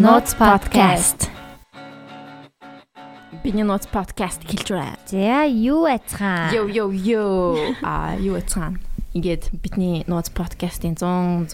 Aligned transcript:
Notes 0.00 0.32
podcast. 0.32 1.28
Биний 3.44 3.68
Notes 3.68 3.84
podcast 3.84 4.40
хэлж 4.48 4.72
байна. 4.72 4.96
За 5.04 5.44
юу 5.44 5.84
яцхан? 5.84 6.56
Йо 6.56 6.64
йо 6.72 6.88
йо. 6.88 7.24
А 7.84 8.16
юу 8.16 8.40
яцхан? 8.40 8.80
Ингээд 9.12 9.52
бидний 9.60 10.00
Notes 10.08 10.32
podcast-ийн 10.32 10.96
106 10.96 11.52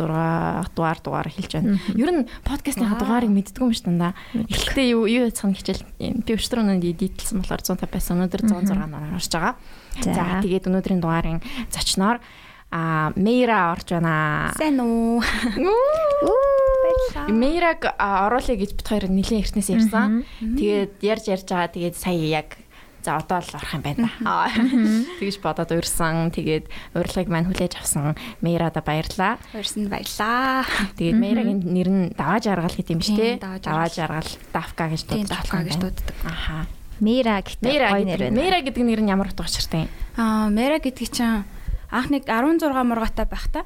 дугаар 0.79 0.99
дугаар 1.03 1.27
хэлж 1.27 1.59
байна. 1.59 1.83
Ер 1.99 2.11
нь 2.15 2.31
подкастын 2.47 2.87
дугаарыг 2.95 3.35
мэддгүй 3.35 3.67
юм 3.67 3.75
шүү 3.75 3.99
дээ. 3.99 4.15
Эхлээд 4.47 4.95
юу 4.95 5.11
юу 5.11 5.27
яцхан 5.27 5.51
хичээл 5.51 5.83
би 5.99 6.31
өчтөр 6.31 6.63
өнөөдөр 6.63 7.03
дийдэлсэн 7.03 7.43
болохоор 7.43 7.67
150 7.67 7.91
байсан. 7.91 8.15
Өнөөдөр 8.23 8.47
106 8.47 8.79
наар 8.79 9.11
орж 9.11 9.27
байгаа. 9.27 9.59
За 10.07 10.39
тэгээд 10.47 10.71
өнөөдрийн 10.71 11.03
дугаарын 11.03 11.43
зочноор 11.75 12.23
а 12.71 13.11
Мейра 13.19 13.75
орж 13.75 13.91
байна. 13.91 14.55
Сайн 14.55 14.79
уу? 14.79 15.19
Мейраг 17.29 17.87
оруулъя 17.99 18.57
гэж 18.57 18.71
бит 18.77 18.89
хоёр 18.89 19.05
нэлийн 19.11 19.43
эртнээс 19.43 19.71
ярьсан. 19.71 20.25
Тэгээд 20.41 21.03
ярьж 21.03 21.25
ярьж 21.31 21.47
байгаа. 21.47 21.71
Тэгээд 21.71 21.97
сая 21.97 22.27
яг 22.27 22.59
за 23.07 23.23
одоо 23.23 23.39
л 23.39 23.51
орох 23.55 23.71
юм 23.75 23.83
байна. 23.87 24.11
Тэгэж 25.23 25.39
бодоод 25.39 25.71
урьсан. 25.71 26.35
Тэгээд 26.35 26.67
урилгыг 26.99 27.29
маань 27.31 27.47
хүлээж 27.47 27.79
авсан 27.79 28.19
Мейрада 28.43 28.83
баярлаа. 28.83 29.39
Урьсан 29.55 29.87
баярлаа. 29.87 30.67
Тэгээд 30.99 31.15
Мейрагийн 31.15 31.61
нэр 31.63 31.89
нь 31.89 32.05
даваа 32.19 32.43
жаргал 32.43 32.75
гэдэг 32.75 32.95
юм 32.99 33.03
шүү 33.07 33.17
дээ. 33.17 33.35
Даваа 33.63 33.87
жаргал 33.87 34.31
Давка 34.51 34.91
гэж 34.91 35.03
дууддаг. 35.07 35.31
Давка 35.31 35.59
гэж 35.63 35.77
дууддаг. 35.79 36.17
Аха. 36.27 36.67
Мейра 36.99 37.39
гэдэг 37.45 37.63
гоё 37.63 38.05
нэр 38.09 38.21
байна. 38.27 38.35
Мейра 38.35 38.59
гэдэг 38.65 38.83
нэр 38.83 39.01
нь 39.07 39.11
ямар 39.13 39.31
утга 39.31 39.47
учиртай 39.47 39.87
юм? 39.87 39.91
Аа, 40.19 40.49
Мейра 40.51 40.83
гэдэг 40.83 41.07
чинь 41.07 41.45
анх 41.97 42.13
нэг 42.13 42.29
16 42.29 42.61
мургатай 42.85 43.25
байхдаа 43.25 43.65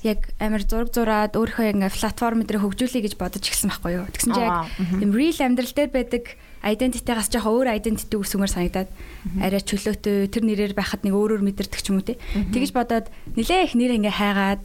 яг 0.00 0.24
амар 0.40 0.64
зураг 0.64 0.88
зураад 0.96 1.36
өөрийнхөө 1.36 1.76
ингээ 1.76 1.92
платформ 1.92 2.40
дээр 2.48 2.64
хөгжүүлэе 2.64 3.04
гэж 3.04 3.14
бодож 3.20 3.44
эхэлсэн 3.44 3.68
байхгүй 3.68 3.92
юу. 4.00 4.08
Тэгсэн 4.08 4.32
чинь 4.32 4.48
яг 4.48 4.64
юм 5.04 5.12
real 5.12 5.36
амьдрал 5.44 5.72
дээр 5.76 5.90
байдаг 5.92 6.24
identity-гаас 6.64 7.30
жоохон 7.30 7.62
өөр 7.62 7.68
identity 7.78 8.16
үсгэмээр 8.16 8.50
санагдаад 8.50 8.90
арай 9.38 9.62
чөлөөтэй 9.62 10.26
тэр 10.32 10.44
нэрээр 10.48 10.74
байхад 10.74 11.04
нэг 11.06 11.14
өөрөөр 11.14 11.42
мэдэрдэг 11.44 11.78
ч 11.78 11.92
юм 11.92 12.00
уу 12.00 12.08
те. 12.08 12.18
Тэгэж 12.32 12.72
бодоод 12.74 13.06
нилээ 13.38 13.70
их 13.70 13.74
нэр 13.78 13.94
ингээ 14.00 14.14
хайгаад 14.18 14.62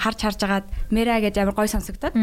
харж 0.00 0.18
харж 0.24 0.40
агаад 0.42 0.66
Мера 0.90 1.20
гэж 1.22 1.38
амар 1.38 1.54
гой 1.54 1.68
сонсогдоод 1.70 2.16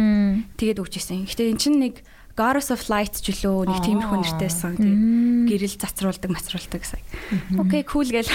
тэгээд 0.58 0.82
өгчээсэн. 0.82 1.30
Гэтэ 1.30 1.48
эн 1.48 1.60
чинь 1.62 1.80
нэг 1.80 2.04
Goddess 2.36 2.72
of 2.72 2.82
Light 2.88 3.20
ч 3.20 3.36
үлөө 3.36 3.68
нэг 3.68 3.80
тиймэрхүү 3.84 4.18
нэртэйсэн. 4.24 4.74
Тэгээд 4.80 5.52
гэрэл 5.52 5.82
цацруулдаг, 5.84 6.30
мацруулдаг 6.32 6.82
гэсэн. 6.82 7.02
Окей, 7.60 7.84
cool 7.84 8.08
гэл 8.08 8.32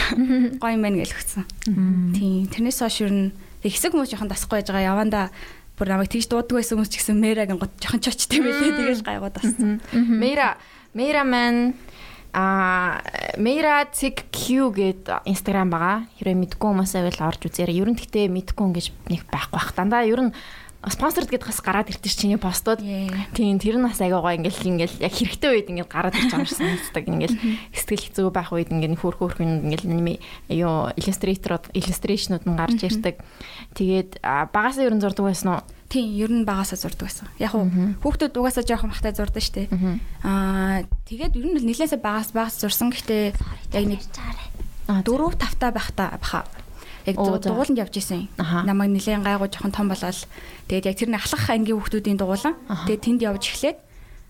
гоё 0.60 0.74
юм 0.76 0.82
байна 0.84 1.00
гэл 1.00 1.16
өгсөн. 1.16 1.44
Тийм. 2.12 2.46
Тэрнээс 2.52 2.80
хойш 2.84 3.02
ер 3.02 3.12
нь 3.12 3.32
хэсэг 3.64 3.96
хүмүүс 3.96 4.12
жоохон 4.12 4.30
дасахгүй 4.30 4.60
байж 4.60 4.68
байгаа 4.68 4.90
яванда 4.92 5.20
бүр 5.76 5.88
намайг 5.92 6.12
тэгж 6.12 6.28
дууддаг 6.28 6.60
байсан 6.60 6.76
хүмүүс 6.76 6.92
ч 6.92 6.96
гэсэн 7.00 7.16
Мэрагийн 7.20 7.60
гот 7.60 7.72
жоохон 7.80 8.04
чочтой 8.04 8.40
байлээ. 8.40 8.76
Тэгэл 8.76 9.04
гайгууд 9.04 9.34
бассан. 9.36 9.80
Мэра, 9.92 10.56
Мэра 10.96 11.24
man 11.24 11.76
а 12.36 13.00
Мэра 13.40 13.88
Цик 13.92 14.28
Q 14.28 14.68
гээд 14.72 15.24
инстаграм 15.24 15.72
байгаа. 15.72 16.04
Хэрвээ 16.20 16.36
мэдгүй 16.36 16.68
хүмүүс 16.68 16.92
байвал 16.92 17.32
орж 17.32 17.48
үзээрэй. 17.48 17.80
Ер 17.80 17.88
нь 17.88 17.96
гэхдээ 17.96 18.28
мэдгүй 18.28 18.66
гэж 18.76 18.86
нэг 19.08 19.24
байхгүй 19.32 19.56
бах. 19.56 19.72
Дандаа 19.72 20.04
ер 20.04 20.20
нь 20.20 20.36
спонсорд 20.86 21.26
гэдээ 21.26 21.50
бас 21.50 21.60
гараад 21.62 21.90
ирдэг 21.90 22.12
чинь 22.14 22.38
постууд. 22.38 22.78
Тийм 23.34 23.58
тэр 23.58 23.82
нь 23.82 23.86
бас 23.86 23.98
аягаа 23.98 24.22
гоё 24.22 24.38
ингээл 24.38 24.70
ингээл 24.78 25.02
яг 25.02 25.12
хэрэгтэй 25.18 25.50
үед 25.50 25.70
ингээл 25.74 25.90
гараад 25.90 26.14
ирж 26.14 26.30
байгаа 26.30 26.46
юм 26.46 26.50
шиг 26.50 26.60
санагддаг. 26.62 27.04
Ингээл 27.10 27.36
сэтгэл 27.74 28.04
хэцүү 28.06 28.26
байх 28.30 28.50
үед 28.54 28.70
ингээл 28.70 28.94
хөөх 28.94 29.18
хөөх 29.18 29.42
ингээл 29.42 29.90
аниме 29.90 30.22
юу 30.46 30.94
иллюстраторууд 30.94 31.74
иллюстрашнууд 31.74 32.44
нь 32.46 32.58
гарч 32.58 32.80
ирдэг. 32.86 33.18
Тэгээд 33.74 34.22
багасаа 34.22 34.86
ер 34.86 34.94
нь 34.94 35.02
зурдаг 35.02 35.26
байсан 35.26 35.58
уу? 35.58 35.62
Тийм, 35.90 36.06
ер 36.14 36.30
нь 36.30 36.46
багасаа 36.46 36.78
зурдаг 36.78 37.10
байсан. 37.10 37.26
Яг 37.42 37.54
уу 37.58 37.66
хүүхдүүд 38.06 38.38
угаасаа 38.38 38.62
жоохон 38.62 38.94
бахтай 38.94 39.10
зурдаг 39.10 39.42
штэ. 39.42 39.66
Аа 40.22 40.86
тэгээд 41.10 41.34
ер 41.34 41.46
нь 41.50 41.58
нэлээсээ 41.66 41.98
багас 41.98 42.30
багас 42.30 42.62
зурсан. 42.62 42.94
Гэхдээ 42.94 43.34
яг 43.74 43.84
нэг 43.90 44.02
4 44.86 45.02
5 45.02 45.74
байхта 45.74 46.14
баха 46.14 46.46
яг 47.06 47.16
дугууланд 47.16 47.78
явж 47.78 47.94
исэн. 47.96 48.28
Намайг 48.36 48.90
нэлээд 48.92 49.22
гайгүй 49.22 49.48
жоохон 49.50 49.72
том 49.72 49.86
болоод 49.88 50.18
тэгээд 50.68 50.88
яг 50.90 50.96
тэр 50.98 51.10
нэг 51.14 51.22
ахлах 51.22 51.46
ангийн 51.50 51.78
хүүхдүүдийн 51.78 52.18
дугуулan. 52.18 52.54
Тэгээд 52.90 53.04
тэнд 53.06 53.20
явж 53.22 53.44
эхлээд 53.46 53.78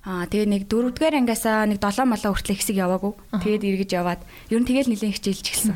Аа 0.07 0.23
тэгээ 0.31 0.47
нэг 0.47 0.63
дөрөвдүгээр 0.71 1.19
ангиасаа 1.19 1.67
нэг 1.67 1.83
7 1.83 2.07
молоо 2.07 2.31
хүртэл 2.31 2.55
хэсэг 2.55 2.79
яваагүй. 2.79 3.11
Тэгээд 3.43 3.67
эргэж 3.67 3.91
яваад 3.91 4.23
ер 4.55 4.63
нь 4.63 4.69
тэгэл 4.71 4.87
нэлээд 4.87 5.19
хичээлж 5.19 5.47
эхэлсэн. 5.51 5.75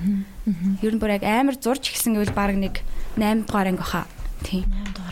Ер 0.86 0.94
нь 0.94 1.02
бүр 1.02 1.18
яг 1.18 1.26
амар 1.26 1.58
зурж 1.58 1.90
эхэлсэн 1.90 2.14
гэвэл 2.14 2.38
баг 2.38 2.54
нэг 2.54 2.78
8 3.18 3.50
дугаар 3.50 3.74
анги 3.74 3.82
баха. 3.82 4.06
Тийм. 4.46 4.70
8 4.70 4.94
дугаар. 4.94 5.09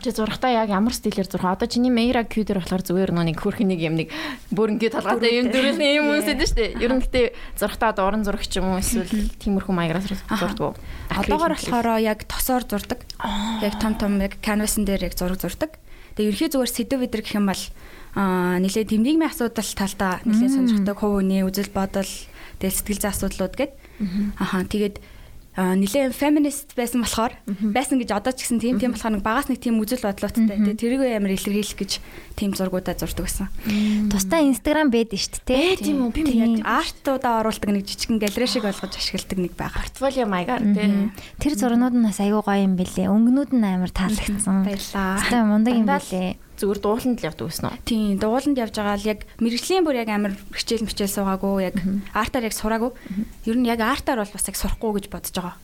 Чи 0.00 0.10
зурхтаа 0.10 0.64
яг 0.64 0.72
ямар 0.72 0.94
стилээр 0.94 1.28
зурх? 1.28 1.44
Одоо 1.44 1.68
чиний 1.68 1.92
Mera 1.92 2.24
Q 2.24 2.44
дээр 2.44 2.64
болохоор 2.64 2.82
зүгээр 2.84 3.12
нэг 3.12 3.36
хөрх 3.36 3.60
нэг 3.60 3.80
юм 3.80 3.94
нэг 4.00 4.08
бүр 4.50 4.76
ингээд 4.76 4.96
толгойтой 4.96 5.32
юм 5.36 5.52
дөрөвний 5.52 5.92
юм 6.00 6.16
үсэд 6.16 6.40
нь 6.40 6.48
шүү 6.48 6.56
дээ. 6.56 6.70
Ер 6.80 6.92
нь 6.96 7.02
гэтээ 7.04 7.26
зурхтаа 7.60 7.92
уран 7.98 8.24
зурагч 8.24 8.52
юм 8.56 8.72
уу 8.72 8.80
эсвэл 8.80 9.10
тиймэрхүү 9.36 9.74
маягаар 9.74 10.04
зурдаг 10.04 10.64
уу? 10.64 10.74
Одоогоор 11.12 11.54
болохоор 11.56 12.00
яг 12.00 12.24
тосоор 12.24 12.64
зурдаг. 12.64 13.04
Яг 13.60 13.74
том 13.76 13.94
том 14.00 14.16
яг 14.20 14.40
canvas-н 14.40 14.88
дээр 14.88 15.12
яг 15.12 15.14
зураг 15.18 15.40
зурдаг. 15.40 15.76
Тэгээ 16.16 16.30
ерхий 16.32 16.48
зүгээр 16.48 16.72
сэдв 16.72 17.04
өдр 17.04 17.20
гэх 17.22 17.36
юм 17.36 17.46
бол 17.52 17.62
аа 18.16 18.58
нэлээ 18.58 18.88
тэм 18.88 19.04
нийгмийн 19.04 19.30
асуудал 19.30 19.70
талдаа 19.76 20.18
нэлээ 20.24 20.50
сонирхдаг 20.50 20.96
хувь 20.98 21.22
хүний 21.22 21.46
үзэл 21.46 21.70
бодол 21.70 22.10
тэгэл 22.58 22.74
сэтгэл 22.74 23.02
зүйн 23.04 23.12
асуудлууд 23.14 23.54
гээд 23.54 23.72
ахаа 24.42 24.66
тэгээд 24.66 24.96
нэлээд 25.58 26.14
феминист 26.14 26.78
байсан 26.78 27.02
болохоор 27.02 27.34
байсан 27.74 27.98
гэж 27.98 28.14
одоо 28.14 28.30
ч 28.30 28.46
гэсэн 28.46 28.62
тийм 28.62 28.78
тийм 28.78 28.94
болохоор 28.94 29.18
нэг 29.18 29.26
багаас 29.26 29.50
нэг 29.50 29.58
тийм 29.58 29.82
үзэл 29.82 30.06
бодлоотой. 30.06 30.46
Тэгээ 30.46 30.78
тэрийг 30.78 31.02
амар 31.02 31.34
илэрхийлэх 31.34 31.74
гэж 31.74 31.92
тийм 32.38 32.54
зургуудаа 32.54 32.94
зурдаг 32.94 33.26
байсан. 33.26 33.50
Тусдаа 34.06 34.46
инстаграм 34.46 34.86
байдаг 34.86 35.18
шүү 35.18 35.42
дээ. 35.50 35.82
Тийм 35.82 36.06
үү? 36.06 36.14
Би 36.14 36.22
яг 36.38 36.62
артуудаа 36.62 37.42
оруулдаг 37.42 37.74
нэг 37.74 37.90
жижигэн 37.90 38.22
галерей 38.22 38.46
шиг 38.46 38.70
болгож 38.70 38.94
ашигладаг 38.94 39.38
нэг 39.42 39.52
байгаа. 39.58 39.82
Портфолио 39.82 40.30
маягаар 40.30 40.62
тийм. 40.62 41.10
Тэр 41.42 41.54
зурнууд 41.58 41.94
нь 41.98 42.06
бас 42.06 42.22
аюу 42.22 42.46
гоё 42.46 42.62
юм 42.62 42.78
бэлээ. 42.78 43.10
Өнгнүүд 43.10 43.50
нь 43.50 43.66
амар 43.66 43.90
таалагдсан. 43.90 44.62
Баярлаа. 44.62 45.18
Тэ 45.26 45.42
мундаг 45.42 45.74
юм 45.74 45.90
бэлээ 45.90 46.47
зүгээр 46.58 46.80
дууланд 46.82 47.18
л 47.22 47.28
явдаг 47.30 47.46
гэсэн 47.48 47.66
үү? 47.70 47.76
Тийм, 47.86 48.18
дууланд 48.18 48.58
явж 48.58 48.74
байгаа 48.74 48.98
л 48.98 49.10
яг 49.10 49.20
мэрэгжлийн 49.38 49.86
бүр 49.86 50.02
яг 50.02 50.10
амар 50.10 50.34
хичээл 50.50 50.84
мичээл 50.84 51.14
суугаагүй, 51.14 51.70
яг 51.70 51.76
артаар 52.12 52.50
яг 52.50 52.54
сураагүй. 52.58 52.90
Ер 53.46 53.56
нь 53.56 53.70
яг 53.70 53.80
артаар 53.80 54.22
бол 54.26 54.34
бас 54.34 54.46
яг 54.50 54.56
сурахгүй 54.58 54.90
гэж 54.98 55.06
бодож 55.08 55.34
байгаа. 55.38 55.56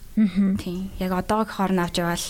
Тийм, 0.62 0.94
яг 1.02 1.10
одоогоор 1.10 1.50
хорн 1.50 1.82
авч 1.82 1.98
яваал 1.98 2.26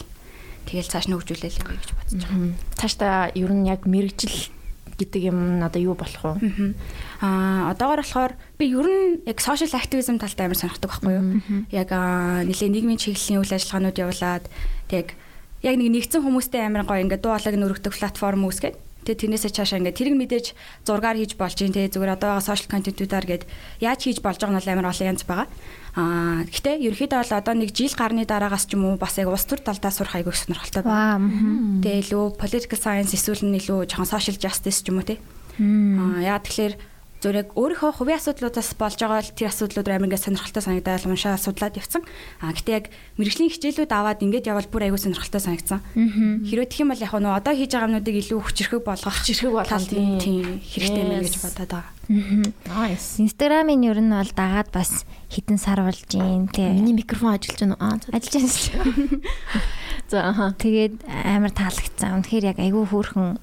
тэгэл 0.64 0.88
цааш 0.88 1.06
нь 1.08 1.14
хөгжүүлээл 1.14 1.60
явъя 1.60 1.76
гэж 1.76 1.90
бодож 1.92 2.22
байгаа. 2.24 2.56
Цаашдаа 2.80 3.16
ер 3.36 3.52
нь 3.52 3.68
яг 3.68 3.84
мэрэгжил 3.84 4.48
гэдэг 4.96 5.22
юм 5.28 5.60
одоо 5.60 5.80
юу 5.82 5.94
болох 5.98 6.38
вэ? 6.38 6.74
Аа 7.20 7.74
одоогоор 7.74 8.00
болохоор 8.00 8.32
би 8.58 8.70
ер 8.70 8.86
нь 8.86 9.20
яг 9.26 9.38
social 9.42 9.68
activism 9.74 10.16
талтай 10.16 10.46
амар 10.46 10.58
сонирхдаг 10.58 10.90
байхгүй 10.90 11.12
юу? 11.12 11.26
Яг 11.74 11.90
нэлээ 11.90 12.70
нийгмийн 12.70 13.00
чиглэлийн 13.02 13.42
үйл 13.42 13.52
ажиллагаанууд 13.52 13.98
явуулаад 13.98 14.44
тэг 14.88 15.18
яг 15.64 15.74
нэг 15.80 15.88
нэгдсэн 15.88 16.20
хүмүүстэй 16.20 16.62
амар 16.68 16.84
гоё 16.84 17.00
ингээд 17.00 17.24
дуу 17.24 17.32
хоолойг 17.32 17.56
нөрөгдөх 17.56 17.96
платформ 17.96 18.44
үүсгээд 18.44 18.76
тэгээ 19.04 19.20
тэрнээсээ 19.20 19.52
цаашаа 19.52 19.78
ингээд 19.80 19.98
тэрэг 20.00 20.16
мэдээж 20.16 20.46
зургаар 20.88 21.16
хийж 21.20 21.36
болж 21.36 21.56
юм 21.60 21.72
тэгээ 21.72 21.92
зүгээр 21.92 22.16
одоо 22.16 22.28
байгаа 22.36 22.48
сошиал 22.48 22.72
контентуудаар 22.72 23.26
гээд 23.28 23.44
яаж 23.84 24.00
хийж 24.00 24.18
болж 24.24 24.40
байгаа 24.40 24.60
нь 24.60 24.72
амар 24.72 24.88
олон 24.92 25.08
янз 25.12 25.22
байгаа. 25.28 25.48
Аа 25.94 26.48
гэхдээ 26.48 26.76
ерөөхдөө 26.88 27.20
бол 27.20 27.32
одоо 27.36 27.54
нэг 27.54 27.70
жил 27.76 27.92
гарны 27.92 28.24
дараагаас 28.24 28.64
ч 28.64 28.76
юм 28.76 28.88
уу 28.88 28.96
бас 28.96 29.16
яг 29.20 29.28
улс 29.28 29.44
төр 29.44 29.60
талдаа 29.60 29.92
сурах 29.92 30.16
айгүй 30.16 30.32
сонирхолтой 30.32 30.82
байна. 30.84 31.80
Тэгээ 31.84 32.00
илүү 32.00 32.24
political 32.40 32.78
science 32.80 33.12
эсвэл 33.12 33.44
нь 33.44 33.60
илүү 33.60 33.92
жоохон 33.92 34.08
social 34.08 34.36
justice 34.40 34.80
ч 34.80 34.88
юм 34.88 35.00
уу 35.00 35.06
те. 35.06 35.20
Аа 35.60 36.24
яа 36.24 36.40
тэгэхээр 36.40 36.93
зүрэг 37.24 37.56
өөрийнхөө 37.56 38.04
хувийн 38.04 38.20
асуудлуудаас 38.20 38.76
болж 38.76 39.00
байгаа 39.00 39.24
л 39.24 39.32
тэр 39.32 39.48
асуудлууд 39.48 39.88
амар 39.88 40.12
ингээд 40.12 40.24
сонирхолтой 40.28 40.60
санагдаад 40.60 41.08
уншаа 41.08 41.40
судлаад 41.40 41.80
явцсан. 41.80 42.04
А 42.44 42.52
гэтээ 42.52 42.76
яг 42.76 42.86
мэрэгжлийн 43.16 43.48
хичээлүүд 43.48 43.92
аваад 43.96 44.20
ингээд 44.20 44.48
явбал 44.52 44.68
бүр 44.68 44.92
аягүй 44.92 45.00
сонирхолтой 45.00 45.40
санагдсан. 45.40 45.80
Хэрвээ 45.96 46.68
тэгэх 46.68 46.84
юм 46.84 46.92
бол 46.92 47.00
яг 47.00 47.14
нь 47.16 47.24
одоо 47.24 47.54
хийж 47.56 47.72
байгаа 47.72 47.88
юмнуудыг 47.88 48.16
илүү 48.20 48.40
хүчрхэг 48.44 48.82
болгох 48.84 49.16
хүчрхэг 49.16 49.52
болгох 49.56 49.88
тийм 49.88 50.60
хэрэгтэй 50.60 51.04
мэн 51.08 51.24
гэж 51.24 51.36
бодоод 51.40 51.72
байгаа. 51.72 51.92
Nice. 52.04 53.16
Инстаграмын 53.16 53.80
ер 53.88 54.04
нь 54.04 54.12
бол 54.12 54.32
дагаад 54.36 54.68
бас 54.68 55.08
хитэн 55.32 55.56
сар 55.56 55.80
болж 55.80 56.04
гин 56.04 56.52
тий. 56.52 56.68
Миний 56.68 56.92
микрофон 56.92 57.32
ажиллаж 57.32 57.64
байна 57.64 57.80
уу? 57.80 57.96
Ажиллаж 58.12 58.68
байна. 58.76 59.24
За 60.12 60.28
аа. 60.28 60.52
Тэгээд 60.52 61.00
амар 61.08 61.52
таалагдсан. 61.56 62.20
Үнэхээр 62.20 62.52
яг 62.52 62.58
айгүй 62.60 62.84
хөөрхөн 62.84 63.40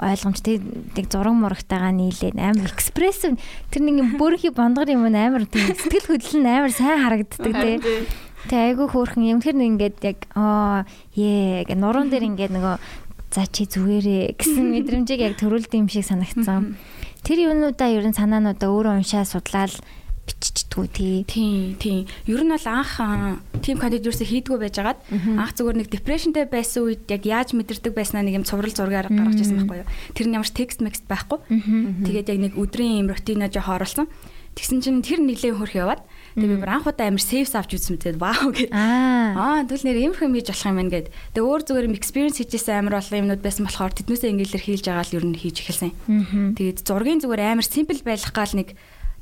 ойлгомжтой 0.00 0.62
тэг 0.96 1.06
зураг 1.12 1.36
мурагтайгаа 1.36 1.92
нийлээд 1.92 2.40
амар 2.40 2.72
экспрессив. 2.72 3.36
Тэр 3.68 3.82
нэг 3.84 4.16
бөөрхи 4.16 4.54
бондгор 4.54 4.88
юм 4.88 5.04
амар 5.08 5.44
тийм 5.44 5.74
сэтгэл 5.76 6.16
хөдлөл 6.16 6.40
нь 6.40 6.48
амар 6.48 6.72
сайн 6.72 7.02
харагддаг 7.02 7.52
тий. 7.52 7.76
Тэг 8.48 8.58
айгүй 8.72 8.86
хөөрхөн 8.88 9.28
юм. 9.28 9.38
Тэр 9.44 9.56
нэг 9.60 9.68
ингээд 9.76 9.96
яг 10.02 10.18
аа 10.32 10.88
ээ 11.14 11.68
гэ 11.68 11.76
нуруунд 11.76 12.10
дээр 12.10 12.32
ингээд 12.32 12.56
нөгөө 12.56 12.76
за 13.32 13.48
чи 13.48 13.64
зүгээрээ 13.64 14.36
гэсэн 14.36 14.66
мэдрэмжийг 14.76 15.20
яг 15.24 15.34
төрүүлдэг 15.40 15.78
юм 15.80 15.88
шиг 15.88 16.04
санагдсан. 16.04 16.76
Тэр 17.24 17.48
юмнуудаа 17.48 17.88
ер 17.88 18.04
нь 18.04 18.16
санаануудаа 18.16 18.68
өөрөө 18.68 19.00
уншаа 19.00 19.24
судлаад 19.24 19.72
биччихдгүү 20.26 20.86
тий. 20.94 21.16
Тийм, 21.26 21.74
тийм. 21.78 22.06
Ер 22.26 22.42
нь 22.46 22.52
бол 22.54 22.66
анх 22.70 22.94
тим 23.62 23.78
контент 23.78 24.06
ерөөсө 24.06 24.26
хийдгүү 24.26 24.58
байжгаад 24.62 24.98
анх 25.10 25.52
зүгээр 25.58 25.78
нэг 25.82 25.88
депрешнтэй 25.90 26.46
байсан 26.46 26.86
үед 26.86 27.10
яг 27.10 27.22
яаж 27.26 27.54
мэдэрдэг 27.58 27.92
байснаа 27.94 28.22
нэг 28.22 28.42
юм 28.42 28.46
цуврал 28.46 28.70
зургаар 28.70 29.10
гаргаж 29.10 29.42
ирсэн 29.42 29.66
байхгүй 29.66 29.82
юу. 29.82 29.90
Тэр 30.14 30.26
нь 30.30 30.36
ямар 30.38 30.46
ч 30.46 30.54
текст 30.54 30.78
мекст 30.78 31.04
байхгүй. 31.10 31.42
Тэгээд 32.06 32.30
яг 32.30 32.38
нэг 32.38 32.52
өдрийн 32.54 33.02
юм 33.02 33.10
рутина 33.10 33.50
жоо 33.50 33.78
оруулсан. 33.78 34.06
Тэгсэн 34.52 34.84
чинь 34.84 35.02
тэр 35.02 35.24
нилээн 35.24 35.58
хөрх 35.58 35.74
яваад 35.74 36.02
Тэгээ 36.32 36.48
би 36.48 36.56
бүр 36.64 36.72
анх 36.72 36.88
удаа 36.88 37.12
амар 37.12 37.20
сейвс 37.20 37.52
авч 37.52 37.76
үзсэн 37.76 38.00
мэт 38.00 38.16
вау 38.16 38.52
гэд. 38.56 38.72
Аа 38.72 39.68
тэгвэл 39.68 39.84
нэр 39.84 39.98
юм 40.00 40.14
хэм 40.16 40.32
хийж 40.32 40.48
болох 40.48 40.64
юм 40.64 40.76
байна 40.80 40.92
гэд. 40.92 41.08
Тэгээ 41.36 41.44
өөр 41.44 41.62
зүгээр 41.68 41.88
юм 41.92 41.96
experience 41.96 42.40
хийжсэн 42.40 42.80
амар 42.80 43.04
олон 43.04 43.20
юмнууд 43.28 43.44
байсан 43.44 43.68
болохоор 43.68 43.92
тэднээсээ 43.92 44.32
ингээл 44.32 44.64
хийлж 44.64 44.84
байгаа 44.88 45.04
л 45.12 45.16
ер 45.20 45.24
нь 45.28 45.36
хийж 45.36 45.56
эхэлсэн. 45.60 45.92
Тэгээд 46.56 46.78
зургийн 46.88 47.20
зүгээр 47.20 47.52
амар 47.52 47.68
simple 47.68 48.00
байх 48.00 48.32
гал 48.32 48.52
нэг 48.56 48.72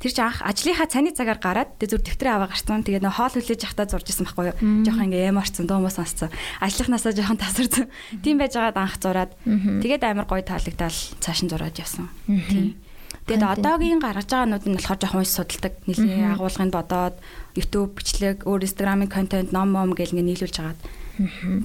тэр 0.01 0.13
чи 0.17 0.23
анх 0.25 0.41
ажлынхаа 0.41 0.89
цааны 0.89 1.13
цагаар 1.13 1.37
гараад 1.37 1.77
тэг 1.77 1.93
зүр 1.93 2.01
дэвтрээ 2.01 2.33
аваа 2.33 2.49
гарцсан. 2.49 2.81
Тэгээд 2.81 3.05
нөө 3.05 3.15
хоол 3.21 3.35
хүлээж 3.37 3.61
явахдаа 3.69 3.87
зурж 3.87 4.09
исэн 4.09 4.25
байхгүй 4.25 4.47
юу. 4.49 4.57
Жохон 4.89 5.07
ингээ 5.13 5.29
ямарцсан, 5.29 5.69
дуумаа 5.69 5.93
сонсцсон. 5.93 6.33
Ажлынхнаасаа 6.65 7.13
жохон 7.13 7.37
тасарсан. 7.37 7.87
Тийм 8.25 8.41
байжгаад 8.41 8.81
анх 8.81 8.97
зураад 8.97 9.37
тэгээд 9.45 10.09
амар 10.09 10.25
гоё 10.25 10.41
таалагдал 10.41 10.97
цааш 11.21 11.39
нь 11.45 11.53
зураад 11.53 11.77
явсан. 11.77 12.09
Тийм. 12.27 12.81
Тэгээд 13.29 13.45
одоогийн 13.45 14.01
гаргаж 14.01 14.27
байгаанууд 14.33 14.65
нь 14.65 14.77
болохоор 14.81 14.99
жоохон 15.05 15.23
их 15.23 15.31
судалдаг. 15.31 15.73
Нилийн 15.85 16.33
агуулгыг 16.33 16.73
бодоод 16.73 17.17
YouTube 17.53 18.01
бичлэг, 18.01 18.49
өөр 18.49 18.65
Instagram-ын 18.65 19.13
контент, 19.13 19.53
ном 19.53 19.77
мом 19.77 19.93
гэл 19.93 20.17
ингээ 20.17 20.29
нийлүүлж 20.33 20.57
хагаад. 20.57 20.81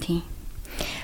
Тийм 0.04 0.35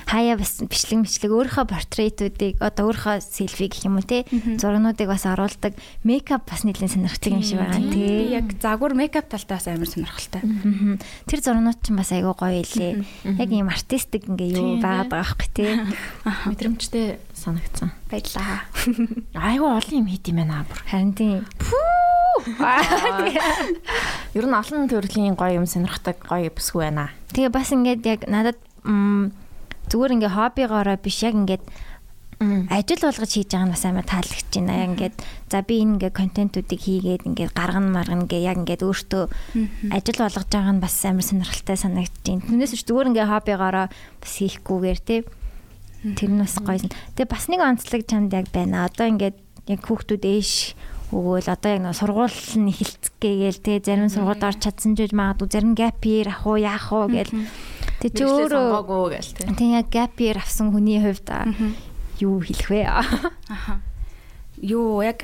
хаяа 0.07 0.37
бас 0.37 0.61
бичлэг 0.61 1.03
мэтлэг 1.03 1.31
өөрийнхөө 1.31 1.65
портретуудыг 1.69 2.61
одоо 2.61 2.91
өөрийнхөө 2.91 3.17
селфи 3.23 3.67
гэх 3.71 3.85
юм 3.87 3.97
уу 3.97 4.05
те 4.05 4.25
зургнуудыг 4.29 5.07
бас 5.09 5.25
оруулдаг 5.25 5.73
мейкап 6.03 6.45
бас 6.49 6.63
нэлээд 6.63 6.93
сонирхолтой 6.93 7.31
юм 7.33 7.43
шиг 7.43 7.59
байгаа 7.59 7.81
тий. 7.89 8.33
Яг 8.33 8.47
загвар 8.61 8.93
мейкап 8.93 9.29
талтай 9.31 9.57
бас 9.57 9.67
амар 9.67 9.89
сонирхолтой. 9.89 10.41
Тэр 11.25 11.39
зургнууд 11.41 11.79
ч 11.81 11.89
бас 11.95 12.11
айгүй 12.13 12.33
гоё 12.35 12.61
илээ. 12.61 12.93
Яг 13.39 13.49
ийм 13.49 13.69
артистик 13.71 14.29
ингээ 14.29 14.57
юу 14.59 14.77
байгаад 14.77 15.09
байгаа 15.09 15.23
байхгүй 15.23 15.49
те. 15.53 15.65
Мэдрэмжтэй 16.49 17.17
санагдсан. 17.33 17.91
Баярлаа. 18.11 18.67
Айгүй 19.33 19.69
олон 19.69 19.97
юм 20.03 20.07
хийд 20.07 20.27
юм 20.29 20.37
байна 20.43 20.65
бүр. 20.69 20.79
Харин 20.85 21.13
тийм. 21.17 21.41
Ер 24.33 24.45
нь 24.45 24.57
олон 24.57 24.89
төрлийн 24.89 25.35
гоё 25.37 25.61
юм 25.61 25.67
сонирхдаг 25.69 26.17
гоё 26.25 26.49
бүсгүй 26.49 26.89
байна. 26.89 27.09
Тэгээ 27.33 27.53
бас 27.53 27.69
ингээд 27.71 28.01
яг 28.05 28.21
надад 28.27 28.57
зүгээр 29.91 30.15
ингээ 30.19 30.31
хоббигоороо 30.37 30.97
биш 31.01 31.23
яг 31.23 31.35
ингээд 31.35 31.63
ажил 32.69 33.01
болгож 33.03 33.31
хийж 33.31 33.49
байгаа 33.51 33.67
нь 33.67 33.73
бас 33.73 33.85
амар 33.85 34.05
таалагдж 34.07 34.51
байна. 34.51 34.73
Яг 34.83 34.89
ингээд 34.95 35.15
за 35.51 35.61
би 35.63 35.75
энэ 35.79 35.93
ингээ 35.95 36.11
контентуудыг 36.11 36.79
хийгээд 36.79 37.23
ингээ 37.27 37.49
гаргана 37.55 37.91
маргана 37.93 38.27
гэ 38.27 38.39
яг 38.43 38.57
ингээд 38.63 38.83
өөртөө 38.83 39.23
ажил 39.95 40.19
болгож 40.19 40.49
байгаа 40.51 40.73
нь 40.75 40.83
бас 40.83 40.95
амар 41.05 41.23
сонирхолтой 41.23 41.77
санагдаж 41.77 42.23
байна. 42.23 42.45
Түүнээс 42.47 42.73
ч 42.75 42.83
зүгээр 42.83 43.09
ингээ 43.13 43.31
хоббигоороо 43.31 43.87
бас 43.89 44.33
хийхгүйгээр 44.39 44.99
те 45.03 45.15
тэр 46.19 46.31
нь 46.35 46.41
бас 46.43 46.55
гоё. 46.59 46.83
Тэгээ 47.15 47.31
бас 47.31 47.45
нэг 47.47 47.61
онцлог 47.63 48.01
чамд 48.03 48.33
яг 48.35 48.47
байна. 48.51 48.87
Одоо 48.91 49.07
ингээд 49.07 49.37
яг 49.71 49.79
хүүхдүүд 49.87 50.23
ээш 50.27 50.75
өгөөл 51.13 51.47
одоо 51.47 51.69
яг 51.77 51.81
нэг 51.85 51.95
сургууль 51.95 52.39
нь 52.59 52.71
эхэлцгээгээл 52.73 53.59
те 53.61 53.73
зарим 53.79 54.09
сургуульд 54.09 54.43
орч 54.43 54.59
чадсан 54.65 54.97
ч 54.97 55.05
гэж 55.05 55.13
магадгүй 55.13 55.47
зарим 55.47 55.73
gap 55.77 56.01
year 56.03 56.27
ах 56.27 56.43
уу 56.43 56.57
яах 56.57 56.89
уу 56.89 57.07
гээл 57.07 57.31
Тэг 58.03 58.19
чи 58.19 58.27
өөрөө 58.27 58.83
гээл 58.83 59.31
те. 59.31 59.47
Тэг 59.55 59.69
яг 59.71 59.87
gap 59.87 60.19
year 60.19 60.35
авсан 60.35 60.75
хүний 60.75 60.99
хувьд 60.99 61.31
юу 62.19 62.43
хэлэх 62.43 62.67
вэ? 62.67 62.83
Аха. 62.83 63.79
Юу 64.59 64.99
яг 64.99 65.23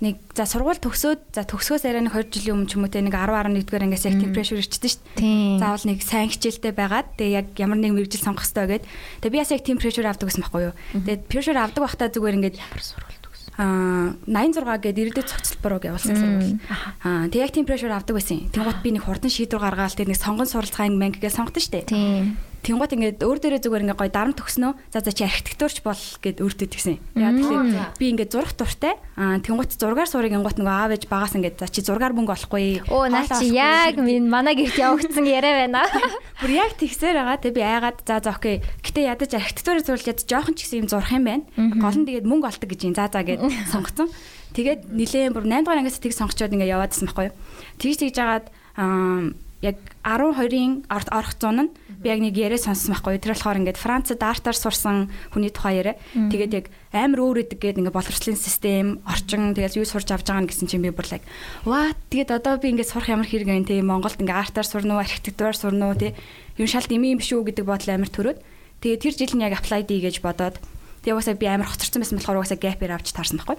нэг 0.00 0.20
за 0.36 0.44
сургууль 0.48 0.80
төгсөөд 0.80 1.36
за 1.36 1.44
төгсгөөс 1.48 1.84
арай 1.88 2.04
нэг 2.04 2.16
20 2.16 2.32
жилийн 2.32 2.56
өмнө 2.60 2.68
ч 2.68 2.76
юм 2.76 2.84
уу 2.84 2.92
те 2.92 3.00
нэг 3.00 3.14
10 3.16 3.30
11-р 3.30 3.84
ангиас 3.84 4.04
яг 4.04 4.16
температур 4.20 4.60
ирчихдээ 4.60 4.90
шүү 4.90 5.04
дээ. 5.20 5.60
Заавал 5.60 5.84
нэг 5.88 5.98
сайн 6.04 6.28
хичээлтэй 6.28 6.72
байгаад 6.76 7.08
тэгээ 7.16 7.36
яг 7.38 7.46
ямар 7.56 7.78
нэг 7.80 7.92
мэрэгжил 7.96 8.24
сонгох 8.24 8.44
хэрэгтэй 8.44 8.84
гэгээд 8.84 8.84
тэгээ 9.24 9.32
би 9.32 9.40
бас 9.40 9.52
яг 9.54 9.62
температур 9.64 10.04
авдаг 10.04 10.28
гэсэн 10.28 10.42
байхгүй 10.44 10.62
юу. 10.68 10.74
Тэгээд 10.92 11.22
температур 11.30 11.56
авдаг 11.56 11.82
байхдаа 11.86 12.08
зүгээр 12.12 12.36
ингээд 12.36 12.60
ямар 12.60 12.82
сургууль 12.82 13.23
аа 13.58 14.18
86 14.26 14.82
гээд 14.82 14.98
ирээдүйд 14.98 15.30
цогцлбор 15.30 15.78
уу 15.78 15.86
явуулсан 15.86 16.16
сургууль. 16.18 16.58
Аа 17.06 17.30
тэг 17.30 17.40
яг 17.46 17.52
тийм 17.54 17.66
прешэр 17.68 17.94
авдаг 17.94 18.18
байсан. 18.18 18.50
Тэнгуут 18.50 18.82
би 18.82 18.90
нэг 18.94 19.06
хурдан 19.06 19.30
шийдвэр 19.30 19.62
гаргаал 19.62 19.94
тэг 19.94 20.10
нэг 20.10 20.18
сонгон 20.18 20.50
суралцгаан 20.50 20.98
банк 20.98 21.22
гэж 21.22 21.38
сонгосон 21.38 21.62
шүү 21.62 21.72
дээ. 21.78 21.86
Тийм. 21.86 22.36
Тэнгуут 22.64 22.96
ингээд 22.96 23.20
өөр 23.20 23.38
дээрээ 23.44 23.60
зүгээр 23.60 23.84
ингээд 23.84 24.00
гоё 24.00 24.08
дарам 24.08 24.32
төгснөө. 24.32 24.72
За 24.88 25.04
за 25.04 25.12
чи 25.12 25.28
архитектурч 25.28 25.84
бол 25.84 26.00
гэд 26.24 26.40
өөртөө 26.40 26.68
тэгсэн. 26.72 26.96
Яа 27.12 27.36
тэгэхээр 27.36 28.00
би 28.00 28.04
ингээд 28.08 28.32
зурх 28.32 28.56
дуртай. 28.56 28.96
Аа 29.20 29.36
тэнгуут 29.44 29.76
зургаар 29.76 30.08
суурыг 30.08 30.32
ингуут 30.32 30.56
нөгөө 30.56 30.72
аав 30.72 30.96
ээж 30.96 31.04
багаас 31.12 31.36
ингээд 31.36 31.60
за 31.60 31.68
чи 31.68 31.84
зургаар 31.84 32.16
мөнгө 32.16 32.32
олохгүй. 32.32 32.88
Оо 32.88 33.04
наа 33.12 33.28
чи 33.28 33.52
яг 33.52 34.00
минь 34.00 34.32
манай 34.32 34.56
гэрт 34.56 34.80
явагдсан 34.80 35.28
яриа 35.28 35.68
байна. 35.68 35.84
Бүр 36.40 36.50
яг 36.56 36.72
тэгсээр 36.80 37.20
байгаа. 37.20 37.36
Тэг 37.44 37.52
би 37.52 37.60
айгаад 37.60 38.00
за 38.00 38.24
за 38.24 38.32
окей. 38.32 38.64
Гэтэ 38.80 39.12
ядаж 39.12 39.30
архитектурыг 39.36 39.84
зурлаж 39.84 40.08
яд 40.08 40.24
жоохон 40.24 40.56
ч 40.56 40.64
гэсэн 40.64 40.80
юм 40.82 40.88
зурх 40.88 41.12
юм 41.12 41.28
байна. 41.28 41.44
Гол 41.76 42.00
нь 42.00 42.08
тэгээд 42.08 42.24
мөнгө 42.24 42.48
олдог 42.48 42.68
гэж 42.72 42.80
юм. 42.88 42.96
За 42.96 43.12
за 43.12 43.20
гэд 43.20 43.44
сонгоцсон. 43.76 44.08
Тэгээд 44.56 44.88
нилээн 44.88 45.36
бүр 45.36 45.44
8 45.44 45.68
дугаар 45.68 45.82
ангиас 45.84 46.00
тийг 46.00 46.16
сонгочоод 46.16 46.54
ингээд 46.54 46.72
яваадсан 46.80 47.10
байхгүй 47.12 47.28
юу. 47.28 47.36
Тэгж 47.76 47.96
тэгж 48.08 48.14
жагаад 48.16 48.46
аа 48.78 49.34
яг 49.64 49.76
12-ын 50.04 50.84
орох 50.92 51.34
зун 51.40 51.56
нь 51.64 51.70
би 52.04 52.12
яг 52.12 52.20
нэг 52.20 52.36
яриа 52.36 52.60
сонссон 52.60 52.92
байхгүй. 52.92 53.16
Тэр 53.16 53.32
болохоор 53.32 53.60
ингээд 53.64 53.80
Францад 53.80 54.20
артаар 54.20 54.52
сурсан 54.52 55.08
хүний 55.32 55.48
тухай 55.48 55.80
яриа. 55.80 55.96
Тэгээд 56.12 56.52
яг 56.52 56.66
амар 56.92 57.24
өөр 57.24 57.48
идэг 57.48 57.64
гэдэг 57.64 57.80
ингээд 57.80 57.96
боловсролын 57.96 58.36
систем, 58.36 59.00
орчин 59.08 59.56
тэгээд 59.56 59.80
юу 59.80 59.88
сурч 59.88 60.12
авч 60.12 60.28
байгаа 60.28 60.44
нь 60.44 60.50
гэсэн 60.52 60.68
чинь 60.68 60.84
би 60.84 60.92
бүр 60.92 61.08
лайк 61.08 61.24
ваа 61.64 61.96
тэгээд 62.12 62.30
одоо 62.36 62.60
би 62.60 62.76
ингээд 62.76 62.92
сурах 62.92 63.08
ямар 63.08 63.24
хэрэг 63.24 63.48
юм 63.48 63.64
те 63.64 63.80
Монголд 63.80 64.20
ингээд 64.20 64.52
артаар 64.52 64.68
сурна 64.68 65.00
уу, 65.00 65.04
архитектураар 65.04 65.56
сурна 65.56 65.88
уу 65.88 65.96
те 65.96 66.12
юм 66.60 66.68
шалт 66.68 66.92
юм 66.92 67.08
юм 67.08 67.24
шүү 67.24 67.48
гэдэг 67.48 67.64
бодол 67.64 67.88
амар 67.96 68.12
төрөөд. 68.12 68.38
Тэгээд 68.84 69.00
тэр 69.00 69.14
жил 69.16 69.34
нь 69.40 69.44
яг 69.48 69.56
apply 69.56 69.88
дий 69.88 70.04
гэж 70.04 70.20
бодоод 70.20 70.60
тэгээд 71.02 71.16
угаасаа 71.16 71.40
би 71.40 71.48
амар 71.48 71.72
хоцорсон 71.72 72.04
байсан 72.04 72.20
болохоор 72.20 72.44
угаасаа 72.44 72.60
gap 72.60 72.80
year 72.84 72.92
авч 72.92 73.16
таарсан 73.16 73.40
байхгүй. 73.40 73.56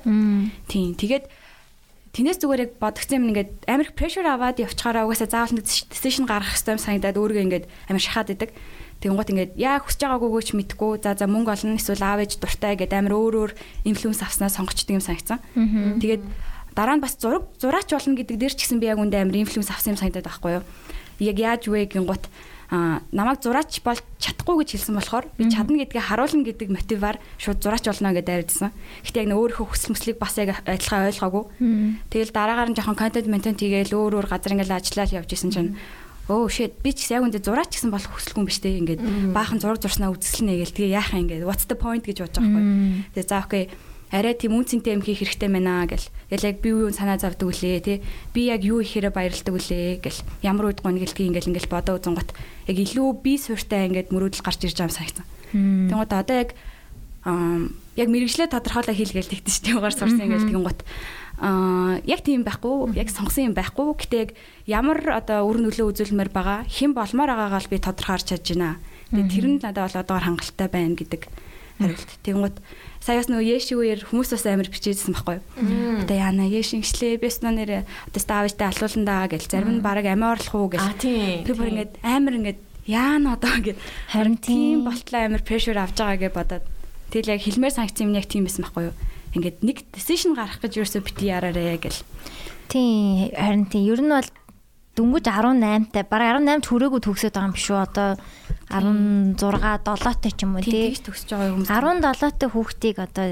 Тийм. 0.69 0.93
Тэгээд 0.93 1.25
Тинээс 2.15 2.39
зүгээр 2.39 2.63
яг 2.63 2.71
бодгцсан 2.79 3.19
юм 3.19 3.35
ингээд 3.35 3.67
амар 3.67 3.91
прешэр 3.91 4.23
аваад 4.23 4.63
явчихаараа 4.63 5.03
угаасаа 5.03 5.27
заавал 5.27 5.59
нэг 5.59 5.67
decision 5.67 6.23
гаргах 6.23 6.55
хэрэгтэй 6.55 6.71
юм 6.71 6.79
санагдаад 6.79 7.19
өөрийгөө 7.19 7.45
ингээд 7.51 7.65
амар 7.91 7.99
шахаад 7.99 8.31
идэг. 8.31 8.49
Тэнгуут 9.03 9.31
ингээд 9.35 9.51
яа 9.59 9.83
хүсэж 9.83 9.99
байгаагүйгөө 10.07 10.43
ч 10.47 10.49
мэдгүй 10.55 11.03
за 11.03 11.11
за 11.19 11.27
мөнгө 11.27 11.51
олно 11.51 11.75
эсвэл 11.75 12.07
аав 12.07 12.23
ээж 12.23 12.39
дуртай 12.39 12.79
гэдэг 12.79 12.95
амар 13.03 13.19
өөр 13.19 13.35
өөр 13.35 13.51
инфлюенс 13.83 14.23
авснаа 14.23 14.47
сонгочдөг 14.47 14.95
юм 14.95 15.03
санагдсан. 15.03 15.43
Тэгээд 15.99 16.23
дараа 16.71 16.95
нь 16.95 17.03
бас 17.03 17.19
зураг 17.19 17.51
зураач 17.59 17.91
болно 17.91 18.15
гэдэг 18.15 18.39
дээр 18.39 18.55
ч 18.55 18.63
гэсэн 18.63 18.79
би 18.79 18.87
яг 18.87 19.03
үндэ 19.03 19.19
амар 19.19 19.35
инфлюенс 19.43 19.75
авсан 19.75 19.95
юм 19.95 19.99
санагдаад 19.99 20.31
байхгүй 20.31 20.51
юу. 20.55 20.63
Яг 21.19 21.35
яаж 21.35 21.67
вэ 21.67 21.91
гингут 21.91 22.31
намайг 22.71 23.39
зураач 23.45 23.81
бол 23.85 23.99
чадахгүй 24.17 24.55
гэж 24.65 24.69
хэлсэн 24.73 24.95
болохоор 24.97 25.25
би 25.37 25.49
чадна 25.53 25.77
гэдгээ 25.85 26.03
харуулна 26.09 26.45
гэдэг 26.45 26.69
мотиваар 26.73 27.17
шууд 27.37 27.61
зураач 27.61 27.85
болно 27.85 28.13
гэдээ 28.15 28.37
ярьдсан. 28.41 28.71
Гэтэ 29.05 29.19
яг 29.21 29.27
нэг 29.29 29.37
өөрийнхөө 29.37 29.67
хүсэл 29.69 29.93
мөслийг 29.93 30.17
бас 30.17 30.33
яг 30.41 30.57
адилхан 30.65 31.09
ойлгоогүй. 31.13 31.43
Тэгэл 32.09 32.33
дараагаар 32.33 32.69
нь 32.73 32.77
жоохон 32.77 32.97
контент 32.97 33.27
ментент 33.29 33.61
хийгээл 33.61 33.93
өөр 33.93 34.13
өөр 34.17 34.27
газар 34.29 34.57
ингээл 34.57 34.77
ажиллаад 34.81 35.13
явж 35.13 35.29
исэн 35.33 35.51
чинь 35.53 35.71
Оо 36.25 36.49
shit 36.49 36.81
би 36.81 36.89
ч 36.89 37.13
яг 37.13 37.21
үндэ 37.21 37.37
зураач 37.37 37.77
гэсэн 37.77 37.93
болох 37.93 38.09
хүсэлгүй 38.09 38.41
юм 38.41 38.49
биш 38.49 38.57
те 38.57 38.73
ингээд 38.73 39.29
баахан 39.29 39.61
зураг 39.61 39.77
зурснаа 39.77 40.09
үзэсгэлнэ 40.09 40.57
гээл 40.57 40.73
тэгээ 40.73 40.97
яахаа 40.97 41.21
ингээд 41.21 41.45
what's 41.45 41.69
the 41.69 41.77
point? 41.77 42.01
гэж 42.01 42.25
бодож 42.25 42.41
байгаа 42.41 42.65
байхгүй. 42.65 43.13
Тэгээ 43.13 43.29
за 43.29 43.37
окей 43.45 43.63
арай 44.11 44.33
тийм 44.37 44.57
үнцэнтэй 44.57 44.93
юм 44.93 45.01
хийх 45.01 45.21
хэрэгтэй 45.21 45.49
байна 45.49 45.85
гэл. 45.89 46.09
Тэгэл 46.29 46.49
яг 46.53 46.57
би 46.61 46.69
юу 46.69 46.89
санаа 46.93 47.17
завдаг 47.17 47.49
үлээ 47.49 47.79
тий. 47.81 47.97
Би 48.33 48.49
яг 48.49 48.61
юу 48.61 48.81
ихээр 48.81 49.09
баярлдаг 49.09 49.53
үлээ 49.53 50.01
гэл. 50.01 50.21
Ямар 50.45 50.69
үед 50.73 50.81
гонгэлтгий 50.85 51.29
ингээл 51.29 51.49
ингээл 51.53 51.73
бодоо 51.73 51.97
үзэн 51.97 52.13
гот 52.13 52.31
яг 52.69 52.77
илүү 52.77 53.07
би 53.21 53.37
сууртай 53.41 53.89
ингээд 53.89 54.13
мөрөөдөл 54.13 54.45
гарч 54.45 54.61
ирж 54.65 54.77
байгаа 54.77 54.89
юм 54.89 54.97
санагцсан. 54.97 55.25
Тэнгууд 55.89 56.13
одоо 56.13 56.37
яг 56.37 56.49
яг 57.25 58.07
мэрэгжлээ 58.13 58.49
тодорхойлоо 58.53 58.93
хийлгээл 58.93 59.33
тэгдэж 59.33 59.55
дээ. 59.65 59.77
Угаар 59.81 59.95
сурсан 59.97 60.21
ингээл 60.21 60.53
гот 60.61 60.85
аа 61.41 61.99
яг 62.07 62.23
тийм 62.23 62.47
байхгүй 62.47 62.95
яг 62.95 63.11
сонгосон 63.11 63.51
юм 63.51 63.55
байхгүй 63.57 63.91
гэтээ 63.99 64.21
яг 64.23 64.31
ямар 64.69 64.99
одоо 65.11 65.43
үр 65.49 65.59
нөлөө 65.59 65.91
үзүүлмээр 65.91 66.31
байгаа 66.31 66.63
хэн 66.63 66.95
болмоор 66.95 67.27
байгаагаа 67.33 67.59
л 67.59 67.71
би 67.73 67.77
тодорхойлж 67.81 68.25
чадж 68.31 68.55
байна. 68.55 68.79
Тэгээ 69.11 69.31
тэр 69.33 69.45
нь 69.51 69.59
надад 69.59 69.91
бол 69.91 69.99
одоор 69.99 70.23
хангалттай 70.23 70.69
байна 70.71 70.95
гэдэг 70.95 71.27
хариулт. 71.79 72.11
Тэнгууд 72.23 72.57
саяас 73.03 73.27
нөгөө 73.29 73.45
Яши 73.45 73.73
үеэр 73.75 74.07
хүмүүс 74.07 74.29
бас 74.33 74.45
амар 74.47 74.69
бичээжсэн 74.71 75.13
байхгүй 75.13 75.37
юу. 75.37 76.03
Одоо 76.03 76.17
яана 76.17 76.47
Яши 76.47 76.79
ингэслээ 76.79 77.19
бис 77.19 77.41
нэр 77.43 77.83
одоо 77.85 78.21
ставжтай 78.21 78.71
алуулан 78.71 79.05
даа 79.05 79.27
гэл 79.27 79.45
зарим 79.45 79.79
нь 79.79 79.85
баг 79.85 80.05
амиа 80.05 80.33
орлох 80.33 80.55
уу 80.55 80.69
гэл. 80.71 80.95
Тэр 80.99 81.55
бүр 81.55 81.71
ингээд 81.75 81.93
амар 82.01 82.33
ингээд 82.39 82.59
яана 82.87 83.35
одоо 83.35 83.53
ингээд 83.59 83.79
харин 84.13 84.37
тийм 84.37 84.85
болтлоо 84.85 85.21
амар 85.25 85.43
прешэр 85.43 85.77
авч 85.81 85.97
байгаа 85.99 86.21
гэж 86.21 86.33
бодоод 86.33 86.65
тэгэл 87.09 87.33
яг 87.33 87.41
хэлмээр 87.41 87.73
санкц 87.73 87.97
юм 88.01 88.13
яг 88.13 88.29
тийм 88.29 88.45
байсан 88.45 88.65
байхгүй 88.65 88.89
юу. 88.89 88.95
Ингээд 89.35 89.57
нэг 89.65 89.77
decision 89.91 90.37
гаргах 90.37 90.61
гэж 90.61 90.79
ерөөсөө 90.79 91.01
бити 91.03 91.27
яраарэ 91.33 91.81
гэл. 91.81 92.01
Тийм 92.69 93.33
харин 93.33 93.65
тийм 93.67 93.89
ер 93.89 94.01
нь 94.01 94.13
бол 94.13 94.29
дөнгөж 94.95 95.25
18-тай 95.27 96.03
бараг 96.07 96.39
18 96.39 96.65
хүрээгүй 96.71 97.01
төгсөөд 97.03 97.35
байгаа 97.35 97.49
юм 97.51 97.55
биш 97.55 97.67
үү? 97.69 97.79
Одоо 97.83 98.09
16 98.71 99.37
7-тай 99.83 100.31
ч 100.31 100.39
юм 100.47 100.55
уу 100.55 100.63
тий? 100.63 100.95
Төгсөж 100.95 101.29
байгаа 101.35 101.51
хүмүүс. 101.53 101.69
17-тай 101.69 102.49
хүүхдийг 102.49 102.97
одоо 103.03 103.27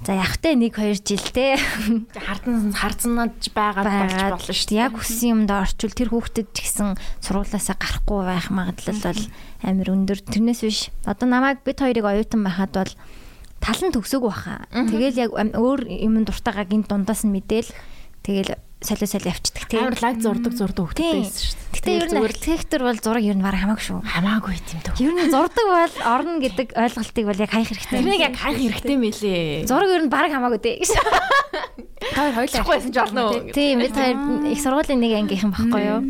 За 0.00 0.16
явахтай 0.16 0.56
1 0.56 0.72
2 0.72 1.04
жил 1.04 1.20
те 1.28 1.60
Хардан 2.26 2.72
харцнаж 2.72 3.36
байгаа 3.52 3.84
болж 3.84 3.92
байгаад 4.08 4.32
болно 4.32 4.54
шүү 4.56 4.68
дээ. 4.72 4.80
яг 4.80 4.96
хүссэн 4.96 5.28
юмд 5.44 5.50
орчвол 5.52 5.92
тэр 5.92 6.08
хүүхдэд 6.08 6.48
ч 6.56 6.64
гэсэн 6.64 6.96
сургуулаасаа 7.20 7.76
гарахгүй 7.76 8.20
байх 8.24 8.48
магадлал 8.48 8.96
бол 8.96 9.22
амар 9.60 9.88
өндөр. 9.92 10.24
Тэрнээс 10.24 10.64
биш. 10.64 10.88
Одоо 11.04 11.28
намайг 11.28 11.60
бид 11.68 11.84
хоёрыг 11.84 12.00
оюутан 12.08 12.40
байхад 12.40 12.72
бол 12.72 12.92
талан 13.60 13.92
төгсөөг 13.92 14.24
баха. 14.24 14.64
Тэгэл 14.72 15.20
яг 15.20 15.36
өөр 15.36 15.80
юм 15.84 16.24
дуртайгаа 16.24 16.64
гинт 16.64 16.88
дундаас 16.88 17.28
нь 17.28 17.36
мэдээл. 17.36 17.68
Тэгэл 18.24 18.56
солио 18.80 19.06
солио 19.06 19.28
явчихдаг 19.30 19.64
те. 19.68 19.76
Амар 19.78 19.96
лаг 20.00 20.16
зурдаг 20.24 20.52
зурдаг 20.56 20.84
хөлтэй 20.88 21.04
Тийм. 21.04 21.22
байсан 21.24 21.40
шүү 21.40 21.54
дээ. 21.56 21.68
Гэтэ 21.70 21.90
ер 22.00 22.08
нь 22.10 22.24
архитектор 22.24 22.80
бол 22.88 22.98
зураг 23.00 23.24
ер 23.24 23.36
нь 23.36 23.44
баг 23.44 23.54
хамаагүй 23.60 23.84
шүү. 23.84 24.00
хамаагүй 24.08 24.56
тийм 24.64 24.80
төв. 24.82 24.94
Ер 25.00 25.12
нь 25.14 25.30
зурдаг 25.30 25.66
бол 25.68 25.94
орно 26.08 26.36
гэдэг 26.40 26.68
ойлголтыг 26.74 27.24
бол 27.28 27.40
яг 27.44 27.50
хайх 27.52 27.68
хэрэгтэй. 27.70 27.98
Тэрийг 28.00 28.24
яг 28.24 28.34
хайх 28.40 28.56
хэрэгтэй 28.58 28.96
мэлээ. 28.96 29.68
зураг 29.68 29.90
ер 29.92 30.02
нь 30.04 30.12
баг 30.12 30.28
хамаагүй 30.32 30.60
дээ. 30.64 30.78
Хоёр 32.10 32.32
хоёул 32.34 32.48
Чихгүйсэн 32.50 32.92
ч 32.92 32.98
олно 33.04 33.20
уу? 33.28 33.52
Тийм 33.52 33.78
бид 33.84 33.92
хоёр 33.94 34.16
их 34.48 34.60
сургуулийн 34.64 35.00
нэг 35.04 35.12
ангийнхан 35.20 35.52
баггүй 35.52 35.82
юу. 35.84 36.00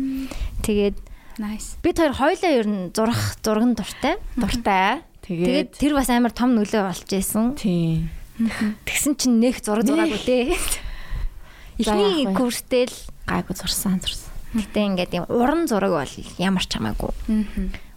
Тэгээд 0.63 0.95
Nice. 1.39 1.75
бид 1.83 1.95
хоёр 1.99 2.13
хоёлаа 2.15 2.51
ер 2.55 2.67
нь 2.67 2.91
зурах 2.95 3.35
зурган 3.43 3.75
дуртай. 3.75 4.15
Дуртай. 4.39 5.03
Тэгээд 5.27 5.47
Тэгээд 5.47 5.69
тэр 5.77 5.93
бас 5.99 6.09
амар 6.09 6.31
том 6.31 6.55
нөлөө 6.55 6.81
болж 6.87 7.09
исэн. 7.11 7.53
тийм. 7.59 8.09
Тэгсэн 8.87 9.13
чинь 9.19 9.37
нэх 9.43 9.59
зураг 9.61 9.85
зураагүй 9.85 10.19
дээ. 10.25 10.55
Эхний 11.81 12.29
курстэй 12.35 12.85
л 12.85 12.97
гайгүй 13.25 13.55
зурсан 13.57 13.99
зурсан. 14.01 14.31
гэтээ 14.51 14.85
ингээд 14.91 15.11
юм 15.15 15.25
уран 15.31 15.67
зураг 15.67 15.95
бол 15.95 16.15
ямар 16.37 16.63
ч 16.65 16.75
хамаагүй. 16.75 17.11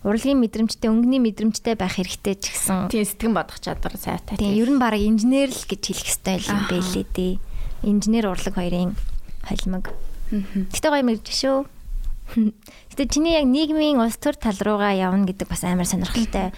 Урлагийн 0.05 0.39
мэдрэмжтэй, 0.39 0.93
өнгөний 0.93 1.19
мэдрэмжтэй 1.19 1.75
байх 1.75 1.97
хэрэгтэй 1.97 2.37
ч 2.37 2.53
гэсэн. 2.53 2.93
Тийм 2.93 3.09
сэтгэн 3.09 3.33
бодох 3.33 3.59
чадвар 3.59 3.97
сайтай. 3.97 4.37
Тийм 4.37 4.53
ер 4.53 4.71
нь 4.71 4.79
баг 4.79 4.95
инженер 5.01 5.49
л 5.51 5.65
гэж 5.65 5.83
хэлэх 5.83 6.07
хэрэгтэй 6.13 6.37
юм 6.45 6.61
байлээ 6.69 7.07
дээ. 7.09 7.35
Инженер 7.89 8.29
урлаг 8.29 8.55
хоёрын 8.55 8.93
холимог. 9.49 9.91
Гэтэ 10.31 10.89
гоё 10.93 11.03
мэрж 11.09 11.25
шүү. 11.25 11.65
Гэтэ 12.93 13.03
чиний 13.11 13.35
яг 13.41 13.49
нийгмийн 13.49 13.99
улс 13.99 14.21
төр 14.21 14.37
тал 14.37 14.57
руугаа 14.61 14.93
явна 14.93 15.25
гэдэг 15.25 15.49
бас 15.49 15.65
амар 15.65 15.89
сонирхолтой 15.89 16.53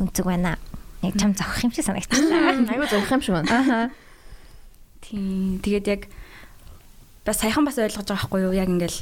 үнцэг 0.00 0.24
байна. 0.26 0.56
Яг 1.04 1.14
чам 1.20 1.36
зовх 1.36 1.60
юм 1.62 1.72
шиг 1.76 1.84
санагдчихлаа. 1.84 2.72
Айгуу 2.72 2.88
зорих 2.88 3.12
юм 3.12 3.22
шиг 3.22 3.34
байна. 3.36 3.48
Аха. 3.52 3.78
Тийм. 5.04 5.60
Тэгээд 5.60 5.86
яг 5.88 6.02
бас 7.24 7.38
саяхан 7.38 7.64
бас 7.64 7.78
ойлгож 7.78 8.06
байгаа 8.06 8.26
байхгүй 8.26 8.40
юу? 8.46 8.54
Яг 8.56 8.68
ингээл 8.68 8.98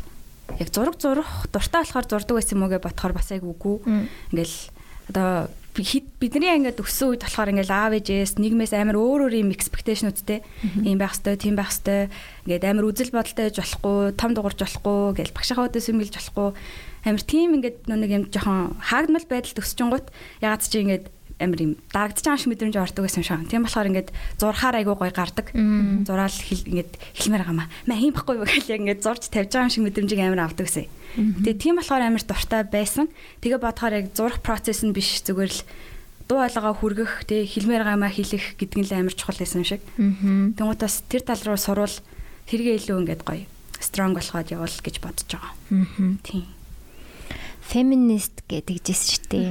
яг 0.59 0.69
зураг 0.75 0.97
зурах 1.01 1.31
дуртай 1.53 1.83
болохоор 1.85 2.07
зурдаг 2.09 2.37
байсан 2.37 2.57
юм 2.59 2.65
уу 2.67 2.73
гэж 2.73 2.83
бодохоор 2.85 3.15
бас 3.17 3.33
айг 3.33 3.45
үгүй. 3.45 3.77
Ингээл 4.33 4.57
одоо 5.09 5.49
бидний 5.75 6.51
ингээд 6.51 6.83
өссөн 6.83 7.15
үед 7.15 7.23
болохоор 7.23 7.53
ингээл 7.55 7.71
аав 7.71 7.95
ээжээс 7.95 8.43
нийгмээс 8.43 8.75
амар 8.75 8.99
өөр 8.99 9.31
өөр 9.31 9.35
юм 9.39 9.55
экспекташнуудтэй 9.55 10.43
юм 10.83 10.99
байх 10.99 11.15
хэвээр 11.15 11.39
тийм 11.39 11.55
байх 11.55 11.71
хэвээр 11.71 12.11
ингээд 12.45 12.65
амар 12.67 12.89
үзэл 12.91 13.15
бодолтой 13.15 13.45
байж 13.49 13.57
болохгүй 13.63 13.99
том 14.19 14.31
дуурж 14.35 14.59
болохгүй 14.59 15.01
гэл 15.15 15.37
багшаахаа 15.37 15.71
өдөөс 15.71 15.91
юм 15.95 16.03
билж 16.03 16.15
болохгүй. 16.19 16.49
Амар 17.07 17.23
тийм 17.23 17.49
ингээд 17.63 17.79
нэг 17.87 18.11
юм 18.11 18.25
жоохон 18.35 18.77
хаагдмал 18.83 19.27
байдалд 19.31 19.63
өсч 19.63 19.79
гингут 19.79 20.07
ягаад 20.43 20.63
чи 20.67 20.79
ингээд 20.83 21.07
амар 21.41 21.61
юм 21.61 21.73
дарагдж 21.91 22.23
байгаа 22.23 22.39
шиг 22.39 22.53
мэдрэмж 22.53 22.77
ордог 22.77 23.09
юм 23.09 23.25
шиг. 23.25 23.49
Тийм 23.49 23.65
болохоор 23.65 23.91
ингээд 23.91 24.13
зурхаар 24.37 24.77
айгуу 24.79 24.95
гоё 25.01 25.11
гардаг. 25.11 25.51
Зураал 26.07 26.31
хэл 26.31 26.69
ингээд 26.69 26.93
хэлмээр 27.17 27.43
байгаа 27.43 27.57
маа. 27.57 27.69
Маа 27.89 27.99
хийм 27.99 28.13
байхгүй 28.13 28.37
юу 28.37 28.47
гэж 28.47 28.67
яг 28.69 28.81
ингээд 28.85 29.01
зурж 29.01 29.23
тавьж 29.33 29.51
байгаа 29.51 29.67
юм 29.67 29.75
шиг 29.75 29.85
мэдрэмжийг 29.89 30.21
амар 30.21 30.45
авдаг 30.45 30.69
гэсэн. 30.69 30.87
Тэгээ 31.17 31.57
тийм 31.59 31.75
болохоор 31.81 32.05
амар 32.05 32.23
дуртай 32.23 32.63
байсан. 32.69 33.07
Тэгээ 33.41 33.59
бодохоор 33.59 33.95
яг 33.99 34.07
зурх 34.13 34.39
процесс 34.45 34.85
нь 34.85 34.93
биш 34.95 35.25
зүгээр 35.27 35.51
л 35.51 35.61
дуу 36.31 36.39
хоолойгоо 36.47 36.75
хүргэх, 36.79 37.27
тэгээ 37.27 37.51
хэлмээр 37.51 37.83
байгаа 37.83 37.99
маа 37.99 38.13
хэлэх 38.15 38.55
гэдэг 38.55 38.79
нь 38.79 38.87
л 38.87 38.95
амар 38.95 39.15
чухал 39.19 39.35
байсан 39.35 39.67
шиг. 39.67 39.83
Мгм. 39.99 40.55
Тэнгуутаас 40.55 41.03
тэр 41.11 41.27
тал 41.27 41.43
руу 41.43 41.59
сурвал 41.59 41.97
тэргээ 42.47 42.79
илүү 42.79 42.99
ингээд 43.03 43.27
гоё 43.27 43.51
strong 43.83 44.15
болоход 44.15 44.47
явал 44.55 44.71
гэж 44.71 45.03
бодож 45.03 45.27
байгаа. 45.27 45.53
Тийм. 46.23 46.47
Феминист 47.67 48.47
гэдэг 48.47 48.79
жисэн 48.87 49.09
шүү 49.11 49.27
дээ. 49.27 49.51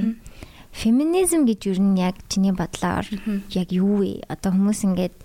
Феминизм 0.72 1.44
гэж 1.44 1.60
юу 1.70 1.78
нь 1.82 1.98
яг 1.98 2.16
чиний 2.30 2.54
бодлоор 2.54 3.06
яг 3.50 3.68
юу 3.74 4.00
вэ? 4.00 4.22
Одоо 4.30 4.54
хүмүүс 4.54 4.86
ингээд 4.86 5.16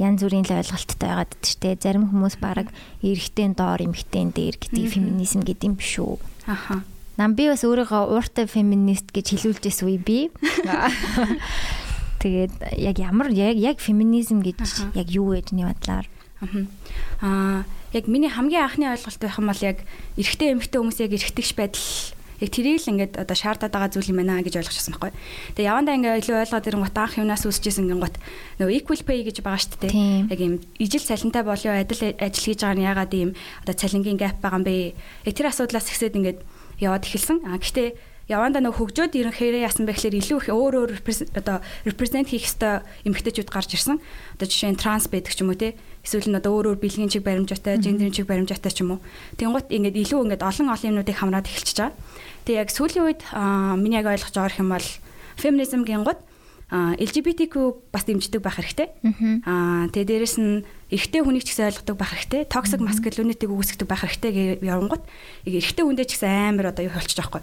янз 0.00 0.22
бүрийн 0.24 0.46
л 0.46 0.56
ойлголттой 0.56 1.08
байгаад 1.08 1.30
байдаг 1.34 1.44
шүү 1.44 1.60
дээ. 1.60 1.82
Зарим 1.82 2.04
хүмүүс 2.08 2.36
бараг 2.40 2.68
эрэгтэй 3.04 3.52
доор 3.52 3.80
эмэгтэй 3.84 4.24
дээр 4.32 4.56
гэдэг 4.56 4.86
феминизм 4.88 5.44
гэдэг 5.44 5.66
юм 5.68 5.74
биш 5.76 5.98
үү? 6.00 6.16
Аха. 6.48 6.82
Нам 7.20 7.36
би 7.36 7.50
бас 7.52 7.60
өөрийгөө 7.66 8.16
ууртай 8.16 8.48
феминист 8.48 9.12
гэж 9.12 9.36
хэлүүлж 9.36 9.60
байсан 9.60 9.86
үе 9.90 10.00
би. 10.00 10.18
Тэгээд 12.24 12.80
яг 12.80 12.96
ямар 12.96 13.28
яг 13.34 13.60
яг 13.60 13.76
феминизм 13.82 14.40
гэж 14.40 14.96
яг 14.96 15.08
юу 15.12 15.36
вэ 15.36 15.44
чиний 15.44 15.68
бодлоор? 15.68 16.08
Аа 17.20 17.68
яг 17.92 18.06
миний 18.06 18.30
хамгийн 18.30 18.64
анхны 18.64 18.88
ойлголт 18.88 19.20
байх 19.20 19.36
юм 19.36 19.50
бол 19.50 19.60
яг 19.60 19.84
эрэгтэй 20.16 20.54
эмэгтэй 20.54 20.78
хүмүүс 20.80 20.98
яг 21.02 21.12
эрэгтэйгш 21.12 21.52
байдал 21.58 21.88
яг 22.40 22.50
тэрийг 22.50 22.80
л 22.80 22.90
ингээд 22.96 23.12
одоо 23.20 23.36
шаардаад 23.36 23.72
байгаа 23.72 23.92
зүйл 23.92 24.10
юм 24.10 24.20
байна 24.24 24.40
гэж 24.40 24.56
ойлгочихсон 24.58 24.96
байхгүй. 24.96 25.12
Тэгээ 25.60 25.70
явандаа 25.70 25.94
ингээд 26.00 26.20
илүү 26.24 26.36
ойлгоод 26.40 26.68
ирэн 26.68 26.84
гот 26.88 26.96
анх 26.96 27.14
юунаас 27.20 27.44
үсчихсэн 27.44 27.86
гин 27.86 28.00
гот 28.00 28.16
нөгөө 28.56 28.76
equal 28.80 29.02
pay 29.04 29.20
гэж 29.28 29.44
байгаа 29.44 29.60
шүү 29.60 29.80
дээ. 29.84 29.92
Яг 30.32 30.40
юм 30.40 30.54
ижил 30.80 31.04
цалинтай 31.04 31.44
болоо 31.44 31.72
адил 31.76 32.02
ажил 32.16 32.44
хийж 32.48 32.60
байгаа 32.64 32.76
нь 32.80 32.88
ягаад 32.88 33.12
ийм 33.12 33.30
одоо 33.60 33.74
цалингийн 33.76 34.16
gap 34.16 34.40
байгаа 34.40 34.60
юм 34.60 34.64
бэ? 34.64 34.96
Яг 35.28 35.34
тэр 35.36 35.52
асуудлаас 35.52 35.92
ихсээд 35.92 36.16
ингээд 36.16 36.40
яваад 36.80 37.04
эхэлсэн. 37.04 37.44
А 37.44 37.60
гэхдээ 37.60 38.10
явандаа 38.30 38.62
нөгөө 38.62 38.78
хөгжөөд 38.78 39.12
ирэхээр 39.18 39.66
яасан 39.66 39.84
бэ 39.90 39.98
гэхээр 39.98 40.18
илүү 40.22 40.38
их 40.38 40.48
өөр 40.54 40.74
өөр 40.86 40.90
одоо 41.34 41.58
represent 41.82 42.30
хийх 42.30 42.46
ёстой 42.46 42.86
эмэгтэйчүүд 43.02 43.50
гарч 43.50 43.74
ирсэн. 43.74 43.98
Одоо 44.38 44.46
жишээ 44.46 44.70
нь 44.70 44.78
транс 44.78 45.10
байдаг 45.10 45.34
ч 45.34 45.42
юм 45.42 45.50
уу 45.50 45.58
те. 45.58 45.74
Эсвэл 46.06 46.30
нь 46.30 46.38
одоо 46.38 46.54
өөр 46.54 46.78
өөр 46.78 46.78
бэлгийн 46.78 47.10
чиг 47.10 47.26
баримжаатай, 47.26 47.82
гендерийн 47.82 48.14
чиг 48.14 48.30
баримжаатай 48.30 48.70
ч 48.70 48.86
юм 48.86 48.96
уу. 48.96 49.04
Тэнгуут 49.34 49.74
ингээд 49.74 49.98
илүү 49.98 50.30
ингээд 50.30 50.46
олон 50.46 50.70
олон 50.70 50.88
юмнуудыг 50.94 51.16
хамраад 51.18 51.50
эхэлчихэж 51.50 51.78
байгаа. 51.82 51.92
Тэгээ 52.44 52.62
яг 52.64 52.70
сүүлийн 52.70 53.04
үед 53.06 53.22
миний 53.80 53.98
яг 54.00 54.08
ойлгож 54.08 54.34
байгаа 54.34 54.60
юм 54.60 54.72
бол 54.72 54.88
феминизм 55.36 55.84
гингууд 55.84 56.20
а 56.70 56.94
LGBTQ 56.94 57.90
бас 57.90 58.06
дэмждэг 58.06 58.38
байх 58.38 58.62
хэрэгтэй. 58.62 58.88
Аа 59.42 59.90
тэгээ 59.90 60.22
дээрэс 60.22 60.38
нь 60.38 60.62
эрэгтэй 60.94 61.20
хүнийг 61.26 61.42
ч 61.42 61.58
гэсэн 61.58 61.66
ойлгодог 61.66 61.96
байх 61.98 62.14
хэрэгтэй. 62.14 62.46
Токсик 62.46 62.78
маскулинитиг 62.78 63.50
үүсгдэг 63.50 63.90
байх 63.90 64.06
хэрэгтэй 64.06 64.62
гэж 64.62 64.62
явангууд 64.62 65.02
эрэгтэй 65.50 65.82
хүндээ 65.82 66.06
ч 66.06 66.14
гэсэн 66.14 66.54
амар 66.54 66.70
одоо 66.70 66.86
юу 66.86 66.94
болчих 66.94 67.18
жоохгүй. 67.18 67.42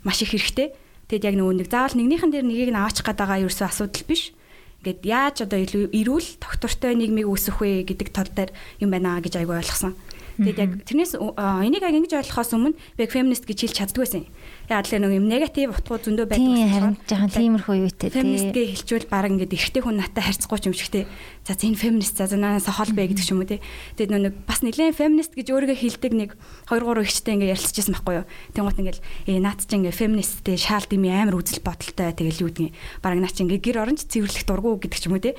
Маш 0.00 0.24
их 0.24 0.32
хэрэгтэй. 0.32 0.72
Тэгэд 1.12 1.28
яг 1.28 1.36
нөгөө 1.36 1.54
нэг 1.60 1.68
заавал 1.68 1.92
нэгнийхэн 2.00 2.32
дээр 2.32 2.48
нэгийг 2.48 2.72
нь 2.72 2.80
аваачих 2.80 3.04
гээд 3.04 3.20
байгаа 3.20 3.44
ерөөсөө 3.44 3.68
асуудал 3.68 4.08
биш. 4.08 4.32
Ингээд 4.80 5.00
яаж 5.04 5.36
одоо 5.44 5.60
илүү 5.60 5.84
эрүүл 5.92 6.28
тогтвортой 6.40 6.96
нийгмийг 6.96 7.28
үүсгэх 7.28 7.60
вэ 7.60 7.84
гэдэг 7.84 8.08
тал 8.16 8.32
дээр 8.32 8.52
юм 8.80 8.88
байна 8.96 9.20
гэж 9.20 9.44
айгүй 9.44 9.60
ойлгосон. 9.60 9.92
Тэгэд 10.34 10.58
яг 10.58 10.70
тэрнээс 10.82 11.14
энийг 11.14 11.82
яг 11.86 11.94
ингэж 11.94 12.12
ойлгохоос 12.18 12.58
өмнө 12.58 12.74
би 12.98 13.06
феминист 13.06 13.46
гэж 13.46 13.58
хэлж 13.70 13.76
чаддгүй 13.78 14.02
байсан. 14.02 14.24
Яг 14.66 14.88
л 14.90 14.98
нэг 14.98 15.14
юм 15.14 15.30
негатив 15.30 15.70
утгууд 15.78 16.02
зөндөө 16.10 16.26
байдаг 16.26 16.42
Тийм 16.42 16.58
болохоор 16.58 16.74
харин 16.74 16.96
жоохон 17.06 17.30
тиймэрхүү 17.30 17.76
юутэй 17.86 18.10
феминист 18.10 18.48
тий. 18.50 18.54
гээ 18.58 18.66
хэлчихвэл 18.74 19.12
баг 19.14 19.24
ингээд 19.30 19.54
эрэгтэй 19.54 19.82
хүн 19.86 19.96
надтай 20.02 20.22
харьцахгүй 20.26 20.58
ч 20.58 20.64
юм 20.66 20.74
шигтэй. 20.74 21.04
За 21.46 21.54
энэ 21.54 21.78
феминист 21.78 22.16
за 22.18 22.26
занаасаа 22.26 22.74
хол 22.74 22.92
бай 22.98 23.06
гэдэг 23.06 23.22
ч 23.22 23.30
юм 23.30 23.44
уу 23.44 23.48
тий. 23.48 23.62
Тэгээд 23.94 24.10
нөө 24.10 24.22
нэг 24.26 24.34
бас 24.42 24.60
нэлээд 24.66 24.98
феминист 24.98 25.32
гэж 25.38 25.46
өөрийгөө 25.54 25.78
хэлдэг 25.78 26.12
нэг 26.18 26.30
2 26.66 26.82
3 26.82 27.06
ихчтэй 27.06 27.32
ингээд 27.38 27.54
ярилцчихсан 27.54 27.94
байхгүй 27.94 28.14
юу. 28.18 28.26
Тэнгуут 28.56 28.80
ингээд 28.82 28.98
ээ 29.30 29.38
наад 29.38 29.60
чи 29.62 29.74
ингээд 29.76 29.98
феминисттэй 30.00 30.56
шаал 30.58 30.86
дими 30.88 31.12
амар 31.14 31.38
үзэл 31.38 31.62
бодолтой 31.62 32.10
тэгэл 32.10 32.42
юу 32.42 32.50
гэдгийг 32.50 32.74
баг 33.04 33.14
наа 33.20 33.30
чи 33.30 33.44
ингээд 33.44 33.62
гэр 33.62 33.80
оронч 33.84 34.08
цэвэрлэх 34.08 34.44
дургу 34.48 34.80
гэдэг 34.80 34.98
ч 34.98 35.06
юм 35.06 35.14
уу 35.14 35.22
тий. 35.22 35.36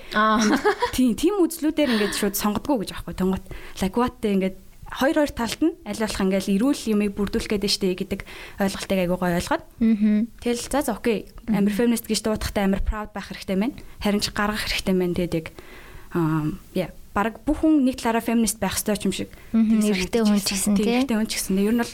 Тийм 0.95 1.17
тийм 1.17 1.41
үзлүүдээр 1.41 1.93
ингээд 1.97 2.15
шууд 2.15 2.35
сонгодгоо 2.37 2.85
гэж 2.85 2.89
аахгүй. 2.93 3.17
Тэнгуут 3.17 3.45
те 4.21 4.29
ингээд 4.31 4.64
хоёр 4.95 5.15
хоёр 5.19 5.31
талд 5.35 5.61
нь 5.61 5.75
аль 5.83 5.99
болох 5.99 6.21
ингээд 6.23 6.47
эрүүл 6.55 6.81
юмыг 6.95 7.11
бүрдүүлэх 7.19 7.51
гэдэг 7.51 7.71
штэ 7.71 7.95
гэдэг 7.99 8.21
ойлголтыг 8.63 8.99
айгуу 9.03 9.19
гой 9.19 9.35
ойлгоод. 9.35 9.63
Тэгэл 10.39 10.63
за 10.71 10.79
за 10.81 10.95
окей. 10.95 11.27
Амар 11.51 11.75
феминист 11.75 12.07
гэж 12.07 12.23
дуудахтаа 12.23 12.63
амар 12.65 12.79
proud 12.79 13.11
байх 13.11 13.27
хэрэгтэй 13.27 13.59
байна. 13.59 13.75
Харин 13.99 14.23
ч 14.23 14.31
гаргах 14.31 14.63
хэрэгтэй 14.63 14.95
байна. 14.95 15.15
Тэгээд 15.19 15.35
яг 15.35 15.47
аа 16.15 16.55
яа 16.71 16.91
баг 17.15 17.39
бүх 17.47 17.63
хүн 17.63 17.87
нэг 17.87 17.95
талаараа 17.99 18.23
феминист 18.23 18.59
байх 18.59 18.75
ёстой 18.75 18.99
юм 19.03 19.15
шиг. 19.15 19.31
Мгм, 19.55 19.79
Тийг 19.79 19.95
эрэгтэй 19.95 20.21
санагдаж 20.23 20.35
хүн 20.35 20.43
ч 20.43 20.51
гэсэн, 20.51 20.73
Тийм, 20.75 20.83
тий. 20.83 20.95
Эрэгтэй 20.99 21.15
хүн 21.15 21.29
ч 21.31 21.33
гэсэн. 21.39 21.55
Ер 21.63 21.75
нь 21.75 21.79
бол 21.79 21.93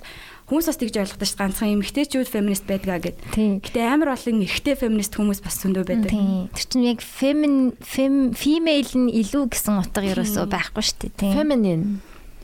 хүмүүс 0.49 0.65
бас 0.65 0.79
тэгж 0.81 0.95
ойлгодог 0.97 1.29
ш 1.29 1.33
ганцхан 1.37 1.73
эмэгтэйчүүд 1.77 2.29
феминист 2.33 2.65
байдгаа 2.65 2.99
гэд. 3.05 3.17
Гэтэ 3.37 3.79
амар 3.85 4.17
олон 4.17 4.41
эрэгтэй 4.41 4.75
феминист 4.81 5.13
хүмүүс 5.13 5.39
бас 5.45 5.61
зөндөө 5.61 5.85
байдаг. 5.85 6.09
Тийм. 6.09 6.49
Тэр 6.57 6.65
чинь 6.65 6.89
яг 6.89 6.99
фемин 7.05 7.77
фем 7.85 8.33
female 8.33 8.91
нь 8.97 9.13
илүү 9.13 9.45
гэсэн 9.53 9.77
утга 9.77 10.01
ерөөсөө 10.01 10.45
байхгүй 10.49 10.83
шүү 10.83 10.97
дээ. 11.05 11.13
Тийм. 11.21 11.33
Feminine. 11.37 11.85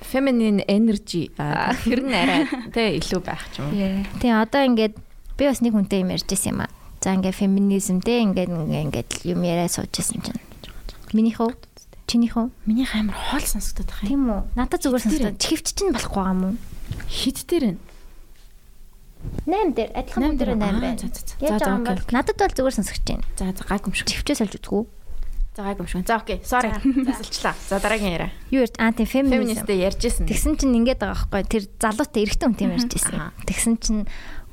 Feminine 0.02 0.64
energy. 0.68 1.32
Тэр 1.84 2.00
нь 2.06 2.14
арай 2.14 2.46
тэ 2.72 2.98
илүү 3.02 3.22
байх 3.26 3.44
ч 3.52 3.60
юм 3.62 3.74
уу. 3.74 4.06
Тийм 4.22 4.36
одоо 4.38 4.62
ингээд 4.66 4.96
би 5.38 5.44
бас 5.50 5.60
нэг 5.62 5.74
хүнтэй 5.74 6.02
юм 6.06 6.14
ярьж 6.14 6.28
байсан 6.30 6.54
юм 6.54 6.62
аа. 6.64 6.72
За 7.02 7.14
ингээд 7.18 7.36
феминизм 7.36 8.00
те 8.02 8.22
ингээд 8.24 8.52
ингээд 8.52 9.12
юм 9.26 9.42
яриа 9.44 9.68
сууж 9.68 9.90
байсан 9.92 10.22
чинь. 10.22 10.42
Минийхөө 11.14 11.50
чинийхөө 12.08 12.46
Миний 12.66 12.88
амар 12.94 13.16
хоол 13.16 13.44
сонсогдоод 13.44 13.90
байгаа 13.92 14.06
юм. 14.06 14.10
тийм 14.10 14.24
үү? 14.32 14.42
Надад 14.56 14.80
зүгээр 14.86 15.04
сонсдог. 15.04 15.36
Чихвч 15.44 15.68
чинь 15.76 15.92
болохгүй 15.92 16.24
юм 16.24 16.42
уу? 16.46 16.56
Хит 17.12 17.44
дээр 17.48 17.76
нь. 17.76 17.80
8 19.44 19.76
дээр 19.76 19.92
адилхан 19.92 20.24
хүн 20.24 20.38
дээр 20.40 20.52
8 20.56 20.62
байна. 20.62 20.96
За 20.96 21.58
за 21.60 21.68
окей. 21.76 22.00
надад 22.16 22.38
бол 22.40 22.54
зүгээр 22.56 22.76
сонсогч 22.80 23.04
байна. 23.04 23.24
За 23.36 23.52
за 23.52 23.64
гайг 23.68 23.84
юм 23.88 23.94
шиг. 23.98 24.08
Чихвчээс 24.08 24.40
олж 24.46 24.56
үзгүй. 24.62 24.84
За 25.58 25.66
гайгүй 25.66 25.88
шиг. 25.90 26.06
За 26.06 26.22
окей. 26.22 26.38
Sorry. 26.46 26.70
Засалчлаа. 27.02 27.56
За 27.66 27.80
дараагийн 27.82 28.14
яриа. 28.14 28.30
Юу 28.54 28.62
ярьж 28.62 28.78
анти 28.78 29.10
феминизм. 29.10 29.66
Феминисттэй 29.66 29.82
ярьжсэн. 29.90 30.30
Тэгсэн 30.30 30.54
чинь 30.54 30.78
ингээд 30.78 31.02
байгаа 31.02 31.18
байхгүй 31.18 31.50
тэр 31.50 31.64
залуутай 31.82 32.22
эрэгтэй 32.30 32.46
хүн 32.46 32.58
тийм 32.62 32.72
ярьж 32.78 32.94
ирсэн. 32.94 33.18
Аха. 33.18 33.34
Тэгсэн 33.50 33.74
чинь 33.82 34.04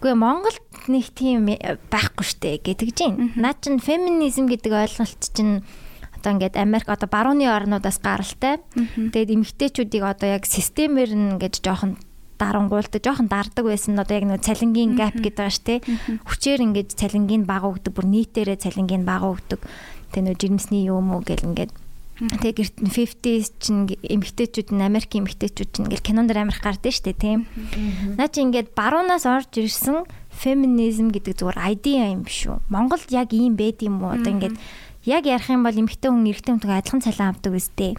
үгүй 0.01 0.17
Монголд 0.17 0.65
нэг 0.89 1.13
тийм 1.13 1.45
байхгүй 1.93 2.25
штэ 2.25 2.57
гэтгэж 2.65 2.97
байна. 3.05 3.37
Наа 3.37 3.53
чин 3.53 3.85
феминизм 3.85 4.49
гэдэг 4.49 4.73
ойлголт 4.73 5.21
чинь 5.29 5.61
одоо 6.17 6.41
ингээд 6.41 6.57
Америк 6.57 6.89
одоо 6.89 7.05
барууны 7.13 7.53
орнуудаас 7.53 8.01
гаралтай. 8.01 8.65
Тэгээд 8.73 9.29
эмэгтэйчүүдийг 9.29 10.09
одоо 10.09 10.41
яг 10.41 10.49
системээр 10.49 11.13
нь 11.13 11.37
ингээд 11.37 11.61
жоохон 11.61 12.01
дарангуулдаг, 12.39 13.01
жоохон 13.05 13.29
дардаг 13.29 13.65
байсан. 13.65 13.99
Одоо 13.99 14.17
яг 14.19 14.25
нэг 14.25 14.41
цалингийн 14.43 14.97
gap 14.99 15.15
гэдэг 15.15 15.37
байгаа 15.39 15.55
шүү, 15.55 15.65
тэ. 15.69 15.85
Хүчээр 16.27 16.61
ингээд 16.67 16.91
цалингийн 16.99 17.45
бага 17.47 17.71
өгдөг, 17.71 17.93
бүр 17.95 18.07
нийтээрээ 18.11 18.59
цалингийн 18.59 19.07
бага 19.07 19.31
өгдөг. 19.31 19.61
Тэ 20.15 20.23
нөө 20.23 20.39
жирэмсний 20.39 20.87
юм 20.87 21.11
уу 21.11 21.27
гэл 21.27 21.43
ингээд 21.43 21.75
Тэгээ 22.15 22.55
гэрт 22.55 22.77
нь 22.79 22.95
50s 22.95 23.59
чинь 23.59 23.91
эмгтээчүүд 23.91 24.71
нь 24.71 24.87
Америкийн 24.87 25.27
эмгтээчүүд 25.27 25.71
чинь 25.75 25.85
ингээл 25.91 26.07
кинонд 26.07 26.31
амирх 26.31 26.63
гардаг 26.63 26.95
дээ 26.95 27.11
тийм. 27.19 27.51
Наа 28.15 28.31
чи 28.31 28.47
ингээд 28.47 28.71
баруунаас 28.79 29.27
орж 29.27 29.51
ирсэн 29.59 30.07
феминизм 30.31 31.11
гэдэг 31.11 31.43
зүгээр 31.43 31.59
айдиа 31.59 32.15
юм 32.15 32.23
шүү. 32.23 32.63
Монголд 32.71 33.11
яг 33.11 33.35
ийм 33.35 33.59
байд 33.59 33.83
юм 33.83 33.99
уу? 33.99 34.15
Одоо 34.15 34.31
ингээд 34.31 34.55
яг 35.11 35.27
ярих 35.27 35.51
юм 35.51 35.67
бол 35.67 35.75
эмгтээ 35.75 36.11
хүн 36.15 36.31
эрэгтэй 36.31 36.53
хүнтэйгээ 36.55 36.79
адилхан 36.87 37.03
цалин 37.03 37.31
авдаг 37.35 37.53
үстэй 37.59 37.99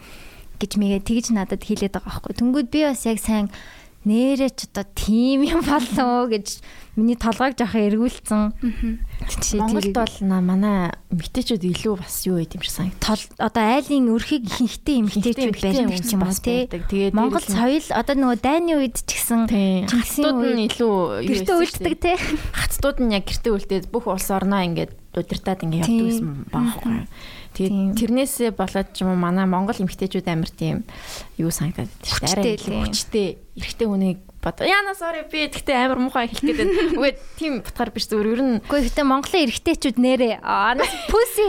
гэж 0.63 0.72
мэгээ 0.79 1.01
тэгж 1.03 1.25
надад 1.36 1.60
хэлээд 1.67 2.00
байгаа 2.00 2.07
байхгүй. 2.07 2.34
Тэнгүүд 2.39 2.67
би 2.72 2.79
бас 2.88 3.03
яг 3.03 3.19
сайн 3.19 3.51
нэрээ 4.06 4.52
ч 4.54 4.70
одоо 4.70 4.86
тийм 4.94 5.42
юм 5.44 5.62
болов 5.66 5.98
уу 5.98 6.26
гэж 6.30 6.62
миний 6.96 7.18
толгойг 7.20 7.60
жоохон 7.60 7.92
эргүүлсэн. 7.92 8.42
Монголд 9.60 9.92
бол 9.92 10.16
на- 10.24 10.40
манай 10.40 10.92
эмэгтэйчүүд 11.12 11.64
илүү 11.76 11.96
бас 12.00 12.24
юу 12.24 12.40
юм 12.40 12.62
шиг 12.64 12.72
санагд. 12.72 13.02
тол 13.04 13.20
одоо 13.36 13.64
айлын 13.76 14.08
өрхийг 14.16 14.48
ихэнхдээ 14.48 14.96
эмгтээчүүд 15.04 15.58
байдаг 15.60 16.00
ч 16.06 16.14
юм 16.16 16.22
уу 16.24 16.32
тий. 16.40 16.70
Тэгээд 16.72 17.14
Монгол 17.18 17.44
соёл 17.44 17.88
одоо 17.92 18.16
нөгөө 18.16 18.40
дайны 18.40 18.72
үед 18.80 18.96
ч 19.04 19.10
гэсэн 19.12 19.42
хатууд 19.92 20.40
нь 20.56 20.64
илүү 20.72 20.96
гэртээ 21.28 21.58
үлддэг 21.60 21.96
тий. 22.00 22.16
хатууд 22.56 22.98
нь 23.04 23.12
яг 23.12 23.24
гэртээ 23.28 23.52
үлдээд 23.52 23.86
бүх 23.92 24.08
улс 24.08 24.30
орноо 24.32 24.62
ингээд 24.64 24.92
удирдаад 25.16 25.64
ингээд 25.68 25.84
явдаг 25.84 26.08
гэсэн 26.16 26.30
баахгүй. 26.52 26.96
Тэгээд 27.56 27.96
тэрнээсээ 27.96 28.52
болоод 28.52 28.92
ч 28.92 29.08
юм 29.08 29.16
уу 29.16 29.20
манай 29.20 29.48
монгол 29.48 29.80
эмэгтэйчүүд 29.80 30.28
амар 30.28 30.52
тийм 30.52 30.84
юу 31.40 31.50
санагдаад 31.50 31.88
байдаг 31.88 32.28
шүү 32.28 32.44
дээ. 32.44 32.60
Лээ. 32.68 32.84
хүчтэй 32.84 33.28
эрэгтэй 33.56 33.88
хүнийг 33.88 34.20
бод. 34.44 34.60
Яна 34.62 34.92
sorry 34.92 35.24
би 35.32 35.48
тэгтээ 35.48 35.88
амар 35.88 36.00
муухай 36.04 36.28
хэлэх 36.28 36.44
гээд 36.44 36.60
байна. 36.60 36.76
Үгүй 37.00 37.12
тийм 37.40 37.54
утгаар 37.64 37.92
биш 37.96 38.12
зүгээр 38.12 38.32
ер 38.36 38.42
нь 38.44 38.56
Гэхдээ 38.60 38.86
гэтээ 38.92 39.06
Монголын 39.08 39.44
эрэгтэйчүүд 39.48 39.98
нэрээ 40.04 40.34
пүси 41.08 41.44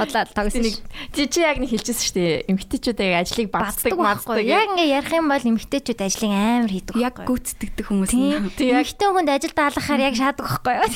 бодлоо 0.00 0.24
тогсон 0.32 0.64
нэг 0.64 0.74
чи 1.14 1.40
яг 1.40 1.56
нэг 1.60 1.70
хэлчихсэн 1.72 2.04
шүү 2.04 2.16
дээ. 2.18 2.44
Эмэгтэйчүүд 2.50 2.98
яг 3.00 3.14
ажлыг 3.24 3.48
бацдаг 3.52 3.96
мацдаг. 3.96 4.42
Яг 4.44 4.74
ингээ 4.74 4.92
ярих 4.98 5.12
юм 5.14 5.28
бол 5.30 5.44
эмэгтэйчүүд 5.44 6.00
ажлыг 6.04 6.32
амар 6.32 6.72
хийдэг 6.72 6.94
Яг 7.00 7.14
гүйцэтгэдэг 7.22 7.84
хүмүүс 7.86 8.10
Тийм. 8.12 8.44
Эмэгтэй 8.50 9.08
хүнд 9.08 9.30
ажил 9.30 9.54
даалгахаар 9.54 10.02
яг 10.04 10.14
шаадаг 10.18 10.44
байхгүй 10.44 10.74
юу? 10.80 10.88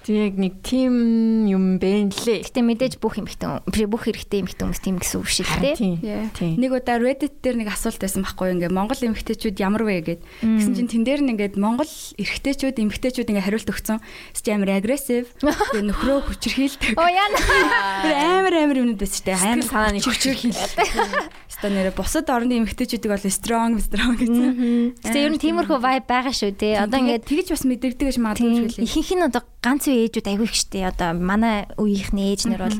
Тэг 0.00 0.40
нэг 0.40 0.64
тим 0.64 1.44
юм 1.44 1.76
бэ 1.76 2.08
нэлээ. 2.08 2.48
Гэтэ 2.48 2.64
мэдээж 2.64 2.94
бүх 3.04 3.20
биш, 3.20 3.36
бүх 3.84 4.04
эрэгтэй 4.08 4.40
эмэгтэй 4.40 4.64
хүмүүс 4.64 4.80
тийм 4.80 4.96
гэсэн 4.96 5.20
үг 5.20 5.28
шиг 5.28 5.48
тий. 5.60 6.00
Нэг 6.56 6.72
удаа 6.72 6.96
Reddit 6.96 7.44
дээр 7.44 7.60
нэг 7.60 7.68
асуулт 7.68 8.00
байсан 8.00 8.24
байхгүй 8.24 8.56
ингээ 8.56 8.72
Монгол 8.72 8.96
эмэгтэйчүүд 8.96 9.60
ямар 9.60 9.84
вэ 9.84 10.00
гэд. 10.00 10.20
Тэгсэн 10.40 10.72
чинь 10.72 10.88
тэн 10.88 11.04
дээр 11.04 11.20
нь 11.20 11.32
ингээд 11.36 11.60
Монгол 11.60 11.92
эрэгтэйчүүд 12.16 12.80
эмэгтэйчүүд 12.80 13.28
ингээ 13.28 13.44
хариулт 13.44 13.68
өгсөн. 13.68 14.00
Чи 14.32 14.48
амар 14.56 14.80
агрессив. 14.80 15.28
Тэгээ 15.76 15.92
нөхрөө 15.92 16.18
хүчрхийлдэг. 16.32 16.96
Оо 16.96 17.04
яна. 17.04 17.38
Тэр 18.00 18.16
амар 18.40 18.54
амар 18.56 18.80
юмнууд 18.80 19.00
байсан 19.04 19.20
шүү 19.20 19.26
дээ. 19.28 19.36
Сэтгэл 19.36 19.52
Амар 19.52 19.68
санааны 19.68 20.00
хүчрхийлдэг. 20.00 21.28
Хэвээ 21.50 21.74
нэрэ 21.74 21.92
бусад 21.98 22.30
орны 22.30 22.62
эмэгтэйчүүдийг 22.62 23.10
бол 23.10 23.26
strong 23.26 23.82
strong 23.82 24.14
гэсэн. 24.16 25.02
Гэтэ 25.02 25.18
ер 25.18 25.32
нь 25.34 25.42
тиймэрхүү 25.42 25.78
vibe 25.82 26.06
байгаа 26.06 26.30
шүү 26.30 26.54
тий. 26.54 26.78
Одоо 26.78 27.02
ингээд 27.02 27.26
тэгж 27.26 27.46
бас 27.50 27.64
мэдэрдэг 27.66 28.06
гэж 28.06 28.18
магадгүй 28.22 28.50
тийм 28.54 28.66
шүү 28.70 28.78
лээ. 28.78 28.86
ихэнх 28.86 29.10
нь 29.18 29.26
одоо 29.26 29.42
ганц 29.58 29.82
үе 29.90 30.06
ээжүүд 30.06 30.30
айгүй 30.30 30.46
их 30.46 30.54
штэ. 30.54 30.86
Одоо 30.94 31.10
манай 31.18 31.66
үеийнхний 31.74 32.30
ээжнэр 32.32 32.62
бол 32.62 32.78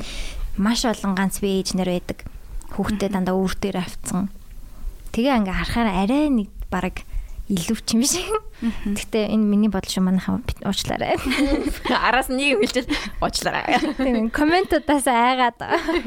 маш 0.55 0.87
олон 0.87 1.13
ганц 1.19 1.43
үе 1.43 1.59
ээжнэр 1.59 1.89
байдаг. 1.91 2.23
Хүүхдээ 2.71 3.09
дандаа 3.11 3.35
үүр 3.35 3.53
дээр 3.59 3.83
авцсан. 3.83 4.31
Тэгээ 5.11 5.43
ингээ 5.43 5.57
харахаар 5.59 5.89
арай 5.91 6.31
нэг 6.31 6.49
баг 6.71 7.03
илүү 7.51 7.79
ч 7.83 7.99
юм 7.99 8.07
шиг. 8.07 8.31
Гэтэ 8.63 9.35
энэ 9.35 9.43
миний 9.43 9.67
бодол 9.67 9.91
шүү 9.91 10.07
манайхаа 10.07 10.39
уучлаарай. 10.63 11.19
Араас 11.91 12.31
нэг 12.31 12.55
юм 12.55 12.63
хэлчихэл 12.63 12.95
уучлаарай. 13.19 13.83
Тийм 13.99 14.31
комментуудаас 14.31 15.05
айгаад 15.11 15.59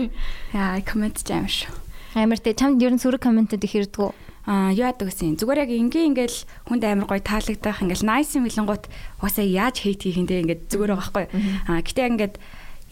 Яа, 0.57 0.81
комент 0.81 1.21
ч 1.21 1.29
амар 1.37 1.53
шүү. 1.53 1.84
Амар 2.15 2.39
тий 2.39 2.55
чамд 2.55 2.83
ер 2.83 2.95
нь 2.95 3.03
сүрэг 3.03 3.23
комментууд 3.23 3.67
их 3.67 3.75
ирдгүү. 3.75 4.11
Аа, 4.45 4.71
юу 4.77 4.87
яадаг 4.87 5.09
гэсэн. 5.09 5.41
Зүгээр 5.41 5.63
яг 5.65 5.71
ингийн 5.73 6.13
ингээл 6.15 6.39
хүнд 6.69 6.83
амар 6.85 7.09
гоё 7.09 7.23
таалагдах 7.25 7.81
ингээл 7.81 8.05
nice 8.07 8.37
юм 8.37 8.45
хэлэнгуут 8.45 8.87
угаасаа 9.19 9.45
яаж 9.45 9.83
хейт 9.83 10.05
хийх 10.05 10.21
юм 10.21 10.29
те 10.29 10.45
ингээд 10.45 10.69
зүгээр 10.69 10.93
байгаа 10.93 11.01
байхгүй. 11.01 11.27
Аа, 11.65 11.81
гэтээ 11.81 12.11
ингээд 12.13 12.35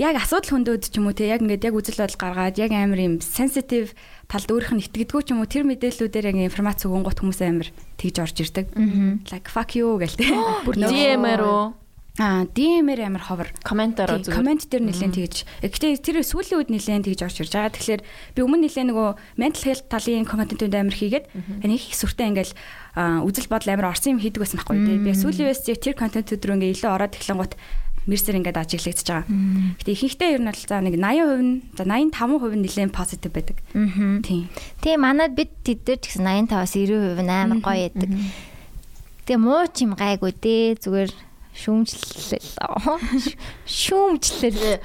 яг 0.00 0.16
асуудал 0.16 0.64
хөндөөд 0.64 0.82
ч 0.88 0.96
юм 0.96 1.06
уу 1.06 1.14
те 1.14 1.28
яг 1.28 1.44
ингээд 1.44 1.68
яг 1.68 1.74
үзэл 1.76 2.00
бодол 2.00 2.18
гаргаад 2.18 2.56
яг 2.56 2.72
амар 2.72 3.00
юм 3.04 3.14
sensitive 3.20 3.92
талд 4.32 4.48
өөрийнх 4.48 4.72
нь 4.72 4.84
итгэдэггүй 4.88 5.22
ч 5.22 5.28
юм 5.36 5.44
уу 5.44 5.48
тэр 5.50 5.68
мэдээллүүдээр 5.68 6.28
яг 6.32 6.36
информац 6.48 6.80
өгөнгөт 6.88 7.20
хүмүүс 7.20 7.40
амар 7.44 7.68
тэгж 8.00 8.16
орж 8.16 8.36
ирдэг. 8.40 8.66
Like 9.28 9.52
fuck 9.52 9.76
you 9.76 10.00
гэл 10.00 10.16
те. 10.16 10.32
Бүр 10.64 10.76
DM-ээр 10.88 11.42
үү? 11.44 11.81
Аа, 12.20 12.44
DM-ээр 12.44 13.08
амар 13.08 13.24
ховор. 13.24 13.48
Комментоор 13.64 14.20
Тийм, 14.20 14.36
комент 14.36 14.68
дээр 14.68 14.84
нэлээд 14.84 15.16
тэгж. 15.16 15.36
Гэхдээ 15.64 15.96
тэр 15.96 16.20
сүүлийн 16.20 16.60
үед 16.60 16.68
нэлээд 16.68 17.08
тэгж 17.08 17.20
орж 17.24 17.36
ирж 17.40 17.52
байгаа. 17.56 17.72
Тэгэхээр 17.72 18.02
би 18.36 18.40
өмнө 18.44 18.68
нэлээд 18.68 18.88
нөгөө 18.92 19.08
mental 19.40 19.64
health 19.64 19.88
талын 19.88 20.28
контентууд 20.28 20.76
амар 20.76 20.92
хийгээд 20.92 21.32
нэг 21.64 21.80
их 21.80 21.96
сүртэй 21.96 22.28
ингээл 22.36 22.52
үзэл 23.00 23.48
бодол 23.48 23.72
амар 23.72 23.96
орсон 23.96 24.20
юм 24.20 24.20
хийдэг 24.20 24.44
байсан 24.44 24.60
байхгүй 24.60 24.76
тий. 24.84 25.00
Би 25.00 25.16
сүүлийн 25.16 25.48
үеэс 25.56 25.64
тэр 25.64 25.96
контентууд 25.96 26.44
руу 26.44 26.56
ингээ 26.60 26.76
илүү 26.76 26.90
ороод 26.92 27.16
эхлэнгуут 27.16 27.56
мэрсэр 28.04 28.36
ингээд 28.44 28.60
ажиглагдчихж 28.60 29.08
байгаа. 29.08 29.32
Гэтэ 29.80 29.92
ихэнхдээ 29.96 30.30
ер 30.36 30.42
нь 30.42 30.50
бол 30.50 30.64
за 30.68 30.84
нэг 30.84 30.94
80% 31.00 31.40
нь 31.40 31.52
за 31.78 31.84
85% 31.88 32.60
нь 32.60 32.62
нэлээд 32.66 32.92
позитив 32.92 33.32
байдаг. 33.32 33.56
Тийм. 34.26 34.52
Тэгээ 34.84 34.98
манад 34.98 35.32
бид 35.38 35.54
тэд 35.62 35.86
дээр 35.86 36.00
ч 36.02 36.12
гэсэн 36.12 36.50
85-аас 36.50 36.76
90% 36.76 37.24
нь 37.24 37.30
амар 37.30 37.62
гоё 37.62 37.88
яадаг. 37.88 38.10
Тэгээ 39.24 39.38
муу 39.38 39.64
ч 39.70 39.86
юм 39.86 39.94
гайгүй 39.94 40.34
дээ. 40.34 40.82
Зүгээр 40.82 41.10
шүүмжлэл. 41.52 42.48
Шүүмжлэл. 43.68 44.80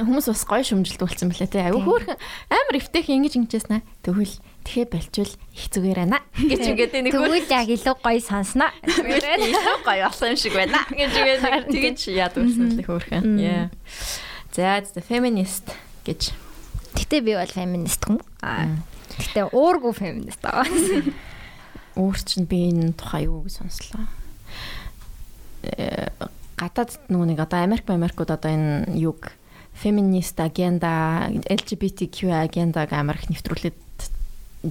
Хүмүүс 0.00 0.28
бас 0.32 0.44
гоё 0.48 0.64
шүмжилт 0.64 1.00
болсон 1.04 1.28
мөлий 1.28 1.48
те. 1.50 1.62
Аюу 1.68 1.84
хөөрхөн 1.84 2.16
амар 2.48 2.76
эвтэйх 2.80 3.12
ингэж 3.12 3.36
ингэжсэн. 3.44 3.84
Тэгвэл 4.00 4.34
тэгэхээр 4.64 4.88
болчвол 4.88 5.32
их 5.52 5.64
зүгээр 5.68 5.98
байна. 6.08 6.20
Гэж 6.32 6.64
үгээд 6.72 6.92
нэг 7.04 7.12
Тэгвэл 7.12 7.52
яг 7.52 7.68
илүү 7.68 7.96
гоё 8.00 8.20
сонсноо. 8.24 8.72
илүү 8.88 9.78
гоё 9.84 10.08
болсон 10.08 10.32
юм 10.32 10.38
шиг 10.40 10.54
байна. 10.56 10.80
Гэж 10.88 11.12
үгээд 11.12 11.68
тэгэж 11.76 12.00
яад 12.16 12.34
үлсэн 12.40 12.64
мөлий 12.72 12.86
хөөрхөн. 12.88 13.36
Яа. 13.38 13.68
За 14.56 15.00
феминист 15.04 15.70
гэж. 16.08 16.32
Гэтэ 16.96 17.20
би 17.20 17.36
бол 17.36 17.52
феминист 17.52 18.00
хүн. 18.08 18.18
Аа. 18.42 18.80
Гэтэ 19.20 19.52
уургүй 19.52 19.92
феминист 19.92 20.42
аа. 20.48 20.64
Өөр 21.98 22.18
чинь 22.24 22.48
би 22.48 22.70
энэ 22.72 22.96
тухай 22.96 23.28
юу 23.28 23.44
гэж 23.44 23.60
сонслоо. 23.60 24.08
Э, 25.62 26.08
гадаад 26.58 26.98
нөгөө 27.10 27.26
нэг 27.34 27.38
одоо 27.42 27.62
Америк 27.62 27.86
Америкууд 27.90 28.30
одоо 28.30 28.50
энэ 28.50 28.94
юг 28.98 29.34
феминист 29.78 30.38
агенда 30.42 31.30
LGBTQ 31.30 32.34
агендаг 32.34 32.92
амар 32.92 33.18
их 33.18 33.30
нэвтрүүлээд 33.30 33.78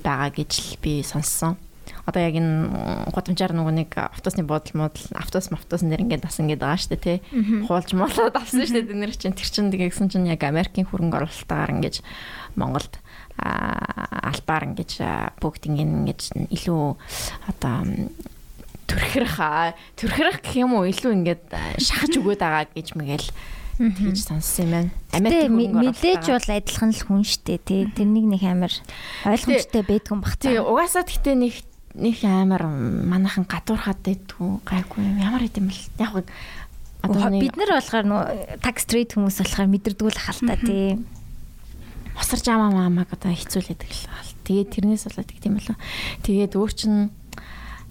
байгаа 0.03 0.31
гэж 0.35 0.51
л 0.51 0.71
би 0.83 1.03
сонссон. 1.03 1.55
Одоо 2.03 2.23
яг 2.23 2.35
энэ 2.35 3.07
гудамжаар 3.11 3.55
нөгөө 3.55 3.73
нэг 3.83 3.91
автобусны 3.95 4.43
буудал 4.43 4.75
модал 4.87 5.07
автобус 5.15 5.47
автобус 5.51 5.83
нэр 5.83 6.03
ингээд 6.03 6.27
бас 6.27 6.39
ингээд 6.39 6.59
байгаа 6.59 6.79
шүү 6.79 6.91
дээ 6.95 7.03
тий. 7.03 7.17
Хуулж 7.67 7.91
молоод 7.95 8.35
авсан 8.35 8.67
шүү 8.67 8.83
дээ 8.83 8.99
нэр 8.99 9.15
чинь 9.15 9.35
тэр 9.35 9.47
чинь 9.47 9.71
тэгсэн 9.71 10.11
чинь 10.11 10.27
яг 10.27 10.43
Америкийн 10.43 10.87
хөрөнгө 10.87 11.23
оруулалтаар 11.23 11.71
ингээд 11.71 12.03
Монголд 12.59 12.99
албаар 13.37 14.63
ингэж 14.71 14.91
а, 15.03 15.31
бүгд 15.39 15.69
ингэ 15.69 15.83
ингэж 15.83 16.21
илүү 16.51 16.83
одоо 17.53 17.75
м, 18.87 18.89
төрхрөх 18.89 19.35
а, 19.43 19.75
төрхрөх 19.99 20.39
гэх 20.41 20.55
юм 20.63 20.79
уу 20.79 20.87
илүү 20.87 21.11
ингээд 21.11 21.43
а, 21.51 21.75
шахаж 21.75 22.15
өгöd 22.15 22.39
байгаа 22.39 22.71
гэж 22.71 22.95
мэгэл 22.95 23.27
тэгж 23.77 24.19
сонссон 24.25 24.65
юм 24.65 24.71
байна. 24.73 24.91
Хөрөнгө 25.11 25.91
мэдээж 25.91 26.25
бол 26.33 26.49
адилхан 26.49 26.91
л 26.95 27.03
хүн 27.05 27.23
штэ 27.27 27.61
тий. 27.61 27.85
Тэрнийг 27.93 28.25
нэг 28.25 28.43
амар 28.47 28.73
ойлгомжтой 29.27 29.83
байдгүй 29.85 30.17
бах 30.17 30.35
Тий, 30.41 30.57
угаасаа 30.57 31.05
гэхдээ 31.05 31.35
нэг 31.37 31.53
нэг 31.93 32.17
амар 32.25 32.65
манайхан 32.65 33.45
гадуурхаад 33.45 34.01
байдгүй 34.01 34.49
гайгүй 34.65 35.01
юм. 35.05 35.21
Ямар 35.21 35.45
идэм 35.45 35.69
бэл. 35.69 35.85
Яг 36.01 36.25
одоо 37.05 37.29
Бид 37.37 37.53
нар 37.53 37.77
болохоор 37.77 38.05
нөө 38.09 38.23
такс 38.65 38.89
трейд 38.89 39.13
хүмүүс 39.13 39.37
болохоор 39.45 39.69
мэдэрдгүй 39.69 40.09
л 40.09 40.21
хальта 40.25 40.57
тий. 40.57 40.97
босарч 42.17 42.49
амаа 42.49 42.73
маамаг 42.73 43.13
одоо 43.13 43.29
хэцүүлээд 43.29 43.81
гэл 43.85 44.09
хаал. 44.09 44.31
Тэгээд 44.41 44.73
тэрнээс 44.73 45.05
болоод 45.05 45.29
юм 45.45 45.55
болоо. 45.61 45.77
Тэгээд 46.25 46.53
өөр 46.57 46.71
чин 46.73 46.93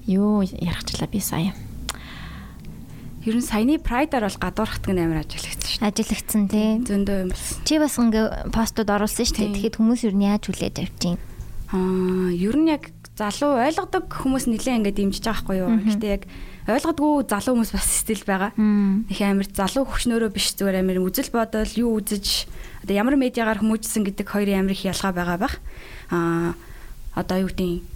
юу 0.06 0.42
ярахчлаа 0.42 1.10
би 1.10 1.20
сая. 1.20 1.54
Ер 3.26 3.34
нь 3.34 3.42
саяны 3.42 3.82
Pride-аар 3.82 4.30
бол 4.30 4.38
гадуурхат 4.38 4.86
гэн 4.86 5.02
амар 5.02 5.26
ажиллагдсан 5.26 5.66
шүү. 5.66 5.82
Ажиллагдсан 5.82 6.42
тий. 6.46 6.78
Зөндөө 6.86 7.16
юм 7.26 7.30
болсон. 7.34 7.58
Чи 7.66 7.74
бас 7.82 7.98
ингээ 7.98 8.54
постууд 8.54 8.86
оруулсан 8.86 9.26
шүү. 9.26 9.50
Тэгэхэд 9.50 9.78
хүмүүс 9.82 10.02
ер 10.06 10.14
нь 10.14 10.26
яаж 10.30 10.46
хүлээж 10.46 10.76
авч 10.78 10.94
чинь? 11.02 11.18
Аа, 11.74 12.30
ер 12.30 12.54
нь 12.54 12.70
яг 12.70 12.94
залуу 13.18 13.58
ойлгодог 13.58 14.06
хүмүүс 14.12 14.46
нэлээ 14.46 14.78
ингээд 14.78 14.98
дэмжиж 15.02 15.24
байгаа 15.26 15.42
хгүй 15.42 15.58
юу. 15.58 15.74
Гэхдээ 15.74 16.14
яг 16.14 16.22
ойлгодгүй 16.70 17.10
залуу 17.26 17.52
хүмүүс 17.58 17.72
бас 17.74 17.88
стил 17.88 18.22
байгаа. 18.22 18.52
Их 19.10 19.20
амар 19.24 19.48
залуу 19.50 19.88
хөвчнөрөө 19.88 20.30
биш 20.30 20.54
зүгээр 20.54 20.84
амар 20.84 21.02
үзэл 21.02 21.34
бодол 21.34 21.72
юу 21.80 21.98
үзэж 21.98 22.46
одоо 22.84 22.94
ямар 22.94 23.16
медиагаар 23.18 23.58
хүмүүжсэн 23.64 24.06
гэдэг 24.06 24.26
хоёрын 24.30 24.62
амар 24.62 24.76
их 24.76 24.84
ялгаа 24.84 25.10
байгаа 25.16 25.38
бах. 25.40 25.56
Аа 26.12 26.54
одоо 27.16 27.42
юу 27.42 27.50
гэдэг 27.50 27.95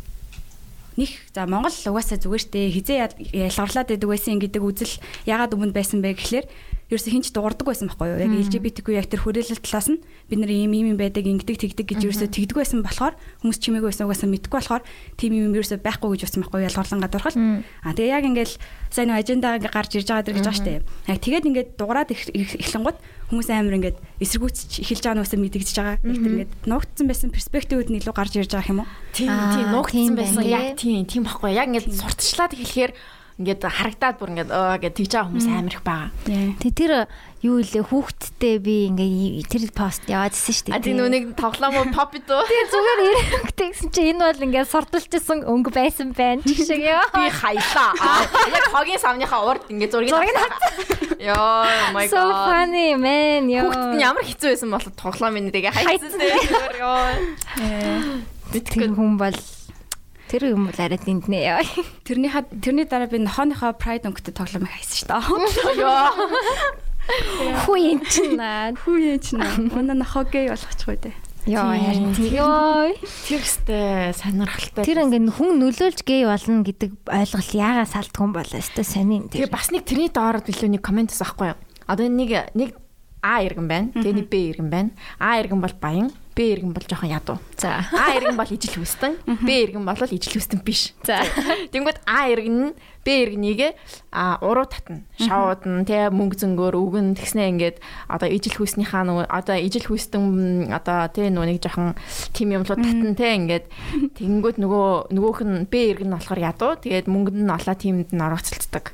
них 1.00 1.12
за 1.32 1.48
Монгол 1.48 1.72
угаасаа 1.72 2.20
зүгээр 2.20 2.44
штэ 2.44 2.60
хизээ 2.76 2.98
ялгарлаад 3.32 3.88
байдаг 3.88 4.08
байсан 4.12 4.36
гэдэг 4.36 4.60
үзэл 4.60 4.94
ягаад 5.24 5.56
өмнө 5.56 5.72
байсан 5.72 6.04
бэ 6.04 6.20
гэхлээр 6.20 6.46
ерөөсө 6.90 7.10
хинч 7.14 7.30
дуурдаг 7.30 7.70
байсан 7.70 7.86
байхгүй 7.86 8.08
юу? 8.10 8.18
Яг 8.18 8.32
LGBTQ 8.50 8.86
яг 8.98 9.06
тэр 9.06 9.22
хүрээлэл 9.22 9.62
талаас 9.62 9.88
нь 9.94 10.02
бид 10.26 10.38
нар 10.42 10.50
ийм 10.50 10.74
ийм 10.74 10.98
байдаг, 10.98 11.22
ингэдэг, 11.22 11.70
тэгдэг 11.70 11.86
гэж 11.86 12.00
ерөөсө 12.02 12.26
тэгдэг 12.34 12.58
байсан 12.58 12.82
болохоор 12.82 13.14
хүмүүс 13.46 13.58
чимээг 13.62 13.86
байсан 13.86 14.10
угаасаа 14.10 14.26
мэдгүй 14.26 14.58
болохоор 14.58 14.82
тийм 15.14 15.38
юм 15.38 15.54
ерөөсө 15.54 15.78
байхгүй 15.78 16.18
гэж 16.18 16.22
утсан 16.26 16.42
байхгүй 16.42 16.66
ялгарлан 16.66 17.02
гадуурхал. 17.06 17.38
А 17.86 17.94
тэгээ 17.94 18.10
яг 18.10 18.24
ингээл 18.26 18.54
сайн 18.90 19.06
нэг 19.14 19.22
ажендаа 19.22 19.62
гарч 19.62 20.02
ирж 20.02 20.10
байгаа 20.10 20.26
дэр 20.26 20.36
гэж 20.42 20.46
байгаа 20.50 20.58
штэ. 20.58 20.82
Яг 21.14 21.18
тэгээд 21.22 21.46
ингээд 21.46 21.70
дуурайд 21.78 22.10
эхлэнгууд 22.10 22.98
хүмүүс 23.30 23.48
амар 23.54 23.78
ингээд 23.78 23.98
эсэргүүцэж 24.18 24.70
эхэлж 24.82 25.04
байгаа 25.06 25.18
нуусаа 25.22 25.38
мэдэгдэж 25.38 25.76
байгаа. 25.78 25.96
Яг 26.02 26.18
тэр 26.18 26.34
ингээд 26.34 26.52
нуугдсан 26.66 27.06
байсан 27.06 27.30
перспективүүд 27.30 27.88
нь 27.94 27.98
илүү 28.02 28.14
гарч 28.14 28.32
ирж 28.42 28.50
байгаа 28.50 28.72
юм 28.74 28.82
уу? 28.82 28.90
Тийм 29.14 29.30
тийм 29.30 29.68
нуугдсан 29.70 30.14
байсан. 30.18 30.42
Яг 30.50 30.74
тийм 30.74 31.06
тийм 31.06 31.22
баггүй. 31.22 31.54
Яг 31.54 31.70
ингээд 31.70 31.94
сурталчлаад 31.94 32.58
эхлэхээр 32.58 32.92
ингээд 33.40 33.62
харагдаад 33.64 34.16
бүр 34.20 34.30
ингээд 34.34 34.50
оо 34.50 34.76
гэж 34.76 34.92
тэгж 34.98 35.12
байгаа 35.14 35.28
хүмүүс 35.30 35.48
амар 35.48 35.74
их 35.78 35.84
байгаа. 35.86 36.10
Тэг 36.58 36.72
тэр 36.74 36.92
юу 37.40 37.56
илээ 37.64 37.88
хүүхдтэй 37.88 38.60
би 38.60 38.92
ингээ 38.92 39.48
тэр 39.48 39.72
пост 39.72 40.04
яваадсэн 40.04 40.52
шүү 40.52 40.64
дээ. 40.68 40.76
А 40.76 40.84
тийм 40.84 41.00
нүг 41.00 41.32
тоглоом 41.40 41.72
уу 41.72 41.88
pop 41.88 42.12
дөө. 42.12 42.44
Тэгээ 42.44 42.68
зүгээр 42.68 43.00
ирэхтэй 43.00 43.68
гэсэн 43.72 43.88
чи 43.96 44.00
энэ 44.12 44.28
бол 44.28 44.44
ингээ 44.44 44.64
сурталчсан 44.68 45.48
өнгө 45.48 45.72
байсан 45.72 46.12
байна 46.12 46.44
гэх 46.44 46.68
шиг 46.68 46.84
яа. 46.84 47.08
Би 47.16 47.32
хаялаа. 47.32 47.96
Яг 48.52 48.64
хогийн 48.68 49.00
савныхаа 49.00 49.40
урд 49.48 49.64
ингээ 49.72 49.88
зургийг 49.88 50.20
Йоо 51.20 51.64
my 51.96 52.04
god. 52.04 52.12
So 52.12 52.20
funny 52.44 52.92
man. 53.00 53.48
Йоо. 53.48 53.72
Хүүхдэд 53.72 53.96
нь 53.96 54.04
ямар 54.04 54.24
хэцүү 54.24 54.48
байсан 54.52 54.68
бол 54.72 54.84
тоглоом 55.00 55.40
энэ 55.40 55.52
тэгээ 55.56 55.72
хайцсан 55.72 56.12
зүгээр 56.20 56.76
ёо. 56.84 57.00
Битгэн 58.52 58.92
хүн 59.00 59.16
бол 59.16 59.36
Тэр 60.30 60.54
юм 60.54 60.70
бол 60.70 60.78
арай 60.78 61.00
дэнднэ 61.00 61.40
яа. 61.42 61.64
Тэрний 62.06 62.30
тэрний 62.62 62.86
дараа 62.86 63.10
би 63.10 63.18
нохооныхоо 63.18 63.74
Pride 63.74 64.06
өнгөтэй 64.06 64.30
тоглоом 64.30 64.68
хайсан 64.70 64.94
шүү 65.02 65.08
дээ. 65.10 65.82
Йоо. 65.82 66.88
Хүү 67.64 67.76
юм 67.80 68.00
чинь 68.06 68.36
наа. 68.36 68.72
Хүү 68.76 68.96
юм 69.00 69.18
чинь 69.22 69.40
наа. 69.40 69.56
Манай 69.72 69.96
нохоогэй 70.00 70.50
болгочихгүй 70.52 70.98
дээ. 71.08 71.14
Йоо 71.48 71.72
харин 71.72 72.12
ёо. 72.36 72.92
Тэр 73.24 73.40
өстэй 73.40 74.12
сонирхолтой. 74.12 74.84
Тэр 74.84 75.08
ингээ 75.08 75.32
хүн 75.32 75.56
нөлөөлж 75.56 76.04
гей 76.04 76.28
болно 76.28 76.60
гэдэг 76.60 77.08
ойлголт 77.08 77.50
яагаас 77.56 77.96
алдгүй 77.96 78.22
юм 78.28 78.32
болоо 78.36 78.60
өстэй 78.60 78.84
сонин. 78.84 79.32
Тэгээ 79.32 79.48
бас 79.48 79.72
нэг 79.72 79.88
тэрний 79.88 80.12
доорд 80.12 80.52
илүү 80.52 80.68
нэг 80.76 80.84
комментс 80.84 81.16
авахгүй 81.24 81.56
юу? 81.56 81.58
Одоо 81.88 82.12
нэг 82.12 82.52
нэг 82.52 82.76
А 83.20 83.44
иргэн 83.44 83.68
байна. 83.68 83.92
Тэгээ 83.92 84.16
нэг 84.16 84.26
Б 84.32 84.34
иргэн 84.48 84.70
байна. 84.72 84.90
А 85.20 85.36
иргэн 85.40 85.60
бол 85.60 85.76
баян, 85.76 86.08
Б 86.34 86.54
иргэн 86.54 86.72
бол 86.72 86.86
жоохон 86.86 87.10
ядуу. 87.10 87.38
За. 87.58 87.84
А 87.90 88.14
иргэн 88.14 88.38
бол 88.38 88.46
ижил 88.46 88.78
хүстэн, 88.78 89.18
Б 89.42 89.50
иргэн 89.66 89.82
бол 89.82 89.98
ижил 89.98 90.34
хүстэн 90.38 90.62
биш. 90.62 90.94
За. 91.02 91.26
Тэнгүүд 91.74 91.98
А 92.06 92.30
иргэн 92.30 92.70
нь 92.70 92.74
Б 93.04 93.06
иргэнийг 93.24 93.74
а 94.12 94.36
уруу 94.44 94.68
татна. 94.68 95.02
Шавууд 95.16 95.64
нь 95.64 95.84
тэ 95.88 96.12
мөнгө 96.12 96.36
зөнгөөр 96.36 96.76
үгэн 96.76 97.16
тэгснэ 97.16 97.48
ингээд 97.56 97.76
одоо 98.12 98.28
ижил 98.28 98.60
хүснийхаа 98.60 99.08
нөгөө 99.08 99.26
одоо 99.26 99.56
ижил 99.56 99.88
хүстэн 99.88 100.68
одоо 100.68 101.08
тэ 101.08 101.32
нэг 101.32 101.64
жоохон 101.64 101.96
тим 102.36 102.52
юмлууд 102.52 102.84
татна 102.84 103.16
тэ 103.16 103.36
ингээд 103.40 103.66
тэнгүүд 104.20 104.56
нөгөө 104.60 105.16
нөгөөх 105.16 105.40
нь 105.48 105.64
Б 105.66 105.74
иргэн 105.96 106.12
нь 106.12 106.16
болохоор 106.20 106.40
ядуу. 106.44 106.72
Тэгээд 106.76 107.08
мөнгөнд 107.08 107.40
нь 107.40 107.54
олоо 107.56 107.74
тимд 107.74 108.12
нь 108.12 108.20
орооцолцдог. 108.20 108.92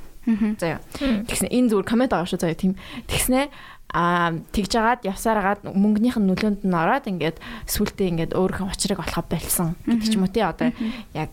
Заяа. 0.59 0.83
Тэгснэ 0.99 1.55
энэ 1.55 1.71
зүгээр 1.71 1.87
коммент 1.87 2.11
аваа 2.11 2.27
шүү 2.27 2.43
заяа 2.43 2.59
тийм. 2.59 2.75
Тэгснэ 3.07 3.47
а 3.95 4.35
тэгж 4.51 4.71
жагаад 4.75 5.07
явсараад 5.07 5.61
мөнгөнийх 5.63 6.19
нь 6.19 6.27
нөлөөнд 6.27 6.67
нь 6.67 6.75
ороод 6.75 7.07
ингээд 7.07 7.39
сүултээ 7.71 8.11
ингээд 8.13 8.33
өөрийнхөө 8.35 8.73
учрыг 8.73 8.99
олохоо 8.99 9.25
болсон 9.31 9.79
гэдэг 9.87 10.09
ч 10.11 10.15
юм 10.19 10.27
уу 10.27 10.33
тий 10.35 10.43
одоо 10.43 10.75
яг 11.15 11.33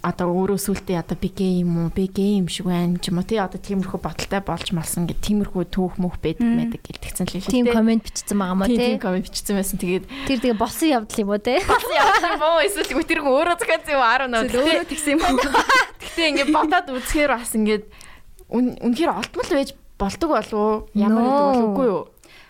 одоо 0.00 0.32
өөрөө 0.32 0.56
сүултээ 0.56 0.96
одоо 0.96 1.16
би 1.20 1.28
гей 1.28 1.60
юм 1.60 1.76
уу 1.76 1.92
би 1.92 2.08
гей 2.08 2.40
юм 2.40 2.48
шиг 2.48 2.64
байна 2.72 2.96
ч 2.96 3.12
юм 3.12 3.20
уу 3.20 3.26
тий 3.28 3.36
одоо 3.36 3.60
тиймэрхүү 3.60 4.00
бодолтой 4.00 4.40
болж 4.40 4.72
малсан 4.72 5.04
гэх 5.04 5.20
тиймэрхүү 5.20 5.68
түүх 5.68 6.00
мөх 6.00 6.16
байдаг 6.24 6.40
мэдэг 6.40 6.80
гэлтгцэн 6.80 7.28
л 7.28 7.32
хэлээ. 7.36 7.52
Тийм 7.52 7.68
комент 7.68 8.08
бичсэн 8.08 8.40
байгаа 8.40 8.56
мó 8.56 8.64
тий. 8.64 8.80
Тийм 8.80 8.96
комент 8.96 9.28
бичсэн 9.28 9.60
байсан. 9.60 9.76
Тэгээд 9.76 10.04
тэр 10.24 10.38
тэгээ 10.40 10.56
болсон 10.56 10.88
явдал 10.88 11.20
юм 11.20 11.30
уу 11.36 11.40
тий. 11.44 11.60
Болсон 11.60 11.92
явдал 11.92 12.32
юм 12.32 12.44
уу 12.48 12.64
эсвэл 12.64 12.88
хүн 12.96 13.28
өөрөө 13.28 13.56
захиад 13.60 13.92
юм 13.92 14.00
аа 14.00 14.24
нөө. 14.24 14.42
Өөрөө 14.56 14.88
тэгсэн 14.88 15.12
юм. 15.20 15.20
Гэхдээ 16.00 16.28
ингээд 16.32 16.48
бодоод 16.48 16.86
үзэхээр 16.96 17.32
бас 17.36 17.52
ингээд 17.52 17.84
үнэхээр 18.48 19.12
олдмол 19.20 19.52
байж 19.52 19.76
болдог 20.00 20.30
болов 20.32 20.88
ямар 20.96 21.22
гэдэг 21.22 21.44
бол 21.44 21.68
үгүй 21.70 21.86
юу? 21.92 22.02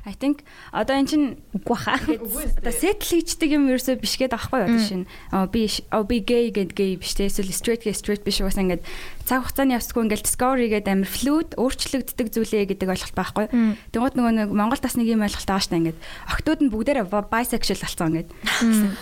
I 0.07 0.17
think 0.17 0.45
одоо 0.73 0.97
эн 0.97 1.05
чин 1.05 1.23
үгүй 1.53 1.77
хаа. 1.77 2.01
Одоо 2.61 2.73
settle 2.73 3.05
хийчдэг 3.05 3.53
юм 3.53 3.69
ерөөсөө 3.69 4.01
биш 4.01 4.17
гээд 4.17 4.33
авахгүй 4.33 4.65
одоо 4.65 4.81
шин. 4.81 5.05
Аа 5.29 5.45
би 5.45 5.69
оо 5.93 6.09
би 6.09 6.25
gay 6.25 6.49
гэд 6.49 6.73
gay 6.73 6.97
биш 6.97 7.13
те 7.21 7.29
эсвэл 7.29 7.53
straight 7.53 7.85
гэ 7.85 7.93
straight 7.93 8.25
биш 8.25 8.41
угаасаа 8.41 8.65
ингээд 8.65 8.85
цаг 9.29 9.45
хугацааны 9.45 9.77
явцгүй 9.77 10.09
ингээд 10.09 10.25
discovery 10.25 10.73
гээд 10.73 10.89
амир 10.89 11.05
fluid 11.05 11.53
өөрчлөгддөг 11.61 12.33
зүйлээ 12.33 12.65
гэдэг 12.73 12.89
ойлголт 12.89 13.17
байхгүй. 13.17 13.47
Тэгвэл 13.93 14.17
нөгөө 14.17 14.35
нэг 14.41 14.49
Монгол 14.57 14.81
бас 14.81 14.97
нэг 14.97 15.05
юм 15.05 15.21
ойлголт 15.21 15.45
байгаа 15.45 15.65
штэ 15.69 15.77
ингээд 15.85 15.99
октод 16.33 16.61
нь 16.65 16.73
бүгдээрээ 16.73 17.05
bisexual 17.05 17.81
болсон 17.85 18.09
ингээд. 18.17 18.29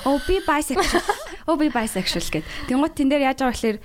Оо 0.02 0.18
би 0.26 0.42
bisexual. 0.42 1.06
Оо 1.46 1.54
би 1.54 1.70
bisexual 1.70 2.26
гэд. 2.26 2.46
Тэгвэл 2.66 2.96
тэн 2.98 3.06
дээр 3.06 3.30
яаж 3.30 3.38
байгаа 3.46 3.54
гэхээр 3.54 3.78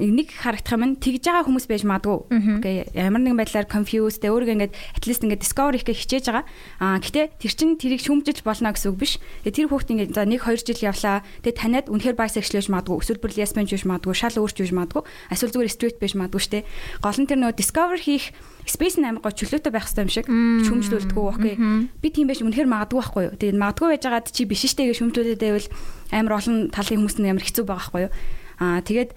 нэг 0.00 0.32
харагдах 0.32 0.80
юм 0.80 0.96
тэгж 0.96 1.24
байгаа 1.28 1.44
хүмүүс 1.44 1.66
байж 1.68 1.82
магадгүй. 1.84 2.18
Окей. 2.56 2.76
Ямар 2.96 3.20
нэгэн 3.20 3.36
байдлаар 3.36 3.68
confused 3.68 4.24
тэ 4.24 4.32
өөрийгөө 4.32 4.56
ингээд 4.56 4.74
at 4.96 5.04
least 5.04 5.20
ингээд 5.20 5.44
discover 5.44 5.76
хийх 5.76 6.00
хичээж 6.00 6.24
байгаа. 6.32 6.44
Аа 6.80 6.98
гэтээ 7.04 7.36
тэр 7.36 7.52
чин 7.52 7.76
тэрийг 7.76 8.00
шүмжилж 8.00 8.40
болно 8.40 8.72
гэсэн 8.72 8.96
үг 8.96 8.98
биш. 9.04 9.20
Тэгээ 9.44 9.56
тэр 9.60 9.68
хүүхд 9.68 9.92
ингээд 9.92 10.12
за 10.16 10.24
1 10.24 10.40
2 10.40 10.64
жил 10.64 10.88
явлаа. 10.88 11.20
Тэгээ 11.44 11.60
таниад 11.60 11.86
үнэхээр 11.92 12.16
bisexual 12.16 12.56
байж 12.56 12.68
магадгүй. 12.72 12.96
Эсвэл 13.04 13.20
бүр 13.20 13.32
lesbian 13.36 13.68
байж 13.68 13.84
магадгүй. 13.84 14.14
Шал 14.16 14.40
өөрч 14.40 14.56
байж 14.64 14.72
магадгүй. 14.72 15.02
Эсвэл 15.28 15.52
зүгээр 15.52 15.74
straight 15.76 15.98
байж 16.00 16.12
магадгүй 16.16 16.40
штэ. 16.40 16.60
Гол 17.04 17.18
нь 17.20 17.28
тэр 17.28 17.38
нөгөө 17.44 17.60
discover 17.60 18.00
хийх 18.00 18.32
space 18.64 18.96
нь 19.00 19.06
амар 19.08 19.24
гоо 19.24 19.32
чөлөөтэй 19.34 19.72
байх 19.72 19.88
хэрэгтэй 19.88 20.04
юм 20.04 20.12
шиг 20.12 20.26
шүмжлүүлдэггүй 20.30 21.26
окей. 21.28 21.54
Би 22.00 22.08
тийм 22.12 22.28
байж 22.30 22.40
үнэхээр 22.44 22.68
магадгүй 22.70 22.98
байхгүй 23.00 23.22
юу. 23.26 23.34
Тэгээ 23.36 23.58
магадгүй 23.58 23.88
байж 23.96 24.02
байгаад 24.06 24.28
чи 24.30 24.42
биш 24.46 24.62
штэ 24.68 24.86
гэж 24.86 24.96
шүмжлүүлээд 25.00 25.42
байвал 25.42 25.68
амар 26.14 26.38
олон 26.38 26.56
талын 26.70 26.98
хүмүүс 27.02 27.16
нь 27.18 27.30
амар 27.30 27.44
хэцүү 27.44 27.64
байгаа 27.66 27.80
байхгүй 27.80 28.00
юу. 28.06 28.12
Аа 28.60 28.80
тэгээд 28.84 29.10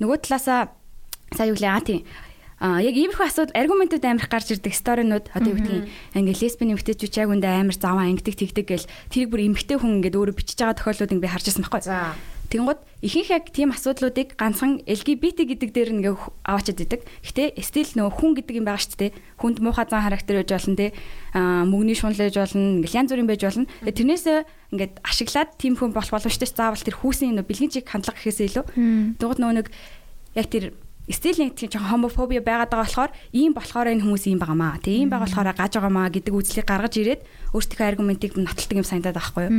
нөгөө 0.00 0.18
талаасаа 0.24 0.72
сая 1.34 1.50
юу 1.50 1.58
лээ 1.58 1.72
аа 1.74 1.82
тийм 1.84 2.02
А 2.58 2.82
яг 2.82 2.98
иймэрхүү 2.98 3.22
асуудал 3.22 3.54
аргументууд 3.54 4.02
амирх 4.02 4.26
гарч 4.26 4.50
ирдэг 4.50 4.74
сторинууд 4.74 5.30
одоо 5.30 5.54
юу 5.54 5.62
гэдгийг 5.62 5.86
ингээ 6.18 6.42
лесбийн 6.42 6.74
эмэгтэйчүүд 6.74 7.14
яг 7.22 7.30
үндэ 7.30 7.46
амар 7.46 7.78
заваа 7.78 8.10
ангидаг 8.10 8.34
тэгдэг 8.34 8.66
гэл 8.66 8.90
тэрийг 9.14 9.30
бүр 9.30 9.46
эмэгтэй 9.46 9.78
хүн 9.78 10.02
ингээд 10.02 10.18
өөрөө 10.18 10.34
бичиж 10.34 10.58
байгаа 10.58 10.74
тохиолдлууд 10.74 11.14
ингээ 11.14 11.32
харж 11.38 11.46
ирсэн 11.54 11.62
байхгүй. 11.62 11.86
Тэнгууд 12.48 12.80
ихэнх 13.04 13.28
яг 13.28 13.44
тийм 13.52 13.76
асуудлуудыг 13.76 14.40
ганцхан 14.40 14.80
LGBT 14.88 15.44
гэдэг 15.44 15.70
дээр 15.70 15.90
ингээ 16.00 16.16
аваачаад 16.48 16.80
идэг. 16.80 17.00
Гэтэ 17.20 17.60
стил 17.60 17.92
нөгөө 17.92 18.12
хүн 18.16 18.32
гэдэг 18.40 18.54
юм 18.56 18.64
байгаа 18.64 18.82
шүү 18.88 18.98
дээ. 19.04 19.12
Хүнд 19.36 19.60
муухай 19.60 19.84
зан 19.84 20.08
характер 20.08 20.40
байж 20.40 20.50
болно 20.56 20.76
те. 20.80 20.96
А 21.36 21.68
мөнгөний 21.68 21.92
шунал 21.92 22.16
байж 22.16 22.40
болно, 22.40 22.80
ингээ 22.80 22.96
янз 22.96 23.10
бүрийн 23.12 23.28
байж 23.28 23.42
болно. 23.44 23.68
Тэрнээс 23.84 24.24
ингээд 24.72 24.94
ашиглаад 25.04 25.50
тийм 25.60 25.76
хүн 25.76 25.92
болох 25.92 26.08
боломжтой 26.08 26.48
ч 26.48 26.56
заавал 26.56 26.80
тэр 26.80 26.96
хүүсийн 26.96 27.36
нөгөө 27.36 27.48
бэлгийн 27.52 27.72
чиг 27.76 27.84
хандлага 27.84 28.16
гэхээсээ 28.16 28.48
илүү. 28.48 28.64
Тэгвэл 29.20 29.40
нөгөө 29.44 29.56
нэг 29.60 29.68
яг 30.32 30.46
тэр 30.48 30.72
стил 31.08 31.38
нэг 31.40 31.56
тийм 31.56 31.72
жоохон 31.72 32.08
хомофобia 32.08 32.44
байгаад 32.44 32.68
байгаа 32.68 32.84
болохоор 32.84 33.10
ийм 33.32 33.52
болохоор 33.56 33.88
энэ 33.92 34.04
хүмүүс 34.04 34.24
ийм 34.28 34.38
байгаамаа. 34.38 34.80
Тэгээ 34.84 35.00
ийм 35.02 35.10
байгаа 35.10 35.26
болохоор 35.28 35.48
гаж 35.56 35.72
байгаамаа 35.76 36.08
гэдэг 36.12 36.34
үзлийг 36.36 36.66
гаргаж 36.68 36.94
ирээд 37.00 37.22
өөрсдийнхөө 37.56 37.88
аргументыг 37.88 38.32
нотолдог 38.36 38.76
юм 38.76 38.86
санагдаад 38.86 39.16
байхгүй 39.16 39.42
юу? 39.48 39.52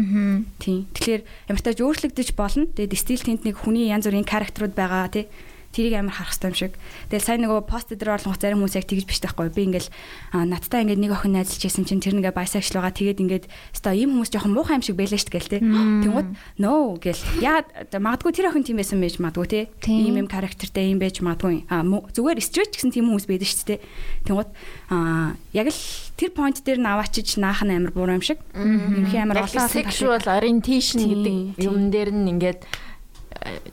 Тийм. 0.61 0.85
Тэгэхээр 0.93 1.21
ямар 1.49 1.61
ч 1.61 1.65
тааж 1.65 1.79
өөрчлөгдөж 1.81 2.29
болно. 2.37 2.69
Тэгээд 2.69 2.93
стил 2.93 3.21
тэнд 3.25 3.41
нэг 3.49 3.55
хүний 3.57 3.89
янз 3.89 4.05
бүрийн 4.05 4.29
характерууд 4.29 4.77
байгаа 4.77 5.09
тий 5.09 5.25
тэрийг 5.69 5.95
амар 6.01 6.15
харах 6.17 6.33
хэрэгтэй 6.33 6.49
юм 6.49 6.57
шиг. 6.57 6.73
Тэгэл 7.13 7.27
сайн 7.29 7.41
нөгөө 7.45 7.61
пост 7.69 7.93
дээр 7.93 8.17
орлох 8.17 8.41
зарим 8.41 8.59
хүмүүс 8.65 8.75
яг 8.75 8.85
тэгж 8.89 9.05
бичдэг 9.05 9.37
байхгүй. 9.37 9.53
Би 9.53 9.63
ингээл 9.69 9.89
надтай 10.33 10.81
ингээд 10.81 11.01
нэг 11.05 11.13
охин 11.13 11.33
найзалж 11.37 11.61
байсан 11.61 11.85
чинь 11.85 12.01
тэр 12.01 12.17
нэгэ 12.17 12.33
bisexual 12.33 12.81
байгаа. 12.81 12.97
Тэгээд 12.97 13.21
ингээд 13.21 13.45
өстой 13.77 13.93
ийм 14.01 14.17
хүмүүс 14.17 14.33
жоохон 14.33 14.53
муухай 14.57 14.81
юм 14.81 14.83
шиг 14.83 14.97
байлаа 14.97 15.21
шүү 15.21 15.29
гээл 15.29 15.51
те. 15.53 15.59
Тэнгууд 15.61 16.29
no 16.57 16.73
гэл. 16.97 17.21
Яа 17.37 17.61
магадгүй 17.93 18.31
тэр 18.33 18.49
охин 18.49 18.65
тийм 18.65 18.81
байсан 18.81 18.97
байж 18.97 19.21
магадгүй 19.21 19.47
те. 19.47 19.61
Ийм 19.85 20.17
юм 20.17 20.27
характертай 20.27 20.89
ийм 20.89 20.97
байж 20.97 21.21
магадгүй. 21.21 21.69
А 21.69 21.85
зүгээр 21.85 22.41
straight 22.41 22.73
гэсэн 22.73 22.89
тийм 22.89 23.13
хүмүүс 23.13 23.29
байдаг 23.29 23.45
шүү 23.45 23.67
дээ. 23.69 23.79
Тэнгууд 24.25 24.49
а 24.89 25.37
яг 25.53 25.69
л 25.69 25.81
тэр 26.17 26.33
point 26.33 26.57
дээр 26.65 26.81
нь 26.81 26.89
аваачиж 26.89 27.37
наах 27.37 27.61
нь 27.61 27.77
амар 27.77 27.93
буруу 27.93 28.17
юм 28.17 28.25
шиг. 28.25 28.41
Юм 28.57 29.05
хий 29.05 29.21
амар 29.21 29.45
олон 29.45 29.69
sexual 29.69 30.17
orientation 30.17 31.05
гэдэг 31.05 31.61
юм 31.61 31.93
дээр 31.93 32.09
нь 32.09 32.29
ингээд 32.33 32.88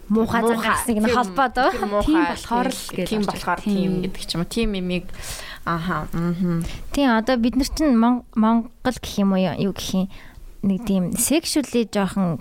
Муухай 0.09 0.43
загнасныг 0.47 0.99
нь 1.03 1.11
холбоод 1.11 1.57
оо. 1.59 1.71
тийм 2.07 2.23
болохоор 2.31 2.69
л 2.71 2.83
гэж 2.95 3.07
тийм 3.11 3.23
болохоор 3.27 3.61
тийм 3.61 3.91
гэдэг 4.07 4.23
ч 4.27 4.31
юм 4.37 4.41
уу. 4.43 4.49
Тийм 4.51 4.71
имийг 4.79 5.05
ааха. 5.67 6.07
Тийм 6.95 7.11
одоо 7.19 7.37
бид 7.37 7.57
нар 7.59 7.69
чинь 7.69 7.99
Мон- 7.99 8.25
Монгол 8.39 8.97
гэх 9.03 9.19
юм 9.19 9.35
уу 9.35 9.43
юу 9.43 9.75
гэх 9.75 9.91
юм 9.95 10.07
нэг 10.63 10.87
тийм 10.87 11.03
sexually 11.19 11.91
жоохон 11.91 12.39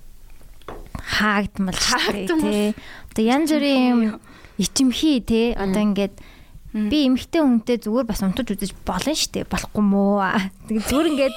хаагдмал 1.02 1.74
шүү 1.74 2.14
дээ 2.14 2.28
тий. 2.30 2.68
Одоо 3.12 3.24
янз 3.26 3.50
бүрийн 3.52 4.20
ичимхий 4.58 5.20
тий. 5.22 5.54
Одоо 5.54 5.82
ингээд 5.82 6.14
би 6.76 7.08
эмэгтэй 7.08 7.40
хүнтэй 7.40 7.78
зүгээр 7.80 8.04
бас 8.04 8.20
унтаж 8.20 8.52
үзэж 8.52 8.76
болно 8.84 9.16
шүү 9.16 9.32
дээ. 9.32 9.48
Болохгүй 9.48 9.80
мүү? 9.80 10.12
Тэгээ 10.68 10.84
зүгээр 10.92 11.12
ингээд 11.16 11.36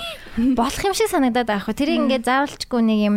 болох 0.59 0.83
юм 0.83 0.95
шиг 0.99 1.11
санагдаад 1.15 1.47
байгаа 1.47 1.63
хөө. 1.63 1.79
Тэрийг 1.79 2.03
ингээд 2.03 2.27
заавалчгүй 2.27 2.81
нэг 2.83 2.99
юм 3.07 3.17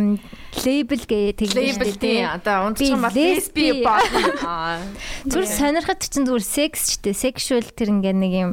лейбл 0.62 1.02
гээ 1.02 1.34
тэгж 1.34 1.52
Лейбл 1.58 1.94
тий. 1.98 2.22
Одоо 2.22 2.70
унтчих 2.70 2.94
юм 2.94 3.02
бол 3.02 3.10
Би 3.10 3.26
лесби 3.34 3.82
болно. 3.82 4.86
Зүгээр 5.26 5.50
сонирхот 5.50 6.06
чинь 6.06 6.26
зүгээр 6.30 6.46
секс 6.46 6.94
ч 6.94 7.02
дээ. 7.02 7.18
Sexual 7.18 7.66
тэр 7.74 7.90
ингээд 7.90 8.18
нэг 8.22 8.32
юм 8.38 8.50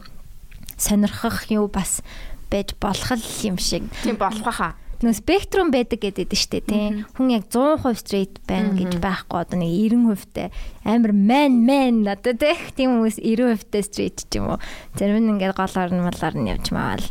сонирхох 0.74 1.46
юу 1.54 1.70
бас 1.70 2.02
байж 2.50 2.74
болох 2.82 3.22
юм 3.46 3.62
шиг. 3.62 3.86
Тийм 4.02 4.18
болох 4.18 4.42
байхаа. 4.42 4.74
Нөө 5.00 5.16
спектрум 5.16 5.72
байдаг 5.72 6.04
гэдэг 6.04 6.36
штэ 6.36 6.60
тий. 6.68 7.04
Хүн 7.16 7.32
яг 7.32 7.48
100% 7.48 8.04
straight 8.04 8.36
байна 8.44 8.76
гэж 8.76 9.00
байхгүй 9.00 9.40
одоо 9.40 9.56
нэг 9.56 9.72
90% 9.96 10.36
тай 10.36 10.52
амар 10.84 11.16
man 11.16 11.64
man 11.64 12.04
надад 12.04 12.44
тий. 12.44 12.60
Тийм 12.76 13.00
хүмүүс 13.00 13.16
90% 13.24 13.72
тай 13.72 13.84
straight 13.88 14.28
ч 14.28 14.44
юм 14.44 14.52
уу. 14.52 14.60
Зарим 15.00 15.24
нь 15.24 15.32
ингээд 15.40 15.56
голоор 15.56 15.92
нь 15.96 16.04
малаар 16.04 16.36
нь 16.36 16.52
явж 16.52 16.76
маавал. 16.76 17.08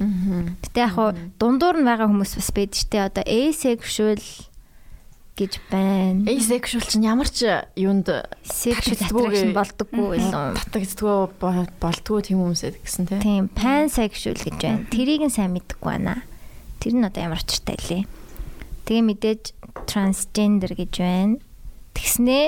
Гэтэ 0.00 0.80
яг 0.80 0.92
хуу 0.96 1.12
дундуур 1.36 1.76
нь 1.76 1.84
байгаа 1.84 2.08
хүмүүс 2.08 2.32
бас 2.40 2.48
байдаг 2.48 2.80
штэ 2.80 2.96
одоо 3.12 3.24
asexual 3.28 4.24
гэж 5.36 5.52
байна. 5.68 6.24
Asexual 6.32 6.82
чинь 6.88 7.06
ямар 7.06 7.28
ч 7.28 7.44
юунд 7.76 8.08
Sexual 8.40 8.96
attraction 8.96 9.52
болдоггүй 9.52 10.06
байсан. 10.16 10.56
татагддгөө 10.56 11.18
болдгоо 11.76 12.18
тийм 12.24 12.40
хүмүүсэд 12.42 12.80
гэсэн 12.80 13.04
тий. 13.04 13.20
Тийм, 13.20 13.52
pansexual 13.52 14.40
гэж 14.40 14.56
байна. 14.58 14.88
Тэрийг 14.88 15.28
нь 15.28 15.34
сайн 15.34 15.52
мэдгүй 15.52 15.84
байна. 15.84 16.24
Тэр 16.78 16.94
нь 16.98 17.06
одоо 17.06 17.22
ямар 17.22 17.42
учиртай 17.42 17.76
лээ. 17.76 18.02
Тэгээ 18.86 19.04
мэдээж 19.04 19.42
transgender 19.84 20.72
гэж 20.72 20.92
байна. 21.02 21.36
Тэгснээ 21.94 22.46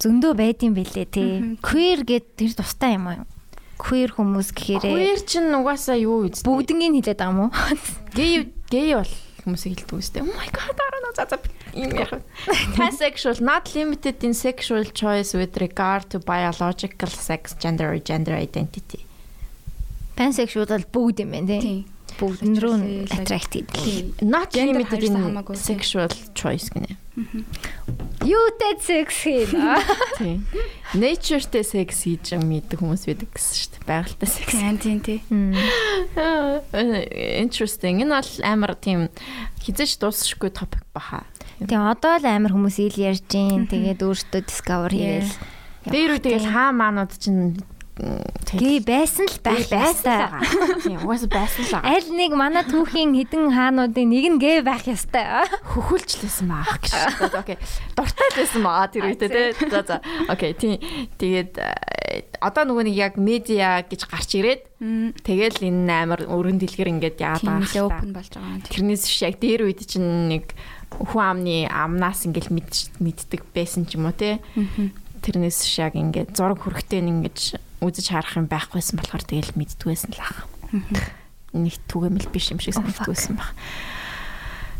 зөндөө 0.00 0.32
байдсан 0.38 0.72
бэлээ 0.72 1.06
тий. 1.12 1.30
Queer 1.60 2.06
гэд 2.08 2.26
тэр 2.40 2.52
тустай 2.56 2.96
юм 2.96 3.10
аа. 3.10 3.28
Queer 3.76 4.12
хүмүүс 4.16 4.52
гэхээрээ 4.56 4.92
Queer 4.92 5.20
чинь 5.24 5.52
угаасаа 5.56 5.96
юу 6.00 6.28
үст? 6.28 6.44
бүгднийг 6.44 7.00
хэлээд 7.00 7.20
байгаа 7.20 7.32
юм 7.32 7.40
уу? 7.48 7.50
гей 8.16 8.52
гей 8.68 8.96
бол 8.96 9.12
хүмүүсийг 9.44 9.84
хэлдэг 9.84 9.98
үстэй. 10.00 10.20
Oh 10.24 10.32
my 10.36 10.48
god, 10.52 10.76
дараа 10.76 11.00
нь 11.00 11.16
за 11.16 11.24
за 11.28 11.36
юм 11.72 11.90
яах 11.96 12.12
вэ? 12.12 12.20
Pansexual 12.76 13.40
not 13.40 13.72
limited 13.72 14.20
in 14.24 14.32
sexual 14.36 14.84
choice 14.84 15.32
with 15.32 15.56
regard 15.60 16.08
to 16.12 16.20
biological 16.20 17.08
sex, 17.08 17.56
gender 17.56 17.88
or 17.92 18.00
gender 18.00 18.36
identity. 18.36 19.04
Pansexual 20.16 20.68
бол 20.68 20.84
бүгд 20.92 21.24
юм 21.24 21.32
байна 21.36 21.60
тий. 21.60 21.84
Бүгд 22.18 22.58
рүү 22.62 22.74
нь 22.80 23.06
attract 23.12 23.54
хийдэг. 23.54 23.76
Тийм. 23.76 24.14
Not 24.24 24.56
limited 24.56 25.04
in 25.06 25.14
sexual 25.54 26.10
choice 26.34 26.72
гинэ. 26.72 26.96
Юутэй 28.24 28.74
секс 28.80 29.24
хийна? 29.24 29.80
Тийм. 30.18 30.44
Nature-тэй 30.94 31.64
sex 31.64 32.04
хийж 32.04 32.34
мэддэг 32.36 32.80
хүмүүс 32.80 33.04
байдаг 33.08 33.28
гэсэн 33.32 33.54
шүү 33.60 33.70
дээ. 33.76 33.84
Байгальтай 33.88 34.28
sex. 34.28 34.48
Тийм 34.56 34.76
тийм 34.80 34.98
тий. 35.04 35.20
Interesting. 37.40 38.00
Энэ 38.04 38.12
бол 38.20 38.32
амар 38.44 38.72
тийм 38.76 39.08
хизэж 39.64 40.00
дуусахгүй 40.00 40.50
топик 40.52 40.84
баха. 40.92 41.24
Тэгээ 41.60 41.76
одоо 41.76 42.16
л 42.20 42.26
амар 42.28 42.52
хүмүүс 42.56 42.76
ил 42.80 42.96
ярьж 42.96 43.24
гин. 43.28 43.68
Тэгээд 43.68 44.00
өөртөө 44.00 44.40
discover 44.48 44.92
хийгээл. 44.92 45.32
Тэр 45.88 46.08
үе 46.16 46.20
тэгэл 46.20 46.52
хаа 46.52 46.72
маанууд 46.76 47.12
чинь 47.16 47.56
Гээ 48.50 48.80
байсан 48.82 49.26
л 49.30 49.38
байх 49.44 49.66
байсан. 49.70 50.42
Тийм, 50.82 50.98
угаасаа 51.06 51.30
байсан 51.38 51.62
л. 51.68 51.74
Аль 51.86 52.08
нэг 52.10 52.32
манай 52.34 52.64
түүхийн 52.66 53.14
хідэн 53.14 53.52
хаануудын 53.54 54.08
нэг 54.10 54.24
нь 54.34 54.38
гээ 54.42 54.60
байх 54.66 54.84
ёстой. 54.90 55.22
хөхүүлчлээсэн 55.70 56.46
маах 56.50 56.80
гэж. 56.82 56.92
Окей. 57.40 57.58
Дуртай 57.94 58.28
байсан 58.34 58.60
маа 58.64 58.88
тэр 58.90 59.06
үедээ 59.12 59.54
тий. 59.54 59.70
За 59.70 59.80
за. 59.86 59.96
Окей. 60.26 60.52
Тийм. 60.58 60.82
Тэгээд 61.20 61.52
э, 61.62 62.26
одоо 62.42 62.66
нөгөө 62.66 62.84
нэг 62.90 62.96
яг 62.98 63.14
медиа 63.20 63.86
гэж 63.86 64.00
гарч 64.10 64.30
ирээд 64.40 64.62
тэгэл 65.22 65.60
энэ 65.62 65.92
амар 66.08 66.26
өргөн 66.26 66.58
дэлгэр 66.58 66.90
ингээд 66.90 67.22
яагаад 67.22 67.44
Тийм 67.44 67.62
л 67.62 67.76
юм 67.78 67.86
open 67.92 68.10
болж 68.16 68.32
байгаа 68.34 68.56
юм. 68.58 68.64
Тэрнээс 68.66 69.02
биш 69.06 69.18
яг 69.22 69.36
дээр 69.38 69.60
үед 69.70 69.80
чинь 69.86 70.26
нэг 70.32 70.44
хүн 70.90 71.22
амны 71.22 71.56
амнаас 71.70 72.26
ингээд 72.26 72.50
мэд- 72.50 72.90
мэддэг 72.98 73.46
байсан 73.54 73.86
ч 73.86 73.94
юм 73.94 74.10
уу 74.10 74.16
тий. 74.16 74.42
Тэрнээс 75.22 75.58
биш 75.68 75.76
яг 75.78 75.94
ингээд 75.94 76.34
зураг 76.34 76.58
хүрхтээ 76.64 77.04
ингэж 77.04 77.60
үзэж 77.80 78.06
харах 78.12 78.36
юм 78.36 78.46
байхгүйсэн 78.48 78.96
болохоор 79.00 79.24
тэгэл 79.24 79.56
мэддгүйсэн 79.56 80.12
л 80.16 80.20
ах. 80.20 80.46
Нэг 81.56 81.74
түгээмэл 81.90 82.28
биш 82.30 82.52
юм 82.54 82.60
шиг 82.62 82.76
санагддгүйсэн 82.76 83.34
баг. 83.36 83.52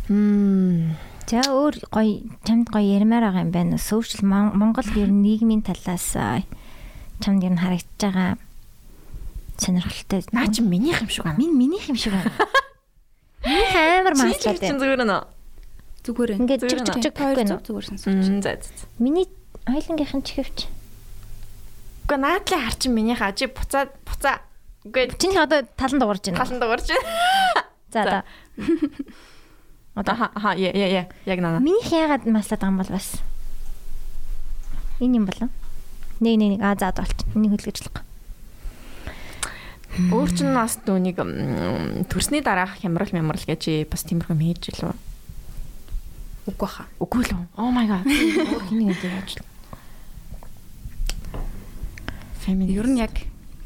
Мм. 0.09 0.95
За 1.29 1.39
өөр 1.47 1.87
гоё 1.87 2.27
чамд 2.43 2.67
гоё 2.73 2.97
ярмаар 2.99 3.23
байгаа 3.31 3.45
юм 3.47 3.51
байна. 3.51 3.77
Mon- 4.23 4.53
Монгол 4.57 4.87
ер 4.99 5.07
нь 5.11 5.21
нийгмийн 5.23 5.61
талаас 5.63 6.15
аа, 6.19 6.43
чамд 7.23 7.43
ер 7.43 7.53
нь 7.55 7.61
харагдаж 7.61 7.99
байгаа 8.01 8.29
сонирхолтой. 9.57 10.25
Наа 10.33 10.47
чи 10.51 10.61
минийх 10.61 10.99
юм 11.01 11.09
шиг 11.09 11.23
байна. 11.23 11.37
Минь 11.39 11.55
минийх 11.55 11.87
юм 11.87 11.95
шиг 11.95 12.11
байна. 12.13 12.31
Минийх 13.45 13.75
амар 13.75 14.15
мааслаад 14.17 14.59
байна. 14.59 14.75
зүгээр 14.75 15.01
нөө. 15.07 15.23
Зүгээр 16.03 16.29
ээ. 16.33 16.39
Ингээд 16.41 16.61
чиг 16.67 16.79
чиг 16.81 16.97
чиг 16.99 17.13
зүг 17.15 17.39
нөө. 17.47 17.61
зүгээр 17.63 17.85
сонсож. 17.87 18.27
За 18.43 18.51
за. 18.59 18.71
Миний 18.99 19.27
хоёлынгийнх 19.69 20.13
нь 20.17 20.25
чихвч. 20.25 20.67
Уга 22.05 22.17
наадлын 22.17 22.61
хар 22.65 22.75
чин 22.75 22.93
минийх 22.93 23.21
ажи 23.21 23.47
буцаа 23.47 23.87
буцаа. 24.05 24.41
Үгүй 24.85 25.13
Чиний 25.19 25.37
одоо 25.39 25.61
талан 25.77 25.99
дуурж 26.01 26.25
байна. 26.25 26.41
талан 26.45 26.59
дуурч. 26.59 26.87
За 27.93 28.01
за. 28.03 28.23
Одоо 29.95 30.15
ха 30.15 30.31
ха 30.35 30.53
я 30.55 30.71
я 30.73 30.87
я 30.87 31.03
яг 31.25 31.39
наа. 31.39 31.59
Минийх 31.59 31.91
яагаад 31.91 32.25
маслаад 32.25 32.59
байгаа 32.61 32.71
юм 32.73 32.77
бол 32.77 32.91
бас. 32.91 33.07
Энэ 34.99 35.17
юм 35.17 35.25
болов. 35.25 35.49
Нэг 36.19 36.37
нэг 36.37 36.49
нэг 36.57 36.61
аа 36.61 36.75
заад 36.75 36.97
болч. 36.97 37.19
Энийг 37.35 37.51
хөлгөжлөх. 37.55 38.01
Өөр 40.11 40.29
чин 40.31 40.53
бас 40.55 40.79
нүуник 40.87 41.19
төрсний 42.09 42.41
дараах 42.41 42.79
хямрал 42.79 43.11
мямрал 43.11 43.43
гэж 43.43 43.85
бас 43.91 44.03
тиймэрхүү 44.07 44.33
юм 44.33 44.41
хийж 44.41 44.71
илүү. 44.71 44.93
Үгүй 46.47 46.67
хаа. 46.67 46.87
Үгүй 46.97 47.27
л. 47.27 47.45
Oh 47.59 47.69
my 47.69 47.85
god. 47.85 48.07
Өөр 48.07 48.63
хиний 48.71 48.87
гэж 48.95 49.03
яаж. 49.03 49.43
Ер 52.47 52.87
нь 52.89 52.97
яг 52.97 53.13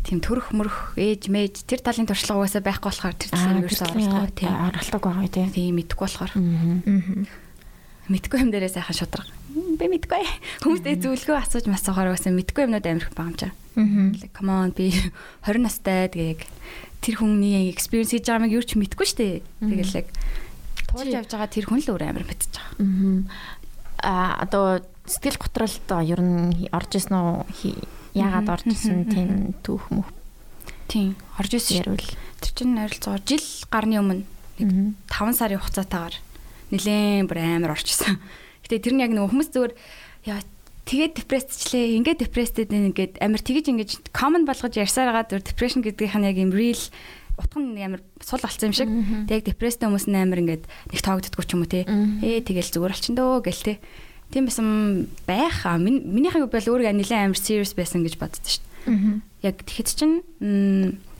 тийм 0.05 0.21
төрөх 0.21 0.53
мөрөх 0.53 0.93
ээж 0.99 1.31
мэж 1.33 1.65
тэр 1.65 1.81
талын 1.81 2.05
туршлага 2.05 2.45
угаасаа 2.45 2.61
байхгүй 2.61 2.89
болохоор 2.91 3.15
тэр 3.17 3.31
талын 3.33 3.61
ерөөсөө 3.65 3.87
оролцохгүй 3.89 4.31
тийм. 4.37 4.53
оролдог 4.53 5.01
байгаа 5.01 5.31
тийм. 5.31 5.49
Тийм 5.49 5.73
мэдгүй 5.81 6.05
болохоор 6.05 6.31
мэдгүй 8.05 8.37
юм 8.45 8.49
дээрээ 8.53 8.75
сайхан 8.75 8.97
шудраг. 8.97 9.27
Би 9.49 9.85
мэдгүй. 9.89 10.23
Хүмүүстэй 10.61 11.01
зөвлөгөө 11.01 11.37
асууж 11.41 11.65
масуухаар 11.71 12.13
угаасаа 12.13 12.37
мэдгүй 12.37 12.69
юмнууд 12.69 12.85
амирх 12.85 13.15
чаа. 13.15 13.49
Аа. 13.75 14.13
Come 14.35 14.51
on 14.53 14.69
би 14.77 14.93
20 15.47 15.65
настай 15.65 16.05
тэгээ 16.11 16.37
тэр 17.01 17.15
хүний 17.17 17.73
experience 17.73 18.13
хийж 18.13 18.29
байгааг 18.29 18.53
юу 18.53 18.61
ч 18.61 18.77
мэдгүй 18.77 19.07
штэ. 19.09 19.41
Тэгэл 19.63 20.05
яг 20.05 20.07
туулж 20.91 21.11
явж 21.11 21.29
байгаа 21.33 21.49
тэр 21.49 21.65
хүн 21.65 21.81
л 21.81 21.91
өөр 21.97 22.03
амир 22.05 22.29
мэдчихэж 22.29 22.55
байгаа. 22.61 23.25
Аа 24.05 24.37
одоо 24.45 24.85
сэтгэл 25.09 25.41
готролд 25.41 25.89
ер 26.05 26.21
нь 26.21 26.69
орж 26.69 26.91
исэн 26.97 27.15
үү? 27.17 27.94
Яагаад 28.15 28.47
орж 28.49 28.65
исэн 28.71 29.05
тийм 29.11 29.53
түүх 29.61 29.91
мөх 29.91 30.07
Тийм. 30.87 31.15
Орж 31.39 31.51
ирсэн 31.57 31.81
шүү. 31.81 31.91
ярил. 31.91 32.13
Тэр 32.39 32.51
чинь 32.55 32.77
ойролцоогоор 32.77 33.23
жил 33.25 33.47
гарны 33.67 33.99
өмнө 33.99 34.23
нэг 34.61 34.95
5 35.09 35.35
сарын 35.35 35.59
хугацаатаагаар 35.59 36.15
нэлээд 36.71 37.27
бүр 37.27 37.39
амар 37.41 37.75
орчихсон. 37.75 38.21
Гэтэ 38.63 38.79
тэр 38.79 38.93
нь 38.95 39.03
яг 39.03 39.11
нөгөө 39.11 39.29
хүмүүс 39.33 39.49
зүгээр 39.51 39.73
яа 40.29 40.41
тэгээд 40.85 41.13
депрессчлээ, 41.25 41.97
ингээд 41.99 42.21
депресстэд 42.21 42.71
ингээд 42.71 43.13
амар 43.19 43.41
тэгэж 43.41 43.65
ингэж 43.73 43.89
common 44.13 44.45
болгож 44.45 44.77
ярьсаар 44.77 45.09
байгаа 45.11 45.27
зүгээр 45.35 45.49
depression 45.49 45.81
гэдгийнх 45.81 46.15
нь 46.21 46.27
яг 46.29 46.37
юм 46.37 46.53
real 46.53 46.79
утга 47.35 47.59
нь 47.59 47.81
амар 47.81 48.01
сул 48.23 48.39
болсон 48.39 48.71
юм 48.71 48.75
шиг. 48.77 48.89
Тэг 49.27 49.43
яг 49.43 49.45
депресстэй 49.51 49.89
хүмүүс 49.89 50.07
нь 50.07 50.15
амар 50.15 50.39
ингээд 50.45 50.63
нэг 50.69 51.01
тоогддггүй 51.01 51.45
ч 51.45 51.51
юм 51.57 51.65
уу 51.65 51.69
те. 51.69 51.83
Ээ 52.23 52.45
тэгэл 52.45 52.71
зүгээр 52.71 52.93
болчин 52.93 53.17
дөө 53.17 53.43
гэл 53.43 53.65
те. 53.65 53.73
Тийм 54.33 54.45
байсан 54.49 55.07
байх. 55.27 55.65
аа. 55.65 55.77
Min- 55.77 56.05
Минийхээ 56.05 56.45
бол 56.49 56.69
өөрөө 56.71 56.93
нэлээд 56.95 57.23
амар 57.29 57.39
serious 57.39 57.73
байсан 57.77 58.01
гэж 58.05 58.15
боддоо 58.19 58.41
шүү 58.41 58.63
дээ. 58.63 59.21
Яг 59.45 59.61
тэгэхэд 59.65 59.89
чинь 59.97 60.15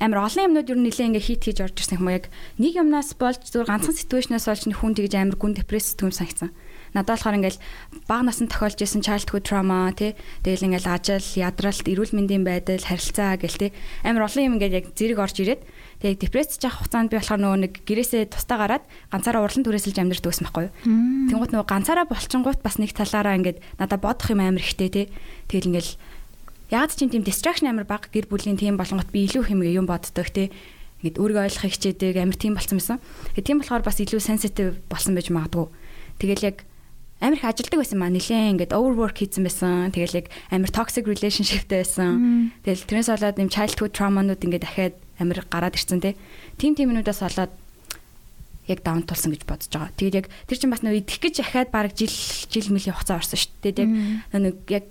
амар 0.02 0.20
олон 0.26 0.46
юмнууд 0.54 0.70
ер 0.70 0.78
нь 0.78 0.86
нэлээ 0.90 1.08
ингээ 1.14 1.26
хит 1.26 1.42
хийж 1.46 1.60
орж 1.66 1.78
ирсэн 1.82 1.98
юм 2.02 2.10
яг 2.14 2.30
нэг 2.62 2.74
юмнаас 2.78 3.14
болж 3.18 3.42
зүгээр 3.50 3.70
ганцхан 3.70 3.96
ситүэйшнээс 3.98 4.46
болж 4.46 4.62
хүн 4.70 4.94
тэгж 4.98 5.14
амар 5.18 5.38
гүн 5.38 5.54
депресс 5.58 5.94
сэтгүүм 5.94 6.14
санагцсан. 6.14 6.50
Надад 6.94 7.18
болохоор 7.22 7.38
ингээл 7.42 7.62
бага 8.08 8.24
насанд 8.30 8.50
тохиолж 8.54 8.80
исэн 8.82 9.02
childhood 9.06 9.44
trauma 9.46 9.90
тий 9.98 10.14
тэгэл 10.46 10.74
ингээл 10.74 10.94
ажил, 10.94 11.26
ядралт, 11.38 11.86
эрүүл 11.90 12.14
мэндийн 12.16 12.46
байдал, 12.46 12.82
харилцаа 12.82 13.36
гэл 13.38 13.58
тий 13.60 13.72
амар 14.06 14.30
олон 14.30 14.46
юм 14.46 14.54
ингээд 14.62 14.78
яг 14.80 14.86
зэрэг 14.96 15.20
орж 15.20 15.36
ирээд 15.42 15.62
тэгээ 16.04 16.22
депрессж 16.22 16.62
явах 16.64 16.84
хугацаанд 16.84 17.10
би 17.12 17.18
болохоор 17.20 17.42
нөгөө 17.42 17.60
нэг 17.64 17.74
гэрээсээ 17.88 18.32
тустаа 18.32 18.58
гараад 18.60 18.84
ганцаараа 19.12 19.46
урлан 19.46 19.64
түрээсэлж 19.64 19.98
амьдрэх 20.00 20.24
байсан 20.26 20.46
байхгүй 20.48 20.64
юу. 20.68 20.76
Тэнгуут 21.32 21.52
нөгөө 21.56 21.70
ганцаараа 21.72 22.06
болчингууд 22.10 22.60
бас 22.60 22.76
нэг 22.82 22.92
талаараа 22.92 23.38
ингээд 23.40 23.60
надад 23.80 24.02
бодох 24.04 24.30
юм 24.32 24.44
амар 24.44 24.64
ихтэй 24.64 24.90
тий 24.92 25.06
тэгэл 25.48 25.72
ингээл 25.76 25.92
яг 26.76 26.92
ч 26.92 27.06
тийм 27.06 27.24
distraction 27.24 27.70
амар 27.70 27.88
баг 27.88 28.10
гэр 28.12 28.28
бүлийн 28.28 28.60
тийм 28.60 28.76
болонгот 28.76 29.14
би 29.14 29.30
илүү 29.30 29.48
хэмгээ 29.54 29.78
юм 29.80 29.88
боддог 29.88 30.28
тий 30.34 30.52
ингээд 31.06 31.22
өөрийгөө 31.22 31.46
ойлгохыг 31.46 31.74
хичээдэг 31.78 32.18
амар 32.18 32.38
тийм 32.40 32.58
болсон 32.58 32.82
байсан. 32.82 32.98
Тэгээ 33.38 33.46
тийм 33.46 33.58
болохоор 33.62 33.84
бас 33.86 34.02
илүү 34.02 34.22
sensitive 34.22 34.74
болсон 34.90 35.14
байж 35.14 35.30
магадгүй. 35.30 35.68
Тэгэл 36.18 36.48
яг 36.50 36.58
амар 37.22 37.38
их 37.38 37.46
ажилдаг 37.46 37.80
байсан 37.80 38.00
маа 38.02 38.10
нилээн 38.10 38.58
ингээд 38.58 38.74
overwork 38.74 39.22
хийсэн 39.22 39.46
байсан. 39.46 39.94
Тэгэл 39.94 40.26
яг 40.26 40.28
амар 40.50 40.72
toxic 40.74 41.06
relationshipтэй 41.06 41.86
байсан. 41.86 42.52
Тэгэл 42.66 42.90
тэрнээс 42.90 43.10
болоод 43.14 43.38
юм 43.38 43.54
childhood 43.54 43.94
trauma-нууд 43.94 44.42
ингээд 44.42 44.66
дахиад 44.66 44.96
амар 45.20 45.46
гараад 45.48 45.76
ирсэн 45.76 46.02
тий. 46.02 46.16
Тим 46.58 46.76
тимнүүдээс 46.76 47.22
болоод 47.24 47.54
яг 48.68 48.80
даун 48.82 49.06
тулсан 49.06 49.32
гэж 49.34 49.46
бодож 49.46 49.70
байгаа. 49.70 49.94
Тэгээд 49.98 50.18
яг 50.20 50.28
тэр 50.50 50.58
чинь 50.58 50.74
бас 50.74 50.82
нөө 50.82 51.06
идэх 51.06 51.22
гэж 51.22 51.36
ахаад 51.46 51.70
баг 51.70 51.94
жил 51.94 52.10
жил 52.50 52.74
мөлийн 52.74 52.98
хугацаа 52.98 53.22
орсон 53.22 53.38
шүү 53.38 53.54
дээ. 53.62 53.86
Яг 54.34 54.42
нэг 54.42 54.58
яг 54.74 54.86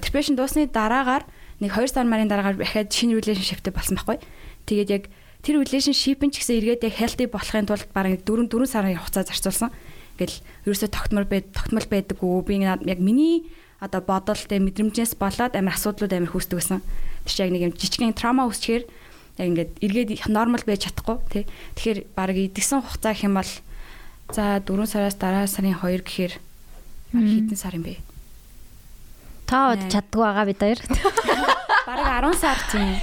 depression 0.00 0.36
дуусны 0.36 0.68
дараагаар 0.68 1.24
нэг 1.60 1.72
2 1.72 1.88
сар 1.88 2.04
марын 2.04 2.28
дараагаар 2.28 2.60
дахиад 2.60 2.92
шинэ 2.92 3.16
relationshipтэй 3.16 3.72
болсон 3.72 3.96
байхгүй. 3.96 4.20
Тэгээд 4.68 4.90
яг 4.92 5.04
тэр 5.40 5.64
relationship-ын 5.64 6.30
ч 6.30 6.44
гэсэн 6.44 6.56
эргээд 6.60 6.86
яг 6.92 6.94
healthy 7.00 7.26
болохын 7.32 7.66
тулд 7.66 7.88
бараг 7.96 8.20
4 8.28 8.48
4 8.52 8.68
сарын 8.68 9.00
хугацаа 9.00 9.24
зарцуулсан. 9.24 9.70
Ингээл 10.20 10.36
ерөөсөө 10.68 10.90
тогтмол 10.92 11.24
байд 11.24 11.48
тогтмол 11.56 11.88
байдаггүй. 11.88 12.44
Би 12.44 12.60
яг 12.60 13.00
миний 13.00 13.48
одоо 13.80 14.04
бодол 14.04 14.36
тэ 14.36 14.60
мэдрэмжээс 14.60 15.16
болоод 15.16 15.56
амар 15.56 15.74
асуудлууд 15.74 16.12
амар 16.12 16.30
хүүсдэг 16.30 16.56
байсан. 16.60 16.80
Тэр 17.24 17.32
чинь 17.32 17.44
яг 17.48 17.52
нэг 17.56 17.62
юм 17.66 17.74
жижигхэн 17.74 18.14
трама 18.14 18.46
үүсчихээр 18.46 18.84
яг 19.38 19.46
ингээд 19.48 19.72
эргээд 19.80 20.10
нормал 20.28 20.64
байж 20.66 20.88
чадахгүй 20.88 21.16
тий. 21.32 21.44
Тэгэхээр 21.76 21.98
баг 22.16 22.36
идэгсэн 22.36 22.82
хугацаа 22.82 23.12
гэх 23.12 23.26
юм 23.26 23.36
бол 23.40 23.52
за 24.32 24.60
4 24.60 24.86
сараас 24.88 25.16
дараа 25.16 25.46
сарын 25.48 25.76
2 25.78 26.04
гэхээр 26.04 26.34
хэдэн 27.12 27.56
сар 27.56 27.76
юм 27.76 27.84
бэ? 27.84 28.00
Та 29.48 29.76
од 29.76 29.88
чаддгүй 29.92 30.24
байгаа 30.24 30.46
бид 30.48 30.60
хоёр. 30.60 30.80
Бараг 31.88 32.32
10 32.32 32.40
сар 32.40 32.58
тийм. 32.72 32.96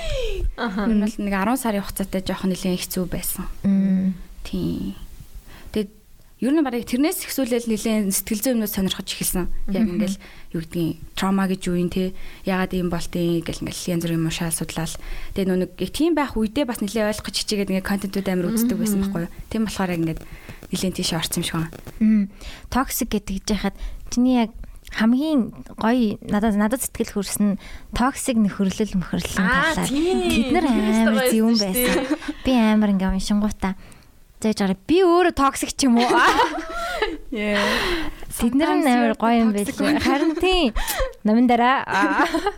Бол 0.57 0.97
нэг 1.05 1.13
10 1.17 1.57
сарын 1.57 1.83
хугацаатай 1.85 2.21
жоохон 2.25 2.49
нэлээд 2.53 2.81
хэцүү 2.81 3.05
байсан. 3.09 3.45
Тийм. 4.45 4.97
Ер 6.39 6.55
нь 6.55 6.63
барыг 6.63 6.87
тэрнээс 6.87 7.27
ихсүүлэл 7.27 7.67
нэлээд 7.67 8.15
сэтгэл 8.15 8.39
зүйн 8.39 8.55
юмнууд 8.63 8.71
сонирхож 8.71 9.11
эхэлсэн. 9.11 9.51
Яг 9.75 9.91
ингээл 9.91 10.17
юу 10.55 10.63
гэдгийг 10.63 11.03
траума 11.11 11.51
гэж 11.51 11.61
юу 11.67 11.75
юм 11.75 11.91
те 11.91 12.15
ягаад 12.47 12.71
ийм 12.71 12.87
болтын 12.87 13.43
гэл 13.43 13.67
ингээл 13.67 13.99
янз 13.99 14.03
бүрийн 14.07 14.23
юм 14.23 14.31
шаал 14.31 14.55
судлаад 14.55 14.95
тэгээд 15.35 15.51
нүг 15.51 15.75
тийм 15.91 16.15
байх 16.15 16.39
үедээ 16.39 16.63
бас 16.63 16.79
нэлээд 16.79 17.11
ойлгож 17.11 17.35
хичээгээд 17.43 17.71
ингээ 17.75 17.83
контентууд 17.83 18.27
амар 18.31 18.55
үздэг 18.55 18.79
байсан 18.79 19.03
байхгүй 19.03 19.27
юу. 19.27 19.33
Тийм 19.51 19.67
болохоор 19.67 19.91
яг 19.91 19.99
ингээд 19.99 20.21
нэлээд 20.71 20.95
тийш 20.95 21.11
орсон 21.11 21.43
юм 21.43 21.43
шиг 21.43 21.55
байна. 21.59 22.31
Токсик 22.71 23.09
гэдэг 23.11 23.35
гэж 23.35 23.47
яхад 23.59 23.75
чиний 24.07 24.47
яг 24.47 24.55
хамгийн 24.95 25.51
гоё 25.75 26.15
надад 26.23 26.55
надад 26.55 26.81
сэтгэл 26.87 27.19
хүрсэн 27.19 27.59
токсик 27.91 28.39
нөхөрлөл 28.39 28.95
мөхөрлөлийн 28.95 29.43
талаар 29.43 29.91
тэд 29.91 30.49
нар 30.55 30.65
амар 30.71 31.27
зөв 31.27 31.51
байсан. 31.51 32.07
Би 32.47 32.51
амар 32.55 32.95
ингээм 32.95 33.19
уншингуудаа 33.19 33.75
зааж 34.39 34.57
байгаа. 34.63 34.79
Би 34.87 34.97
өөрөө 35.03 35.33
токсик 35.35 35.75
ч 35.75 35.87
юм 35.87 35.99
уу? 35.99 36.07
Яа. 37.31 37.59
Тэд 38.31 38.55
нар 38.55 38.79
амар 38.79 39.15
гоё 39.19 39.43
юм 39.43 39.51
байлээ. 39.51 39.99
Харин 39.99 40.33
тийм. 40.39 40.73
Номин 41.27 41.47
дараа. 41.47 41.83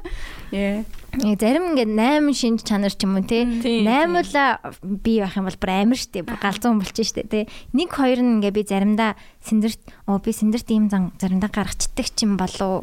Яа. 0.52 0.86
Зарим 1.12 1.76
ингээд 1.76 1.92
8 1.92 2.32
шинж 2.32 2.64
чанар 2.64 2.96
ч 2.96 3.04
юм 3.04 3.20
уу 3.20 3.28
те 3.28 3.44
8 3.44 3.84
л 3.84 4.32
би 5.04 5.20
байх 5.20 5.36
юм 5.36 5.44
бол 5.44 5.60
бүр 5.60 5.72
амар 5.76 6.00
штэ 6.00 6.24
бүр 6.24 6.40
галзуун 6.40 6.80
болчих 6.80 7.04
штэ 7.04 7.28
те 7.28 7.40
нэг 7.76 7.92
хоёр 7.92 8.24
нь 8.24 8.40
ингээд 8.40 8.56
би 8.56 8.64
заримдаа 8.64 9.20
сэндэрт 9.44 10.08
оо 10.08 10.24
би 10.24 10.32
сэндэрт 10.32 10.72
ийм 10.72 10.88
зан 10.88 11.12
заримдаа 11.20 11.52
гаргацдаг 11.52 12.08
ч 12.16 12.24
юм 12.24 12.40
болов 12.40 12.80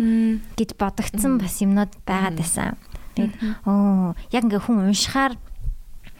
гэж 0.60 0.76
бодогдсон 0.76 1.40
бас 1.40 1.56
юмнууд 1.64 1.88
байгаад 2.04 2.36
байсан. 2.36 2.76
Тэгээд 3.16 3.32
оо 3.64 4.12
яг 4.28 4.44
ингээд 4.44 4.64
хүн 4.68 4.92
уншихаар 4.92 5.32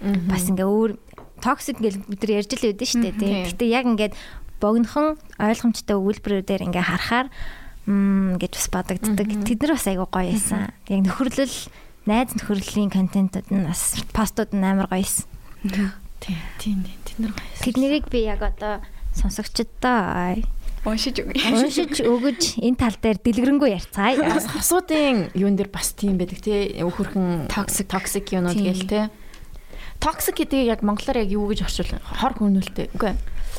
бас 0.01 0.49
ингээд 0.49 0.65
өөр 0.65 0.97
токсик 1.41 1.79
гэж 1.81 1.95
бид 2.07 2.21
нар 2.23 2.33
ярьж 2.43 2.51
л 2.55 2.65
байдсан 2.69 2.89
штэ 3.03 3.11
те 3.19 3.27
гэтээ 3.51 3.69
яг 3.71 3.85
ингээд 3.87 4.15
богинохон 4.61 5.17
ойлгомжтой 5.39 5.97
өгүүлбэрүүдээр 5.97 6.67
ингээд 6.67 6.89
харахаар 6.91 7.29
мм 7.89 8.37
гэж 8.37 8.53
бас 8.59 8.69
бодогддог. 8.69 9.29
Тэд 9.49 9.59
нар 9.65 9.73
бас 9.79 9.87
айгуу 9.89 10.09
гоё 10.11 10.29
байсан. 10.35 10.75
Яг 10.91 11.01
нөхөрлөл 11.09 11.57
найз 12.05 12.31
нөхөрлийн 12.37 12.91
контентууд 12.93 13.49
нь 13.49 13.65
бас 13.65 14.03
постууд 14.13 14.53
нь 14.53 14.67
амар 14.67 14.91
гоёсэн. 14.93 15.25
Тийм 16.21 16.39
тийм 16.61 16.79
тэд 17.07 17.19
нар 17.23 17.33
гоё. 17.33 17.49
Тэднийг 17.65 18.05
би 18.13 18.29
яг 18.29 18.43
одоо 18.43 18.85
сонсогчдоо 19.17 20.43
уншиж 20.85 21.21
өгье. 21.21 21.43
уншиж 21.53 22.01
өгөж 22.01 22.63
энэ 22.63 22.79
тал 22.79 22.97
дээр 22.97 23.19
дэлгэрэнгүй 23.19 23.71
ярьцгаая. 23.77 24.15
Хосуудын 24.53 25.31
юун 25.35 25.57
дээр 25.59 25.69
бас 25.69 25.93
тийм 25.93 26.17
байдаг 26.21 26.41
тий 26.41 26.79
өөхөрхөн 26.81 27.51
токсик 27.51 27.91
токсик 27.91 28.31
юунууд 28.33 28.57
гээл 28.57 28.87
тий. 28.89 29.05
Токсик 29.99 30.39
гэдгийг 30.39 30.79
яг 30.79 30.81
монголоор 30.87 31.19
яг 31.23 31.31
юу 31.31 31.51
гэж 31.51 31.67
орчуул 31.67 31.99
хор 31.99 32.33
хүнүүлтэй. 32.39 32.91
Үгүй 32.95 33.15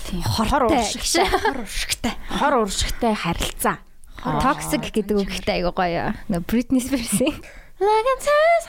Тийм. 0.10 0.24
хор 0.24 0.66
уршигтай. 0.72 1.26
Хор 1.28 1.58
уршигтай. 1.62 2.14
Хор 2.32 2.54
уршигтай 2.64 3.14
харилцаа. 3.14 3.78
Токсик 4.20 4.90
гэдэг 4.92 5.16
үг 5.20 5.30
ихтэй 5.30 5.60
айгуу 5.60 5.76
гоё. 5.76 6.16
Нөө 6.32 6.44
Britney 6.48 6.80
Spears-ийн 6.80 7.36
Like 7.80 8.10
a 8.12 8.16
test 8.20 8.68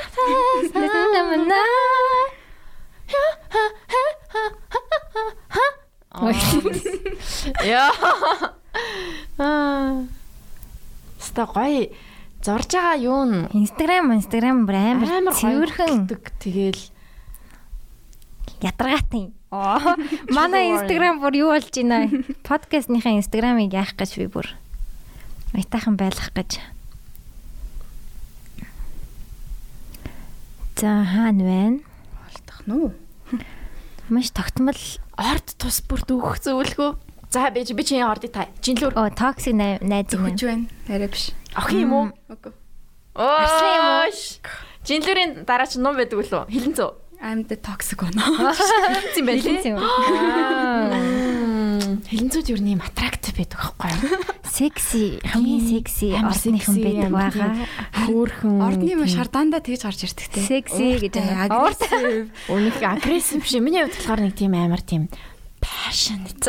Яа. 7.64 7.90
Аа. 9.38 10.06
Ста 11.18 11.46
гоё 11.46 11.90
зорж 12.40 12.70
байгаа 12.70 12.96
юу 13.02 13.26
н 13.26 13.50
Instagram 13.50 14.14
Instagram 14.14 14.64
бүр 14.64 14.76
амар 14.78 15.34
цэвэрхэн 15.34 16.06
тэгэл 16.38 16.80
ядаргаатай. 18.62 19.32
Оо 19.50 19.96
манай 20.36 20.70
Instagram 20.76 21.20
бүр 21.20 21.34
юу 21.40 21.50
болж 21.50 21.70
байна? 21.74 22.06
Подкастныхаа 22.46 23.16
Instagram-ыг 23.20 23.74
яах 23.74 23.96
гэж 23.98 24.16
би 24.20 24.26
бүр 24.30 24.46
айтайхан 25.56 25.98
байлгах 25.98 26.30
гэж. 26.36 26.60
За 30.78 31.04
хаана 31.04 31.44
байна? 31.44 31.78
Болдох 32.14 32.60
нү. 32.66 32.90
Маш 34.14 34.30
тогтмол 34.30 34.80
орд 35.18 35.54
тус 35.58 35.82
бүрт 35.84 36.08
өгөх 36.14 36.40
зөвлөгөө. 36.40 36.90
За 37.30 37.50
би 37.50 37.62
би 37.62 37.82
чинь 37.84 38.02
ордыг 38.02 38.32
та. 38.32 38.48
Жинлүүр 38.62 38.96
оо 38.96 39.10
токсик 39.10 39.54
найз 39.54 39.82
юм. 39.82 40.24
Зөвхөж 40.30 40.40
байна. 40.46 40.66
Арай 40.88 41.08
биш. 41.10 41.30
ах 41.54 41.70
юм 41.70 41.92
уу? 41.92 42.06
Үгүй. 42.30 42.52
Уу? 43.14 44.10
Жинлүүрийн 44.86 45.44
дараа 45.44 45.66
чинь 45.66 45.82
ном 45.84 45.94
байдаг 45.94 46.18
үлээ. 46.18 46.48
Хилэн 46.50 46.74
зөө. 46.74 46.90
I'm 47.20 47.44
the 47.44 47.56
toxic 47.56 48.00
one. 48.00 48.16
Хилэн 48.16 49.26
байл 49.28 49.44
Хэлсэн 49.44 49.76
юм. 49.76 49.84
Хилэн 52.08 52.30
зүүд 52.32 52.48
юу 52.56 52.60
нэм 52.64 52.80
аттрактив 52.80 53.36
байдаг 53.36 53.60
байхгүй 53.60 53.92
юу? 53.92 54.24
Секси 54.48 55.20
хамгийн 55.28 55.62
секси 55.68 56.16
ордныхан 56.16 56.74
секси, 56.74 56.80
байдаг 56.80 57.12
байгаа. 57.12 57.50
Хөөхөн. 58.08 58.64
Ордны 58.64 58.90
юм 58.96 59.04
шардаандаа 59.04 59.60
тэгж 59.60 59.84
гарч 59.84 60.08
ирдэг 60.08 60.26
те. 60.32 60.40
Секси 60.40 60.96
гэж. 60.96 61.20
Агрессив. 61.20 62.32
Өнөх 62.48 62.80
агрессив 62.80 63.44
биш. 63.44 63.52
Миний 63.60 63.84
хувьд 63.84 64.00
болохоор 64.00 64.20
нэг 64.24 64.34
тийм 64.34 64.56
амар 64.56 64.80
тийм 64.80 65.12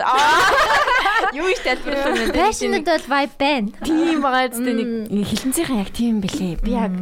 Аа. 0.02 1.34
Юу 1.38 1.48
их 1.48 1.62
тайлбарлах 1.64 2.06
вэ? 2.06 2.34
Passionate 2.34 2.86
бол 2.86 3.06
vibe 3.08 3.36
байна. 3.38 3.70
тийм 3.86 4.22
байгаа 4.22 4.50
зү 4.52 4.72
нэг 5.12 5.26
хилэнцийнхэн 5.28 5.82
яг 5.82 5.90
тийм 5.94 6.22
бэлээ. 6.22 6.62
Би 6.62 6.72
яг 6.76 6.94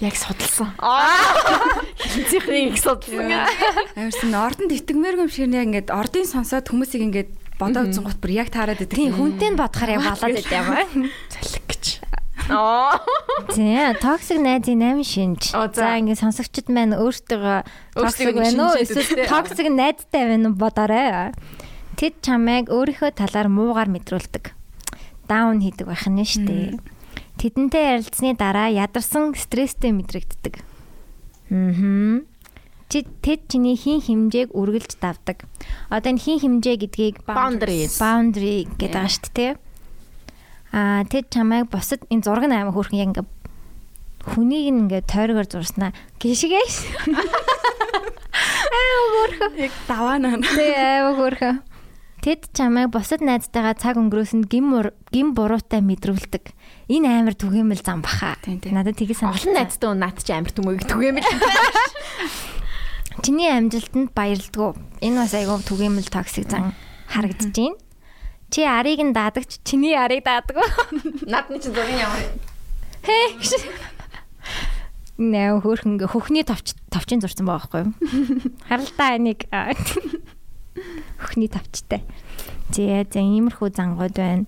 яг 0.00 0.14
судалсан. 0.14 0.70
Аа. 0.78 1.18
Хилэнцийнхэн 2.02 2.74
их 2.74 2.78
судалсан. 2.78 3.48
Амарсан 3.96 4.34
ордонд 4.34 4.72
итгэмээргүй 4.76 5.24
юм 5.24 5.32
шиг 5.32 5.48
яг 5.50 5.66
ингээд 5.68 5.88
ордын 5.90 6.28
сонсоод 6.28 6.68
хүмүүсийг 6.68 7.02
ингээд 7.08 7.30
бодоо 7.58 7.86
үзэн 7.86 8.04
гот 8.04 8.18
бүр 8.20 8.32
яг 8.44 8.48
таарад 8.50 8.78
байдаг. 8.78 8.98
Тийм 8.98 9.14
хүнтэй 9.14 9.50
нь 9.54 9.58
бодохоор 9.58 9.90
яг 9.94 10.02
болоод 10.04 10.34
байд 10.36 10.50
юм 10.50 10.68
аа. 10.68 10.84
Залхи 11.30 11.60
гэж. 11.64 11.84
Аа. 12.50 13.00
Тийм, 13.54 13.96
токсик 14.00 14.38
найзын 14.40 15.00
8 15.00 15.04
шинж. 15.04 15.42
Оо, 15.56 15.68
за. 15.72 15.96
Ингээд 15.96 16.20
сонсогчд 16.20 16.68
маань 16.68 16.92
өөртөө 16.92 17.64
токсик 17.96 18.36
байна 18.36 18.72
уу? 18.72 18.76
Эсвэл 18.76 19.24
токсик 19.28 19.68
найзтай 19.72 20.28
байна 20.28 20.52
уу 20.52 20.58
бодоорой. 20.58 21.32
Тэд 21.96 22.20
чамайг 22.20 22.68
өөрийнхөө 22.68 23.16
талаар 23.16 23.48
муугаар 23.48 23.88
мэдрүүлдэг. 23.88 24.52
Даун 25.24 25.64
хийдэг 25.64 25.88
байх 25.88 26.04
нь 26.04 26.20
шүү 26.20 26.44
дээ. 26.44 26.68
Тэдэнтэй 27.40 27.84
ярилцсны 27.96 28.36
дараа 28.36 28.68
ядарсан 28.68 29.32
стресстэй 29.32 29.94
мэдрэгддэг. 29.96 30.60
Мм. 31.48 32.26
Чи 32.92 33.02
тэд 33.24 33.48
чиний 33.48 33.74
хин 33.74 34.04
хэмжээг 34.04 34.52
үргэлж 34.52 35.00
давдаг. 35.00 35.48
Одоо 35.88 36.12
энэ 36.12 36.20
хин 36.20 36.38
хэмжээ 36.38 36.76
гэдгийг 36.84 37.16
Boundaries. 37.24 37.96
boundary 37.98 38.68
гэдэг 38.76 39.08
шүү 39.08 39.32
дээ. 39.34 39.52
Аа 40.74 41.06
тэд 41.06 41.30
чамайг 41.30 41.70
босод 41.70 42.02
энэ 42.10 42.26
зураг 42.26 42.50
нь 42.50 42.54
амар 42.58 42.74
хөөрхөн 42.74 42.98
яг 42.98 43.08
ингээ 43.14 43.26
хүнийг 44.26 44.66
ингээ 44.90 45.02
тойрогоор 45.06 45.46
зурснаа 45.46 45.94
гიშгээс. 46.18 46.76
Аа 48.74 48.98
хөөрхөн. 49.14 49.52
Яг 49.62 49.72
даваа 49.86 50.18
наа. 50.18 50.42
Тэ 50.42 50.74
аа 50.74 51.14
хөөрхөн. 51.14 51.62
Тэд 52.24 52.50
чамайг 52.56 52.88
босод 52.90 53.20
найзтайгаа 53.20 53.76
цаг 53.76 54.00
өнгөрөөсөнд 54.00 54.48
гим 54.48 54.72
гим 55.12 55.36
буруутай 55.36 55.84
мэдрүүлдэг. 55.84 56.56
Энэ 56.88 57.20
амар 57.20 57.36
түгээмэл 57.36 57.84
зам 57.84 58.00
баха. 58.00 58.40
Надад 58.48 58.96
тгий 58.96 59.12
Олон 59.12 59.36
санагдсан. 59.36 59.52
найзтай 59.54 59.88
уу 59.92 59.96
наад 60.00 60.18
чи 60.24 60.32
амар 60.32 60.50
түмэг 60.56 60.88
түгээмэл. 60.88 61.20
Чиний 63.24 63.52
амжилтанд 63.52 64.10
баярлдгүү. 64.16 64.70
Энэ 65.04 65.20
бас 65.20 65.36
айгүй 65.36 65.60
түгээмэл 65.68 66.08
токсик 66.08 66.48
зан 66.48 66.72
харагдаж 67.12 67.52
байна. 67.52 67.76
Чи 68.50 68.62
арыг 68.66 69.00
нь 69.00 69.14
даадагч 69.16 69.60
чиний 69.64 69.96
арыг 69.96 70.24
даадаг. 70.24 70.56
Надны 71.30 71.58
чи 71.60 71.68
зургийн 71.72 72.04
ямар 72.04 72.22
Хээ. 73.04 73.36
гэж. 73.40 73.52
Наа 75.20 75.60
хөөхөн 75.62 76.00
хөхний 76.10 76.42
товч 76.42 76.74
товчийн 76.90 77.20
зурсан 77.22 77.46
байгаа 77.46 77.62
байхгүй 77.70 77.80
юу? 77.86 77.92
Харалтаа 78.68 79.14
энийг 79.20 79.46
хөхний 81.20 81.48
товчтой. 81.50 82.02
Зээ 82.74 83.06
зэ 83.12 83.20
иймэрхүү 83.22 83.68
зангууд 83.70 84.16
байна. 84.18 84.46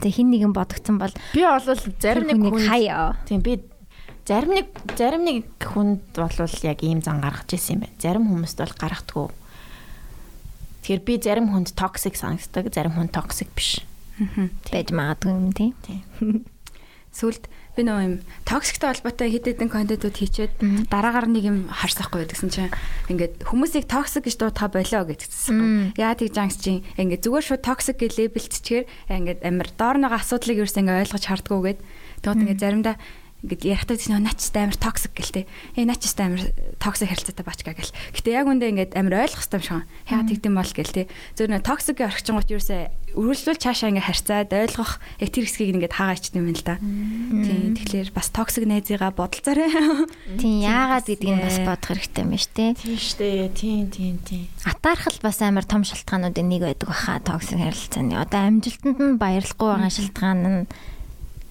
Тэг 0.00 0.14
хин 0.16 0.32
нэгэн 0.32 0.56
бодогцсон 0.56 0.96
бол 0.96 1.12
би 1.36 1.42
бол 1.44 1.60
зарим 2.00 2.24
нэг 2.24 2.40
хүн 2.40 2.64
хаяа. 2.64 3.18
Тийм 3.28 3.44
би 3.44 3.60
зарим 4.24 4.56
нэг 4.56 4.66
зарим 4.96 5.26
нэг 5.28 5.44
хүнд 5.60 6.16
бол 6.16 6.32
яг 6.64 6.78
ийм 6.80 7.02
зан 7.04 7.20
гаргаж 7.20 7.52
ирсэн 7.52 7.76
юм 7.76 7.80
байна. 7.84 8.00
Зарим 8.00 8.24
хүмүүст 8.32 8.58
бол 8.62 8.72
гаргадаггүй. 8.78 9.28
Тэгэхээр 10.82 11.02
би 11.06 11.14
зарим 11.22 11.46
хүнд 11.54 11.78
токсик 11.78 12.18
санагддаг, 12.18 12.74
зарим 12.74 12.98
хүн 12.98 13.08
токсик 13.14 13.48
биш. 13.54 13.86
байж 14.68 14.90
магадгүй 14.90 15.30
юм 15.30 15.54
тий. 15.54 15.70
Сүлд 17.12 17.46
би 17.76 17.84
нөө 17.84 18.00
юм 18.02 18.14
токсиктэй 18.44 18.90
холбоотой 18.90 19.32
хэд 19.32 19.46
хэдэн 19.48 19.70
контентууд 19.72 20.16
хийчээд 20.16 20.52
дараагаар 20.92 21.28
нэг 21.28 21.44
юм 21.44 21.58
харсахгүй 21.72 22.24
гэдгсэн 22.24 22.50
чинь 22.52 22.72
ингээд 23.08 23.48
хүмүүсийг 23.48 23.88
токсик 23.88 24.28
гэж 24.28 24.36
дуудаа 24.40 24.68
болоо 24.68 25.08
гэдгсэн. 25.08 25.96
Яа 25.96 26.12
тийж 26.16 26.36
ангс 26.36 26.60
чинь 26.60 26.84
ингээд 27.00 27.24
зүгээр 27.24 27.46
шууд 27.46 27.62
токсик 27.64 27.96
гэж 28.00 28.12
лейблэлцчихээр 28.16 28.84
ингээд 29.08 29.40
амар 29.44 29.68
доор 29.76 29.96
нэг 30.00 30.12
асуудлыг 30.12 30.60
ерөөс 30.64 30.76
ингээд 30.76 31.00
ойлгож 31.08 31.24
хардггүйгээд 31.28 31.80
тэгвэл 32.24 32.42
ингээд 32.44 32.60
заримдаа 32.60 32.96
ингээд 33.42 33.66
ярихтаа 33.66 33.98
тийм 33.98 34.22
начтай 34.22 34.62
амар 34.62 34.78
токсик 34.78 35.12
гэлтэй. 35.18 35.44
Э 35.74 35.82
начтай 35.82 36.26
амар 36.30 36.42
токсик 36.78 37.10
харилцаатай 37.10 37.42
бачгаа 37.42 37.74
гэл. 37.74 37.90
Гэтэ 38.14 38.30
яг 38.30 38.46
үндэ 38.46 38.70
ингээд 38.70 38.92
амар 38.94 39.26
ойлгох 39.26 39.42
юм 39.50 39.62
шиг. 39.62 39.82
Яа 40.06 40.22
тэгдэм 40.22 40.54
бол 40.54 40.70
гэл 40.70 40.94
тий. 40.94 41.06
Зөв 41.34 41.50
нэг 41.50 41.66
токсикийн 41.66 42.06
орчингууд 42.06 42.50
ерөөсөө 42.54 42.80
өргөлжүүл 43.12 43.60
цаашаа 43.60 43.90
ингээд 43.92 44.08
харьцаад 44.08 44.50
ойлгох 44.56 44.92
яг 45.20 45.30
тэр 45.34 45.44
хэсгийг 45.44 45.74
ингээд 45.76 45.96
хаагаа 45.98 46.16
ичдэг 46.16 46.38
юм 46.40 46.48
л 46.48 46.64
да. 46.64 46.78
Тийм 46.80 47.76
тэгэхээр 47.76 48.08
бас 48.14 48.28
токсик 48.32 48.64
найзыгаа 48.64 49.12
бодолцоорой. 49.12 49.68
Тийм 50.40 50.64
яагаад 50.64 51.06
гэдгийг 51.10 51.42
бас 51.44 51.58
бодох 51.60 51.88
хэрэгтэй 51.92 52.22
юм 52.24 52.32
шүү 52.38 52.54
дээ. 52.56 52.70
Тийм 52.78 52.96
штэ. 52.96 53.28
Тийм 53.52 53.84
тийм 53.92 54.16
тийм. 54.24 54.48
Атаархал 54.64 55.18
бас 55.20 55.42
амар 55.44 55.66
том 55.68 55.84
шалтгаануудын 55.84 56.48
нэг 56.48 56.62
байдаг 56.64 56.88
баха 56.88 57.20
токсик 57.20 57.60
харилцааны. 57.60 58.16
Одоо 58.16 58.40
амжилтанд 58.48 58.96
нь 58.96 59.20
баярлахгүй 59.20 59.68
байгаа 59.68 59.92
шалтгаан 59.92 60.40
нь 60.40 60.60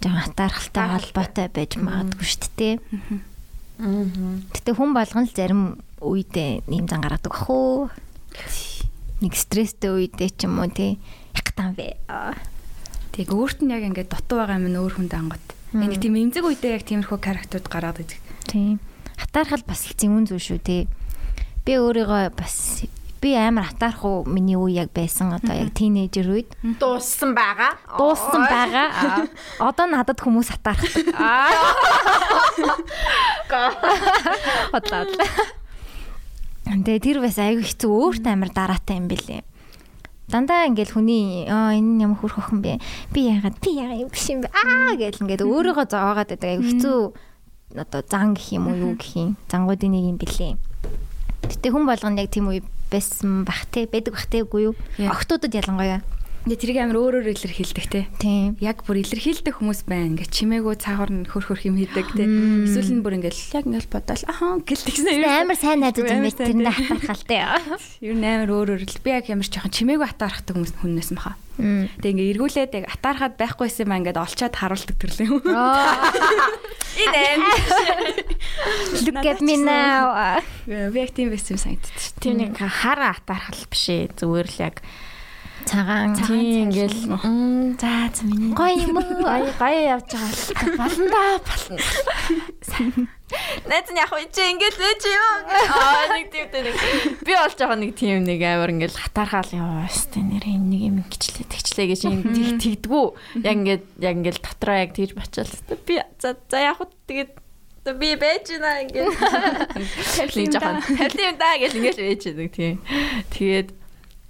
жоохон 0.02 0.34
атаархалтай 0.34 0.86
холбоотой 0.90 1.48
байж 1.54 1.78
магадгүй 1.78 2.26
шүү 2.26 2.50
дээ. 2.58 2.74
Аа. 3.82 4.10
Гэтэ 4.54 4.72
хүн 4.74 4.92
болгон 4.98 5.26
л 5.30 5.34
зарим 5.38 5.62
үедээ 6.02 6.66
ийм 6.70 6.86
зан 6.90 7.06
гаргадаг 7.06 7.34
уу. 7.50 7.90
Нэг 9.22 9.34
стресстэй 9.38 9.94
үедээ 9.94 10.30
ч 10.34 10.50
юм 10.50 10.58
уу 10.58 10.70
тий. 10.74 10.98
Хятан 11.38 11.78
бэ. 11.78 12.02
Аа. 12.10 12.34
Тэг 13.14 13.30
өөрт 13.30 13.62
нь 13.62 13.74
яг 13.74 13.86
ингээд 13.86 14.10
дотоо 14.10 14.42
байгаа 14.42 14.58
юм 14.58 14.74
өөр 14.74 14.98
хүнд 14.98 15.14
ангот. 15.14 15.46
Энийг 15.78 16.02
тийм 16.02 16.18
эмзэг 16.18 16.46
үедээ 16.46 16.82
яг 16.82 16.84
тиймэрхүү 16.90 17.20
характерууд 17.22 17.68
гараад 17.70 18.02
идэг. 18.02 18.20
Тийм. 18.50 18.82
Атаархал 19.22 19.64
бас 19.64 19.86
л 19.86 19.96
зэвүүн 19.96 20.26
зүйл 20.30 20.42
шүү 20.42 20.60
тий. 20.66 20.82
Би 21.66 21.78
өөрийгөө 21.78 22.34
бас 22.34 22.86
би 23.22 23.36
амар 23.38 23.70
атаарх 23.70 24.02
уу 24.04 24.26
миний 24.26 24.58
үе 24.58 24.82
яг 24.82 24.90
байсан 24.98 25.30
одоо 25.38 25.54
яг 25.54 25.70
тийнейжер 25.78 26.28
үед 26.34 26.50
Дууссан 26.82 27.38
байгаа. 27.38 27.78
дууссан 27.98 28.44
байгаа. 28.50 28.88
Аа. 28.90 29.70
Одоо 29.70 29.86
надад 29.86 30.18
хүмүүс 30.20 30.50
атаархдаг. 30.58 31.14
Бодлоо. 34.72 35.06
Тэгээ 36.72 37.00
тэр 37.04 37.18
бас 37.22 37.38
аягүй 37.38 37.66
хэцүү 37.68 37.92
өөрт 37.92 38.26
амар 38.32 38.50
дараатай 38.50 38.98
юм 38.98 39.08
бэлээ. 39.12 39.44
Дандаа 40.32 40.66
ингээл 40.72 40.96
хүний 40.96 41.44
аа 41.52 41.76
энэ 41.76 42.08
ямар 42.08 42.18
хөрх 42.24 42.40
охин 42.40 42.64
бэ? 42.64 42.80
Би 43.12 43.28
яагаад 43.28 43.60
би 43.60 43.76
яагаад 43.76 44.02
юм 44.08 44.10
биш 44.10 44.26
юм 44.32 44.40
бэ? 44.42 44.50
Аа 44.56 44.96
гэл 44.96 45.20
ингээд 45.20 45.44
өөрийгөө 45.44 45.86
зовоогоод 45.92 46.30
байдаг 46.32 46.48
аягүй 46.56 46.68
хэцүү 46.72 47.00
одоо 47.76 48.02
зан 48.08 48.34
гэх 48.40 48.48
юм 48.56 48.72
уу 48.72 48.78
юу 48.80 48.94
гэх 48.96 49.12
юм. 49.20 49.36
Зангуудын 49.52 49.92
нэг 49.92 50.06
юм 50.08 50.18
бэлээ. 50.18 50.56
Гэтэ 51.52 51.68
хүн 51.76 51.84
болгоно 51.84 52.24
яг 52.24 52.32
тийм 52.32 52.48
үе 52.48 52.64
байсан 52.92 53.44
бах 53.48 53.66
те 53.72 53.88
байдаг 53.88 54.14
бах 54.18 54.28
те 54.28 54.44
үгүй 54.44 54.70
юу? 54.70 54.76
Охтуудад 55.00 55.56
ялангуяа. 55.56 56.02
Тэгээ 56.42 56.58
тэрийг 56.58 56.80
амар 56.82 56.98
өөрөөр 56.98 57.38
илэрхийлдэг 57.38 57.86
те. 57.86 58.10
Тийм. 58.18 58.58
Яг 58.58 58.82
бүр 58.82 59.06
илэрхийлдэг 59.06 59.62
хүмүүс 59.62 59.86
байна. 59.86 60.18
Ингээд 60.18 60.34
чимээгөө 60.34 60.74
цаагуур 60.82 61.12
нь 61.14 61.30
хөр 61.30 61.46
хөрх 61.54 61.70
юм 61.70 61.78
хийдэг 61.78 62.18
те. 62.18 62.26
Эсвэл 62.26 62.98
нь 62.98 63.06
бүр 63.06 63.22
ингээд 63.22 63.38
яг 63.54 63.70
ингээд 63.70 63.94
бодоол 63.94 64.26
ахаа 64.26 64.58
гэлтэгсэн 64.66 65.22
юм. 65.22 65.30
Амар 65.30 65.54
сайн 65.62 65.86
найзууд 65.86 66.10
юм 66.10 66.26
байна. 66.26 66.34
Тэрэндээ 66.34 66.74
хатаархалтай. 66.74 67.40
Ер 68.02 68.18
нь 68.18 68.26
амар 68.26 68.50
өөрөөр 68.58 68.82
л 68.90 69.04
би 69.06 69.10
яг 69.14 69.30
ямар 69.30 69.46
ч 69.46 69.54
жоохон 69.54 69.70
чимээгөө 69.70 70.10
атаархдаг 70.18 70.54
хүмүүс 70.58 70.74
хүннээс 70.82 71.14
мха. 71.14 71.38
Тэгээ 71.62 72.10
ингээд 72.10 72.32
эргүүлээд 72.34 72.74
яг 72.74 72.86
атаархаад 72.90 73.38
байхгүйсэн 73.38 73.86
маа 73.86 74.02
ингээд 74.02 74.18
олчоод 74.18 74.58
харуулдаг 74.58 74.98
төрлөө 74.98 75.30
юм. 75.30 75.46
Энэ 77.06 77.38
Look 79.06 79.26
at 79.30 79.40
me 79.46 79.62
now. 79.62 80.42
би 80.66 80.98
яг 80.98 81.14
тийм 81.14 81.30
байсан 81.30 81.54
юм 81.78 81.86
шүү. 81.86 82.18
Тийм 82.18 82.36
нэг 82.42 82.58
хар 82.58 83.14
атаархал 83.14 83.62
биш 83.70 83.86
ээ. 83.94 84.10
Зүгээр 84.18 84.50
л 84.50 84.58
яг 84.66 84.82
Цагаан. 85.72 86.12
тийм 86.20 86.68
ингээл 86.68 87.00
за 87.80 88.12
за 88.12 88.24
миний 88.28 88.52
Гоё 88.52 88.76
юм 88.76 89.00
гоё 89.24 89.48
гоё 89.56 89.82
явж 89.96 90.12
байгаа. 90.12 90.76
Болно 90.76 91.06
да 91.08 91.40
болно. 91.48 91.78
Найз 93.72 93.88
нь 93.88 94.00
яг 94.04 94.12
чи 94.36 94.42
ингээд 94.52 94.76
байж 94.76 95.04
юу? 95.08 95.32
Аа 95.48 96.12
нэг 96.12 96.28
тийм 96.28 96.52
тийм 96.52 96.64
нэг. 96.68 96.76
Би 97.24 97.32
бол 97.40 97.56
жоохон 97.56 97.80
нэг 97.88 97.96
тийм 97.96 98.28
нэг 98.28 98.44
амар 98.44 98.76
ингээд 98.76 99.00
хатаархаал 99.00 99.52
яваа 99.56 99.88
штэ 99.88 100.20
нэр 100.20 100.44
нэг 100.44 100.82
юм 100.92 100.98
гिचлээ 101.08 101.48
тэгчлээ 101.48 101.88
гэж 101.88 102.02
тэг 102.04 102.60
тэгдгүү. 102.60 103.06
Яг 103.48 103.56
ингээд 103.56 103.84
яг 104.04 104.16
ингээд 104.20 104.44
дотроо 104.44 104.76
яг 104.76 104.92
тэгж 104.92 105.16
бочвол 105.16 105.56
би 105.88 106.04
за 106.20 106.36
за 106.52 106.58
яг 106.60 106.84
уу 106.84 106.92
тэгээд 107.08 107.32
би 107.96 108.10
байж 108.20 108.46
байна 108.60 108.84
ингээд. 108.84 109.08
Нэг 110.36 110.52
жоохон 110.52 110.84
талын 110.86 111.28
юм 111.32 111.38
да 111.40 111.56
гэж 111.58 111.72
ингээд 111.80 112.00
байж 112.04 112.22
байдаг 112.28 112.50
тийм. 112.52 112.76
Тэгээд 113.32 113.70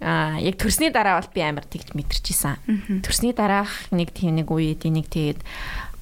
Аа 0.01 0.41
яг 0.41 0.57
төрсний 0.57 0.89
дараа 0.89 1.21
бол 1.21 1.29
би 1.29 1.41
амар 1.45 1.65
тэгж 1.69 1.93
мэдэрчээсэн. 1.93 3.05
Төрсний 3.05 3.37
дараах 3.37 3.69
нэг 3.93 4.09
тийм 4.11 4.35
нэг 4.35 4.49
үед 4.49 4.81
нэг 4.89 5.07
тэгээд 5.13 5.45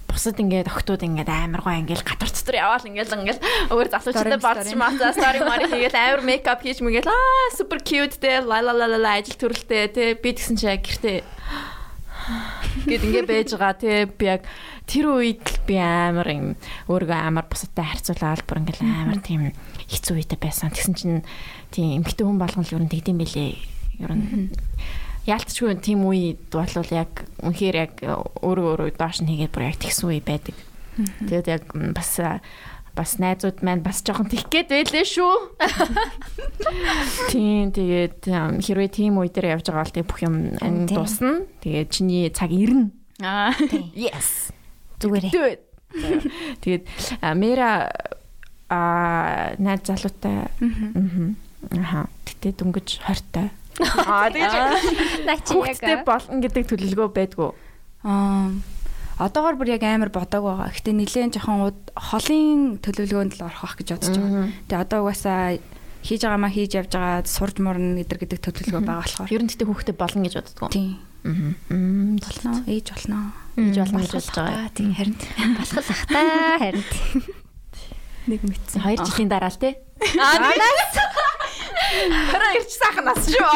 бусад 0.10 0.40
ингээд 0.42 0.72
охтууд 0.72 1.06
ингээд 1.06 1.30
амар 1.30 1.62
гоо 1.62 1.78
ингээд 1.78 2.02
гатар 2.02 2.32
дотор 2.34 2.58
яваал 2.58 2.88
ингээд 2.88 3.14
ингээд 3.14 3.40
өөр 3.70 3.88
залуучуудад 3.94 4.42
бодч 4.42 4.74
маца 4.74 5.14
стори 5.14 5.46
мари 5.46 5.70
хийгээл 5.70 6.00
амар 6.00 6.22
мейкап 6.26 6.66
хийж 6.66 6.82
мэгээл 6.82 7.14
аа 7.14 7.54
супер 7.54 7.84
кьют 7.86 8.18
те 8.18 8.42
ла 8.42 8.64
ла 8.66 8.74
ла 8.74 8.90
ла 8.90 9.22
ажил 9.22 9.38
төрөлтэй 9.38 9.94
те 9.94 10.18
би 10.18 10.34
тэгсэн 10.34 10.58
чи 10.58 10.66
яг 10.66 10.82
гэртээ 10.82 11.22
гэд 12.90 13.06
ингээд 13.06 13.30
байж 13.30 13.50
байгаа 13.54 13.78
те 13.78 14.10
би 14.10 14.26
яг 14.26 14.42
тэр 14.90 15.14
үед 15.14 15.46
л 15.46 15.58
би 15.70 15.78
амар 15.78 16.28
юм 16.34 16.48
өөрийгөө 16.90 17.20
амар 17.22 17.46
бусадтай 17.46 17.86
харьцуулаад 17.86 18.42
бүр 18.50 18.62
ингээд 18.66 18.82
амар 18.82 19.22
тийм 19.22 19.54
хэцүү 19.86 20.18
үедээ 20.18 20.40
байсан. 20.42 20.74
Тэгсэн 20.74 20.94
чинь 20.98 21.22
тийм 21.70 22.02
эмгтэн 22.02 22.26
хүн 22.26 22.42
болгон 22.42 22.66
л 22.66 22.74
ер 22.74 22.82
нь 22.82 22.90
тэгдэм 22.90 23.18
билээ. 23.22 23.79
Ер 24.00 24.12
нь 24.16 24.50
яалтчгүй 25.30 25.78
тийм 25.84 26.08
үед 26.10 26.50
бол 26.50 26.90
яг 26.90 27.28
үнэхээр 27.44 27.76
яг 27.76 27.94
өөрөө 28.02 28.68
өөрөө 28.80 28.90
доош 28.98 29.22
нь 29.22 29.30
хийгээд 29.30 29.54
бүр 29.54 29.68
яг 29.70 29.78
тэгсэн 29.78 30.10
үе 30.10 30.22
байдаг. 30.24 30.56
Тэгээд 31.28 31.48
яг 31.48 31.64
бас 31.94 32.18
бас 32.98 33.16
найзууд 33.22 33.62
маань 33.64 33.86
бас 33.86 34.02
жоохон 34.04 34.28
тех 34.28 34.50
гээд 34.50 34.74
байлээ 34.74 35.06
шүү. 35.06 35.36
Тийм 37.32 37.72
тэгээд 37.72 38.28
хэрвээ 38.60 38.90
тийм 38.90 39.22
үе 39.22 39.30
дээр 39.30 39.60
явж 39.60 39.70
байгаа 39.70 39.86
бол 39.86 39.96
тэг 39.96 40.08
бүх 40.10 40.20
юм 40.26 40.36
дуусна. 40.90 41.46
Тэгээд 41.62 41.90
чиний 41.94 42.28
цаг 42.34 42.52
ирнэ. 42.52 42.92
Аа. 43.22 43.54
Yes. 43.94 44.52
It. 45.00 45.64
Тэгээд 46.64 46.84
мера 47.40 47.88
а 48.70 49.56
найз 49.58 49.82
залуутай. 49.88 50.52
Мгм. 50.60 51.36
Аха. 51.80 52.08
Тэгтээ 52.28 52.54
дөнгөж 52.60 53.00
20 53.08 53.24
тай. 53.32 53.48
Аа 53.80 54.28
тэгэж 54.28 54.54
Наа 55.24 55.40
чи 55.40 55.56
яг 55.56 55.80
хүүхдтэй 55.80 55.98
болно 56.04 56.38
гэдэг 56.44 56.64
төлөвлөгөө 56.68 57.10
байдгүй. 57.16 57.52
Аа. 58.04 58.52
одоогор 59.20 59.56
бүр 59.60 59.76
яг 59.76 59.84
амар 59.84 60.12
бодог 60.12 60.44
байгаа. 60.44 60.72
Гэтэ 60.72 60.92
нилээн 60.96 61.32
жоохон 61.36 61.76
холын 61.96 62.80
төлөвлөгөөнд 62.84 63.34
л 63.40 63.48
орох 63.48 63.76
гэж 63.80 63.88
бодож 63.96 64.16
байгаа. 64.16 64.48
Тэгээ 64.68 64.84
одоо 64.84 65.00
угаасаа 65.04 65.60
хийж 66.04 66.22
байгаамаа 66.24 66.52
хийж 66.52 66.72
явж 66.80 66.92
байгаа 66.96 67.28
сурж 67.28 67.56
морно 67.60 68.00
гэдэр 68.00 68.20
гэдэг 68.24 68.40
төлөвлөгөө 68.40 68.84
байгаа 68.84 69.04
болохоор. 69.04 69.32
Ер 69.36 69.44
нь 69.44 69.52
тэгтээ 69.52 69.68
хүүхдээ 69.68 69.96
болно 70.00 70.24
гэж 70.24 70.36
боддгоо. 70.40 70.70
Тийм. 70.72 70.96
Аа. 71.28 71.52
Болно. 72.24 72.52
Ээж 72.68 72.88
болно. 72.96 73.20
Хийж 73.60 73.78
болно 73.80 74.00
гэж 74.00 74.12
бодож 74.16 74.36
байгаа. 74.40 74.68
Тийм 74.76 74.92
харин 74.96 75.16
болох 75.60 75.76
л 75.76 75.92
ах 75.92 76.04
та 76.08 76.22
харин. 76.64 76.86
нэг 78.32 78.42
мэдсэн. 78.44 78.80
2 78.84 79.04
жилийн 79.04 79.32
дараа 79.32 79.52
л 79.52 79.60
тий. 79.60 79.76
Аа 80.16 81.28
тэгээс. 81.80 82.32
Хараа 82.32 82.52
ирч 82.60 82.72
сайхан 82.76 83.06
нас 83.08 83.24
шүү. 83.26 83.50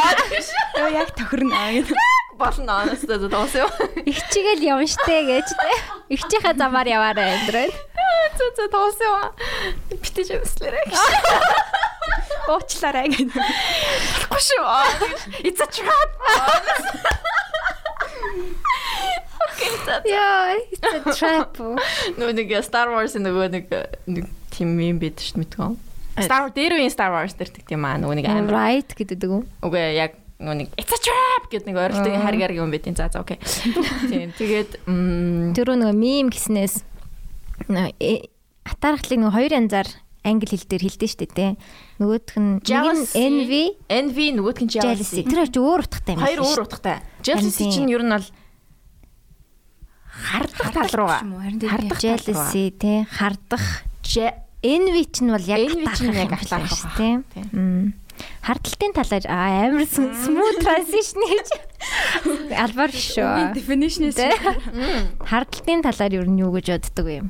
Өө 0.79 0.89
яг 0.95 1.09
тохирно 1.17 1.53
аа 1.53 1.71
гэнэ. 1.75 1.97
Болно 2.39 2.81
анастай 2.81 3.19
тоос 3.29 3.53
юу. 3.59 3.69
Их 4.09 4.19
чигээл 4.33 4.63
явна 4.63 4.87
штэ 4.89 5.17
гэж 5.27 5.47
тэ. 5.53 5.73
Их 6.09 6.21
чихээ 6.31 6.57
замаар 6.57 6.87
яваарай 6.89 7.37
өндрөө. 7.43 7.69
Зөө 8.39 8.49
зөө 8.57 8.69
тоос 8.73 8.97
юу. 9.05 9.17
Битэж 9.93 10.33
өмслээрэй. 10.41 10.85
Уучлаарай 12.49 13.07
гэнэ. 13.13 13.37
Болохгүй 13.37 14.41
шүү. 14.41 14.65
A 15.61 15.67
trap. 15.69 16.11
Яа, 20.05 20.57
it's 20.71 20.83
a 20.83 21.13
trap. 21.13 21.57
Нэг 22.17 22.49
Star 22.65 22.89
Wars 22.89 23.13
нөгөө 23.15 23.47
нэг 23.53 23.65
нэг 24.09 24.25
тийм 24.49 24.79
юм 24.81 24.97
бид 24.99 25.21
шүү 25.21 25.43
мэдгүй. 25.43 25.77
Star 26.19 26.45
Wars 26.45 26.53
дээр 26.53 26.73
үе 26.77 26.89
Star 26.93 27.09
Wars 27.09 27.33
дээр 27.33 27.49
тэг 27.49 27.65
тийм 27.65 27.81
аа 27.85 27.97
нөгөө 27.97 28.15
нэг 28.21 28.25
амар 28.29 28.53
Right 28.53 28.89
гэдэг 28.93 29.25
үү? 29.25 29.41
Үгүй 29.65 29.81
яг 29.97 30.13
нөгөө 30.37 30.55
нэг 30.61 30.67
it's 30.77 30.93
a 30.93 30.99
trap 31.01 31.43
гэдэг 31.49 31.67
нэг 31.71 31.77
ойролтын 31.79 32.13
Аа. 32.19 32.25
харгаар 32.29 32.53
юм 32.53 32.69
байт. 32.69 32.85
За 32.93 33.09
за 33.09 33.19
окей. 33.23 33.39
Тийм 34.11 34.29
тэгээд 34.37 34.85
Тэрөө 35.57 35.75
нөгөө 35.79 35.95
мим 35.97 36.29
гиснээс 36.29 36.83
э, 37.73 38.27
атаархлыг 38.67 39.19
нөгөө 39.23 39.33
хоёр 39.33 39.51
янзаар 39.57 39.89
англи 40.23 40.47
хэл 40.55 40.67
дээр 40.69 40.83
хэлдэг 40.87 41.09
штэ 41.09 41.27
тэ. 41.33 41.47
Нөгөөх 41.99 42.37
нь 42.39 42.59
нэг 42.59 42.63
нь 42.63 42.67
Jealousy, 42.67 43.17
envy, 43.19 43.63
envy 43.91 44.27
нөгөөх 44.37 44.59
нь 44.63 44.71
jealousy. 44.71 45.21
Тэр 45.27 45.47
ч 45.51 45.57
өөр 45.59 45.83
утгатай 45.83 46.13
юм 46.15 46.21
Хоёр 46.23 46.39
байна 46.39 46.47
өөр 46.47 46.57
шүү 46.59 46.67
утгатай. 46.69 46.97
Jealousy 47.25 47.63
чинь 47.73 47.91
ер 47.91 48.03
нь 48.07 48.13
бол 48.13 48.27
хардах 50.13 50.69
тал 50.71 50.91
руу 50.95 51.09
ч 51.11 51.21
юм 51.25 51.31
уу, 51.35 51.41
харин 51.43 51.59
тийм. 51.59 51.69
хардах 51.73 51.99
дээ. 51.99 52.07
Jealousy 52.07 52.65
тэ 52.71 52.91
хардах. 53.09 53.65
Envy 54.63 55.03
ч 55.11 55.23
нь 55.23 55.31
бол 55.33 55.43
яг 55.43 55.67
атаархах 55.67 56.47
юм 56.55 56.67
шүү 56.71 56.89
Тийм. 56.95 57.93
Хардталтын 58.43 58.93
талаар 58.95 59.25
аа, 59.27 59.67
амар 59.67 59.87
smooth 59.89 60.57
transition 60.63 61.19
гэж 61.19 61.49
албаар 62.55 62.91
биш 62.93 63.07
шүү. 63.17 63.55
Definition-ээс. 63.57 64.19
Хардталтын 65.27 65.83
талаар 65.83 66.13
ер 66.15 66.27
нь 66.29 66.39
юу 66.39 66.53
гэж 66.55 66.79
боддөг 66.79 67.07
юм? 67.11 67.27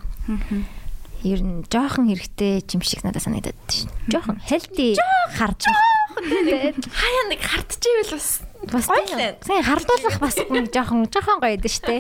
Ер 1.24 1.40
нь 1.42 1.64
жоохон 1.72 2.12
хэрэгтэй 2.12 2.62
юм 2.70 2.82
шиг 2.86 3.02
надад 3.02 3.24
санагдаад 3.24 3.58
шин. 3.72 3.90
Жоохон 4.12 4.38
healthy 4.44 4.94
харж 5.34 5.66
байгаа. 5.66 5.92
хаяа 7.02 7.24
нэг 7.32 7.42
хардчихвэл 7.42 8.14
бас 8.14 8.44
Бас 8.72 8.86
сайн 8.88 9.64
хардуулах 9.64 10.20
бас 10.24 10.36
жоохон 10.40 11.08
жоохон 11.12 11.40
гоё 11.44 11.58
дээ 11.60 11.74
штэ. 11.74 12.00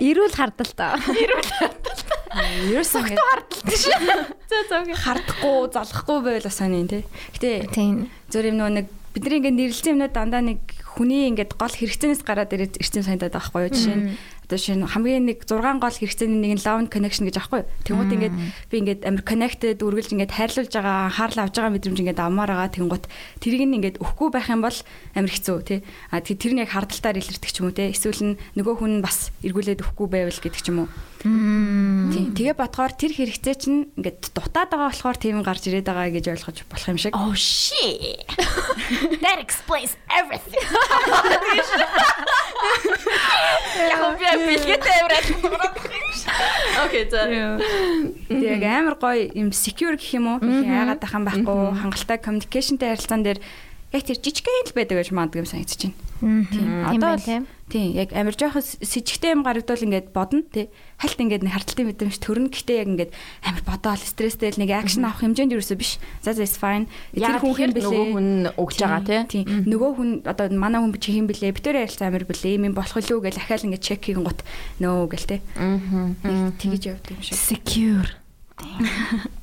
Ирүүл 0.00 0.34
хардал 0.34 0.72
таа. 0.72 0.96
ерөөсөө 2.30 3.00
ингэ 3.10 3.18
хардталтай 3.18 3.76
шүү. 3.76 3.92
За 4.50 4.58
за 4.70 4.76
окей. 4.80 4.94
хардахгүй, 4.94 5.56
залахгүй 5.74 6.18
байвал 6.22 6.46
бас 6.46 6.56
сони 6.56 6.86
тий. 6.86 7.02
Гэтэ 7.34 7.50
Тийм. 7.74 8.06
зөв 8.30 8.46
юм 8.46 8.56
нөгөө 8.62 8.74
нэг 8.78 8.86
бидний 9.10 9.38
ингээд 9.42 9.58
нэрлэлсэн 9.58 9.92
юмнууд 9.98 10.14
дандаа 10.14 10.42
нэг 10.46 10.60
хүний 10.86 11.26
ингээд 11.30 11.58
гол 11.58 11.74
хэрэгцээнээс 11.74 12.22
гараад 12.22 12.54
ирээд 12.54 12.78
ирсэн 12.78 13.02
санагдаад 13.02 13.34
байхгүй 13.34 13.60
юу 13.66 13.74
жишээ 13.74 13.96
нь 13.98 14.06
одоо 14.50 14.58
шинэ 14.58 14.90
хамгийн 14.90 15.30
нэг 15.30 15.46
6 15.46 15.78
гол 15.78 15.94
хэрэгцээний 15.94 16.42
нэг 16.42 16.52
нь 16.58 16.64
love 16.66 16.90
connection 16.90 17.30
гэж 17.30 17.38
аахгүй. 17.38 17.62
Тэгмүүд 17.86 18.14
ингээд 18.18 18.34
би 18.66 18.76
ингээд 18.82 19.00
амар 19.06 19.22
connected 19.22 19.78
үргэлж 19.78 20.10
ингээд 20.10 20.34
хайрлуулж 20.34 20.74
байгаа 20.74 21.06
анхаарал 21.06 21.46
авж 21.46 21.54
байгаа 21.54 21.74
мэдрэмж 21.78 21.98
ингээд 22.02 22.18
авмаар 22.18 22.50
байгаа. 22.50 22.74
Тэнгуут 22.74 23.06
тэрийг 23.38 23.62
нь 23.70 23.78
ингээд 23.78 24.02
өгөхгүй 24.02 24.28
байх 24.34 24.50
юм 24.50 24.66
бол 24.66 24.78
амар 25.14 25.30
хэцүү 25.30 25.58
тий 25.62 25.78
а 26.10 26.18
тэр 26.18 26.50
нь 26.50 26.62
яг 26.66 26.74
хардталтаар 26.74 27.22
илэрдэг 27.22 27.50
ч 27.54 27.62
юм 27.62 27.70
уу 27.70 27.78
тий 27.78 27.94
эсвэл 27.94 28.34
нөгөө 28.58 28.74
хүн 28.82 28.98
бас 28.98 29.30
эргүүлээд 29.46 29.86
өгөхгүй 29.86 30.08
байвал 30.10 30.34
гэдэг 30.34 30.62
ч 30.66 30.74
юм 30.74 30.82
уу 30.82 30.88
тэгээ 31.20 32.56
бодохоор 32.56 32.96
тэр 32.96 33.12
хэрэгцээ 33.12 33.56
чинь 33.60 33.92
ингээд 33.92 34.32
дутаад 34.32 34.72
байгаа 34.72 34.88
болохоор 34.88 35.18
тийм 35.20 35.44
гарч 35.44 35.68
ирээд 35.68 35.84
байгаа 35.84 36.08
гэж 36.16 36.32
ойлгож 36.32 36.64
болох 36.64 36.88
юм 36.88 36.96
шиг 36.96 37.12
Oh 37.12 37.36
shit. 37.36 38.24
That 39.24 39.36
explains 39.36 40.00
everything. 40.08 40.64
Яг 43.84 44.00
би 44.16 44.24
бэлгээтэй 44.48 44.96
аваад. 45.04 45.26
Окей, 46.88 47.04
за. 47.12 47.28
Тэгээ 48.32 48.64
амар 48.64 48.96
гоё 48.96 49.28
юм 49.36 49.52
secure 49.52 50.00
гэх 50.00 50.16
юм 50.16 50.40
уу? 50.40 50.40
Яагаад 50.40 51.04
тахan 51.04 51.28
байхгүй 51.28 51.76
хангалттай 51.84 52.16
communicationтэй 52.16 52.96
харилцаан 52.96 53.28
дээр 53.28 53.44
яг 53.92 54.02
тэр 54.08 54.16
жижигхэн 54.16 54.72
л 54.72 54.76
байдаг 54.76 54.96
гэж 55.04 55.12
манддаг 55.12 55.44
юм. 55.44 55.48
Тийм 55.52 55.92
Одоо 56.20 57.16
тийм. 57.16 57.46
Тийм 57.70 57.94
яг 57.94 58.10
амар 58.12 58.34
жоохон 58.34 58.60
с- 58.60 58.76
จ 58.82 59.06
гтэй 59.16 59.30
юм 59.32 59.46
гарагдвал 59.46 59.78
ингээд 59.80 60.10
бодно 60.12 60.42
тий. 60.42 60.68
Хальт 60.98 61.16
ингээд 61.22 61.46
нэг 61.46 61.54
харталтын 61.54 61.86
мэдрэмж 61.86 62.18
төрнө 62.18 62.50
гэхдээ 62.50 62.78
яг 62.82 62.88
ингээд 62.92 63.12
амар 63.46 63.62
бодоол 63.62 64.02
стресстэй 64.02 64.50
л 64.52 64.60
нэг 64.60 64.70
акшн 64.74 65.06
авах 65.06 65.22
хэмжээнд 65.22 65.54
юу 65.54 65.62
биш. 65.78 66.02
За 66.20 66.34
за 66.34 66.42
is 66.44 66.58
fine. 66.58 66.90
Яг 67.14 67.40
хүн 67.40 67.54
хэн 67.54 67.70
нөгөө 67.72 68.04
хүн 68.10 68.28
өгж 68.58 68.76
байгаа 68.82 69.24
тий. 69.30 69.42
Нөгөө 69.46 69.90
хүн 69.96 70.10
одоо 70.26 70.46
манай 70.50 70.82
хүн 70.82 70.98
чи 70.98 71.14
хэн 71.14 71.30
блэ? 71.30 71.54
Битүүр 71.56 71.78
ярилцсан 71.86 72.10
амар 72.10 72.26
блэ? 72.26 72.58
Ийм 72.58 72.74
болох 72.74 72.98
уу 72.98 73.22
гэж 73.22 73.38
ахаал 73.38 73.64
ингээд 73.70 73.86
чек 73.86 74.02
хийгэн 74.02 74.26
гут 74.26 74.42
нөө 74.82 75.08
гэл 75.14 75.26
тий. 75.30 75.40
Аа. 75.56 76.50
Тэгэж 76.58 76.82
явдаг 76.90 77.14
юм 77.16 77.22
шиг. 77.22 77.38
Secure. 77.38 78.10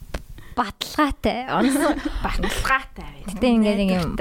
Баталгаатай. 0.58 1.46
Баталгаатай. 2.26 3.14
Гэтэ 3.30 3.46
ингээд 3.46 3.78
нэг 3.78 3.92
юм. 3.94 4.18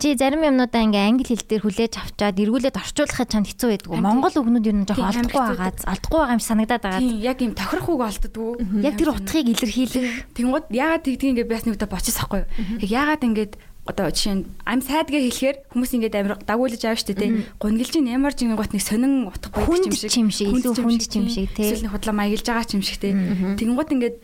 Чи 0.00 0.16
зарим 0.16 0.40
юмнуудаа 0.40 0.80
ингээ 0.88 1.04
англи 1.04 1.28
хэл 1.28 1.44
дээр 1.44 1.62
хүлээж 1.68 1.94
авчаад 2.00 2.40
эргүүлээд 2.40 2.80
орчуулахад 2.80 3.28
чанд 3.28 3.52
хэцүү 3.52 3.68
байдаг. 3.76 3.92
Монгол 4.00 4.32
үгнүүд 4.40 4.68
ер 4.72 4.76
нь 4.80 4.88
жоохон 4.88 5.28
олдохгүй 5.28 5.44
байгаа. 5.52 5.72
Алдахгүй 5.84 6.18
байгаа 6.24 6.34
юм 6.34 6.40
шиг 6.40 6.48
санагдаад 6.48 6.82
байгаа. 6.82 7.02
Тийм 7.04 7.20
яг 7.20 7.38
юм 7.44 7.52
тохирох 7.52 7.88
үг 7.92 8.02
олддгүү. 8.08 8.50
Яг 8.80 8.94
тэр 8.96 9.12
утгыг 9.12 9.46
илэрхийлэх. 9.52 10.32
Тэнгууд 10.32 10.66
яагаад 10.72 11.04
тэгдгийг 11.04 11.30
ингээд 11.44 11.52
бас 11.52 11.64
нэг 11.68 11.76
удаа 11.76 11.92
бочихс 11.92 12.18
ахгүй 12.24 12.40
юу. 12.40 12.48
Яг 12.80 12.90
яагаад 12.90 13.28
ингээд 13.28 13.52
одоо 13.84 14.08
жишээ 14.08 14.34
нь 14.40 14.44
I'm 14.64 14.80
sad 14.80 15.12
гэж 15.12 15.28
хэлэхээр 15.28 15.56
хүмүүс 15.68 15.92
ингээд 15.92 16.16
амир 16.16 16.34
дагуулж 16.40 16.80
аав 16.88 16.96
штэ 16.96 17.20
тий. 17.20 17.44
Гунгэлж 17.60 18.00
ин 18.00 18.08
ямар 18.08 18.32
ч 18.32 18.48
юм 18.48 18.56
гот 18.56 18.72
нэг 18.72 18.80
сонин 18.80 19.28
утга 19.28 19.52
байдаг 19.52 19.68
Хүнд 19.68 19.92
ч 19.92 20.08
юм 20.16 20.32
шиг, 20.32 20.56
илүү 20.56 20.72
хүнд 20.72 21.04
ч 21.04 21.20
юм 21.20 21.28
шиг, 21.28 21.52
тий. 21.52 21.68
Эсвэл 21.68 21.84
нэг 21.84 21.92
худлаа 21.92 22.16
маягилж 22.16 22.48
байгаа 22.48 22.64
ч 22.64 22.80
юм 22.80 22.84
шиг 22.84 22.96
тий. 22.96 23.12
Тэнгууд 23.12 23.92
ингээд 23.92 24.16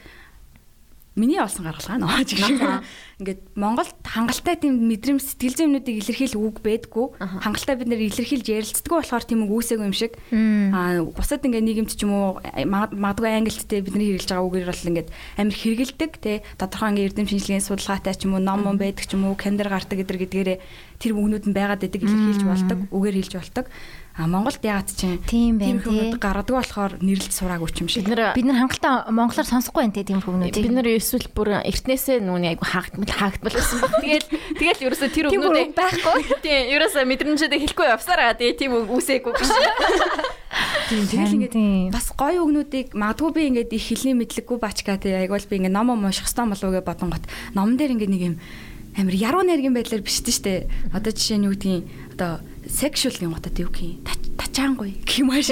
миний 1.21 1.37
олсон 1.37 1.69
гаргалгаа 1.69 2.01
гэх 2.25 2.49
юм. 2.49 2.81
Ингээд 3.21 3.41
Монголд 3.53 3.93
хангалттай 4.01 4.57
тийм 4.57 4.81
мэдрэмж 4.89 5.21
сэтгэл 5.21 5.55
зүйн 5.61 5.69
юмнуудыг 5.77 5.97
илэрхийлэх 6.01 6.41
үг 6.41 6.57
байдгүй. 6.65 7.07
Хангалттай 7.21 7.77
бид 7.77 7.89
нэр 7.93 8.01
илэрхийлж 8.09 8.47
ярилцдаг 8.49 8.89
болохоор 8.97 9.25
тийм 9.29 9.45
үг 9.45 9.53
үүсээгүй 9.61 9.85
юм 9.85 9.93
шиг. 9.93 10.17
Аа 10.73 11.05
бусад 11.05 11.45
ингээд 11.45 11.67
нийгэмд 11.69 11.93
ч 11.93 12.09
юм 12.09 12.17
уу 12.17 12.41
маг- 12.65 12.97
магадгүй 12.97 13.29
англидтэй 13.45 13.85
бидний 13.85 14.17
хэрэглэж 14.17 14.31
байгаа 14.33 14.49
үгээр 14.49 14.69
бол 14.73 14.89
ингээд 14.89 15.09
амир 15.37 15.57
хэрэгэлдэг 15.61 16.13
тий 16.25 16.37
тодорхой 16.57 16.89
ингээд 16.97 17.09
эрдэм 17.13 17.29
шинжилгээний 17.29 17.61
судалгаатай 17.69 18.15
ч 18.17 18.25
юм 18.25 18.35
уу 18.35 18.43
ном 18.43 18.65
ном 18.65 18.81
байдаг 18.81 19.05
ч 19.05 19.13
юм 19.13 19.29
уу 19.29 19.37
кандидат 19.37 19.69
гардаг 19.69 20.01
гэдэр 20.01 20.19
гэдгээрээ 20.25 20.59
тэр 20.97 21.13
үгнүүд 21.13 21.45
нь 21.49 21.57
байгаад 21.57 21.81
байдаг 21.85 22.01
илэрхийлж 22.01 22.43
болдог 22.49 22.79
үгээр 22.89 23.17
хэлж 23.21 23.35
болдог 23.37 23.67
а 24.21 24.29
Монголд 24.29 24.61
ягаад 24.61 24.93
чинь 24.93 25.19
Тийм 25.25 25.57
тийм 25.57 25.81
тий. 25.81 25.89
хүмүүс 25.89 26.21
гаргадаг 26.21 26.55
болохоор 26.61 26.93
нэрлэлт 27.01 27.33
сураагүй 27.33 27.69
ч 27.73 27.77
юм 27.81 27.89
шиг 27.89 28.05
Бид 28.05 28.13
нэр 28.13 28.37
Бид 28.37 28.47
нар 28.47 28.59
хангалттай 28.61 29.09
монголоор 29.09 29.49
сонсохгүй 29.49 29.89
те 29.97 30.05
тийм 30.05 30.21
хүмүүнийг. 30.21 30.55
бид 30.61 30.75
нар 30.77 30.89
эсвэл 30.93 31.29
бүр 31.33 31.65
эртнээсээ 31.65 32.21
нүуний 32.21 32.53
айгу 32.53 32.69
хаагдмал 32.69 33.09
хаагдмал 33.09 33.57
байсан 33.57 33.81
баг. 33.81 33.97
Тэгэл 34.05 34.29
тэгэл 34.61 34.85
ерөөсө 34.93 35.09
тэр 35.09 35.27
Тийм 35.33 35.43
үг 35.49 35.73
байхгүй. 35.73 36.21
Тийм 36.45 36.61
ерөөсө 36.77 37.01
мэдрэмжүүдээ 37.09 37.61
хэлэхгүй 37.65 37.87
явсараа 37.89 38.37
тэгээ 38.37 38.59
тийм 38.61 38.73
үсээгүй 38.77 39.33
гэж. 39.33 39.49
тэгэл 40.91 41.35
ингээд 41.39 41.55
Тийм. 41.55 41.91
бас 41.95 42.11
гоё 42.13 42.43
үгнүүдийг 42.45 42.93
магадгүй 42.99 43.31
би 43.33 43.43
ингээд 43.55 43.71
их 43.73 43.85
хэлний 43.89 44.15
мэдлэггүй 44.19 44.59
бачка 44.59 44.99
тий 44.99 45.15
айгуул 45.15 45.47
би 45.47 45.57
ингээд 45.63 45.75
ном 45.75 45.95
унших 45.95 46.27
хэвээр 46.27 46.51
болов 46.51 46.71
гэж 46.75 46.85
бодонгот 46.85 47.25
номон 47.55 47.79
дээр 47.79 47.95
ингээд 47.95 48.11
нэг 48.11 48.23
юм 48.27 48.37
амир 48.99 49.15
яруу 49.15 49.47
найргийн 49.47 49.75
байдлаар 49.75 50.03
бичсэн 50.03 50.35
штэ 50.35 50.67
одоо 50.91 51.15
жишээ 51.15 51.39
нь 51.39 51.47
юу 51.47 51.55
гэдгийг 51.55 51.87
одоо 52.19 52.43
sexual 52.71 53.35
одоо 53.35 53.51
юу 53.59 53.71
гэх 53.75 53.83
юм? 53.83 54.01
Тачаангүй 54.39 55.03
гэх 55.03 55.19
юм 55.21 55.31
ааш 55.35 55.51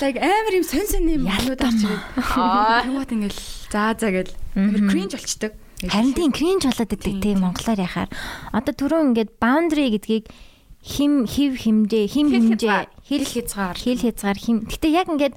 like 0.00 0.16
амир 0.18 0.52
юм 0.56 0.64
сон 0.64 0.86
сон 0.88 1.04
юм 1.06 1.28
ялууд 1.28 1.60
орч 1.60 1.80
ирээд 1.84 2.02
Аа. 2.16 2.82
юмуут 2.88 3.12
ингээд 3.12 3.36
за 3.70 3.92
за 4.00 4.08
гэл. 4.10 4.32
Амир 4.56 4.80
cringe 4.88 5.14
болчдөг 5.14 5.52
Харин 5.82 6.14
тийм 6.14 6.30
кринж 6.30 6.62
болоод 6.62 6.94
идэг 6.94 7.18
тийм 7.18 7.42
монголоор 7.42 7.80
яхаар. 7.82 8.10
Одоо 8.54 8.70
түрүү 8.70 9.00
ингээд 9.10 9.30
boundary 9.42 9.90
гэдгийг 9.90 10.30
хим 10.78 11.26
хев 11.26 11.58
химжээ 11.58 12.06
хим 12.06 12.30
химжээ 12.30 12.86
хэл 13.02 13.26
хязгаар. 13.26 13.74
хэл 13.74 13.98
хязгаар 13.98 14.38
хим. 14.38 14.62
Гэтэ 14.70 14.88
яг 14.94 15.10
ингээд 15.10 15.34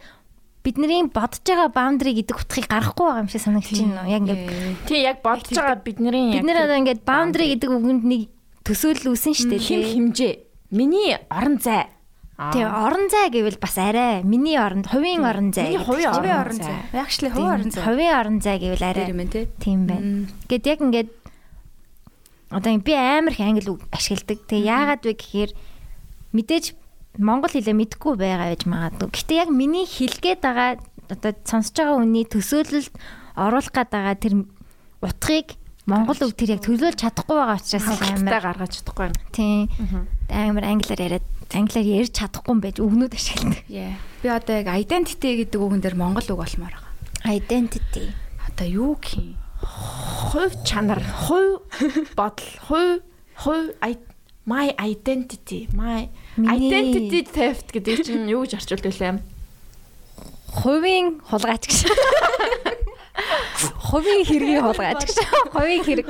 бидний 0.61 1.01
бодож 1.09 1.41
байгаа 1.41 1.73
boundary 1.73 2.13
гэдэг 2.21 2.37
утгыг 2.37 2.65
гаргахгүй 2.69 3.05
байгаа 3.09 3.21
юм 3.25 3.29
шиг 3.33 3.41
санагдаж 3.41 3.73
байна. 3.73 4.05
Яг 4.05 4.21
ингээд 4.21 4.41
Тийм 4.85 5.01
яг 5.01 5.17
бодож 5.25 5.49
байгаа 5.49 5.81
бидний 5.81 6.13
бид 6.37 6.45
нэр 6.45 6.57
одоо 6.61 6.77
ингээд 6.77 7.01
boundary. 7.01 7.45
гэдэг 7.57 7.69
үгэнд 7.73 8.03
нэг 8.05 8.21
төсөөлөл 8.65 9.17
үүсэн 9.17 9.33
шүү 9.33 9.49
дээ. 9.49 9.61
хим 9.65 9.81
тий. 9.81 9.93
химжээ. 9.97 10.33
Миний 10.71 11.17
орон 11.29 11.59
зай. 11.59 11.89
Тэгээ 12.35 12.67
орон 12.67 13.07
зай 13.07 13.31
гэвэл 13.31 13.61
бас 13.63 13.77
арай 13.79 14.19
миний 14.23 14.59
орон 14.59 14.83
хувийн 14.83 15.23
орон 15.23 15.55
зай. 15.55 15.71
Миний 15.71 15.79
хувийн 15.79 16.11
орон 16.11 16.59
зай. 16.59 16.83
Actually 16.91 17.31
хувийн 17.31 17.53
орон 17.55 17.71
зай. 17.71 17.83
Хувийн 17.83 18.13
орон 18.19 18.37
зай 18.43 18.59
гэвэл 18.59 18.83
арай 18.83 19.13
байна 19.13 19.47
тийм 19.61 19.87
байна. 19.87 20.27
Гэт 20.51 20.67
яг 20.67 20.79
ингээд 20.83 21.09
одоо 22.51 22.75
би 22.83 22.91
амар 22.91 23.31
их 23.31 23.39
англи 23.39 23.69
үг 23.71 23.81
ашигладаг. 23.91 24.43
Тэгээ 24.51 24.67
яагаад 24.67 25.01
вэ 25.07 25.13
гэхээр 25.15 25.51
мэдээж 26.35 26.65
монгол 27.23 27.51
хэлээ 27.55 27.71
мэдгүй 27.71 28.13
байгаа 28.19 28.51
гэж 28.51 28.67
магадгүй. 28.67 29.09
Гэтэ 29.15 29.33
яг 29.47 29.49
миний 29.55 29.87
хэлгээд 29.87 30.41
байгаа 30.43 30.75
одоо 31.07 31.31
сонсож 31.47 31.75
байгаа 31.77 32.03
хүний 32.03 32.25
төсөөлөлд 32.27 32.91
оруулах 33.39 33.71
гээд 33.71 33.91
байгаа 33.95 34.15
тэр 34.19 34.33
утгыг 34.99 35.47
монгол 35.85 36.19
үг 36.19 36.33
тэр 36.35 36.57
яг 36.57 36.61
төлөөлж 36.65 36.99
чадахгүй 36.99 37.37
байгаа 37.37 37.59
учраас 37.61 37.87
амар 38.01 38.41
гаргаж 38.41 38.71
чадахгүй. 38.81 39.13
тийм 39.31 39.69
амар 40.29 40.65
англиар 40.65 41.01
яриад 41.01 41.25
англиар 41.53 41.85
ярьж 41.85 42.11
чадахгүй 42.17 42.51
юм 42.53 42.61
байж 42.61 42.77
үгнүүд 42.81 43.13
ашигладаг. 43.13 43.61
Би 44.21 44.27
одоо 44.29 44.55
яг 44.59 44.69
identity 44.73 45.45
гэдэг 45.45 45.59
үгэн 45.61 45.81
дээр 45.81 45.95
монгол 45.95 46.25
үг 46.25 46.39
болмоор 46.41 46.73
байгаа. 46.73 46.93
Identity. 47.25 48.13
Одоо 48.49 48.67
юу 48.67 48.93
гэх 48.97 49.21
юм? 49.21 49.37
Хувь 49.61 50.55
чанар, 50.65 51.01
хувь 51.01 51.61
бодол, 52.17 52.49
хувь 52.67 53.01
хувь 53.35 53.71
my 54.45 54.75
identity, 54.77 55.67
my 55.73 56.09
identity 56.37 57.25
theft 57.25 57.73
гэдэг 57.73 58.05
чинь 58.05 58.29
юу 58.29 58.45
гэж 58.45 58.61
орчуулдаг 58.61 58.93
вэ? 58.93 59.21
Хувийн 60.53 61.19
хулгайч 61.25 61.65
гэж. 61.65 61.79
Хувийн 63.89 64.21
хэргийн 64.21 64.61
хулгайч 64.61 65.01
гэж. 65.01 65.17
Хувийн 65.49 65.81
хэрэг 65.81 66.07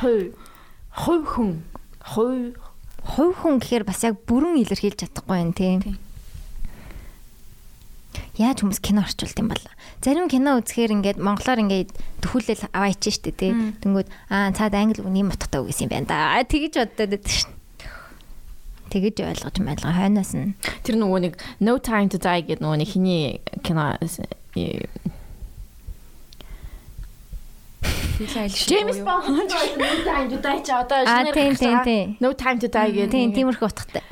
хувь, 0.00 0.32
хувь 0.96 1.26
хүн, 1.28 1.60
хувь 2.00 2.56
Хувь 3.08 3.40
хүн 3.40 3.56
гэхээр 3.58 3.88
бас 3.88 4.04
яг 4.04 4.20
бүрэн 4.28 4.60
илэрхийлж 4.60 5.00
чадахгүй 5.08 5.38
юм 5.40 5.52
тийм. 5.56 5.80
Яаж 8.38 8.62
хүмүүс 8.62 8.78
кино 8.78 9.02
орчуулд 9.02 9.38
юм 9.40 9.48
бол 9.50 9.64
зарим 9.98 10.30
кино 10.30 10.60
үзэхээр 10.62 10.94
ингээд 10.94 11.18
монголоор 11.18 11.58
ингээд 11.64 11.90
төхүүлэл 12.22 12.70
аваач 12.70 13.02
штэ 13.02 13.34
тий. 13.34 13.50
Тэнгүүд 13.82 14.08
аа 14.30 14.54
цаад 14.54 14.78
англи 14.78 15.02
үг 15.02 15.10
нэм 15.10 15.34
утгатай 15.34 15.58
үг 15.58 15.74
гэсэн 15.74 15.90
юм 15.90 16.06
байна 16.06 16.06
да. 16.06 16.46
Тэгэж 16.46 16.72
боддод 16.78 17.18
байдаг 17.18 17.26
шин. 17.26 17.50
Тэгэж 18.94 19.16
ойлгож 19.26 19.56
байлгаа 19.58 19.92
хойноос 19.92 20.32
нь. 20.38 20.54
тэр 20.86 20.96
нөгөө 21.02 21.20
нэг 21.26 21.34
No 21.58 21.82
Time 21.82 22.08
to 22.14 22.22
Die 22.22 22.40
гэдэг 22.46 22.62
нөгөө 22.62 22.78
нэг 22.78 22.88
хиний 22.88 23.42
кино 23.66 23.98
э, 28.18 28.48
James 28.68 28.98
Bond 29.06 29.28
No 29.30 29.44
Time 29.46 30.26
to 30.30 30.38
Die 30.42 30.60
ч 30.62 30.68
одоо 30.74 31.02
Аа, 31.06 31.24
шинээр. 31.30 32.16
No 32.20 32.32
Time 32.34 32.58
to 32.58 32.68
Die 32.68 32.90
гэдэг. 32.92 33.10
Тийм 33.10 33.30
тиймэрхүү 33.36 33.66
утгатай. 33.68 34.02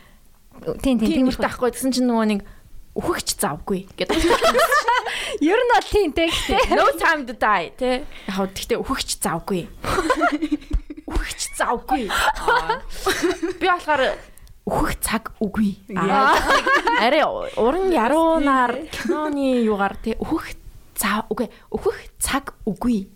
Тийм 0.82 0.98
тийм 0.98 1.10
тиймэрхүү 1.26 1.42
тахгүй 1.42 1.70
гэсэн 1.74 1.90
чинь 1.94 2.06
нөгөө 2.10 2.26
нэг 2.30 2.40
үхэгч 2.96 3.36
завгүй 3.36 3.86
гэдэг. 3.98 4.18
Ер 5.44 5.60
нь 5.60 5.70
бол 5.72 5.84
тийм 5.84 6.10
те. 6.16 6.26
No 6.72 6.88
time 6.96 7.26
to 7.28 7.34
die 7.36 7.70
тэ. 7.76 8.08
Яг 8.32 8.56
гэхдээ 8.56 8.80
үхэгч 8.80 9.20
завгүй. 9.20 9.68
Үхэгч 11.04 11.42
завгүй. 11.60 12.08
Би 13.60 13.66
болохоор 13.68 14.16
үхэх 14.66 14.96
цаг 15.04 15.30
үгүй. 15.38 15.76
Арай 15.94 17.22
уран 17.60 17.92
яруунаар 17.92 18.88
киноны 18.90 19.62
юугаар 19.62 19.94
тэ 20.00 20.16
үхэх 20.16 20.56
цаа 20.96 21.28
үгүй 21.28 21.52
үхэх 21.70 22.00
цаг 22.18 22.56
үгүй 22.64 23.06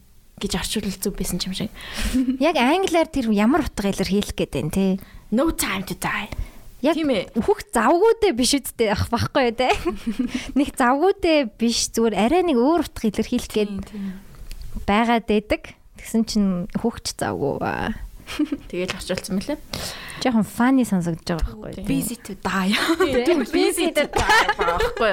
гэж 0.40 0.52
орчуулал 0.56 0.96
зүг 0.96 1.14
байсан 1.20 1.38
юм 1.44 1.54
шиг. 1.54 1.70
Яг 2.40 2.56
англиар 2.56 3.06
тэр 3.06 3.30
ямар 3.30 3.68
утга 3.68 3.92
илэрхийлэх 3.92 4.34
гээд 4.34 4.52
байна 4.56 4.72
те. 4.72 4.98
No 5.30 5.52
time 5.52 5.84
to 5.84 5.94
die. 5.94 6.32
Яг 6.80 6.96
өөхөх 6.96 7.68
завгуудээ 7.76 8.32
биш 8.32 8.56
үсттэй 8.56 8.88
ах 8.88 9.12
байхгүй 9.12 9.52
те. 9.52 9.68
Нэг 10.58 10.72
завгуудээ 10.80 11.52
биш 11.60 11.92
зүгээр 11.92 12.16
арай 12.16 12.42
нэг 12.42 12.56
өөр 12.56 12.88
утга 12.88 13.04
илэрхийлэх 13.12 13.52
гээд 13.52 13.72
байгаад 14.88 15.28
байдаг. 15.28 15.76
Тэгсэн 16.00 16.24
чинь 16.24 16.50
хөөгч 16.80 17.20
завгүй. 17.20 17.60
аа. 17.60 17.92
Тэгэл 18.70 18.94
орчуулсан 18.94 19.38
мөлий. 19.38 19.58
Жохон 20.20 20.44
фаны 20.44 20.84
сонсогдож 20.84 21.40
байгаа 21.40 21.56
байхгүй 21.56 21.80
юу? 21.80 21.88
Busy 21.88 22.16
to 22.20 22.36
die. 22.40 22.76
Тийм 23.26 23.44
busy 23.48 23.88
to 23.96 24.04
die 24.06 24.48
байхгүй. 24.60 25.12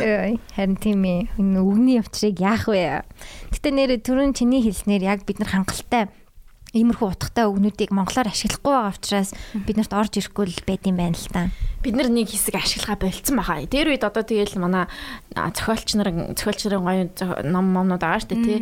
Ой, 0.00 0.38
Харин 0.54 0.76
тийм 0.78 1.02
ээ. 1.02 1.20
Үгний 1.38 1.98
явцыг 1.98 2.38
яах 2.38 2.70
вэ? 2.70 3.02
Гэтэ 3.50 3.68
нэр 3.74 3.98
түрүүн 4.00 4.32
чиний 4.36 4.62
хэлснээр 4.62 5.02
яг 5.04 5.26
бид 5.26 5.42
нар 5.42 5.50
хангалттай 5.50 6.08
иймэрхүү 6.76 7.08
утгатай 7.08 7.48
үгнүүдийг 7.48 7.90
монголоор 7.94 8.28
ашиглахгүй 8.28 8.68
байгаа 8.68 8.92
учраас 8.92 9.30
бид 9.64 9.76
нарт 9.80 9.96
орж 9.96 10.18
ирэхгүй 10.20 10.44
л 10.50 10.60
байд 10.68 10.84
юм 10.84 11.00
байна 11.00 11.16
л 11.16 11.30
та. 11.32 11.48
бид 11.80 11.94
нар 11.96 12.10
нэг 12.12 12.28
хэсэг 12.28 12.52
ашиглахаа 12.58 13.00
болцсон 13.00 13.36
баха. 13.40 13.64
Тэр 13.64 13.96
үед 13.96 14.04
одоо 14.04 14.20
тэгэл 14.20 14.60
манай 14.60 14.84
зохиолч 15.32 15.96
нар 15.96 16.36
зохиолч 16.36 16.68
нарын 16.68 16.84
гоё 16.84 17.02
ном 17.48 17.72
момнууд 17.72 18.02
байгаа 18.02 18.20
шүү 18.20 18.28
дээ 18.28 18.44
тий. 18.44 18.60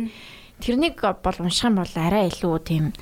Тэрнийг 0.63 0.95
бол 1.03 1.37
унших 1.43 1.67
юм 1.67 1.75
бол 1.81 1.93
арай 1.99 2.31
илүү 2.31 2.55
тийм 2.63 2.95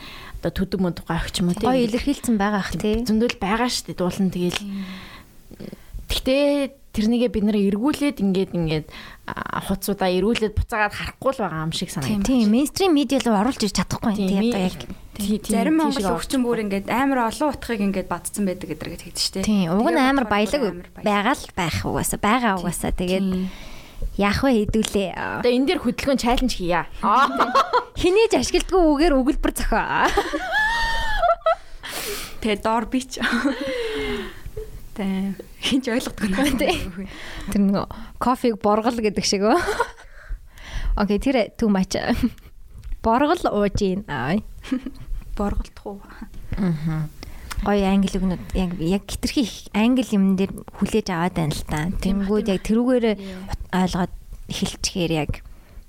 одоо 0.43 0.51
төдөг 0.51 0.79
мөдөг 0.83 1.07
гайх 1.07 1.31
ч 1.31 1.39
юм 1.39 1.49
уу 1.49 1.55
тий. 1.55 1.63
Гоё 1.63 1.87
илэрхийлсэн 1.87 2.35
байгаа 2.35 2.59
ах 2.59 2.75
тий. 2.75 2.99
зөндөл 3.07 3.39
байгаа 3.39 3.71
шүү 3.71 3.95
дээ 3.95 3.97
дуулан 3.97 4.27
тэгэл. 4.27 4.59
Гэхдээ 6.11 6.43
тэрнийгээ 6.93 7.31
бид 7.31 7.45
нэр 7.47 7.57
эргүүлээд 7.73 8.21
ингээд 8.21 8.51
ингээд 8.53 8.87
хуцуудаа 9.23 10.11
эргүүлээд 10.13 10.53
буцаагаад 10.53 10.93
харахгүй 10.93 11.31
л 11.33 11.41
байгаа 11.41 11.65
юм 11.65 11.73
шиг 11.73 11.89
санагдав. 11.89 12.27
Тийм, 12.27 12.51
мейнстрим 12.53 12.93
медиа 12.93 13.23
руу 13.23 13.39
оруулж 13.39 13.63
ирж 13.65 13.75
чадахгүй 13.81 14.13
юм 14.13 14.19
тий 14.19 14.39
одоо 14.51 14.61
яг. 14.67 14.77
Зарим 15.49 15.79
монгол 15.81 16.13
өвчин 16.13 16.45
бүр 16.45 16.61
ингээд 16.69 16.91
амар 16.93 17.33
олон 17.33 17.49
утгыг 17.49 17.81
ингээд 17.81 18.11
бадцсан 18.11 18.45
байдаг 18.45 18.67
гэдэр 18.69 18.89
гэж 18.93 19.01
хэлдэг 19.09 19.23
шүү 19.23 19.33
дээ. 19.41 19.47
Тийм, 19.47 19.73
уг 19.73 19.89
нь 19.89 19.97
амар 19.97 20.29
баялаг. 20.29 20.61
байгаа 21.01 21.33
л 21.33 21.49
байх 21.57 21.77
угаасаа 21.81 22.19
байгаа 22.21 22.61
угаасаа 22.61 22.93
тэгээд 22.93 23.25
яах 24.17 24.39
вэ 24.43 24.67
хэдүүлээ. 24.67 25.11
Одоо 25.43 25.51
энэ 25.51 25.67
дээр 25.73 25.81
хөдөлгөөн 25.83 26.19
чаленж 26.19 26.53
хийя. 26.57 26.85
Аа. 27.01 27.27
Хинээж 27.97 28.37
ашигладгүй 28.39 28.81
үгээр 28.81 29.13
өгүүлбэр 29.17 29.53
зохио. 29.53 30.09
Тэгээ 32.43 32.59
доор 32.59 32.85
би 32.91 32.99
ч. 33.01 33.23
Тэ 34.93 35.33
хинч 35.63 35.85
ойлгохгүй 35.89 36.27
наа. 36.29 36.45
Тэр 37.49 37.61
нөгөө 37.63 37.85
кофег 38.19 38.59
боргол 38.59 38.99
гэдэг 38.99 39.25
шиг 39.25 39.47
өө. 39.47 39.57
Окей, 40.99 41.17
тэр 41.17 41.49
too 41.57 41.71
much. 41.71 41.97
Боргол 43.01 43.41
ууж 43.49 43.79
ийн. 43.81 44.05
Аа. 44.11 44.37
Борголдох 45.35 45.85
уу? 45.85 46.01
Гоё 47.63 47.87
англи 47.87 48.19
үгнүүд 48.19 48.43
яг 48.59 48.71
яг 48.79 49.03
хитрхи 49.07 49.41
их 49.47 49.55
англи 49.71 50.03
юм 50.11 50.35
дээр 50.35 50.51
хүлээж 50.79 51.07
аваад 51.09 51.35
байна 51.39 51.55
л 51.55 51.63
та. 51.63 51.87
Тэнгүүд 52.03 52.51
яг 52.51 52.61
тэрүүгээр 52.67 53.05
ойлгоод 53.71 54.13
эхэлчихээр 54.51 55.11
яг 55.15 55.31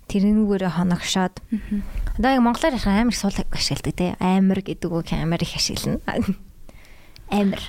тэрнүүгээр 0.06 0.70
хоногшоод. 0.70 1.34
Одоо 2.18 2.30
яг 2.30 2.42
монголоор 2.46 2.78
ярих 2.78 2.86
амар 2.86 3.16
сул 3.18 3.34
ашигладаг 3.34 3.94
те. 3.98 4.14
Амар 4.22 4.62
гэдэг 4.62 4.90
үг 4.90 5.10
амар 5.10 5.42
их 5.42 5.58
ашиглана. 5.58 5.98
Амар. 7.30 7.62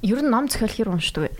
Ер 0.00 0.20
нь 0.24 0.30
ном 0.32 0.48
зохиол 0.48 0.72
хэр 0.72 0.88
уншдаг 0.88 1.28
вэ? 1.28 1.30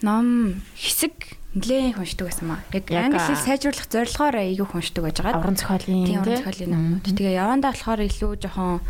Ном 0.00 0.62
хэсэг 0.74 1.36
нэлээд 1.52 2.00
уншдаг 2.00 2.26
байсан 2.32 2.46
маа. 2.48 2.60
Яг 2.72 2.88
англи 2.88 3.20
хэл 3.20 3.44
сайжруулах 3.44 3.88
зорилгоор 3.92 4.36
айгүй 4.40 4.66
уншдаг 4.72 5.02
байж 5.04 5.18
байгаа. 5.20 5.40
Уран 5.44 5.56
зохиолын 5.60 6.06
Тийм 6.08 6.22
тий? 6.24 6.36
зохиолын 6.40 6.72
номнууд. 6.72 7.04
Тэгээ 7.04 7.36
явандаа 7.36 7.72
болохоор 7.76 8.00
илүү 8.08 8.32
жоохон 8.40 8.80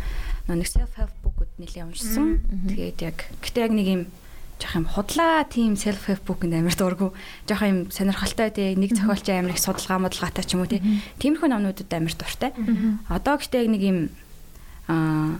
нэг 0.47 0.69
self 0.71 0.91
help 0.95 1.13
book-уд 1.23 1.51
нэлээд 1.59 1.87
уншсан. 1.91 2.39
Тэгээд 2.71 2.97
яг 3.03 3.17
гэтээ 3.43 3.63
яг 3.67 3.73
нэг 3.75 3.87
юм 3.91 4.01
жоох 4.63 4.75
юм 4.79 4.87
худлаа 4.87 5.43
тийм 5.43 5.75
self 5.75 6.07
help 6.07 6.23
book-нд 6.23 6.55
амар 6.55 6.75
дургу. 6.75 7.11
Жоох 7.51 7.63
юм 7.67 7.91
сонирхолтой 7.91 8.49
тий 8.55 8.75
нэг 8.79 8.95
зохиолч 8.95 9.27
амар 9.27 9.51
их 9.51 9.59
судалгаа 9.59 9.99
модлогаатай 10.07 10.47
ч 10.47 10.55
юм 10.55 10.63
уу 10.63 10.71
тий. 10.71 10.79
Тиймэрхүү 11.19 11.51
номнуудад 11.51 11.91
амар 11.91 12.15
дуртай. 12.15 12.55
Одоо 13.11 13.35
гэтээ 13.43 13.67
яг 13.67 13.69
нэг 13.75 13.83
юм 13.83 13.99
аа 14.87 15.39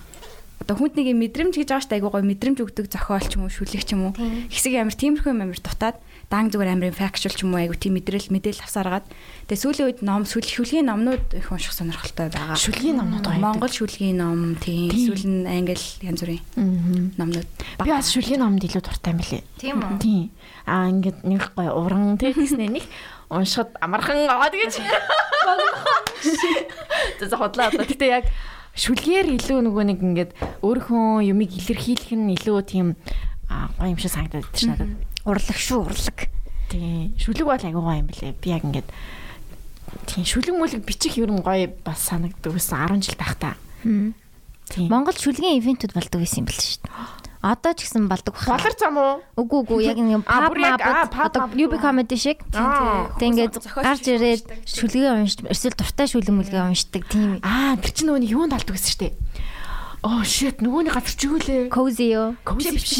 одоо 0.63 0.79
хүнд 0.79 0.95
нэг 0.95 1.11
юм 1.11 1.19
мэдрэмж 1.19 1.59
гэж 1.59 1.67
байгаа 1.67 1.83
шүү 1.83 1.91
дээ 1.91 1.99
айгуу 1.99 2.11
гоё 2.15 2.23
мэдрэмж 2.23 2.57
өгдөг 2.63 2.87
зохиол 2.87 3.27
ч 3.27 3.35
юм 3.35 3.43
уу 3.43 3.51
шүлэг 3.51 3.83
ч 3.83 3.91
юм 3.91 4.01
уу 4.07 4.13
хэсэг 4.47 4.73
амар 4.79 4.95
тиймэрхүү 4.95 5.31
амар 5.35 5.59
дутаад 5.59 5.99
дан 6.33 6.49
зүгээр 6.49 6.73
амар 6.73 6.89
факчуал 6.97 7.37
ч 7.37 7.45
юм 7.45 7.53
уу 7.53 7.61
айгуу 7.61 7.77
тийм 7.77 7.93
мэдрэл 8.01 8.33
мэдээлэл 8.33 8.65
авсараад 8.65 9.05
тэгээ 9.45 9.61
сүүлийн 9.61 9.85
үед 9.93 9.99
ном 10.01 10.25
сүлхүлгийн 10.25 10.89
номнууд 10.89 11.37
их 11.37 11.53
унших 11.53 11.77
сонирхолтой 11.77 12.33
байгаа. 12.33 12.57
Шүлгийн 12.57 12.97
номнууд 12.97 13.21
гоё. 13.21 13.37
Монгол 13.37 13.69
шүлгийн 13.69 14.17
ном 14.17 14.57
тийм 14.57 14.89
эсвэл 14.89 15.29
нь 15.29 15.45
англи 15.45 15.77
янз 16.01 16.25
бүрийн 16.25 16.41
Аа. 16.57 17.13
номнууд. 17.21 17.49
Би 17.85 17.89
бас 17.93 18.09
шүлгийн 18.09 18.41
номд 18.41 18.65
илүү 18.65 18.81
дуртай 18.81 19.13
юм 19.13 19.19
билээ. 19.21 19.43
Тийм 19.61 19.77
үү? 19.77 20.01
Тийм. 20.01 20.33
Аа 20.65 20.89
ингээд 20.89 21.21
нэг 21.21 21.53
гоё 21.53 21.69
уран 21.77 22.17
тий 22.17 22.33
гэснээр 22.33 22.81
нэг 22.81 22.85
уншихад 23.29 23.77
амархан 23.77 24.25
аваад 24.25 24.57
гэж. 24.57 24.81
За 27.19 27.27
за 27.29 27.37
одоо. 27.37 27.69
Гэтэ 27.77 28.05
яг 28.09 28.25
шүлгээр 28.73 29.37
илүү 29.37 29.59
нөгөө 29.69 29.83
нэг 29.85 29.99
ингээд 30.01 30.31
өөрийнхөө 30.65 31.29
юмыг 31.29 31.51
илэрхийлэх 31.61 32.11
нь 32.17 32.33
илүү 32.33 32.57
тийм 32.65 32.97
аа 33.53 33.69
гоё 33.77 33.93
юм 33.93 33.99
шиг 34.01 34.09
санагдаад 34.17 34.49
тийм 34.49 34.73
надад. 34.73 34.89
Урлаг 35.23 35.57
шүү, 35.57 35.87
урлаг. 35.87 36.27
Тийм. 36.67 37.13
Шүлэг 37.19 37.45
бол 37.47 37.63
аягүй 37.63 37.83
гоё 37.83 37.99
юм 38.01 38.07
билээ. 38.09 38.33
Би 38.41 38.49
яг 38.51 38.63
ингээд 38.67 38.89
тийм 40.09 40.25
шүлэг 40.25 40.55
мүлэг 40.57 40.83
бичих 40.83 41.15
нь 41.15 41.43
гоё 41.43 41.69
бас 41.85 42.01
санагддаг 42.09 42.51
байсан 42.51 42.87
10 42.91 43.05
жил 43.07 43.17
байхдаа. 43.19 43.55
Тийм. 43.83 44.87
Монгол 44.89 45.15
шүлгийн 45.15 45.59
ивентүүд 45.61 45.93
болдог 45.93 46.19
байсан 46.23 46.43
юм 46.43 46.47
бэл 46.49 46.59
шүү 46.59 46.81
дээ. 46.83 47.23
Одоо 47.43 47.75
ч 47.75 47.83
гэсэн 47.83 48.07
болдог 48.07 48.39
баха. 48.39 48.55
Болор 48.55 48.75
зам 48.79 48.95
уу? 48.95 49.19
Үгүй 49.35 49.59
үгүй 49.67 49.79
яг 49.83 49.99
нэг 49.99 50.23
pop 50.23 50.55
одоо. 51.11 51.51
UB 51.51 51.75
comedy 51.75 52.15
шиг. 52.15 52.39
Тэг 53.19 53.27
ингээд 53.35 53.59
гарч 53.59 54.07
ирээд 54.07 54.43
шүлгээ 54.63 55.11
уншдаг. 55.11 55.51
Эсвэл 55.51 55.75
дуртай 55.75 56.07
шүлэг 56.07 56.31
мүлгээ 56.31 56.63
уншдаг 56.63 57.03
тийм 57.11 57.43
Аа, 57.43 57.75
тэр 57.83 57.91
чинь 57.91 58.07
нөгөө 58.07 58.31
юунд 58.31 58.55
алдаг 58.55 58.79
гэсэн 58.79 58.95
штэ. 58.95 59.11
Оо 60.03 60.19
shit, 60.27 60.59
нөгөөний 60.59 60.91
газар 60.91 61.15
чи 61.15 61.31
юу 61.31 61.39
лээ? 61.39 61.71
cozy 61.71 62.11
юу? 62.11 62.35
Кози 62.43 62.75
биш. 62.75 62.91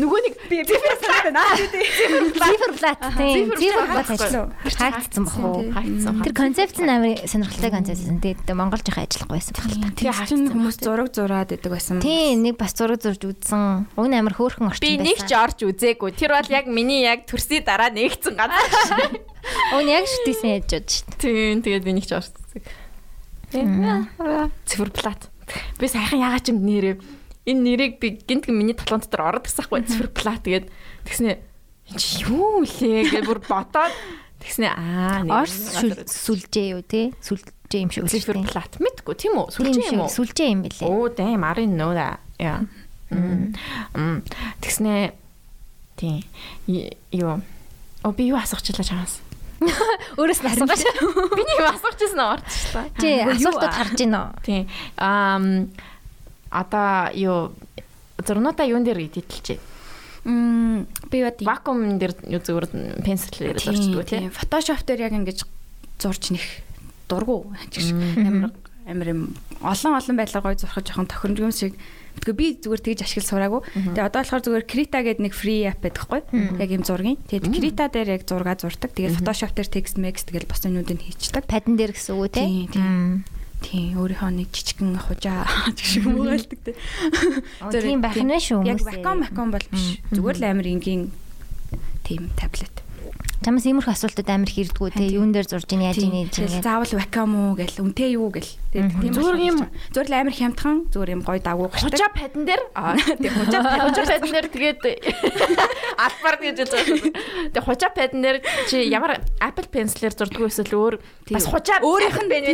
Нөгөө 0.00 0.20
нэг 0.24 0.34
би 0.48 0.64
би 0.64 0.72
санаад 0.72 1.28
байна. 1.28 1.42
Циферблат 1.52 3.00
тийм 3.12 3.52
циферблат 3.52 4.08
Циферблат 4.08 4.08
ажил. 4.08 4.48
Хаагдсан 4.64 5.24
бах 5.28 5.36
уу? 5.36 5.68
хайцсан. 5.68 6.24
Тэр 6.24 6.32
концепт 6.32 6.80
нь 6.80 6.88
амар 6.88 7.20
сонирхолтой 7.28 7.68
концепт. 7.76 8.00
Тэгээд 8.08 8.48
монголч 8.56 8.88
их 8.88 8.96
ажиллахгүй 8.96 9.36
байсан 9.36 9.52
баг 9.52 9.68
л 9.68 9.84
та. 9.84 9.92
Тэр 10.00 10.16
чинь 10.24 10.48
хүмүүс 10.48 10.76
зураг 10.80 11.12
зураад 11.12 11.52
идэг 11.52 11.68
байсан. 11.76 12.00
Тийм 12.00 12.40
нэг 12.40 12.56
бас 12.56 12.72
зураг 12.72 13.04
зурж 13.04 13.20
үзсэн. 13.20 13.92
Уг 13.92 14.06
нь 14.08 14.16
амар 14.16 14.32
хөөрхөн 14.32 14.72
орчин 14.72 14.80
Би 14.80 14.96
байсан. 14.96 15.12
нэг 15.12 15.18
ч 15.28 15.32
орж 15.36 15.58
үзээгүй. 15.60 16.10
Тэр 16.16 16.32
бол 16.40 16.48
яг 16.48 16.64
миний 16.72 17.04
яг 17.04 17.28
төрсний 17.28 17.60
дараа 17.60 17.92
нэгцэн 17.92 18.32
газар. 18.32 19.12
Уг 19.76 19.84
нь 19.84 19.92
яг 19.92 20.08
шүтээсэн 20.08 20.56
яж 20.56 20.72
удаа 20.72 20.88
шүү 20.88 21.20
Тийм, 21.20 21.60
тэгээд 21.60 21.84
би 21.84 21.92
нэг 22.00 22.08
ч 22.08 22.16
орж 22.16 22.32
үзег. 22.32 22.64
Циферблат. 24.64 25.28
Би 25.78 25.86
сайхан 25.86 26.20
ягаа 26.22 26.40
ч 26.42 26.50
юм 26.52 26.62
нэрээ. 26.66 26.96
Энэ 27.46 27.60
нэрийг 27.62 27.92
би 28.02 28.18
гинт 28.18 28.50
миний 28.50 28.74
толгойн 28.74 29.02
дотор 29.02 29.22
ороод 29.38 29.46
ирсэн 29.46 29.66
хгүй 29.66 29.86
циферблат 29.86 30.42
тэгээд 30.42 30.66
тэгснэ 31.06 31.38
энэ 31.94 32.00
чи 32.02 32.26
юу 32.26 32.66
лээ 32.66 33.06
гэж 33.14 33.24
бүр 33.26 33.40
ботоод 33.46 33.94
тэгснэ 34.42 34.66
аа 34.74 35.22
дээ. 35.22 35.30
Орс 35.30 35.54
сүлжээ 36.10 36.66
юу 36.74 36.82
те? 36.82 37.14
Сүлжээ 37.22 37.82
юм 37.86 37.90
шиг 37.94 38.02
үлээ. 38.06 38.18
циферблат 38.18 38.72
мэдгүй 38.82 39.14
тийм 39.14 39.38
үү? 39.38 39.54
Сүлжээ 39.54 39.94
юм 39.94 40.02
уу? 40.02 40.10
Сүлжээ 40.10 40.48
юм 40.50 40.60
бэлээ. 40.66 40.90
Оо 40.90 41.06
that. 41.94 42.18
Yeah. 42.42 42.66
Мм. 43.10 43.54
Мм. 43.94 44.26
Тэгснэ 44.58 45.14
тийм 45.94 46.26
юу 47.14 47.38
О 48.06 48.12
би 48.12 48.30
юу 48.30 48.38
асуучихлаа 48.38 48.86
чамаас. 48.86 49.18
Өөрөөс 50.20 50.40
нь 50.44 50.50
асуугааш. 50.52 50.82
Би 51.32 51.42
нэг 51.42 51.60
асуучихсан 51.72 52.20
орчихлаа. 52.20 52.86
Чи 53.00 53.08
Юу 53.24 53.32
асуултууд 53.32 53.72
аа? 53.72 53.78
харж 53.80 53.98
байна 53.98 54.18
уу? 54.20 54.30
Тийм. 54.44 54.64
Ам 55.00 55.44
одоо 56.50 57.10
юу 57.16 57.38
зурнуудаа 58.20 58.66
юун 58.68 58.84
дээр 58.84 59.08
эдитэлж 59.08 59.58
Мм 60.26 60.86
би 61.10 61.22
бод 61.22 61.38
вакуум 61.40 61.98
дээр 62.02 62.12
юу 62.26 62.42
зүгээр 62.42 62.66
пенсилээр 63.06 63.56
зурчдаг 63.62 64.06
тийм. 64.10 64.30
Photoshop 64.34 64.82
дээр 64.82 65.06
яг 65.06 65.14
ингэж 65.14 65.46
зурж 66.02 66.34
нэх 66.34 66.42
дургу 67.08 67.54
амар 68.18 68.50
амар 68.90 69.08
юм 69.08 69.20
олон 69.62 69.94
олон 69.94 70.16
байдлаар 70.18 70.44
гоё 70.44 70.58
зурхаж 70.58 70.84
жоохон 70.90 71.06
тохиромжгүй 71.06 71.46
юм 71.46 71.54
шиг 71.54 71.72
Тэгвэл 72.22 72.40
би 72.40 72.46
зүгээр 72.60 72.82
тэгж 72.82 73.00
ашиглаж 73.04 73.26
сураагүй. 73.28 73.60
Тэгээ 73.96 74.06
одоо 74.08 74.20
болохоор 74.24 74.42
зүгээр 74.46 74.64
Krita 74.66 74.98
гэдэг 75.04 75.22
нэг 75.22 75.34
free 75.36 75.62
app 75.68 75.80
байдаг 75.84 76.02
хгүй. 76.06 76.20
Яг 76.60 76.70
юм 76.72 76.82
зургийн. 76.82 77.18
Тэгээд 77.28 77.52
Krita 77.52 77.84
дээр 77.92 78.08
яг 78.16 78.22
зураг 78.26 78.58
зурдаг. 78.60 78.90
Тэгээд 78.96 79.16
Photoshop 79.20 79.52
дээр 79.54 79.68
text 79.70 79.96
mex 80.00 80.24
тэгэл 80.24 80.48
бос 80.48 80.64
юмнуудыг 80.64 81.00
хийчихдэг. 81.00 81.44
Падан 81.46 81.76
дээр 81.76 81.92
гэсэн 81.94 82.14
үг 82.16 82.32
те. 82.32 82.44
Тийм, 82.44 82.66
тийм. 82.72 83.24
Тийм 83.64 83.96
өөрийнхөө 83.96 84.30
нэг 84.36 84.48
жижигэн 84.52 85.00
хужаа 85.00 85.48
уу 85.48 86.28
гэлдэг 86.36 86.60
те. 86.60 86.72
Тийм 87.72 88.04
байх 88.04 88.20
нь 88.20 88.36
шүү 88.36 88.62
Яг 88.68 88.84
вакуум 88.84 89.24
вакуум 89.24 89.50
бол 89.54 89.66
биш. 89.72 90.00
Зүгээр 90.12 90.36
л 90.38 90.44
амар 90.44 90.66
энгийн 90.68 91.08
тийм 92.04 92.28
таблет. 92.36 92.84
Чамаас 93.44 93.64
иймэрхүү 93.68 93.92
асуултууд 93.92 94.28
амар 94.32 94.50
их 94.50 94.58
ирдгүү 94.58 94.88
те. 94.96 95.06
Юун 95.06 95.30
дээр 95.32 95.46
зурж 95.46 95.68
ийн 95.70 95.84
яаж 95.86 96.00
ийн 96.02 96.26
ийн. 96.26 96.30
заавал 96.60 96.92
вакуум 96.98 97.32
уу 97.36 97.52
гэл 97.54 97.78
үнтэй 97.84 98.16
юу 98.16 98.32
гэл. 98.32 98.48
Тэгээд 98.76 98.92
тийм 99.00 99.12
Зүгээр 99.16 99.38
юм- 99.40 99.64
зүгээр 99.96 100.08
л 100.12 100.16
амар 100.20 100.34
хямдхан 100.36 100.76
зүгээр 100.92 101.10
юм 101.16 101.22
гоё 101.24 101.40
дагуу 101.40 101.68
Хужаа 101.72 102.10
падан 102.12 102.44
дээр 102.44 102.62
аа 102.76 102.92
тийм 103.00 103.32
хужаа 103.32 103.62
хужаа 103.88 104.04
падан 104.04 104.32
дээр 104.36 104.48
тэгээд 104.52 104.80
албаар 106.04 106.36
гэж 106.44 106.56
үзсэн. 106.60 106.84
Тэгээд 107.56 107.64
хужаа 107.64 107.90
падан 107.96 108.20
дээр 108.20 108.36
чи 108.68 108.76
ямар 108.92 109.16
Apple 109.40 109.68
Pencil-ээр 109.72 110.12
зурдаг 110.12 110.44
эсвэл 110.52 110.76
өөр 110.76 110.94
бас 111.32 111.46
хужаа 111.48 111.80
Өөрийнх 111.80 112.20
нь 112.20 112.28
байна 112.28 112.52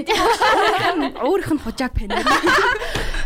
өөрийнх 1.26 1.52
нь 1.58 1.62
хужааг 1.66 1.90
пен. 1.90 2.10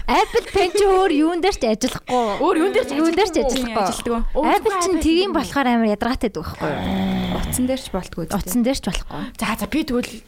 Apple 0.07 0.47
Pen 0.55 0.71
ч 0.73 0.81
өөр 0.87 1.11
юун 1.13 1.41
дээр 1.43 1.57
ч 1.59 1.67
ажиллахгүй. 1.67 2.15
Өөр 2.41 2.57
юун 2.63 2.73
дээр 2.73 2.87
ч 2.87 2.93
юун 2.95 3.13
дээр 3.13 3.27
ч 3.29 3.37
ажиллахгүй. 3.43 4.23
Apple 4.39 4.77
чинь 4.81 5.03
тгийм 5.03 5.33
болохоор 5.35 5.67
амар 5.67 5.91
ядаргаатай 5.93 6.31
байхгүй 6.31 6.63
юу? 6.63 7.43
Утсан 7.43 7.67
дээр 7.67 7.81
ч 7.83 7.91
болтгүй. 7.91 8.25
Утсан 8.31 8.63
дээр 8.63 8.79
ч 8.79 8.87
болохгүй. 8.87 9.35
За 9.35 9.59
за 9.59 9.67
би 9.67 9.83
тэгвэл 9.83 10.23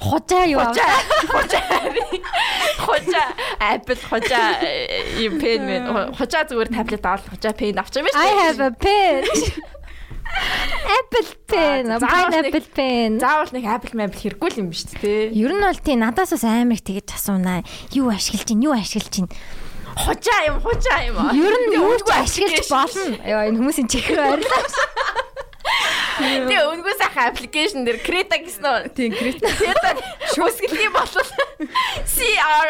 Хужаа 0.00 0.44
юу 0.50 0.60
хужаа 0.60 0.98
хужаа 2.82 3.26
Apple 3.60 4.00
хужаа 4.10 4.58
юм 5.22 5.38
пен 5.40 5.60
мэн 5.66 5.84
хужаа 6.18 6.44
зүгээр 6.48 6.70
таблет 6.74 7.04
авал 7.06 7.24
хужаа 7.30 7.54
пен 7.54 7.78
авчих 7.78 8.02
юм 8.02 8.10
I 8.10 8.10
шүү. 8.12 8.40
have 8.42 8.60
a 8.60 8.70
pen. 8.74 9.24
Apple 10.84 11.28
Pen, 11.46 11.82
Apple 11.94 12.66
Pen. 12.74 13.20
Заавал 13.22 13.52
нэг 13.54 13.64
Apple 13.70 13.94
Mail 13.94 14.10
хэрэггүй 14.10 14.58
юм 14.58 14.68
ба 14.72 14.76
шүү 14.76 14.98
дээ. 14.98 15.30
Ер 15.30 15.52
нь 15.54 15.62
бол 15.62 15.78
тий 15.78 15.94
надаас 15.94 16.34
бас 16.34 16.42
амар 16.42 16.74
их 16.74 16.82
тэгэж 16.82 17.14
асуунаа. 17.14 17.62
Юу 17.94 18.10
ашиглаж 18.10 18.42
чинь, 18.42 18.64
юу 18.66 18.74
ашиглаж 18.74 19.14
чинь. 19.14 19.30
Хужаа 19.94 20.40
юм 20.50 20.58
хужаа 20.58 21.06
юм. 21.06 21.16
Ер 21.38 21.54
нь 21.54 21.78
юу 21.78 21.94
ч 22.02 22.10
ашиглаж 22.10 22.66
болно. 22.66 23.14
Яа 23.22 23.46
энэ 23.46 23.58
хүмүүсийн 23.62 23.86
чихэр 23.86 24.18
ойрлоо. 24.26 24.58
Тэгээ 26.14 26.62
өнгөө 26.70 26.94
сайхан 27.00 27.30
аппликейшн 27.34 27.82
дээр 27.82 27.98
Крета 28.04 28.38
гэсэн 28.38 28.64
үү? 28.64 28.80
Тийм. 28.94 29.10
Крета 29.14 29.90
шүсгэлтийн 30.34 30.92
болол 30.94 31.28
CR 32.06 32.68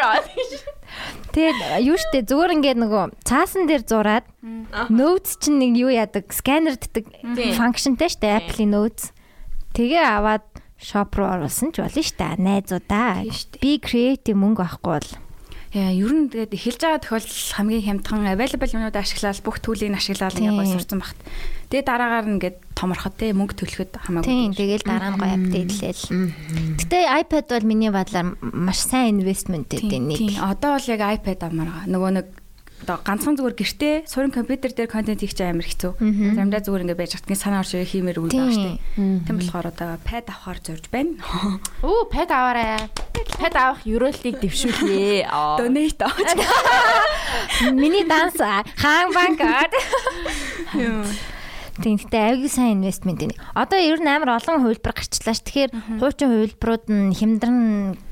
Тэгээд 1.35 1.57
юу 1.83 1.97
штэ 1.99 2.23
зүгээр 2.23 2.55
ингээд 2.57 2.79
нөгөө 2.79 3.03
цаасан 3.27 3.67
дээр 3.67 3.83
зураад 3.83 4.25
notes 4.87 5.35
чинь 5.37 5.59
нэг 5.59 5.75
юу 5.75 5.91
яадаг? 5.91 6.31
Сканерддаг 6.31 7.05
функшнтай 7.59 8.09
штэ 8.09 8.39
Apple-ийн 8.39 8.71
notes. 8.71 9.11
Тэгээ 9.75 9.99
аваад 9.99 10.47
shop 10.79 11.19
руу 11.19 11.27
оруулсан 11.35 11.75
ч 11.75 11.83
болно 11.83 12.01
штэ. 12.01 12.39
Найзуудаа. 12.39 13.27
Би 13.59 13.77
creative 13.83 14.39
мөнгө 14.39 14.63
авахгүй 14.63 14.93
бол. 14.95 15.11
Яа, 15.75 15.91
ер 15.91 16.07
нь 16.15 16.31
тэгээд 16.31 16.55
эхэлж 16.55 16.79
байгаа 16.79 17.03
тохиолдол 17.03 17.51
хамгийн 17.59 17.83
хямдхан 17.83 18.31
available 18.31 18.71
юмнууд 18.79 18.95
ашиглаад 18.95 19.43
бүх 19.43 19.59
түүлийг 19.59 19.91
нь 19.91 19.99
ашиглаад 19.99 20.31
Тийм. 20.31 20.55
ингээ 20.55 20.59
гой 20.63 20.67
сурцсан 20.71 21.03
багт. 21.03 21.19
Тэгээд 21.67 21.89
дараагаар 21.91 22.25
нь 22.31 22.35
ингээд 22.39 22.57
томорхот 22.85 23.17
те 23.17 23.33
мөнгө 23.33 23.57
төлөхөд 23.57 23.97
хамаагүй. 23.97 24.29
тийм 24.29 24.53
тэгэл 24.53 24.85
дараа 24.85 25.09
нь 25.09 25.17
гоё 25.17 25.33
апдейтлээл. 25.41 26.05
Гэтэ 26.77 26.97
iPad 27.25 27.45
бол 27.49 27.65
миний 27.65 27.89
бодлоор 27.89 28.37
маш 28.53 28.85
сайн 28.85 29.17
инвестмент 29.17 29.73
гэдэг 29.73 30.01
нэг. 30.05 30.17
тийм. 30.21 30.37
Одоо 30.45 30.77
бол 30.77 30.85
яг 30.93 31.01
iPad 31.01 31.39
амарга. 31.49 31.89
Нөгөө 31.89 32.11
нэг 32.21 32.25
одоо 32.85 33.01
ганцхан 33.01 33.33
зүгээр 33.39 33.55
гэртээ 33.57 33.95
суурин 34.05 34.29
компьютер 34.35 34.69
дээр 34.75 34.91
контент 34.91 35.23
хийх 35.23 35.33
чинь 35.33 35.57
амар 35.57 35.65
хэцүү. 35.65 35.97
Заримдаа 35.97 36.61
зүгээр 36.61 36.83
ингээ 36.85 36.99
байж 37.01 37.17
хатгийн 37.17 37.39
санаа 37.39 37.65
орж 37.65 37.73
ирэх 37.73 37.89
хиймээр 37.97 38.19
үйл 38.21 38.35
байгаа 38.35 38.77
дээ. 38.77 39.25
Тийм 39.25 39.35
болохоор 39.41 39.67
одоо 39.73 39.97
pad 40.05 40.29
авахар 40.29 40.59
зорж 40.61 40.85
байна. 40.93 41.17
Оо, 41.81 42.05
пэд 42.05 42.29
аваарай. 42.29 42.85
Пэд 43.41 43.55
авах 43.57 43.81
ерөөлтийг 43.89 44.37
дэвшүүлье. 44.37 45.25
Аа. 45.33 45.57
Donate 45.57 46.03
авах. 46.03 46.29
Миний 47.73 48.05
данс 48.05 48.37
хаан 48.37 49.09
банкад. 49.15 49.71
Тийм 51.81 51.99
гэхдээ 51.99 52.23
аягүй 52.39 52.51
сайн 52.51 52.79
инвестмент 52.79 53.19
энэ. 53.19 53.35
Одоо 53.51 53.79
ер 53.79 53.99
нь 53.99 54.07
амар 54.07 54.39
олон 54.39 54.63
хувилбар 54.63 54.95
гарчлаа 54.95 55.35
ш. 55.35 55.43
Тэгэхээр 55.43 55.71
хуучин 55.99 56.29
хувилбарууд 56.31 56.85
нь 56.87 57.11
хямдран 57.11 57.59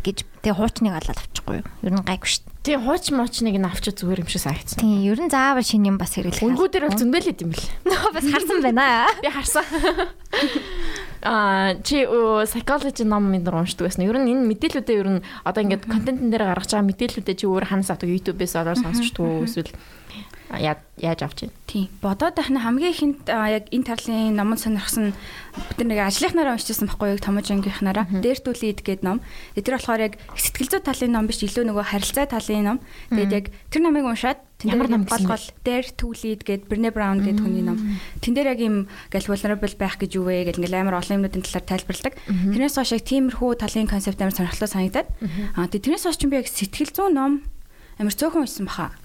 гэж 0.03 0.27
тэгээ 0.43 0.59
хуучныг 0.59 0.93
олоод 0.99 1.19
авчихгүй 1.19 1.55
юу? 1.63 1.67
Ер 1.87 1.93
нь 1.95 2.03
гайгүй 2.03 2.27
ш. 2.27 2.43
Тий, 2.63 2.75
хууч 2.75 3.11
муучныг 3.15 3.55
нь 3.59 3.67
авчиж 3.67 4.03
зүгээр 4.03 4.23
юм 4.23 4.29
шиг 4.31 4.43
санагдсан. 4.43 4.79
Тийм 4.83 5.03
ер 5.03 5.19
нь 5.19 5.31
заавал 5.31 5.63
шинэ 5.63 5.91
юм 5.91 5.97
бас 5.99 6.15
хэрэглэх. 6.15 6.43
Өнгөө 6.43 6.67
дээр 6.71 6.87
бол 6.91 6.99
зөндөлөд 6.99 7.39
юм 7.43 7.51
бэл. 7.55 7.67
бас 7.87 8.25
харсан 8.27 8.59
байна. 8.63 9.07
Би 9.19 9.27
харсан. 9.31 9.63
Аа, 11.23 11.79
чи 11.83 12.03
psychology 12.03 13.07
ном 13.07 13.31
минь 13.31 13.47
уншдаг 13.47 13.87
байсан. 13.87 14.03
Ер 14.03 14.19
нь 14.19 14.27
энэ 14.27 14.43
мэдээлүүдээ 14.43 14.99
ер 14.99 15.09
нь 15.19 15.23
одоо 15.47 15.63
ингээд 15.63 15.87
контентын 15.87 16.27
дээр 16.27 16.51
гаргаж 16.51 16.71
байгаа 16.75 16.87
мэдээлүүдээ 16.91 17.35
чи 17.39 17.47
өөр 17.47 17.63
ханаас 17.63 17.95
авдаг 17.95 18.11
YouTube-ээс 18.11 18.59
олоод 18.59 18.83
сонсчдгоо 18.83 19.47
эсвэл 19.47 19.71
яа 19.71 20.02
яаж 20.59 21.19
авч 21.25 21.39
байна? 21.47 21.55
Тийм. 21.65 21.87
Бодоод 22.01 22.35
байх 22.37 22.49
нь 22.53 22.61
хамгийн 22.61 22.93
ихэнд 22.93 23.19
яг 23.29 23.65
энэ 23.73 23.87
тарлын 23.87 24.35
номонд 24.37 24.61
сонирхсан 24.61 25.13
бид 25.77 25.87
нэг 25.87 25.99
ажлынхнаараа 26.05 26.57
уншижсэн 26.57 26.87
байхгүй 26.87 27.17
юу 27.17 27.21
томож 27.21 27.49
ангийнхнаараа 27.49 28.05
дээртүү 28.09 28.53
лид 28.61 28.79
гэдэг 28.85 29.03
ном. 29.03 29.19
Тэр 29.57 29.77
болохоор 29.79 30.05
яг 30.05 30.13
сэтгэл 30.37 30.69
зүй 30.77 30.81
талын 30.85 31.13
ном 31.17 31.25
биш 31.25 31.41
илүү 31.41 31.65
нөгөө 31.65 31.85
харилцаа 31.89 32.25
талын 32.29 32.77
ном. 32.77 32.77
Тэгээд 33.09 33.33
яг 33.33 33.45
тэр 33.73 33.81
номыг 33.81 34.05
уншаад 34.05 34.39
Ямар 34.63 34.87
ном 34.87 35.03
гол 35.03 35.27
гол 35.27 35.45
to 35.63 36.07
Lead 36.23 36.47
гэдэг 36.47 36.71
Brené 36.71 36.91
Brown 36.95 37.19
гэдэг 37.19 37.43
хүний 37.43 37.63
ном. 37.63 37.99
Тэн 38.23 38.31
дээр 38.31 38.55
яг 38.55 38.59
юм 38.63 38.87
гал 39.11 39.27
vulnerable 39.27 39.75
байх 39.75 39.99
гэж 39.99 40.15
юу 40.15 40.31
вэ 40.31 40.47
гэл 40.47 40.63
ингээл 40.63 40.79
амар 40.87 41.03
олон 41.03 41.19
юмнуудын 41.19 41.43
талаар 41.43 41.67
тайлбарладаг. 41.67 42.15
Тэрнээс 42.23 42.79
хойш 42.79 42.95
яг 42.95 43.03
тиймэрхүү 43.03 43.59
талын 43.59 43.91
концепт 43.91 44.23
амар 44.23 44.31
сонирхолтой 44.31 44.71
санагдаад. 44.71 45.07
Аа 45.59 45.67
тэрнээс 45.67 46.07
хойш 46.07 46.15
ч 46.15 46.31
би 46.31 46.39
яг 46.39 46.47
сэтгэл 46.47 46.95
зүй 46.95 47.11
ном 47.11 47.43
амар 47.99 48.15
цөөхөн 48.15 48.47
уншсан 48.47 48.71
баха. 48.71 48.95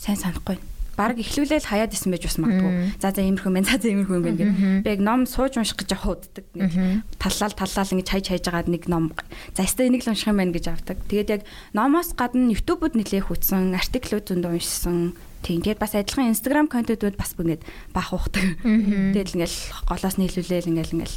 Сайн 0.00 0.16
санахгүй. 0.16 0.56
Бараг 0.96 1.20
эхлүүлээл 1.20 1.68
хаяад 1.68 1.92
исэн 1.92 2.12
байж 2.12 2.24
бас 2.24 2.40
магадгүй. 2.40 2.96
За 3.00 3.12
за 3.12 3.20
иймэрхүү 3.20 3.52
байна. 3.52 3.68
За 3.68 3.76
за 3.76 3.88
иймэрхүү 3.92 4.16
юм 4.16 4.24
байна 4.24 4.40
гэх. 4.40 4.84
Би 4.84 4.88
яг 4.96 5.00
ном 5.04 5.24
сууж 5.28 5.60
унших 5.60 5.76
гэж 5.76 5.92
явах 5.92 6.24
уддаг. 6.24 6.44
Нэг 6.56 7.04
таллал 7.20 7.52
таллал 7.52 7.92
ингэж 7.92 8.08
хайж 8.08 8.26
хайж 8.32 8.44
агаад 8.48 8.68
нэг 8.72 8.88
ном. 8.88 9.12
За 9.52 9.64
өстой 9.64 9.92
энийг 9.92 10.04
л 10.04 10.12
унших 10.12 10.32
юм 10.32 10.40
байна 10.40 10.56
гэж 10.56 10.72
авдаг. 10.72 10.96
Тэгээд 11.04 11.32
яг 11.36 11.42
номоос 11.76 12.16
гадна 12.16 12.52
YouTube-уд 12.52 12.96
нэлээх 12.96 13.28
үтсэн, 13.28 13.76
артиклууд 13.76 14.28
зөндөө 14.28 14.56
уншсан. 14.60 15.16
Тийм. 15.40 15.64
Тэгээд 15.64 15.80
бас 15.80 15.96
адилхан 15.96 16.32
Instagram 16.32 16.68
контентууд 16.68 17.16
бас 17.16 17.32
ингээд 17.36 17.64
баах 17.96 18.12
ухдаг. 18.12 18.44
Тэгэл 18.60 19.36
ингээл 19.40 19.58
голоос 19.88 20.16
нийлүүлээл 20.20 20.68
ингээл 20.68 20.96
ингээл. 21.00 21.16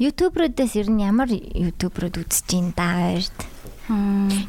YouTube-руудаас 0.00 0.76
ер 0.76 0.88
нь 0.92 1.00
ямар 1.00 1.32
YouTube-рууд 1.32 2.20
үзэж 2.20 2.48
ин 2.60 2.76
даа 2.76 3.16
баярт. 3.16 3.38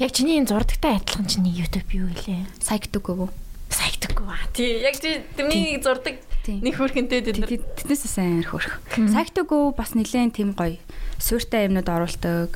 Яг 0.03 0.11
чиний 0.11 0.39
энэ 0.39 0.51
зурдагтай 0.51 0.99
адилхан 0.99 1.27
чиний 1.31 1.55
YouTube 1.55 1.87
юу 1.95 2.11
вэ? 2.11 2.43
Сайгдаггүй. 2.59 3.31
Сайгдаггүй 3.75 4.25
ба. 4.25 4.39
Тий. 4.55 4.79
Яг 4.83 4.95
тэрний 5.03 5.77
зурдаг 5.83 6.23
нэг 6.47 6.75
хөрхөнтэй 6.79 7.21
тэд 7.25 7.43
тэднээс 7.43 8.05
сайн 8.07 8.45
хөрх. 8.47 8.79
Сайгдаггүй 8.95 9.75
бас 9.75 9.97
нэлээд 9.97 10.35
тийм 10.37 10.55
гоё 10.55 10.79
сууртай 11.19 11.67
юмнууд 11.67 11.89
оруулдаг. 11.89 12.55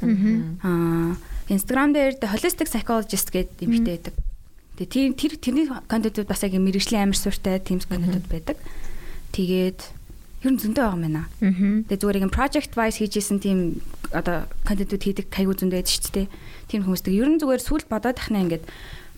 Аа 0.63 1.17
Instagram 1.49 1.97
дээр 1.97 2.22
holistic 2.30 2.70
psychologist 2.70 3.34
гэдэг 3.34 3.65
эмэгтэй 3.65 3.93
байдаг. 3.97 4.15
Тэгээ 4.78 5.17
тэр 5.17 5.34
тэрний 5.41 5.65
контентууд 5.89 6.30
бас 6.30 6.45
яг 6.45 6.53
мэрэгжлийн 6.53 7.09
амар 7.09 7.17
сууртай 7.17 7.57
teams 7.59 7.89
контентууд 7.89 8.30
байдаг. 8.30 8.57
Тэгээд 9.34 9.80
ер 10.45 10.51
нь 10.53 10.61
зөндөө 10.61 10.84
байгаа 10.86 10.95
юм 10.95 11.03
байна. 11.03 11.24
Тэгээ 11.89 11.99
зүгээр 11.99 12.24
юм 12.24 12.32
project 12.32 12.78
wise 12.78 13.01
хийжсэн 13.01 13.41
тийм 13.41 13.82
одоо 14.13 14.45
контентууд 14.63 15.03
хийдэг 15.03 15.28
кайгуу 15.34 15.57
зөндөө 15.57 15.82
байдаг 15.82 15.93
шүү 15.97 16.13
дээ. 16.15 16.28
Тийм 16.70 16.82
хүмүүстэй 16.86 17.17
ер 17.17 17.28
нь 17.34 17.41
зүгээр 17.41 17.65
сүлд 17.65 17.89
бодоод 17.89 18.22
тахна 18.22 18.45
ингээд 18.45 18.63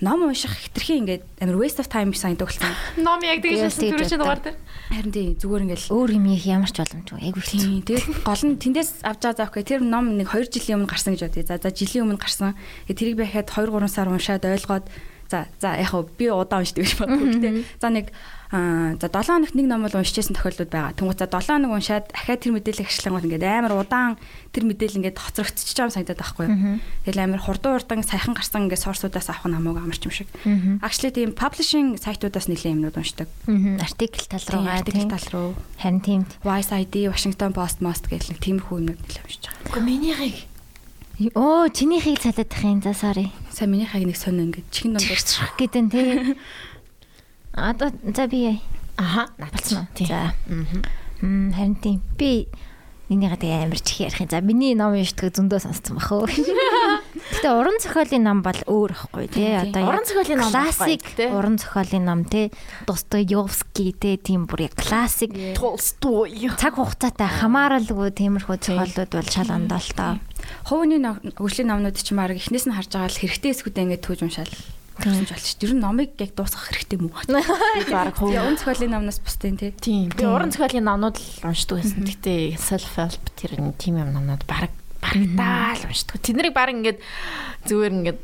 ном 0.02 0.26
унших 0.26 0.58
хитрхи 0.58 0.98
ингээд 0.98 1.24
амар 1.40 1.62
waste 1.62 1.80
of 1.80 1.88
time 1.88 2.12
санагдав 2.12 2.50
болсон. 2.50 2.74
Ном 3.06 3.22
яг 3.22 3.46
тэгж 3.46 3.70
хэлсэн 3.70 3.94
түрүү 3.94 4.10
чинь 4.10 4.22
дугаар 4.22 4.42
дээр. 4.42 4.58
Харин 4.90 5.14
тийм 5.14 5.38
зүгээр 5.38 5.64
ингээд 5.70 5.84
өөр 5.94 6.10
юм 6.18 6.26
их 6.34 6.46
ямар 6.50 6.72
ч 6.74 6.78
боломжгүй. 6.82 7.22
Айгу 7.22 7.42
тийм. 7.46 7.86
Тэгээд 7.86 8.26
гол 8.26 8.44
нь 8.50 8.58
тэндээс 8.58 9.06
авч 9.06 9.22
байгаа 9.22 9.38
заах 9.38 9.54
гэх 9.54 9.70
тэр 9.70 9.82
ном 9.86 10.18
нэг 10.18 10.34
2 10.34 10.50
жилийн 10.50 10.82
өмнө 10.82 10.90
гарсан 10.90 11.14
гэж 11.14 11.22
бодъё. 11.30 11.46
За 11.46 11.62
за 11.62 11.70
жилийн 11.70 12.10
өмнө 12.10 12.18
гарсан. 12.18 12.58
Тэрийг 12.90 13.22
би 13.22 13.30
хахад 13.30 13.54
2 13.54 13.70
3 13.70 13.88
сар 13.94 14.10
уншаад 14.10 14.42
ойлгоод 14.42 14.86
за 15.30 15.46
за 15.62 15.70
яг 15.78 15.94
би 16.18 16.26
удаан 16.34 16.66
уншдаг 16.66 16.82
гэж 16.82 16.94
боддог. 16.98 17.22
Гэтэ 17.38 17.50
за 17.78 17.88
нэг 17.94 18.10
Аа 18.52 19.00
за 19.00 19.08
7 19.08 19.48
хоногт 19.48 19.56
нэг 19.56 19.68
ном 19.72 19.88
бол 19.88 19.96
уншижсэн 19.96 20.36
тохиолдлууд 20.36 20.68
байгаа. 20.68 20.92
Тэнгуут 21.00 21.24
за 21.24 21.32
7 21.32 21.56
хоног 21.56 21.72
уншаад 21.72 22.12
ахаа 22.12 22.36
тэр 22.36 22.52
мэдээлэл 22.52 22.84
ашиглангууд 22.84 23.26
ингээд 23.32 23.48
амар 23.48 23.80
удаан 23.80 24.20
тэр 24.52 24.68
мэдээлэл 24.68 25.00
ингээд 25.08 25.24
хоцрогдчихж 25.24 25.72
байгаа 25.80 25.88
юм 25.88 25.96
санагдаад 25.96 26.20
байхгүй 26.20 26.46
юу. 26.52 26.56
Тэгэл 27.08 27.24
амар 27.24 27.40
хурдан 27.40 27.80
хурдан 27.80 28.04
сайхан 28.04 28.36
гарсан 28.36 28.68
ингээд 28.68 28.84
сорсуудаас 28.84 29.32
авах 29.32 29.48
нь 29.48 29.56
хамаагүй 29.56 29.84
амарч 29.88 30.04
юм 30.04 30.12
шиг. 30.12 30.28
Actually 30.84 31.16
тийм 31.16 31.32
publishing 31.32 31.96
сайтуудаас 31.96 32.52
нэлээд 32.52 32.76
юмнууд 32.76 33.00
уншдаг. 33.00 33.32
Артикл 33.48 34.28
тал 34.28 34.44
руугаа 34.52 34.84
артикл 34.84 35.08
тал 35.08 35.28
руу. 35.32 35.50
Харин 35.80 36.04
тийм. 36.04 36.22
Vice 36.44 36.76
ID, 36.76 37.08
Washington 37.08 37.56
Post, 37.56 37.80
Most 37.80 38.12
гэх 38.12 38.28
нэг 38.28 38.44
тиймэрхүү 38.44 38.76
юмнууд 38.84 39.00
нэлээд 39.00 39.24
уншиж 39.32 39.48
байгаа. 39.48 39.64
Гэхдээ 39.64 39.88
минийхийг 39.88 40.38
Оо, 41.38 41.70
чинийхийг 41.70 42.18
цалаад 42.18 42.50
тах 42.50 42.66
юм 42.66 42.82
за 42.82 42.98
sorry. 42.98 43.30
Сайн 43.54 43.72
минийхийг 43.72 44.10
нэг 44.10 44.18
сонь 44.18 44.42
ингээд 44.42 44.68
чихэн 44.74 44.98
ном 44.98 45.06
гэдэг 45.06 45.82
нь 45.86 45.92
тий. 45.94 46.36
Одоо 47.54 47.92
за 48.16 48.28
би 48.28 48.62
аха 48.98 49.28
наацсан. 49.38 49.88
За. 50.00 50.34
Мм 51.22 51.54
харин 51.54 51.76
тийм. 51.76 52.02
Би 52.18 52.48
энийгээ 53.12 53.44
тэгээ 53.44 53.64
амар 53.68 53.82
чих 53.84 54.00
ярих 54.00 54.24
юм. 54.24 54.32
За 54.32 54.40
миний 54.40 54.72
ном 54.72 54.96
уншдаг 54.96 55.36
зөндөө 55.36 55.60
сонсцсон 55.60 56.00
бах 56.00 56.12
уу. 56.16 56.26
Гэтэ 57.36 57.50
уран 57.52 57.78
зохиолын 57.84 58.24
ном 58.24 58.40
бол 58.40 58.56
өөр 58.56 58.92
ихгүй 58.96 59.28
тий. 59.28 59.52
Одоо 59.52 59.84
уран 59.84 60.08
зохиолын 60.08 60.40
ном 60.40 60.52
классик 60.56 61.04
уран 61.20 61.60
зохиолын 61.60 62.06
ном 62.08 62.24
тий. 62.24 62.56
Достоевский 62.88 63.92
тий 63.92 64.16
тийм 64.16 64.48
бүр 64.48 64.72
яг 64.72 64.80
классик 64.80 65.36
Толстой. 65.60 66.32
Цаг 66.56 66.80
хугацаатай 66.80 67.28
хамааралгүй 67.28 68.16
тиймэрхүү 68.16 68.58
зохиолууд 68.64 69.12
бол 69.12 69.28
шал 69.28 69.52
тоо. 69.92 70.16
Хувийн 70.72 71.20
хөгжлийн 71.36 71.68
номнууд 71.68 72.00
ч 72.00 72.16
маар 72.16 72.32
эхнээс 72.32 72.66
нь 72.66 72.74
харж 72.74 72.96
байгаа 72.96 73.12
л 73.12 73.22
хэрэгтэй 73.22 73.52
эсгүүдээ 73.52 73.84
ингээд 73.92 74.06
түүж 74.08 74.20
уншаал 74.24 74.52
гэсэн 75.00 75.26
ч 75.26 75.32
болчих. 75.32 75.62
Ер 75.64 75.74
нь 75.78 75.84
номыг 75.84 76.18
яг 76.20 76.36
дуусгах 76.36 76.68
хэрэгтэй 76.68 77.00
мүү? 77.00 77.14
Би 77.80 77.84
баг 77.88 78.16
хувь 78.18 78.36
уран 78.36 78.60
зохиолын 78.60 78.92
номноос 79.00 79.22
бусдын 79.24 79.56
тий. 79.56 79.72
Тийм. 79.78 80.12
Би 80.12 80.26
уран 80.28 80.52
зохиолын 80.52 80.88
номнууд 80.90 81.16
л 81.16 81.48
уншдаг 81.48 81.80
байсан. 81.80 82.04
Гэтэ 82.04 82.60
self 82.60 83.00
help 83.00 83.24
тэр 83.40 83.56
нэг 83.62 83.80
тийм 83.80 84.02
юм 84.02 84.12
номнууд 84.12 84.44
баг 84.50 84.74
багтаа 85.02 85.74
л 85.76 85.86
уншдаг. 85.90 86.22
Тэднийг 86.22 86.54
баг 86.54 86.70
ингээд 86.70 87.00
зүгээр 87.66 87.94
ингээд 87.98 88.20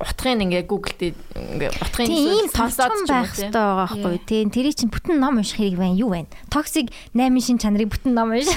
утгын 0.00 0.42
ингээд 0.48 0.66
Google 0.66 0.96
дээр 0.96 1.16
ингээд 1.36 1.74
утгын 1.76 2.08
зүйл 2.08 2.48
сонсоод 2.48 3.04
байх 3.04 3.32
хэрэгтэй 3.36 3.52
байгаа 3.52 3.88
байхгүй 3.92 4.18
тий. 4.24 4.42
Тэрий 4.48 4.72
чинь 4.72 4.92
бүтэн 4.92 5.20
ном 5.20 5.40
унших 5.40 5.60
хэрэг 5.60 5.78
байна. 5.78 6.00
Юу 6.00 6.10
байна? 6.16 6.32
Toxic 6.48 6.88
8 7.12 7.44
шин 7.44 7.60
чанарыг 7.60 7.92
бүтэн 7.92 8.16
ном 8.16 8.32
унших. 8.32 8.56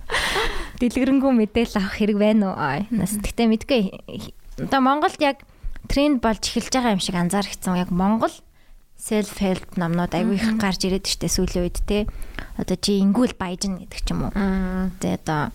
Дэлгэрэнгүй 0.80 1.32
мэдээлэл 1.44 1.78
авах 1.78 1.96
хэрэг 2.00 2.18
байна 2.18 2.56
уу? 2.56 2.80
Нас 2.90 3.12
гэтээ 3.20 3.46
мэдгүй. 3.52 3.82
Одоо 4.64 4.80
Монголд 4.80 5.20
яг 5.20 5.44
тренд 5.88 6.22
болж 6.22 6.42
эхэлж 6.42 6.72
байгаа 6.72 6.94
юм 6.94 7.02
шиг 7.02 7.16
анзаарчихсан. 7.16 7.80
Яг 7.80 7.90
Монгол 7.90 8.34
self 9.02 9.42
help 9.42 9.74
номнууд 9.74 10.14
айгүй 10.14 10.38
их 10.38 10.46
гарч 10.62 10.86
ирээд 10.86 11.10
штэ 11.10 11.26
сүүлийн 11.26 11.66
үед 11.66 11.78
те. 11.82 12.06
Одоо 12.54 12.78
чи 12.78 13.02
ингүүл 13.02 13.34
баяжна 13.34 13.82
гэдэг 13.82 14.00
ч 14.02 14.08
юм 14.14 14.30
уу. 14.30 14.32
Тэгээ 15.02 15.18
одоо 15.26 15.50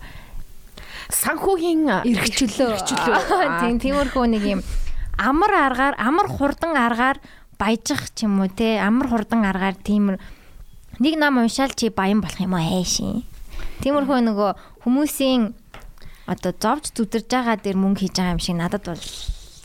санхүүгийн 1.08 1.88
эрхчлөө. 2.12 2.76
Тийм 3.64 3.80
тиймэрхүү 3.80 4.24
нэг 4.36 4.44
юм 4.44 4.60
амар 5.16 5.52
аргаар 5.72 5.94
амар 5.96 6.28
хурдан 6.28 6.76
аргаар 6.76 7.18
баяжих 7.56 8.12
ч 8.12 8.28
юм 8.28 8.44
уу 8.44 8.52
те. 8.52 8.76
Амар 8.84 9.08
хурдан 9.08 9.48
аргаар 9.48 9.80
тийм 9.80 10.20
нэг 11.00 11.14
ном 11.16 11.40
уншаал 11.40 11.72
чи 11.72 11.88
баян 11.88 12.20
болох 12.20 12.36
юм 12.36 12.52
уу 12.52 12.60
хайшин. 12.60 13.24
Тиймэрхүү 13.80 14.18
нөгөө 14.28 14.50
хүмүүсийн 14.84 15.56
одоо 16.28 16.52
зовж 16.52 16.92
зүдэрж 16.92 17.26
байгаа 17.32 17.56
дээр 17.56 17.80
мөнгө 17.80 18.04
хийж 18.04 18.14
байгаа 18.20 18.36
юм 18.36 18.42
шиг 18.44 18.56
надад 18.60 18.84
бол 18.84 19.04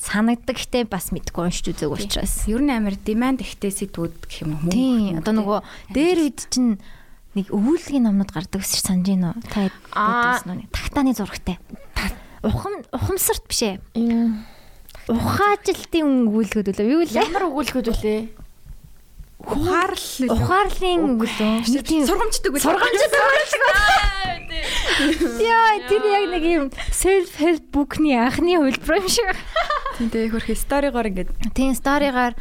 санагддаг 0.03 0.59
гэтээ 0.59 0.83
бас 0.91 1.15
мэдгүй 1.15 1.47
уншиж 1.47 1.71
үзег 1.71 1.95
учраас. 1.95 2.43
Ер 2.51 2.59
нь 2.59 2.73
амар 2.75 2.99
demand 2.99 3.39
ихтэй 3.39 3.71
сэдвүүд 3.71 4.27
гэх 4.27 4.43
юм 4.43 4.59
уу? 4.59 4.73
Тийм. 4.75 5.23
Одоо 5.23 5.33
нөгөө 5.39 5.59
дээр 5.95 6.19
үед 6.27 6.39
чинь 6.51 6.75
нэг 7.39 7.47
өвүүлгийн 7.47 8.03
номнууд 8.03 8.31
гардаг 8.35 8.59
ус 8.59 8.75
санаж 8.83 9.07
байна 9.07 9.31
уу? 9.31 9.41
Та 9.47 9.71
байдсан 9.95 10.59
уу? 10.59 10.67
Тагтааны 10.75 11.15
зурагтай. 11.15 11.57
Ухам 12.43 12.83
ухамсарт 12.91 13.47
биш 13.47 13.63
ээ. 13.63 13.79
Ухаажилтын 15.07 16.27
өгүүлгүүд 16.27 16.67
үлээ. 16.75 16.91
Юу 16.91 17.07
вэ? 17.07 17.15
Ямар 17.15 17.47
өгүүлгүүд 17.47 17.87
үлээ? 17.95 18.42
Ухаарл 19.43 20.07
ухаарлын 20.31 21.19
үгэлөө 21.19 21.55
нэг 21.67 21.83
тийм 21.83 22.07
сургамжтай 22.07 22.49
үйл 22.51 22.63
сургамжтай 22.63 24.23
Яа 25.41 25.83
тэр 25.89 26.03
яг 26.05 26.25
нэг 26.31 26.43
юм 26.45 26.65
self 26.93 27.35
help 27.41 27.63
book-ны 27.73 28.13
анхны 28.15 28.55
хувилбар 28.57 29.01
юм 29.01 29.07
шиг. 29.09 29.35
Тийм 29.97 30.29
хөрх 30.31 30.47
сторигоор 30.55 31.09
ингээд 31.09 31.31
тийм 31.57 31.73
сторигоор 31.75 32.37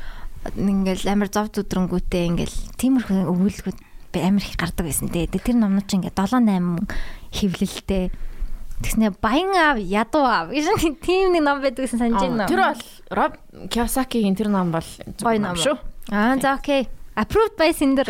ингээл 0.55 1.11
амар 1.11 1.31
зов 1.33 1.51
зүдрэнгүүтэй 1.55 2.29
ингээл 2.31 2.57
тиймэрхүү 2.77 3.19
өгүүлбэрүүд 3.31 3.81
амар 4.21 4.45
их 4.45 4.57
гардаг 4.61 4.87
байсан 4.87 5.09
те 5.09 5.27
тэр 5.27 5.57
номнууд 5.57 5.89
чинь 5.89 6.05
ингээд 6.05 6.19
7 6.19 6.45
8 6.45 6.87
хөвлөлтэй. 7.33 8.13
Тэгснэ 8.83 9.15
баян 9.23 9.55
аав 9.55 9.79
ядуу 9.79 10.27
аав 10.27 10.51
гэж 10.51 10.67
тийм 11.01 11.33
нэг 11.33 11.43
ном 11.47 11.63
байдаг 11.63 11.87
гэсэн 11.87 12.03
санаж 12.03 12.21
байна. 12.21 12.51
Тэр 12.51 12.63
бол 12.67 12.83
Роб 13.15 13.33
Киосакигийн 13.71 14.35
тэр 14.35 14.51
ном 14.51 14.75
бол 14.75 14.89
гоё 15.23 15.39
ном 15.39 15.57
шүү. 15.57 15.92
Аа 16.11 16.37
за 16.41 16.55
окей. 16.55 16.89
Approved 17.15 17.57
by 17.61 17.77
Cinder. 17.77 18.09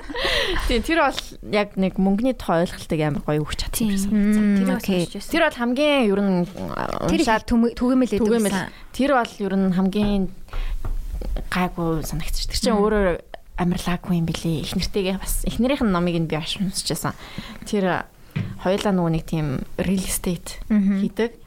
Тийм 0.68 0.84
тэр 0.84 1.00
бол 1.08 1.20
яг 1.48 1.80
нэг 1.80 1.96
мөнгөний 1.96 2.36
тухай 2.36 2.68
ойлголтыг 2.68 3.00
амар 3.00 3.24
гоё 3.24 3.40
өгч 3.40 3.64
чадсан 3.64 3.88
юм. 3.88 4.60
Тэр 4.60 4.76
окей. 4.76 5.08
Тэр 5.08 5.48
бол 5.48 5.56
хамгийн 5.56 6.12
ер 6.12 6.20
нь 6.20 6.44
уншаад 7.08 7.48
түгээмэл 7.48 8.12
түгээмэл. 8.20 8.58
Тэр 8.92 9.10
бол 9.16 9.32
ер 9.40 9.54
нь 9.56 9.72
хамгийн 9.72 10.22
гайгүй 11.48 12.04
санагдчих. 12.04 12.52
Тэр 12.52 12.60
чинь 12.60 12.76
өөрөө 12.76 13.24
амарлаагүй 13.56 14.20
юм 14.20 14.28
билий. 14.28 14.60
Их 14.60 14.76
нэртэйгээ 14.76 15.16
бас 15.16 15.48
их 15.48 15.56
нэрийнх 15.56 15.80
нь 15.80 15.92
номыг 15.94 16.16
нь 16.20 16.28
би 16.28 16.36
аш 16.36 16.60
уншижсэн. 16.60 17.16
Тэр 17.64 18.04
хоёлаа 18.60 18.92
нөгөө 18.92 19.12
нэг 19.14 19.24
тийм 19.24 19.64
real 19.80 20.04
estate 20.04 20.60
хийдэг 20.68 21.43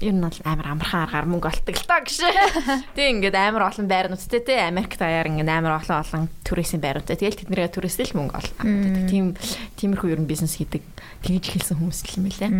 ер 0.00 0.14
нь 0.16 0.24
бол 0.24 0.40
амар 0.48 0.66
амархан 0.72 1.04
аргаар 1.04 1.28
мөнгө 1.28 1.48
олдог 1.52 1.76
л 1.76 1.84
таа 1.84 2.00
гэж. 2.00 2.24
Тэг 2.96 3.06
ингээд 3.20 3.36
амар 3.36 3.68
олон 3.68 3.84
байрнуудтай 3.84 4.40
те 4.40 4.56
Америкт 4.64 5.00
аяар 5.00 5.28
ингээд 5.28 5.52
амар 5.52 5.76
олон 5.76 6.00
олон 6.00 6.24
түрээсийн 6.48 6.80
байрнуудтай. 6.80 7.20
Тэгэл 7.20 7.40
тэднэрээ 7.44 7.68
түрээсэл 7.68 8.16
мөнгө 8.16 8.36
олно. 8.40 9.08
Тийм 9.12 9.36
тиймэрхүү 9.76 10.16
ер 10.16 10.20
нь 10.24 10.30
бизнес 10.30 10.56
хийдэг 10.56 10.80
тэгж 11.20 11.44
хэлсэн 11.52 11.76
хүмүүс 11.76 12.00
л 12.00 12.16
юм 12.16 12.24
байлаа. 12.32 12.50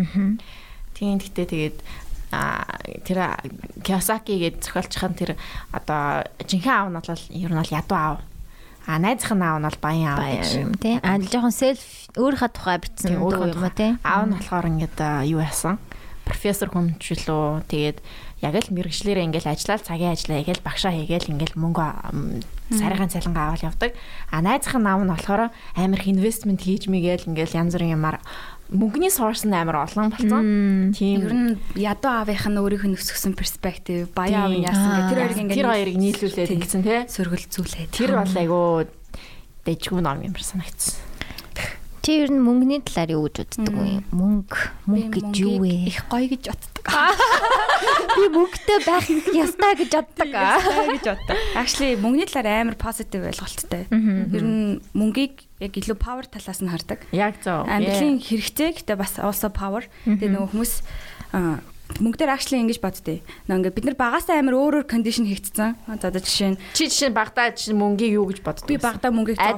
Тийм 0.93 1.17
гэхдээ 1.17 1.47
тэгээд 1.49 1.77
а 2.31 2.63
тэр 3.03 3.35
Киосаки 3.83 4.37
гэж 4.37 4.61
зохиолчхан 4.61 5.17
тэр 5.17 5.35
одоо 5.73 6.23
жинхэнэ 6.45 6.77
аав 6.77 6.87
нь 6.93 6.97
бол 7.01 7.25
ер 7.33 7.51
нь 7.51 7.59
бол 7.59 7.75
ядуу 7.75 7.97
аав. 7.97 8.17
А 8.85 9.01
найзах 9.01 9.33
нь 9.33 9.41
аав 9.41 9.59
нь 9.59 9.67
бол 9.67 9.81
баян 9.81 10.13
аав 10.13 10.29
гэж 10.29 10.77
тий. 10.77 10.95
А 11.01 11.17
жоохон 11.17 11.51
селф 11.51 11.83
өөрийнхөө 12.15 12.51
тухай 12.53 12.77
бичсэн 12.79 13.17
юм 13.17 13.25
уу 13.25 13.49
тий. 13.73 13.97
Аав 14.05 14.29
нь 14.29 14.37
болохоор 14.37 14.69
ингээд 14.71 14.97
юу 15.27 15.41
яасан 15.43 15.81
профессор 16.31 16.71
хүмжлөө 16.71 17.67
тэгээд 17.67 17.99
яг 18.41 18.55
л 18.57 18.73
мэрэгчлэрээ 18.73 19.27
ингээл 19.27 19.51
ажиллаад 19.51 19.85
цагийн 19.85 20.15
ажиллаа 20.15 20.39
яг 20.39 20.49
л 20.49 20.65
багшаа 20.65 20.95
хийгээл 20.95 21.35
ингээл 21.35 21.59
мөнгө 21.59 21.83
сарайхан 22.73 23.11
цалингаа 23.11 23.53
аваад 23.53 23.67
явдаг. 23.67 23.91
А 24.31 24.41
найзынхаа 24.41 24.81
нам 24.81 25.03
нь 25.05 25.11
болохоор 25.11 25.51
амар 25.75 25.99
их 25.99 26.07
инвестмент 26.09 26.63
хийж 26.63 26.89
мэгээл 26.89 27.29
ингээл 27.29 27.59
янз 27.59 27.75
бүрийн 27.75 27.99
юмар 27.99 28.23
мөнгөний 28.71 29.11
source 29.11 29.43
нь 29.43 29.53
амар 29.53 29.83
олон 29.83 30.09
болсон. 30.09 30.95
Тийм. 30.95 31.21
Ер 31.21 31.33
нь 31.35 31.49
ядуу 31.75 32.23
аавынх 32.23 32.47
нь 32.47 32.57
өөрийнх 32.57 32.87
нь 32.87 32.95
өсгсөн 32.95 33.35
перспектив, 33.35 34.07
баяа 34.15 34.47
аав 34.47 34.55
нь 34.55 34.63
яасан 34.63 34.89
гэх 34.95 35.09
тэр 35.11 35.19
хоёрыг 35.19 35.39
ингээд 35.43 35.59
тэр 35.59 35.69
хоёрыг 35.69 35.97
нийлүүлээд 35.99 36.55
ингэсэн 36.55 36.81
тий. 36.87 36.99
сөргөлцүүлээд. 37.11 37.91
Тэр 37.91 38.11
бол 38.15 38.31
айгүй 38.31 38.87
дэжгүй 39.67 39.99
ном 40.01 40.23
юм 40.23 40.33
санагдсан. 40.39 41.10
Чи 42.01 42.17
ер 42.25 42.33
нь 42.33 42.41
мөнгөний 42.41 42.81
талаар 42.81 43.13
юу 43.13 43.29
гэж 43.29 43.45
боддог 43.61 43.75
вэ? 43.77 44.01
Мөнгө, 44.09 44.57
мөнгө 44.89 45.21
гэж 45.21 45.37
юу 45.37 45.61
вэ? 45.61 45.85
Их 45.85 46.01
гоё 46.09 46.25
гэж 46.33 46.49
боддог. 46.49 46.85
Би 48.17 48.25
мөнгөтэй 48.33 48.79
байх 48.89 49.05
ёстой 49.05 49.73
гэж 49.77 49.91
боддог. 50.01 50.29
Гоё 50.33 50.89
гэж 50.97 51.05
боддог. 51.13 51.37
Actually 51.53 51.93
мөнгөний 52.01 52.25
талаар 52.25 52.65
амар 52.65 52.77
positive 52.81 53.21
ойлголттой. 53.29 53.85
Ер 53.93 54.41
нь 54.41 54.81
мөнгийг 54.97 55.45
яг 55.61 55.77
илүү 55.77 55.97
power 56.01 56.25
талаас 56.25 56.65
нь 56.65 56.73
хардаг. 56.73 57.05
Яг 57.13 57.37
зөв. 57.45 57.69
Амьдралын 57.69 58.17
хэрэгцээ 58.17 58.81
гэхдээ 58.81 58.97
бас 58.97 59.21
also 59.21 59.53
power. 59.53 59.85
Тэгээ 60.09 60.33
нөгөө 60.33 60.57
хүмүүс 60.57 60.73
мөнгө 61.99 62.17
дээр 62.21 62.31
actually 62.37 62.61
ингэж 62.63 62.79
боддتي. 62.79 63.19
Наа 63.49 63.59
ингээд 63.59 63.75
бид 63.75 63.85
нар 63.91 63.97
багасаа 63.99 64.39
амар 64.39 64.55
өөр 64.55 64.73
өөр 64.81 64.85
кондишн 64.87 65.27
хийгдсэн. 65.27 65.75
За 65.75 66.07
одоо 66.07 66.21
жишээ 66.21 66.55
нь 66.55 66.57
чи 66.71 66.87
жишээ 66.87 67.11
нь 67.11 67.17
багтаа 67.17 67.51
жишээ 67.51 67.75
мөнгийг 67.75 68.15
юу 68.15 68.25
гэж 68.31 68.39
боддог? 68.39 68.69
би 68.71 68.79
багтаа 68.79 69.11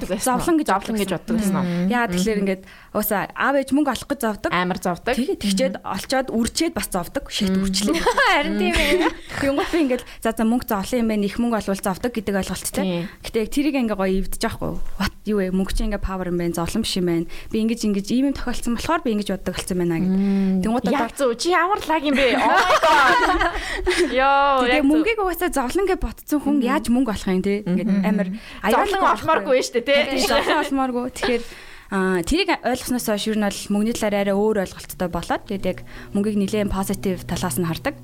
байсан. 0.10 0.42
зовлон 0.42 0.58
гэж 0.58 0.68
зовлон 0.74 0.98
гэж 0.98 1.10
боддог 1.14 1.36
байсан 1.38 1.56
уу? 1.62 1.68
Яа 1.94 2.10
тэгэхээр 2.10 2.42
ингээд 2.42 2.64
уусаа 2.94 3.30
аав 3.34 3.58
ээж 3.58 3.74
мөнгө 3.74 3.90
олох 3.90 4.10
гэж 4.14 4.20
зовдөг. 4.22 4.52
Амар 4.54 4.78
зовдөг. 4.78 5.18
Тэгээ 5.18 5.42
тэгчээд 5.42 5.76
олцоод 5.82 6.30
үрчээд 6.30 6.74
бас 6.78 6.88
зовдөг. 6.94 7.26
Шийт 7.34 7.58
үрчлээ. 7.58 7.98
Харин 8.30 8.56
тийм 8.62 8.74
ээ. 8.78 9.10
Тэнгуут 9.42 9.70
би 9.74 9.80
ингээд 9.90 10.04
за 10.22 10.38
за 10.38 10.46
мөнгө 10.46 10.70
зовлон 10.70 11.02
юм 11.02 11.10
байна. 11.10 11.26
Их 11.26 11.38
мөнгө 11.42 11.58
олвол 11.58 11.82
зовдөг 11.82 12.12
гэдэг 12.14 12.38
ойлголттой. 12.38 13.10
Гэтэ 13.26 13.38
яг 13.42 13.50
тэрийг 13.50 13.76
ингээ 13.82 13.98
гоё 13.98 14.14
ивдэж 14.22 14.42
байхгүй. 14.46 14.72
What 15.02 15.14
юу 15.26 15.42
вэ? 15.42 15.50
Мөнгө 15.50 15.74
чинь 15.74 15.90
ингээ 15.90 16.06
power 16.06 16.30
юм 16.30 16.38
байна. 16.38 16.54
Зовлон 16.54 16.86
биш 16.86 16.94
юм 17.02 17.08
байна. 17.10 17.26
Би 17.50 17.58
ингэж 17.66 17.82
ингэж 17.82 18.08
ийм 18.14 18.26
юм 18.30 18.36
тохиолдсон 18.38 18.78
болохоор 18.78 19.02
би 19.02 19.10
ингэж 19.18 19.30
боддог 19.34 19.56
болсон 19.58 19.78
байна 19.82 19.98
гэдэг. 19.98 20.62
Тэнгуут 20.62 20.86
одоо 20.86 21.10
зөв. 21.18 21.32
Чи 21.42 21.50
ямар 21.50 21.80
лаг 21.82 22.04
юм 22.06 22.14
бэ? 22.14 22.28
Oh 22.38 22.62
my 22.62 22.78
god. 22.78 23.54
Йоо. 24.22 24.70
Тэгээ 24.70 24.86
мөнгийг 24.86 25.18
угаасаа 25.18 25.50
зовлон 25.50 25.90
гэж 25.90 25.98
ботцсон 25.98 26.40
хүн 26.46 26.62
яаж 26.62 26.94
мөнгө 26.94 27.10
олох 27.10 27.32
юм 27.32 27.42
те? 27.42 27.66
Ингээд 27.66 27.90
амар 28.06 28.28
зовлон 28.70 29.02
олмооргүй 29.18 29.60
шүү 29.66 29.82
дээ 29.82 30.14
тий. 30.14 30.28
Зовлон 30.28 30.62
олмооргүй. 30.62 31.10
Тэгэхээр 31.18 31.44
Аа 31.92 32.24
тэрийг 32.24 32.50
ойлгосноос 32.64 33.08
хойш 33.10 33.28
ер 33.28 33.38
нь 33.38 33.46
бол 33.48 33.60
мөнгөний 33.74 33.96
талаар 33.98 34.16
арай 34.24 34.36
өөр 34.38 34.64
ойлголттой 34.64 35.10
болоод 35.12 35.44
тэгээд 35.50 35.66
яг 35.68 35.80
мөнгийг 36.16 36.38
нэлээд 36.40 36.72
позитив 36.72 37.24
талаас 37.28 37.58
нь 37.60 37.68
хардаг. 37.68 37.96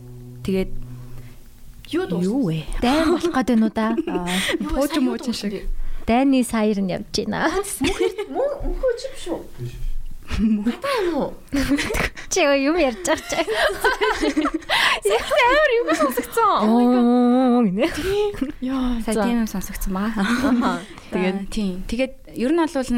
Тэгээд 0.43 0.71
Юу 1.89 2.05
дуу? 2.05 2.21
юу 2.21 2.41
вэ? 2.53 2.63
Дайн 2.86 3.17
болох 3.17 3.34
гэдэг 3.34 3.55
нь 3.57 3.65
уу 3.65 3.73
да? 3.73 3.97
Пууж 4.61 4.93
мууж 5.01 5.25
шиг. 5.34 5.65
Дайны 6.05 6.45
саяр 6.45 6.77
нь 6.86 6.93
явж 6.93 7.09
байна. 7.25 7.49
Мөн 8.30 8.49
мөнхөө 8.61 8.91
чи 8.97 9.07
биш 9.09 9.25
үү? 9.34 9.41
Мата 10.61 10.89
юм 11.01 11.17
уу? 11.17 11.34
Чи 12.30 12.45
юм 12.45 12.77
ярьж 12.77 13.01
байгаа 13.01 13.25
чи. 13.25 13.41
Амар 15.17 15.71
юу 15.82 15.89
сонсогцсон. 15.97 16.49
Оо 16.69 17.65
гинэ. 17.65 17.89
Яа. 18.61 19.01
Сая 19.01 19.25
тийм 19.25 19.41
юм 19.41 19.49
сонсогдсон 19.49 19.93
баа. 19.97 20.13
Тэгээд 21.09 21.49
тийм. 21.49 21.82
Тэгээд 21.89 22.13
ер 22.40 22.52
нь 22.56 22.64
бол 22.64 22.92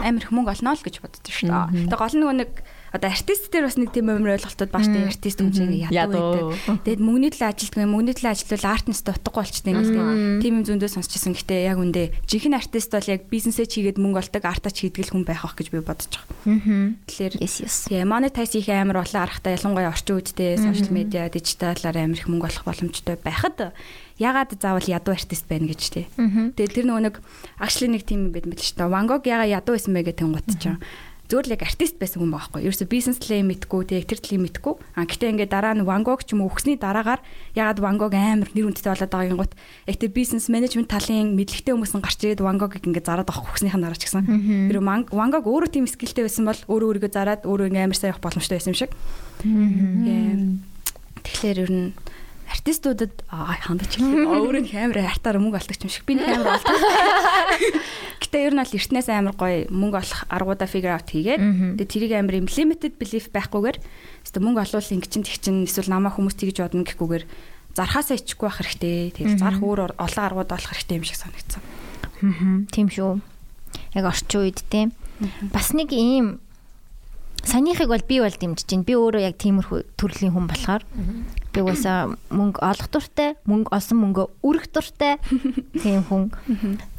амар 0.00 0.24
их 0.24 0.32
мөнгө 0.32 0.52
олно 0.56 0.72
л 0.72 0.80
гэж 0.80 0.96
боддог 1.04 1.28
шүү 1.28 1.52
дээ. 1.52 1.92
Тэгээд 1.92 2.00
гол 2.00 2.16
нөгөө 2.16 2.36
нэг 2.40 2.50
одоо 2.90 3.10
артист 3.10 3.52
дээр 3.54 3.70
бас 3.70 3.78
нэг 3.78 3.94
тийм 3.94 4.10
амар 4.10 4.34
ойлголтууд 4.34 4.70
бааш 4.74 4.88
тээ 4.90 5.06
артист 5.14 5.38
хэмжээгээ 5.38 5.94
ядуу 5.94 6.50
байдаг. 6.58 6.82
Тэгээд 6.82 7.02
мөнгөний 7.06 7.30
талаар 7.30 7.54
ажилтдаг 7.54 7.82
юм 7.86 7.92
мөнгөний 7.94 8.16
талаар 8.18 8.34
ажиллавал 8.34 8.74
артист 8.74 9.06
утгагүй 9.06 9.42
болчтой 9.46 9.70
юм 9.70 9.78
л 9.78 9.94
тээ. 9.94 10.42
Тийм 10.42 10.54
юм 10.58 10.64
зөндөө 10.66 10.90
сонсчихсан. 10.90 11.32
Гэхдээ 11.38 11.60
яг 11.70 11.78
үндэ 11.78 12.02
жинхэнэ 12.26 12.58
артист 12.58 12.90
бол 12.90 13.12
яг 13.14 13.22
бизнесээ 13.30 13.66
чигээд 13.70 13.98
мөнгө 14.02 14.20
олдог 14.26 14.42
артач 14.42 14.76
хийдэг 14.82 15.14
хүн 15.14 15.22
байх 15.22 15.46
ах 15.46 15.54
гэж 15.54 15.70
би 15.70 15.78
бодож 15.78 16.10
байгаа. 16.10 16.50
Аа. 16.50 16.98
Тэгэхээр. 17.06 17.34
Тэгээ 17.38 18.10
монетайз 18.10 18.50
хийх 18.58 18.68
амар 18.74 19.06
олон 19.06 19.22
аргатай 19.22 19.54
ялангуяа 19.54 19.94
орчин 19.94 20.18
үедээ 20.18 20.58
сошиал 20.58 20.90
медиа, 20.90 21.30
дижиталаар 21.30 21.94
амар 21.94 22.18
их 22.18 22.26
мөнгө 22.26 22.50
олох 22.50 22.66
боломжтой 22.66 23.14
байхад 23.22 23.70
ягаад 24.20 24.52
заавал 24.60 24.84
ядуу 24.84 25.16
артист 25.16 25.48
байна 25.48 25.72
гэж 25.72 25.82
тий. 25.88 26.06
Тэгээ 26.14 26.76
тэр 26.76 26.86
нөгөө 26.86 27.04
нэг 27.08 27.16
actually 27.56 27.88
нэг 27.88 28.04
тийм 28.04 28.28
юм 28.28 28.32
байд 28.36 28.44
мэт 28.44 28.60
л 28.60 28.68
шүү 28.68 28.84
дээ. 28.84 28.92
Ван 28.92 29.08
Гог 29.08 29.24
ягаад 29.24 29.48
ядуу 29.48 29.74
байсан 29.74 29.96
бэ 29.96 30.04
гэдэг 30.04 30.20
тэнгуут 30.20 30.48
чинь 30.60 30.78
зөвөр 31.30 31.46
л 31.46 31.54
яг 31.54 31.62
артист 31.62 31.94
байсан 32.02 32.26
хүн 32.26 32.34
байхгүй. 32.34 32.66
Ерөөсө 32.66 32.90
бизнес 32.90 33.22
талын 33.22 33.46
мэдгүй, 33.46 33.86
тэгээ 33.86 34.10
тэр 34.10 34.18
талын 34.18 34.42
мэдгүй. 34.50 34.74
А 34.98 35.06
гэтээ 35.06 35.30
ингээ 35.30 35.46
дараа 35.46 35.78
нь 35.78 35.86
Ван 35.86 36.02
Гог 36.02 36.26
ч 36.26 36.34
юм 36.34 36.42
уу 36.42 36.50
өгсний 36.50 36.74
дараагаар 36.74 37.22
ягаад 37.54 37.78
Ван 37.78 38.02
Гог 38.02 38.10
амар 38.18 38.50
нэр 38.50 38.66
хүндтэй 38.66 38.90
болоод 38.90 39.14
байгаа 39.14 39.30
гингут 39.30 39.54
яг 39.86 39.96
тэр 40.02 40.10
бизнес 40.10 40.50
менежмент 40.50 40.90
талын 40.90 41.38
мэдлэгтэй 41.38 41.70
хүмүүс 41.70 41.94
нь 41.94 42.02
гарч 42.02 42.18
ирээд 42.26 42.42
Ван 42.42 42.58
Гогыг 42.58 42.82
ингээ 42.82 43.06
зараад 43.06 43.30
авах 43.30 43.46
өгснийх 43.46 43.78
нь 43.78 43.84
дараа 43.86 43.94
ч 43.94 44.10
гэсэн. 44.10 44.26
Тэр 44.74 44.82
Ван 44.82 45.06
Гог 45.06 45.46
өөрөө 45.46 45.70
тийм 45.70 45.86
скиллтэй 45.86 46.26
байсан 46.26 46.50
бол 46.50 46.58
өөрөө 46.66 46.98
өөрийгөө 46.98 47.14
зараад 47.14 47.46
өөрөө 47.46 47.70
ингээ 47.70 47.86
амар 47.86 47.94
сайн 47.94 48.10
явах 48.10 48.26
боломжтой 48.26 48.58
байсан 48.58 48.74
юм 48.74 48.80
шиг. 48.82 48.90
Тэгэхээр 51.22 51.58
ер 51.62 51.70
нь 51.70 51.94
артистуудад 52.50 53.14
хандаж 53.30 53.96
өөрөө 54.02 54.62
их 54.66 54.74
амар 54.74 54.98
артаар 55.06 55.38
мөнгө 55.38 55.58
олдог 55.62 55.78
юм 55.80 55.90
шиг 55.90 56.04
би 56.04 56.18
нэг 56.18 56.28
амар 56.34 56.58
олдог. 56.58 56.76
Гэтэ 58.20 58.36
ер 58.50 58.54
нь 58.54 58.62
бол 58.62 58.74
эртнээс 58.74 59.08
амар 59.10 59.34
гоё 59.38 59.70
мөнгө 59.70 59.98
олох 60.02 60.20
аргуудаа 60.26 60.66
figure 60.66 60.94
out 60.94 61.06
хийгээд 61.06 61.40
тэгээ 61.78 61.90
тэрийг 61.90 62.12
амар 62.18 62.42
юм 62.42 62.50
limited 62.50 62.98
belief 62.98 63.30
байхгүйгээр 63.30 63.78
өстө 64.26 64.38
мөнгө 64.42 64.66
олвол 64.66 64.94
ингэ 64.98 65.08
чин 65.08 65.22
тэг 65.22 65.38
чин 65.38 65.62
эсвэл 65.62 65.94
намаа 65.94 66.10
хүмүүс 66.10 66.34
тэгж 66.34 66.58
бодно 66.66 66.82
гэхгүйгээр 66.82 67.24
зархаасаа 67.74 68.18
ичихгүй 68.18 68.46
байх 68.50 68.58
хэрэгтэй. 68.58 69.14
Тэгээд 69.14 69.38
зарах 69.38 69.62
өөр 69.62 69.94
олон 69.94 70.24
аргууд 70.26 70.50
олох 70.50 70.72
хэрэгтэй 70.74 70.98
юм 70.98 71.06
шиг 71.06 71.18
санагдсан. 71.22 71.62
Аа. 71.62 72.66
Тийм 72.74 72.88
шүү. 72.90 73.22
Яг 73.94 74.04
орчин 74.10 74.40
үед 74.42 74.58
тийм. 74.66 74.90
Бас 75.54 75.70
нэг 75.70 75.94
ийм 75.94 76.42
санийхыг 77.46 77.88
бол 77.88 78.02
би 78.02 78.18
бол 78.18 78.34
дэмжиж 78.34 78.66
байна. 78.66 78.86
Би 78.86 78.94
өөрөө 78.98 79.22
яг 79.22 79.36
тиймэрхүү 79.38 79.80
төрлийн 79.94 80.34
хүн 80.34 80.50
болохоор 80.50 80.82
би 81.52 81.60
угаасаа 81.60 82.14
мөнгө 82.30 82.62
олох 82.62 82.88
дуртай, 82.90 83.34
мөнгө 83.44 83.74
олсон 83.74 83.98
мөнгө 84.02 84.24
өргөх 84.46 84.70
дуртай 84.70 85.18
тийм 85.82 86.06
хүн. 86.06 86.30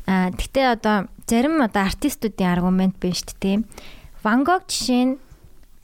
Аа 0.07 0.31
гэтээ 0.35 0.67
одоо 0.75 1.07
зарим 1.27 1.63
одоо 1.63 1.87
артистуудын 1.87 2.51
аргумент 2.51 2.95
байна 2.99 3.15
шүү 3.15 3.37
дээ. 3.39 3.57
Ван 4.23 4.43
Гог 4.43 4.67
жишээ 4.67 5.03
нь 5.07 5.13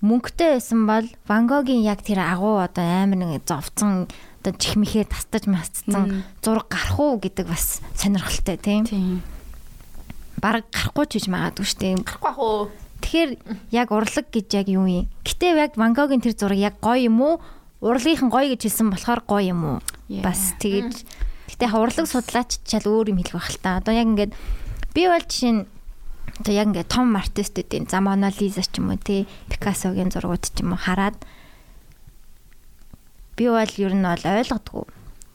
мөнгөтэй 0.04 0.60
байсан 0.60 0.86
бол 0.86 1.08
Ван 1.26 1.48
Гогийн 1.48 1.82
яг 1.82 2.06
тэр 2.06 2.22
агуу 2.22 2.62
одоо 2.62 2.86
амар 2.86 3.18
нэг 3.18 3.48
зовцсон 3.48 4.06
одоо 4.44 4.54
чихмихээ 4.54 5.10
тастаж 5.10 5.50
масцсан 5.50 6.24
зураг 6.44 6.70
гарах 6.70 7.00
уу 7.00 7.18
гэдэг 7.18 7.48
бас 7.50 7.82
сонирхолтой 7.98 8.58
тийм. 8.62 8.86
Тийм. 8.86 9.22
Бараг 10.38 10.70
гарахгүй 10.70 11.06
ч 11.10 11.12
гэж 11.18 11.26
магадгүй 11.34 11.66
шүү 11.66 11.80
дээ. 11.82 11.96
Гарахгүй 12.06 12.30
ах 12.30 12.40
уу? 12.40 12.70
Тэгэхээр 13.02 13.32
яг 13.74 13.90
урлаг 13.90 14.28
гэж 14.30 14.48
яг 14.54 14.68
юу 14.70 14.86
юм? 14.86 15.10
Гэтэ 15.26 15.58
яг 15.58 15.74
Ван 15.82 15.98
Гогийн 15.98 16.22
тэр 16.22 16.38
зураг 16.38 16.62
яг 16.62 16.76
гоё 16.78 17.10
юм 17.10 17.18
уу? 17.22 17.36
Урлагийнхан 17.82 18.30
гоё 18.34 18.50
гэж 18.54 18.62
хэлсэн 18.66 18.90
болохоор 18.90 19.22
гоё 19.28 19.54
юм 19.54 19.62
уу? 19.66 19.80
Бас 20.26 20.58
тэгэж 20.58 21.06
гэтэ 21.54 21.74
урлаг 21.74 22.08
судлаач 22.10 22.62
чал 22.66 22.86
өөр 22.86 23.14
юм 23.14 23.22
хэлэх 23.22 23.38
байх 23.38 23.50
л 23.54 23.62
та. 23.62 23.78
Одоо 23.78 23.94
яг 23.94 24.08
ингээд 24.10 24.34
би 24.98 25.04
бол 25.06 25.22
жишээ 25.22 25.54
нь 25.54 25.64
одоо 26.42 26.54
яг 26.54 26.68
ингээд 26.74 26.90
том 26.90 27.14
артистуудын 27.14 27.86
за 27.86 28.02
Мона 28.02 28.34
Лиза 28.34 28.66
ч 28.66 28.82
юм 28.82 28.94
уу 28.94 28.98
тий 28.98 29.30
Пикассогийн 29.50 30.10
зургууд 30.10 30.42
ч 30.42 30.62
юм 30.62 30.74
уу 30.74 30.82
хараад 30.82 31.18
би 33.38 33.46
бол 33.46 33.74
ер 33.78 33.94
нь 33.94 34.06
бол 34.06 34.24
ойлгодгүй. 34.26 34.86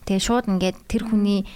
Тэгээ 0.03 0.19
шууд 0.19 0.45
ингээд 0.51 0.77
тэр 0.91 1.03
хүний 1.07 1.47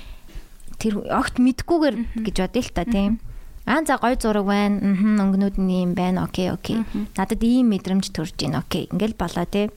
тэр 0.79 1.03
огт 1.11 1.35
мэдгүйгээр 1.35 1.95
гэж 2.23 2.35
бодъё 2.47 2.63
л 2.63 2.71
та 2.71 2.83
тийм. 2.87 3.19
Аа 3.67 3.83
за 3.83 3.99
гой 3.99 4.15
зураг 4.15 4.47
байна. 4.47 4.79
Аа 4.79 5.27
өнгнүүд 5.27 5.59
нь 5.59 5.83
юм 5.83 5.91
байна. 5.99 6.23
Окей, 6.23 6.47
окей. 6.51 6.87
Надад 7.19 7.43
ийм 7.43 7.75
мэдрэмж 7.75 8.15
төрж 8.15 8.39
байна. 8.39 8.63
Окей. 8.63 8.87
Ингээл 8.87 9.19
болоо 9.19 9.43
тий. 9.43 9.67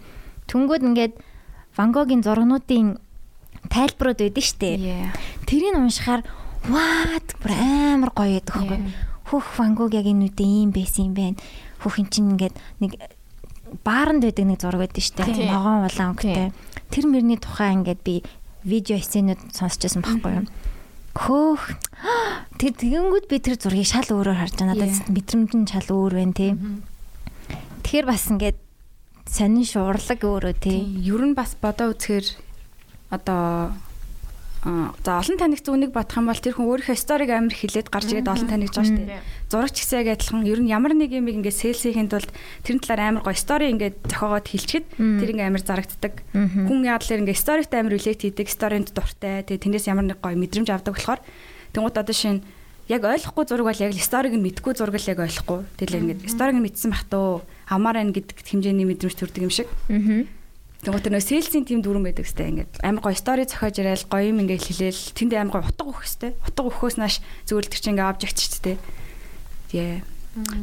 Түнгүүд 0.50 0.82
ингээд 0.82 1.14
Ван 1.78 1.94
Гогийн 1.94 2.26
зургнуудын 2.26 2.98
тайлбарууд 3.70 4.18
байдэн 4.18 4.42
штэ. 4.42 4.68
Тэрийг 5.46 5.78
уншихаар 5.78 6.26
what 6.66 7.28
бүр 7.38 7.52
амар 7.54 8.10
гоё 8.10 8.42
яддаг 8.42 8.58
байхгүй. 8.58 8.80
Хөх 9.30 9.46
Ван 9.56 9.78
Гог 9.78 9.94
яг 9.94 10.10
энэ 10.10 10.26
үедээ 10.26 10.50
ийм 10.66 10.70
байсан 10.74 11.10
юм 11.10 11.14
байна. 11.14 11.38
Хөх 11.78 12.02
эн 12.02 12.10
чинь 12.10 12.34
ингээд 12.34 12.58
нэг 12.82 12.98
бааранд 13.86 14.26
байдаг 14.26 14.44
нэг 14.44 14.58
зураг 14.58 14.90
байдэн 14.90 15.06
штэ. 15.06 15.22
Ногоон 15.46 15.86
улаан 15.86 16.18
өнгөтэй. 16.18 16.50
Тэр 16.90 17.04
мөрний 17.06 17.38
тухай 17.38 17.70
ингээд 17.78 18.02
би 18.02 18.26
видео 18.66 18.98
эссенүүд 18.98 19.54
сонсчихсан 19.54 20.02
байхгүй 20.02 20.42
юу? 20.42 20.46
Хөөх. 21.14 21.78
Тэр 22.58 22.72
тэгэнгүүт 22.74 23.26
би 23.30 23.36
тэр 23.38 23.56
зургийг 23.56 23.86
шал 23.86 24.06
өөрөөр 24.10 24.38
харж 24.38 24.54
байгаа. 24.58 24.74
Надад 24.74 24.94
мэдрэмж 25.14 25.50
нь 25.54 25.70
шал 25.70 25.88
өөр 25.88 26.12
байна 26.18 26.34
тий. 26.34 26.52
Тэгэхээр 27.86 28.06
бас 28.06 28.26
ингээд 28.30 28.58
сонин 29.26 29.64
шуурлаг 29.66 30.20
өөрөө 30.22 30.54
тий. 30.60 30.80
Ер 31.04 31.22
нь 31.26 31.36
бас 31.36 31.56
бодоо 31.60 31.92
үзэхээр 31.92 32.26
одоо 33.10 33.74
за 34.60 35.16
олон 35.16 35.36
танигц 35.40 35.64
үнийг 35.72 35.96
бодох 35.96 36.20
юм 36.20 36.28
бол 36.28 36.36
тэр 36.36 36.52
хүн 36.52 36.68
өөрийнхөө 36.68 36.96
сториг 37.00 37.32
амар 37.32 37.56
хилээд 37.56 37.88
гарч 37.88 38.12
ирээд 38.12 38.28
олон 38.28 38.48
байгаа 38.48 38.84
шүү 38.84 39.08
дээ. 39.08 39.24
Зурагч 39.48 39.76
гэсэн 39.80 39.98
яг 40.04 40.08
адилхан 40.20 40.44
ер 40.44 40.60
нь 40.60 40.68
ямар 40.68 40.92
нэг 40.92 41.16
юм 41.16 41.32
ингээд 41.32 41.56
селсийн 41.56 42.12
тулд 42.12 42.28
тэрэн 42.68 42.84
талаар 42.84 43.00
амар 43.08 43.24
гоё 43.24 43.40
стори 43.40 43.72
ингээд 43.72 44.04
зохиогоод 44.04 44.46
хилчихэд 44.52 44.86
тэр 45.00 45.30
ингээд 45.32 45.48
амар 45.48 45.64
зарагддаг. 45.64 46.14
Хүн 46.36 46.84
яадлаар 46.84 47.20
ингээд 47.24 47.40
сторигт 47.40 47.72
амар 47.72 47.96
relate 47.96 48.20
хийдэг, 48.20 48.48
сторинд 48.52 48.92
дуртай. 48.92 49.48
Тэгээ 49.48 49.64
тэндээс 49.64 49.88
ямар 49.88 50.04
нэг 50.12 50.20
гоё 50.20 50.36
мэдрэмж 50.36 50.68
авдаг 50.68 50.92
болохоор 50.92 51.24
Тэнгууд 51.72 51.96
одоо 51.96 52.14
шинэ 52.14 52.44
яг 52.90 53.06
ойлгохгүй 53.06 53.44
зураг 53.46 53.66
бол 53.70 53.84
яг 53.86 53.94
л 53.94 54.02
сториг 54.02 54.34
нь 54.34 54.42
мэдгүй 54.42 54.74
зураг 54.74 54.98
л 54.98 55.10
яг 55.14 55.22
ойлгохгүй. 55.22 55.60
Тэгэл 55.78 55.98
ингээд 56.18 56.26
сториг 56.26 56.58
нь 56.58 56.64
мэдсэн 56.66 56.90
бах 56.90 57.06
туу 57.06 57.46
амаар 57.70 58.02
байна 58.02 58.10
гэдэг 58.10 58.42
хэмжээний 58.42 58.86
мэдрэмж 58.90 59.14
төрдөг 59.14 59.46
юм 59.46 59.54
шиг. 59.54 59.70
Аа. 59.86 60.26
Тэнгууд 60.82 61.04
тэр 61.04 61.14
нөө 61.14 61.22
сейлсийн 61.22 61.68
тим 61.68 61.84
дүрэн 61.84 62.02
байдаг 62.02 62.26
сте 62.26 62.50
ингээд 62.50 62.82
амар 62.82 63.04
гоё 63.04 63.14
стори 63.14 63.46
зохиож 63.46 63.76
ирээл 63.78 64.10
гоё 64.10 64.32
юм 64.32 64.42
ингээд 64.42 64.64
хэлээл 64.64 65.02
тэнд 65.14 65.32
амар 65.38 65.54
гоё 65.60 65.68
утга 65.70 65.86
өгөх 65.86 66.08
сте. 66.08 66.34
Утга 66.42 66.66
өгөхөөс 66.66 66.96
нааш 66.98 67.20
л 67.20 67.62
тэр 67.62 67.78
чинь 67.78 67.94
ингээд 67.94 68.10
обжект 68.10 68.40
ч 68.40 68.48
сте. 68.48 68.80
Тэгээ. 69.70 70.02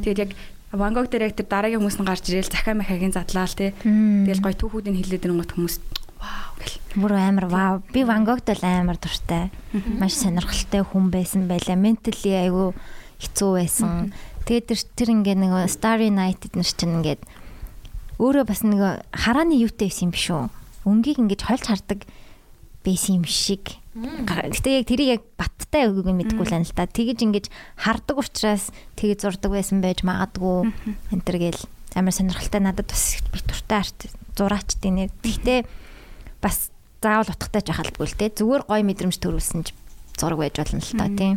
Тэгээд 0.03 0.21
яг 0.25 0.31
Ван 0.73 0.91
Гог 0.91 1.07
дээр 1.07 1.31
яг 1.31 1.37
тэр 1.37 1.47
дараагийн 1.47 1.79
хүмүүс 1.79 2.01
нь 2.01 2.09
гарч 2.09 2.27
ирээл 2.27 2.51
захаа 2.51 2.75
махагийн 2.75 3.15
задлаал 3.15 3.53
те. 3.55 3.71
Тэгэл 3.85 4.43
гоё 4.43 4.57
түүхүүдийг 4.57 4.99
хэлээд 4.99 5.25
ирэнгот 5.31 5.53
хүмүүс 5.55 5.75
вау 6.19 6.51
гэл. 6.59 6.77
Бүр 6.97 7.13
амар 7.17 7.47
вау. 7.47 7.73
Би 7.93 8.03
Ван 8.03 8.25
Гогт 8.25 8.49
бол 8.49 8.63
амар 8.63 8.97
дуртай. 8.97 9.49
Маш 9.97 10.17
сонирхолтой 10.17 10.83
хүн 10.83 11.09
байсан 11.13 11.47
байлаа. 11.47 11.77
Ментали 11.77 12.33
айгүй 12.33 12.73
хэцүү 13.21 13.51
байсан. 13.53 14.13
Тэгээд 14.45 14.67
тэр 14.69 14.79
тэр 14.95 15.09
ингээ 15.15 15.37
нэг 15.37 15.53
Starry 15.69 16.09
Night 16.13 16.45
эднэр 16.47 16.65
чинь 16.65 17.01
ингээд 17.01 17.21
өөрөө 18.17 18.45
бас 18.47 18.61
нэг 18.65 19.03
харааны 19.13 19.59
юутай 19.59 19.89
байсан 19.91 20.09
юм 20.09 20.13
биш 20.15 20.27
үү? 20.33 20.49
Өнгийг 20.87 21.21
ингэж 21.21 21.41
хольж 21.45 21.65
хардаг 21.67 22.07
байсан 22.81 23.21
юм 23.21 23.25
шиг. 23.27 23.77
Гэтэ 23.97 24.81
яг 24.81 24.85
тэрийг 24.87 25.09
яг 25.19 25.23
баттай 25.35 25.89
өгөөг 25.89 26.07
нь 26.13 26.19
мэдгүй 26.21 26.45
л 26.45 26.53
байна 26.53 26.65
л 26.65 26.77
да. 26.77 26.85
Тэгэж 26.85 27.19
ингэж 27.27 27.45
хардаг 27.75 28.15
учраас 28.21 28.69
тэгэж 28.95 29.25
зурдаг 29.25 29.51
байсан 29.51 29.81
байж 29.81 30.05
магадгүй. 30.05 30.71
Энтэр 31.11 31.37
гээл 31.41 31.61
амар 31.97 32.13
сонирхолтой 32.13 32.61
надад 32.61 32.87
бас 32.87 33.19
би 33.33 33.41
туртай 33.41 33.81
арт 33.81 33.99
зураачдын 34.37 34.95
нэр. 34.95 35.09
Гэхдээ 35.25 35.59
бас 36.41 36.69
заавал 37.01 37.29
утгатай 37.31 37.61
ч 37.61 37.69
ахалдгүй 37.71 38.07
л 38.07 38.17
те. 38.17 38.29
Зүгээр 38.29 38.63
гой 38.67 38.81
мэдрэмж 38.83 39.17
төрүүлсэн 39.21 39.61
ч 39.65 39.73
зураг 40.17 40.41
байж 40.41 40.55
болно 40.57 40.81
л 40.81 40.97
та 40.97 41.07
тийм. 41.09 41.35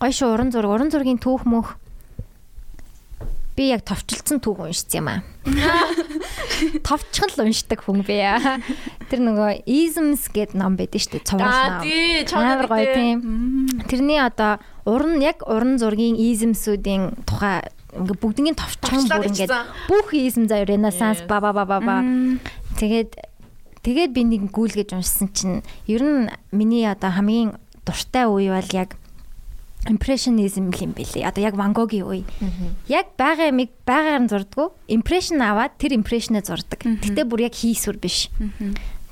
Гой 0.00 0.10
шүү 0.10 0.32
уран 0.34 0.50
зураг, 0.50 0.70
уран 0.72 0.90
зургийн 0.90 1.20
түүх 1.20 1.44
мөх 1.46 1.76
би 3.52 3.68
яг 3.68 3.84
товчлцсон 3.84 4.40
түүх 4.40 4.64
уншсан 4.64 4.96
юм 4.96 5.08
аа. 5.12 5.20
Товчхон 6.88 7.30
л 7.36 7.44
уншдаг 7.44 7.84
хүн 7.84 8.00
би 8.06 8.16
яа. 8.16 8.58
Тэр 9.12 9.20
нөгөө 9.28 9.68
Isms 9.68 10.32
гэдэг 10.32 10.56
ном 10.56 10.78
байдаг 10.80 11.04
шүү 11.04 11.20
дээ. 11.20 11.26
Цуврал 11.28 11.52
ном. 11.52 11.82
тий, 11.84 12.24
Амар 12.32 12.68
гоё 12.70 12.86
тийм. 12.96 13.18
Тэрний 13.92 14.20
одоо 14.24 14.56
уран 14.88 15.20
яг 15.20 15.44
уран 15.44 15.76
зургийн 15.76 16.16
Isms-үүдийн 16.16 17.28
тухай 17.28 17.68
ингээ 17.92 18.16
бүгднийг 18.24 18.56
товчхон 18.56 19.04
бүр 19.04 19.28
ингээд 19.28 19.52
бүх 19.84 20.16
Ism 20.16 20.48
заяа 20.48 20.64
Renaissance 20.64 21.20
ба 21.28 21.44
ба 21.44 21.52
ба 21.52 21.68
ба 21.68 21.78
ба. 21.84 21.96
Тэгээд 22.78 23.12
тэгээд 23.82 24.10
би 24.14 24.22
нэг 24.24 24.42
гүйлгэж 24.54 24.94
уншсан 24.94 25.28
чинь 25.34 25.60
ер 25.90 26.02
нь 26.02 26.30
миний 26.54 26.86
одоо 26.86 27.10
хамгийн 27.10 27.58
дуртай 27.84 28.26
үе 28.30 28.54
бол 28.54 28.70
яг 28.72 28.96
impressionism 29.90 30.70
юм 30.70 30.94
бэлээ. 30.94 31.26
Одоо 31.26 31.42
яг 31.42 31.54
Ван 31.58 31.74
Гогийн 31.74 32.06
үе. 32.06 32.22
Яг 32.86 33.18
байгаа 33.18 33.50
юмыг 33.50 33.74
байгаагаар 33.82 34.22
нь 34.22 34.30
зурдггүй. 34.30 34.68
Impression 34.94 35.42
аваад 35.42 35.74
тэр 35.78 35.98
impression-ыг 35.98 36.46
зурдаг. 36.46 36.86
Гэтэ 36.86 37.26
бүр 37.26 37.50
яг 37.50 37.54
хийсвэр 37.58 37.98
биш. 37.98 38.30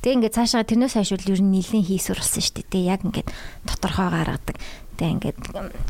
Тэг 0.00 0.16
ингээд 0.16 0.36
цаашаа 0.38 0.62
тэрнээс 0.62 0.94
хойш 0.94 1.10
бол 1.12 1.32
ер 1.34 1.42
нь 1.42 1.52
нэлийн 1.58 1.84
хийсвэр 1.84 2.22
болсон 2.22 2.40
шүү 2.40 2.54
дээ. 2.62 2.70
Тэг 2.70 2.82
яг 2.86 3.00
ингээд 3.02 3.28
тодорхой 3.66 4.08
гаргадаг. 4.14 4.56
Тэг 4.94 5.08
ингээд 5.18 5.38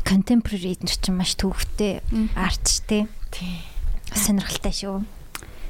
contemporary 0.01 0.73
чинь 0.81 1.13
маш 1.13 1.37
төвхтэй 1.37 2.01
арт 2.33 2.65
шүү 2.65 2.85
дээ. 2.89 3.03
Тий. 3.29 3.61
Сонирхолтой 4.17 4.73
шүү. 4.73 5.20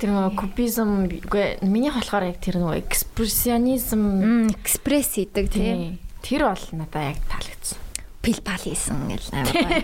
Тэр 0.01 0.09
нөгөө 0.17 0.33
кубизм 0.33 0.91
үгүй 1.05 1.61
миний 1.61 1.93
болохоор 1.93 2.25
яг 2.25 2.41
тэр 2.41 2.57
нөгөө 2.57 2.81
экспрессионизм 2.81 4.49
Экспресс 4.49 5.13
хийдэг 5.13 5.45
тийм. 5.53 5.77
тий. 5.77 5.99
Тэр 6.25 6.49
бол 6.49 6.65
надад 6.73 7.13
яг 7.13 7.19
таалагдсан. 7.29 7.77
Пилпал 8.25 8.61
хийсэн 8.65 8.97
гэл 9.13 9.29
амар 9.29 9.53
гоё. 9.53 9.77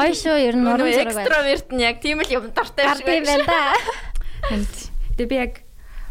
Гоё 0.00 0.14
шүү 0.16 0.36
ер 0.48 0.56
нь 0.56 0.64
уран 0.64 0.88
зураг 0.88 1.12
экстраверт 1.12 1.68
нь 1.76 1.84
яг 1.84 2.00
тийм 2.00 2.24
л 2.24 2.32
юм 2.32 2.48
дуртай 2.56 2.88
Гард 2.88 3.04
юм 3.04 3.24
байна 3.28 3.44
да. 3.44 3.62
Тэгээ 5.20 5.28
би 5.28 5.36
яг 5.36 5.52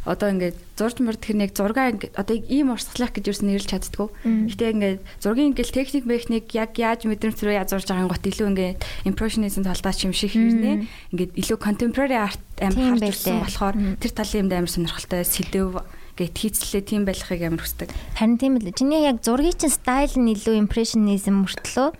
одоо 0.07 0.31
ингээд 0.31 0.57
зурж 0.79 1.03
мөрд 1.03 1.19
тэр 1.19 1.35
нэг 1.43 1.51
ингээд 1.51 2.15
одоо 2.15 2.35
ийм 2.39 2.71
урсгалах 2.71 3.11
гэж 3.11 3.27
юусэн 3.27 3.51
нэрлж 3.51 3.67
чаддгүй. 3.67 4.07
Гэтэ 4.47 4.71
ингээд 4.71 4.99
зургийн 5.19 5.51
ингээд 5.51 5.75
техник 5.75 6.07
механик 6.07 6.47
яг 6.55 6.79
яаж 6.79 7.03
мэдрэмж 7.03 7.37
рүү 7.43 7.59
яаж 7.59 7.75
зурж 7.75 7.91
байгаа 7.91 8.07
гот 8.07 8.23
илүү 8.23 8.47
ингээд 8.47 8.79
impressionism 9.03 9.67
талдаа 9.67 9.91
ч 9.91 10.07
юм 10.07 10.15
шиг 10.15 10.31
хэрнээ. 10.31 10.87
Ингээд 11.11 11.31
илүү 11.35 11.57
contemporary 11.59 12.15
art 12.15 12.39
амар 12.63 12.95
харж 12.95 13.03
ирсэн 13.11 13.43
болохоор 13.43 13.75
тэр 13.99 14.11
талын 14.15 14.41
юмд 14.47 14.53
амар 14.55 14.71
сонирхолтой 14.71 15.27
сэдв 15.27 15.83
гэт 16.17 16.33
хийцлээ 16.33 16.81
тийм 16.81 17.05
байхыг 17.05 17.43
амар 17.45 17.61
хүсдэг. 17.61 17.93
Харин 18.17 18.41
тийм 18.41 18.57
л. 18.57 18.73
Чиний 18.73 19.05
яг 19.05 19.21
зургийн 19.21 19.53
чин 19.53 19.69
стайл 19.69 20.15
нь 20.17 20.33
илүү 20.33 20.57
impressionism 20.57 21.45
мөртлөө 21.45 21.93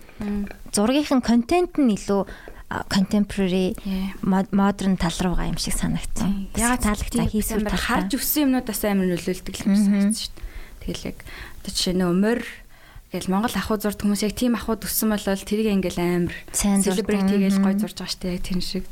зургийнх 0.74 1.12
нь 1.14 1.22
контент 1.22 1.78
нь 1.78 1.94
илүү 1.94 2.26
contemporary 2.68 3.72
modern 4.52 5.00
тал 5.00 5.16
руугаа 5.24 5.48
юм 5.48 5.56
шиг 5.56 5.72
санагдсан. 5.74 6.52
Яг 6.56 6.84
таалагдсан 6.84 7.28
хийсвэр 7.28 7.64
амар 7.64 7.80
харж 7.80 8.20
өссөн 8.20 8.52
юмнуудаас 8.52 8.82
амар 8.84 9.08
нөлөөлдөг 9.08 9.54
л 9.56 9.64
юм 9.72 9.76
санагдсан 9.76 10.16
шүү 10.16 10.32
дээ. 10.36 10.46
Тэгэл 10.84 11.08
яг 11.12 11.18
одоо 11.64 11.70
жишээ 11.72 11.96
нь 11.96 12.04
өмөр 12.04 12.40
Гэл 13.08 13.32
Монгол 13.32 13.56
ахуй 13.56 13.80
зурд 13.80 14.04
хүмүүс 14.04 14.20
яг 14.20 14.36
тийм 14.36 14.52
ахуйд 14.52 14.84
өссөн 14.84 15.08
бол 15.08 15.24
тэрийг 15.24 15.80
ингээл 15.80 16.28
амар 16.28 16.36
celebrate 16.52 17.24
хийгээл 17.24 17.64
гой 17.64 17.74
зурж 17.80 17.96
байгаа 18.04 18.12
штэ 18.12 18.36
яг 18.36 18.44
тэр 18.44 18.60
шиг. 18.60 18.84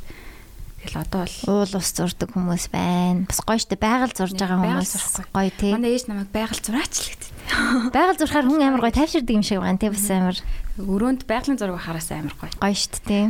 Тэгэл 0.81 1.05
одоо 1.05 1.29
бол 1.29 1.37
Уул 1.53 1.73
ус 1.77 1.91
зурдаг 1.93 2.33
хүмүүс 2.33 2.65
байна. 2.73 3.29
Бас 3.29 3.45
гоё 3.45 3.61
штэ 3.61 3.77
байгаль 3.77 4.17
зурж 4.17 4.41
байгаа 4.41 4.57
хүмүүс 4.57 5.21
гоё 5.37 5.53
тий. 5.53 5.77
манай 5.77 5.93
ээж 5.93 6.09
намайг 6.09 6.33
байгаль 6.33 6.65
зураач 6.65 6.97
л 6.97 7.09
гэдэг. 7.13 7.31
Байгаль 7.97 8.21
зурхаар 8.25 8.49
хүн 8.49 8.65
амар 8.65 8.81
гоё 8.89 8.97
тайвширдаг 8.97 9.37
юм 9.37 9.45
шиг 9.45 9.61
байна 9.61 9.77
тий 9.77 9.93
бас 9.93 10.09
амар 10.09 10.37
Өрөөнд 10.81 11.29
байгалийн 11.29 11.61
зураг 11.61 11.77
хараас 11.85 12.09
амар 12.09 12.33
гоё. 12.41 12.57
гоё 12.57 12.73
штэ 12.73 13.05
тий. 13.05 13.25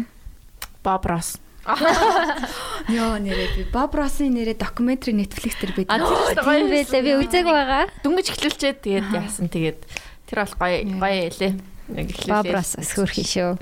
Bob 0.86 1.02
Ross. 1.10 1.42
Йоо 2.94 3.18
нэрээ 3.18 3.58
би 3.58 3.62
Bob 3.74 3.90
Ross-ын 3.98 4.30
нэрээ 4.30 4.54
докюментари 4.54 5.18
Netflix 5.18 5.58
дээр 5.58 5.72
бид. 5.74 5.90
А 5.90 5.98
тэр 5.98 6.38
Тийм 6.38 6.70
байлээ 6.70 7.02
би 7.02 7.12
үзег 7.18 7.50
байгаа. 7.50 7.90
Дүнгэж 8.06 8.26
эхлүүлчихэд 8.38 8.78
тэгээд 8.86 9.06
яасан 9.10 9.50
тэгээд 9.50 9.82
тэр 10.30 10.38
бол 10.46 10.54
гоё 10.62 10.78
гоё 10.86 11.18
ялээ. 11.26 11.52
Яг 11.90 12.06
эхлүүлээ. 12.14 12.30
Бабрас 12.30 12.78
өсгөрхий 12.78 13.26
шүү. 13.26 13.58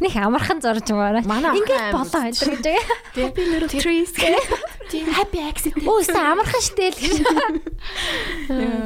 Них 0.00 0.16
амархан 0.16 0.60
зурж 0.64 0.88
байгаарай. 0.92 1.24
Ингээд 1.24 1.92
болоо 1.92 2.20
энэ 2.28 2.36
гэж. 2.36 2.64
Happy 3.20 3.44
little 3.48 3.68
trees. 3.68 4.12
Тийм 4.92 5.08
happy 5.16 5.40
accident. 5.44 5.84
Өө 5.84 6.00
өстө 6.04 6.20
амархан 6.20 6.60
штэ 6.64 6.88
л 6.88 6.96
гэж. 7.00 7.16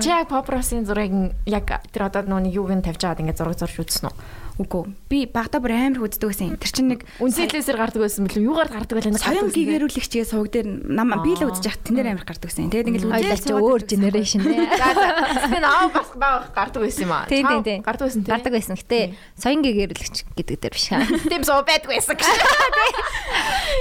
Чи 0.02 0.08
яг 0.10 0.30
Bob 0.30 0.50
Ross-ын 0.50 0.86
зургийг 0.86 1.38
яг 1.46 1.70
тэр 1.94 2.10
одоо 2.10 2.22
нэг 2.26 2.50
юуг 2.50 2.70
нь 2.74 2.82
тавьж 2.82 3.02
аваад 3.06 3.22
ингээд 3.22 3.38
зураг 3.38 3.58
зурж 3.58 3.78
үзсэн 3.78 4.10
үү? 4.10 4.14
Үгүй. 4.54 4.86
Би 5.10 5.18
багада 5.26 5.58
бүр 5.58 5.74
амар 5.74 6.06
үздэг 6.06 6.30
байсан. 6.30 6.54
Тэр 6.62 6.70
чинь 6.70 6.90
нэг 6.94 7.02
Үнсэлээсээр 7.18 7.74
гардаг 7.74 8.06
байсан 8.06 8.22
бэлээ. 8.30 8.46
Юугаар 8.46 8.70
гардаг 8.70 9.02
байлаа? 9.02 9.18
соён 9.18 9.50
гэгэрүүлэгчгээ 9.50 10.24
сувг 10.30 10.54
дээр 10.54 10.68
нам 10.94 11.10
би 11.26 11.34
л 11.34 11.50
үзэж 11.50 11.74
яхад 11.74 11.82
тэн 11.82 11.98
дээр 11.98 12.14
амар 12.14 12.22
гардаг 12.22 12.46
байсан. 12.46 12.70
Тэгээд 12.70 12.86
ингээл 12.94 13.42
чи 13.42 13.50
өөр 13.50 13.82
генерашн 13.82 14.46
тий. 14.46 14.62
Тэгээ 14.62 15.58
наа 15.58 15.90
бас 15.90 16.10
баа 16.22 16.46
гардаг 16.54 16.86
байсан 16.86 17.02
юм 17.02 17.12
аа. 17.18 17.26
Тий, 17.26 17.42
тий, 17.42 17.60
тий. 17.66 17.78
Гардаг 17.82 18.06
байсан 18.06 18.22
тий. 18.22 18.30
Гардаг 18.30 18.52
байсан. 18.54 18.78
Гэтэ 18.78 18.98
соён 19.34 19.62
гэгэрэлэгч 19.66 20.16
гэдэг 20.38 20.56
дээр 20.62 20.74
биш 20.78 20.86
хаа. 20.86 21.02
Тийм 21.02 21.42
суу 21.42 21.66
байдаг 21.66 21.90
байсан 21.90 22.14
гэж. 22.18 22.30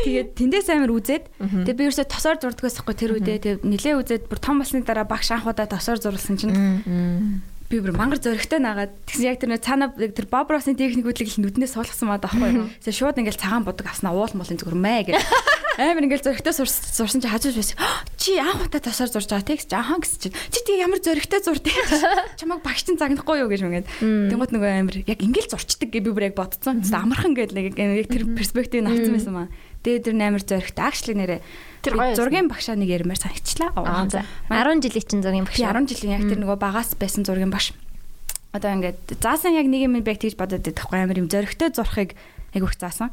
Тэгээд 0.09 0.30
тэндээс 0.34 0.67
амар 0.74 0.91
үзээд 0.97 1.24
тэгээд 1.38 1.78
би 1.78 1.86
ерөөсө 1.86 2.09
тосоор 2.09 2.41
зурдаг 2.41 2.65
байсахгүй 2.65 2.95
тэр 2.97 3.13
үедээ 3.13 3.61
тэгээд 3.61 3.61
нилээ 3.61 3.93
үзээд 4.01 4.24
бүр 4.26 4.39
том 4.41 4.57
болсны 4.57 4.82
дараа 4.82 5.05
багш 5.05 5.30
анхудаа 5.32 5.69
тосоор 5.69 6.01
зурласан 6.01 6.36
чинь 6.41 6.51
би 7.70 7.80
бүр 7.80 7.93
мангар 7.95 8.20
зөрөгтэй 8.22 8.59
нагаад 8.61 8.91
тэгсэн 9.07 9.28
яг 9.28 9.38
тэр 9.39 9.49
нөө 9.53 9.61
цаана 9.64 9.88
тэр 9.93 10.28
бобросын 10.30 10.78
техникүүдийг 10.78 11.30
л 11.34 11.41
нүднээс 11.43 11.74
суулгасан 11.76 12.07
маа 12.09 12.20
даахгүй. 12.22 12.70
Тэгээ 12.84 12.99
шууд 12.99 13.20
ингээл 13.20 13.41
цагаан 13.41 13.66
бодог 13.66 13.88
авснаа 13.88 14.14
уул 14.14 14.34
молын 14.36 14.59
зүгээр 14.59 14.78
мэ 14.78 14.95
гэж. 15.09 15.18
Амар 15.82 16.05
ингээл 16.05 16.22
зөрөгтэй 16.22 16.53
сурсан 16.53 17.18
чи 17.18 17.28
хажууж 17.28 17.57
байсан. 17.57 17.78
Чи 18.22 18.38
анхудаа 18.38 18.78
тосоор 18.78 19.09
зурж 19.09 19.26
байгаа 19.26 19.49
текст 19.49 19.74
ахаа 19.74 19.97
гэсэн 19.97 20.30
чинь 20.30 20.36
чи 20.53 20.59
тийм 20.61 20.86
ямар 20.86 21.01
зөрөгтэй 21.01 21.41
зурдаг. 21.41 21.74
Чамайг 22.39 22.61
багш 22.61 22.86
чинь 22.86 23.01
загнахгүй 23.01 23.41
юу 23.41 23.49
гэж 23.49 23.66
мгээд. 23.66 23.89
Тэнгууд 23.99 24.53
нөгөө 24.53 24.70
амар 24.70 24.97
яг 25.01 25.20
ингээл 25.20 25.49
зурчдаг 25.49 25.89
гэ 25.89 26.05
би 26.05 26.14
бүр 26.14 26.30
яг 26.30 26.38
бодцсон. 26.38 26.86
Амархан 26.86 27.34
гээд 27.34 27.57
нэг 27.57 27.73
яг 27.73 28.07
тэр 28.07 28.30
перспективийг 28.38 28.85
авсан 28.85 29.18
байсан 29.18 29.34
маа. 29.34 29.48
Тэгээд 29.84 30.03
тэр 30.07 30.15
амар 30.15 30.43
зөрөгтэй. 30.43 30.84
Actually 30.84 31.15
нэрээ 31.19 31.41
Тэр 31.84 31.99
зургийн 32.15 32.47
багшаа 32.47 32.80
нэг 32.80 32.88
ярмаар 32.88 33.19
санагчлаа. 33.19 33.76
Аа 33.76 34.07
за. 34.07 34.23
10 34.47 34.80
жилийн 34.80 35.03
чинь 35.03 35.19
зургийн 35.19 35.43
багш. 35.43 35.60
Би 35.60 35.68
10 35.68 35.84
жилийн 35.91 36.15
яг 36.15 36.23
тэр 36.31 36.39
нөгөө 36.39 36.55
багаас 36.55 36.95
байсан 36.95 37.27
зургийн 37.27 37.51
баш. 37.51 37.76
Одоо 38.55 38.72
ингээд 38.72 39.19
заасан 39.19 39.60
яг 39.60 39.68
нэг 39.68 39.91
юм 39.91 39.99
би 39.99 40.15
тэгж 40.15 40.39
бодоод 40.39 40.64
байдаг 40.64 40.80
байхгүй 40.80 40.99
амар 41.03 41.19
юм 41.19 41.27
зөрөгтэй 41.27 41.76
зурхыг 41.76 42.15
айгүйх 42.53 42.77
заасан. 42.77 43.09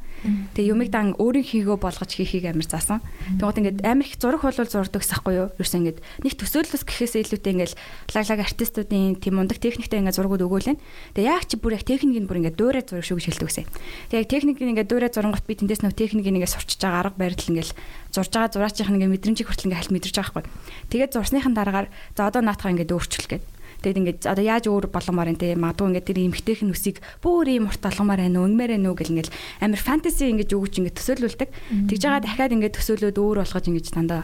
Тэгээ 0.52 0.72
юмыг 0.76 0.88
дан 0.92 1.16
өөрийн 1.16 1.44
хийгөө 1.44 1.80
болгож 1.80 2.12
хийхийг 2.12 2.44
амар 2.52 2.68
заасан. 2.68 3.00
Тэгвэл 3.40 3.60
ингээд 3.60 3.78
амар 3.88 4.04
их 4.04 4.20
зураг 4.20 4.44
болол 4.44 4.68
зурдаг 4.68 5.00
гэсэхгүй 5.00 5.34
юу? 5.34 5.48
Ерөөс 5.56 5.74
ингээд 5.80 5.98
нэг 6.00 6.34
төсөөллөс 6.36 6.84
гэхээсээ 6.84 7.24
илүүтэй 7.24 7.52
ингээд 7.56 7.74
лаглаг 8.12 8.40
артистуудын 8.44 9.16
тийм 9.16 9.34
мундаг 9.40 9.58
техниктэй 9.58 10.04
ингээд 10.04 10.18
зургууд 10.20 10.44
өгөөлэн. 10.44 10.78
Тэгээ 11.16 11.32
яг 11.32 11.44
чи 11.48 11.56
бүр 11.56 11.80
яг 11.80 11.84
техникийг 11.88 12.28
бүр 12.28 12.44
ингээд 12.44 12.60
дуурай 12.60 12.84
зураг 12.84 13.04
шүү 13.04 13.16
гэж 13.16 13.26
хэлдэг 13.40 13.48
гэсэн. 13.48 13.66
Тэгээ 14.12 14.20
яг 14.20 14.28
техникийг 14.28 14.68
ингээд 14.76 14.90
дуурай 14.92 15.10
зургангот 15.10 15.48
би 15.48 15.56
тэндээс 15.56 15.80
нөө 15.80 15.96
техникийг 15.96 16.36
ингээд 16.36 16.52
сурчиж 16.52 16.80
байгаа 16.84 17.00
арга 17.08 17.16
барил 17.16 17.40
ингээд 17.40 17.72
зурж 18.12 18.30
байгаа 18.34 18.52
зураачийн 18.52 18.92
ингээд 19.00 19.14
мэдрэмжийг 19.16 19.48
хүртэл 19.48 19.66
ингээд 19.72 19.80
хальт 19.80 19.94
мэдэрч 19.96 20.16
байгаа 20.20 20.34
байхгүй. 20.36 20.52
Тэгээд 20.92 21.14
зурсныхан 21.16 21.54
дараагаар 21.56 21.88
за 22.16 22.28
одоо 22.28 22.42
наатахаа 22.44 22.72
ингээд 22.76 22.92
өөрчил 22.92 23.28
гээд 23.30 23.44
Тэгээд 23.81 24.01
ингээд 24.01 24.20
одоо 24.28 24.44
яаж 24.44 24.65
өөр 24.69 24.86
болгомоор 24.93 25.32
энэ 25.32 25.57
магадгүй 25.57 25.86
ингээд 25.89 26.09
тэр 26.09 26.19
эмгтэйхэн 26.28 26.69
нүсийг 26.69 27.01
бүр 27.24 27.48
ийм 27.48 27.69
урт 27.69 27.81
болгомоор 27.81 28.20
байна 28.20 28.39
уу, 28.40 28.47
өнгмээр 28.48 28.73
байна 28.77 28.89
уу 28.93 28.97
гэл 28.97 29.12
ингээд 29.16 29.31
амар 29.65 29.81
фэнтези 29.81 30.24
ингээд 30.31 30.52
өгч 30.52 30.74
ингээд 30.81 30.98
төсөөлүүлдэг. 31.01 31.51
Тэгж 31.89 32.02
байгаа 32.05 32.23
дахиад 32.24 32.55
ингээд 32.57 32.77
төсөөлөөд 32.77 33.16
өөр 33.16 33.39
болгож 33.40 33.65
ингээд 33.69 33.97
дандаа 33.97 34.23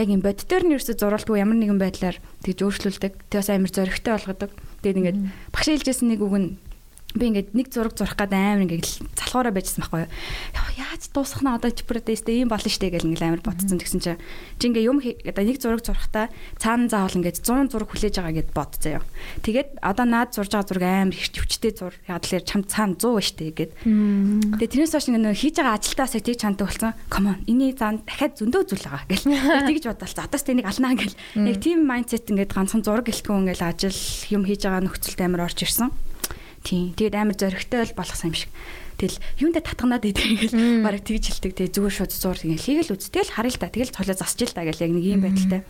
яг 0.00 0.08
юм 0.08 0.22
бодтоор 0.24 0.64
нь 0.64 0.72
ерөөсө 0.76 0.96
зурвалдгүй 0.96 1.36
ямар 1.40 1.58
нэгэн 1.60 1.80
байдлаар 1.80 2.16
тэгж 2.44 2.58
өөрчлүүлдэг. 2.64 3.12
Тэг 3.28 3.38
бас 3.38 3.50
амар 3.52 3.72
зөрөгтэй 3.72 4.12
болгодог. 4.16 4.50
Тэгээд 4.80 4.98
ингээд 5.04 5.18
багш 5.52 5.66
хэлжсэн 5.68 6.08
нэг 6.08 6.20
үг 6.24 6.34
нь 6.38 6.48
би 7.16 7.32
ингээд 7.32 7.56
нэг 7.56 7.72
зураг 7.72 7.96
зурах 7.96 8.20
гэдэг 8.20 8.36
амар 8.36 8.68
ингээд 8.68 9.00
залхуураа 9.16 9.52
байжсан 9.56 9.80
байхгүй 9.80 10.04
юу. 10.04 10.12
Яаж 10.76 11.02
дуусгах 11.08 11.40
нь 11.40 11.48
одоо 11.56 11.72
чипрэдэстэй 11.72 12.44
ийм 12.44 12.52
болно 12.52 12.68
штэ 12.68 12.92
гэл 12.92 13.08
ингээд 13.08 13.24
амар 13.24 13.40
ботцсон 13.40 13.80
тэгсэн 13.80 14.00
чинь 14.04 14.20
чи 14.60 14.64
ингээд 14.68 14.88
юм 14.92 15.00
одоо 15.00 15.44
нэг 15.48 15.56
зураг 15.56 15.80
зурахтаа 15.80 16.28
цаана 16.60 16.92
заавал 16.92 17.16
ингээд 17.16 17.40
100 17.40 17.72
зураг 17.72 17.88
хүлээж 17.88 18.14
байгаа 18.20 18.36
гэд 18.36 18.50
бод 18.52 18.72
заяа. 18.76 19.00
Тэгээд 19.40 19.80
одоо 19.80 20.04
наад 20.04 20.36
зурж 20.36 20.52
байгаа 20.52 20.68
зураг 20.68 20.84
амар 20.84 21.16
их 21.16 21.32
хүчтэй 21.32 21.72
зур 21.72 21.96
яадлаар 22.04 22.44
чам 22.44 22.60
цаана 22.68 22.92
100 23.00 23.24
штэ 23.24 23.56
гэд. 23.56 23.72
Тэгээд 24.60 24.72
тэрнээс 24.76 24.92
хойш 24.92 25.08
ингээд 25.08 25.32
хийж 25.32 25.56
байгаа 25.64 25.80
ажилтаа 25.80 26.08
сая 26.12 26.20
тийг 26.20 26.36
чантай 26.36 26.68
болсон. 26.68 26.92
Come 27.08 27.32
on. 27.32 27.38
Эний 27.48 27.72
зан 27.72 28.04
дахиад 28.04 28.36
зөндөө 28.36 28.62
зүйл 28.68 28.84
байгаа 28.84 29.08
гэл. 29.08 29.32
Тэгж 29.72 29.84
бодолцоо. 29.96 30.28
Одоо 30.28 30.40
тэнийг 30.44 30.68
алнаа 30.68 30.92
гэл. 30.92 31.16
Яг 31.40 31.56
тийм 31.56 31.88
майндсет 31.88 32.28
ингээд 32.28 32.52
ганцхан 32.52 32.84
зураг 32.84 33.08
гэлтгүүн 33.08 33.48
ингээд 33.48 33.64
ажил 33.64 34.00
юм 34.28 34.44
хийж 34.44 34.68
байгаа 34.68 34.84
нөхцөлд 34.84 35.20
амар 35.24 35.48
орж 35.48 35.64
ирсэн. 35.64 35.88
Тийм. 36.68 36.92
Тэгээд 36.92 37.16
амар 37.16 37.36
зөрөгтэй 37.40 37.80
бол 37.80 38.04
болгосон 38.04 38.28
юм 38.28 38.36
шиг. 38.36 38.52
Тэгэл 39.00 39.16
юундэ 39.40 39.64
татганаад 39.64 40.04
идэг 40.04 40.52
ингээл 40.52 40.84
барыг 40.84 41.02
тэгж 41.08 41.24
хэлдэг. 41.40 41.52
Тэгээ 41.56 41.72
зүгээр 41.72 41.96
шууд 41.96 42.12
зур 42.12 42.36
ингээл 42.36 42.84
хийгээл 42.84 42.92
үз. 42.92 43.08
Тэгэл 43.08 43.32
харъя 43.32 43.52
л 43.56 43.60
та. 43.62 43.72
Тэгэл 43.72 43.94
цолоо 43.96 44.16
засч 44.18 44.40
л 44.44 44.52
та 44.52 44.68
гэл 44.68 44.84
яг 44.84 44.92
нэг 44.92 45.04
юм 45.08 45.22
байдалтай. 45.24 45.62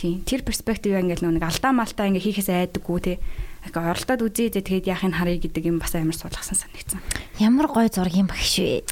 Тийм. 0.00 0.24
Тэр 0.24 0.40
перспектив 0.40 0.96
ингээл 0.96 1.28
нэг 1.28 1.44
алдаа 1.44 1.76
малтаа 1.76 2.08
ингээ 2.08 2.24
хийхээс 2.24 2.48
айдаггүй 2.48 2.98
те. 3.04 3.20
Яг 3.68 3.76
оролдоод 3.76 4.24
үзье 4.24 4.48
тэгээд 4.48 4.88
яахыг 4.88 5.12
харъя 5.12 5.36
гэдэг 5.44 5.64
юм 5.68 5.76
бас 5.76 5.92
амар 5.92 6.16
суулгасан 6.16 6.56
санагдсан. 6.56 7.04
Ямар 7.36 7.68
гой 7.68 7.92
зураг 7.92 8.16
юм 8.16 8.30
багш 8.30 8.64
вэ. 8.64 8.88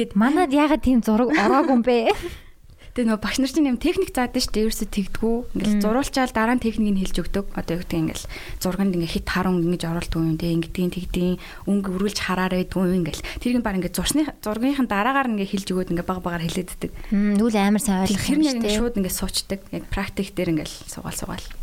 Тэгэд 0.00 0.16
манад 0.16 0.48
ягаад 0.48 0.80
тийм 0.80 1.04
зураг 1.04 1.36
ороогүй 1.36 1.76
юм 1.76 1.84
бэ? 1.84 2.08
Тэгээ 2.90 3.06
нөгөө 3.06 3.22
багш 3.22 3.38
нар 3.38 3.52
чинь 3.54 3.70
юм 3.70 3.78
техник 3.78 4.10
заадаг 4.10 4.42
шүү 4.42 4.50
дээ. 4.50 4.64
Ерөөсө 4.66 4.86
тэгдэггүй. 4.90 5.36
Ингээл 5.54 5.78
зурулчаал 5.78 6.32
дараа 6.34 6.54
нь 6.58 6.64
техникийг 6.64 6.98
хэлж 7.06 7.16
өгдөг. 7.22 7.46
Одоо 7.54 7.74
юу 7.78 7.82
гэдэг 7.86 8.00
ингээл 8.02 8.26
зурганд 8.58 8.94
ингээ 8.98 9.14
хит 9.14 9.28
харун 9.30 9.62
ингэж 9.62 9.82
оруулдаг 9.86 10.18
юм 10.18 10.34
дээ. 10.34 10.54
Ингэдгийн 10.58 10.94
тэгдгийн 10.98 11.36
өнгө 11.70 11.88
өрүүлж 11.94 12.18
хараарэ 12.18 12.66
дгүй 12.66 12.98
ингээл. 12.98 13.22
Тэрийг 13.38 13.62
баг 13.62 13.78
ингээ 13.78 13.94
зурсны 13.94 14.26
зургийнхын 14.42 14.90
дараагаар 14.90 15.30
ингээ 15.30 15.50
хэлж 15.54 15.66
өгөөд 15.70 15.92
ингээ 15.94 16.08
баг 16.10 16.18
багаар 16.18 16.42
хэлээддэг. 16.42 16.90
Нүл 17.14 17.54
амар 17.54 17.78
сайн 17.78 18.02
ойлгох 18.10 18.26
юм 18.26 18.42
шүү 18.42 18.58
дээ. 18.58 18.74
Шууд 18.74 18.98
ингээ 18.98 19.14
суучдаг. 19.14 19.60
Яг 19.70 19.84
практик 19.86 20.34
дээр 20.34 20.58
ингээл 20.58 20.74
сугаал 20.90 21.14
сугаал. 21.14 21.59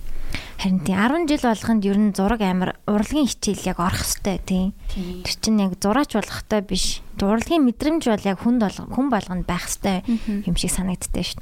Харин 0.57 0.81
тийм 0.81 0.97
10 0.97 1.29
жил 1.29 1.43
болгонд 1.45 1.85
ер 1.85 1.97
нь 2.01 2.13
зураг 2.17 2.41
амар 2.41 2.81
урлагийн 2.89 3.29
хичээл 3.29 3.69
яг 3.69 3.77
орох 3.77 4.01
хэвээр 4.01 4.41
тийм. 4.41 4.73
Тэр 4.89 5.35
чинь 5.37 5.61
яг 5.61 5.77
зураач 5.77 6.17
болохтой 6.17 6.61
биш. 6.65 7.05
Урлагийн 7.21 7.61
мэдрэмж 7.61 8.09
бол 8.09 8.25
яг 8.25 8.41
хүн 8.41 8.57
болго 8.57 8.89
хүн 8.89 9.07
болгонд 9.13 9.45
байх 9.45 9.69
хэвээр 9.69 10.49
юм 10.49 10.55
шиг 10.57 10.73
санагддээ 10.73 11.25
шүү 11.29 11.41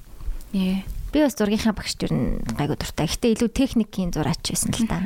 дээ. 0.52 0.84
Би 1.16 1.18
бас 1.24 1.36
зургийнхаа 1.40 1.72
багш 1.72 1.96
ер 2.04 2.12
нь 2.12 2.44
гайгүй 2.60 2.76
дуртай. 2.76 3.08
Гэтэ 3.08 3.40
илүү 3.40 3.50
техникийн 3.56 4.12
зураач 4.12 4.52
байсан 4.52 4.76
л 4.76 4.84
та. 4.84 5.00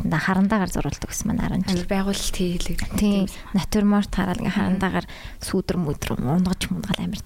Да 0.00 0.16
харандаагаар 0.16 0.72
зурулдаг 0.72 1.12
гэсэн 1.12 1.28
маань 1.28 1.60
10 1.60 1.76
жил 1.76 1.84
байгуулалт 1.92 2.36
хийлэг. 2.36 2.80
Тийм. 2.96 3.28
Натюрморт 3.52 4.12
хараад 4.16 4.40
ингээ 4.40 4.56
харандаагаар 4.56 5.06
сүүдэр 5.44 5.76
мүдэр 5.76 6.20
унгаж 6.24 6.72
мундгал 6.72 7.00
амар 7.04 7.20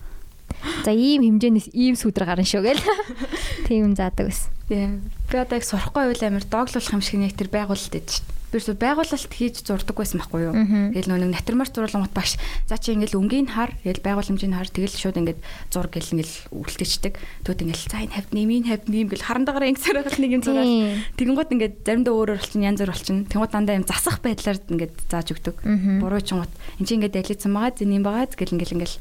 За 0.85 0.93
ийм 0.93 1.23
хэмжээнээс 1.25 1.71
ийм 1.73 1.95
сүдэр 1.97 2.25
гарна 2.27 2.45
шүү 2.45 2.63
гэл. 2.65 2.83
Тийм 3.67 3.95
заадаг 3.97 4.29
байсан. 4.29 4.51
Тийм. 4.69 5.03
Би 5.31 5.39
одоо 5.39 5.63
яг 5.63 5.65
сурахгүй 5.65 6.11
байл 6.11 6.27
амар 6.27 6.43
дооглуулах 6.43 6.91
юм 6.91 7.03
шиг 7.07 7.23
нэг 7.23 7.39
тэр 7.39 7.55
байгуулалт 7.55 7.95
дээ. 7.95 8.39
Би 8.51 8.59
ч 8.59 8.75
байгуулалт 8.75 9.31
хийж 9.31 9.63
зурдаг 9.63 9.95
байсан 9.95 10.19
байхгүй 10.19 10.43
юу. 10.43 10.55
Тэгэл 10.91 11.07
нэг 11.07 11.39
натурмарт 11.39 11.71
зурлангууд 11.71 12.11
багш. 12.11 12.35
За 12.67 12.83
чи 12.83 12.99
ингээл 12.99 13.15
өнгийн 13.15 13.47
хар, 13.47 13.71
тэгэл 13.87 14.03
байгуул 14.03 14.27
хэмжээний 14.27 14.59
хар 14.59 14.67
тэгэл 14.67 14.91
шууд 14.91 15.23
ингээд 15.23 15.39
зур 15.71 15.87
гэл 15.87 16.19
ингээл 16.19 16.35
үлдээчдэг. 16.51 17.15
Түүд 17.47 17.63
ингээл 17.63 17.87
за 17.87 18.03
энэ 18.03 18.15
хавд 18.19 18.31
нэм, 18.35 18.51
энэ 18.51 18.69
хавд 18.75 18.87
нэм 18.91 19.07
гэл 19.07 19.23
харандагаар 19.23 19.71
ингэсээр 19.71 19.99
байхад 20.03 20.19
нэг 20.19 20.35
юм 20.35 20.43
зураад. 20.43 20.67
Тэгэнгүүт 21.15 21.55
ингээд 21.55 21.75
заримдаа 21.87 22.15
өөрөөр 22.19 22.41
болчин 22.43 22.67
янз 22.67 22.81
бүр 22.83 22.91
болчин. 22.91 23.19
Тэнгууд 23.31 23.55
дандаа 23.55 23.79
юм 23.79 23.87
засах 23.87 24.19
байдлаар 24.19 24.59
ингээд 24.67 24.95
зааж 25.07 25.29
өгдөг. 25.31 25.57
Буруу 26.03 26.19
чингууд. 26.19 26.51
Энд 26.83 26.89
чи 26.91 26.99
ингээд 26.99 27.15
далицсан 27.15 27.55
байгаа, 27.55 27.79
зэний 27.79 28.03
байгаа 28.03 28.35
гэл 28.35 28.55
ингээл 28.59 28.75
ингээл. 28.83 28.99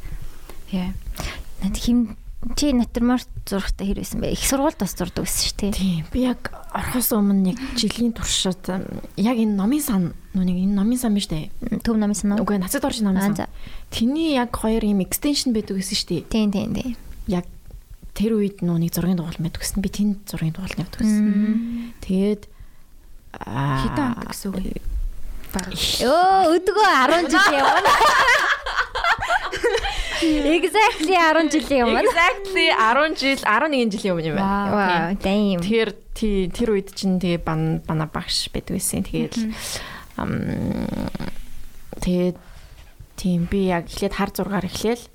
Яа 0.77 0.93
хим 1.73 2.13
чи 2.55 2.71
натурморт 2.71 3.27
зурхтаа 3.43 3.83
хэрвэсэн 3.83 4.23
бэ? 4.23 4.31
Их 4.31 4.43
сургуульд 4.47 4.79
бас 4.79 4.95
зурдаг 4.95 5.27
байсан 5.27 5.43
шүү 5.43 5.57
дээ. 5.59 5.71
Тийм. 5.75 6.03
Би 6.07 6.23
яг 6.23 6.55
орохоос 6.71 7.11
өмнө 7.11 7.51
нэг 7.51 7.57
жилийн 7.75 8.15
туршид 8.15 8.63
яг 9.19 9.35
энэ 9.35 9.59
номын 9.59 9.83
сан 9.83 10.03
нүг 10.31 10.47
энэ 10.47 10.71
номын 10.71 10.95
сан 10.95 11.11
биш 11.19 11.27
үү? 11.27 11.51
Төв 11.83 11.99
номын 11.99 12.15
сан 12.15 12.39
уу? 12.39 12.47
Үгүй 12.47 12.63
нацад 12.63 12.87
орж 12.87 13.03
номын 13.03 13.35
сан. 13.35 13.51
Тэний 13.91 14.39
яг 14.39 14.55
хоёр 14.55 14.87
юм 14.87 15.03
extension 15.03 15.51
байдаг 15.51 15.83
гэсэн 15.83 15.99
шүү 15.99 16.09
дээ. 16.15 16.23
Тийм 16.31 16.51
тийм 16.55 16.71
тийм. 16.71 16.95
Яг 17.27 17.43
тэр 18.15 18.39
үед 18.39 18.63
нүг 18.63 18.87
зургийн 18.87 19.19
дугаал 19.19 19.35
мэддэг 19.43 19.59
гэсэн. 19.59 19.83
Би 19.83 19.91
тэнд 19.91 20.23
зургийн 20.31 20.55
дугаал 20.55 20.79
мэддэг 20.79 20.99
гэсэн. 21.03 21.91
Тэгээд 22.07 22.43
хэдэн 23.35 24.15
он 24.15 24.27
гэсэн 24.31 24.47
үг. 24.55 24.79
Өө 26.07 26.55
өдгөө 26.55 26.87
10 27.09 27.27
жил 27.27 27.51
явна. 27.51 27.91
Exactly 30.59 31.15
10 31.15 31.51
жилийн 31.53 31.87
өмнө. 31.87 32.03
Exactly 32.03 32.67
10 32.75 33.15
жил 33.19 33.39
11 33.43 33.93
жилийн 33.95 34.13
өмнө 34.15 34.29
юм 34.31 34.35
байна. 34.39 35.15
Damn. 35.23 35.63
Тэр 35.63 35.95
тэр 36.13 36.69
үед 36.75 36.91
чинь 36.91 37.19
тэгээ 37.21 37.39
бан 37.43 37.79
бана 37.87 38.09
багш 38.11 38.51
байдаг 38.51 38.75
байсан. 38.75 39.07
Тэгээд 39.07 39.35
тэгээд 42.03 42.37
тийм 43.15 43.47
би 43.47 43.71
яг 43.71 43.87
эхлээд 43.87 44.15
хар 44.19 44.31
зургаар 44.35 44.67
эхлээл 44.67 45.07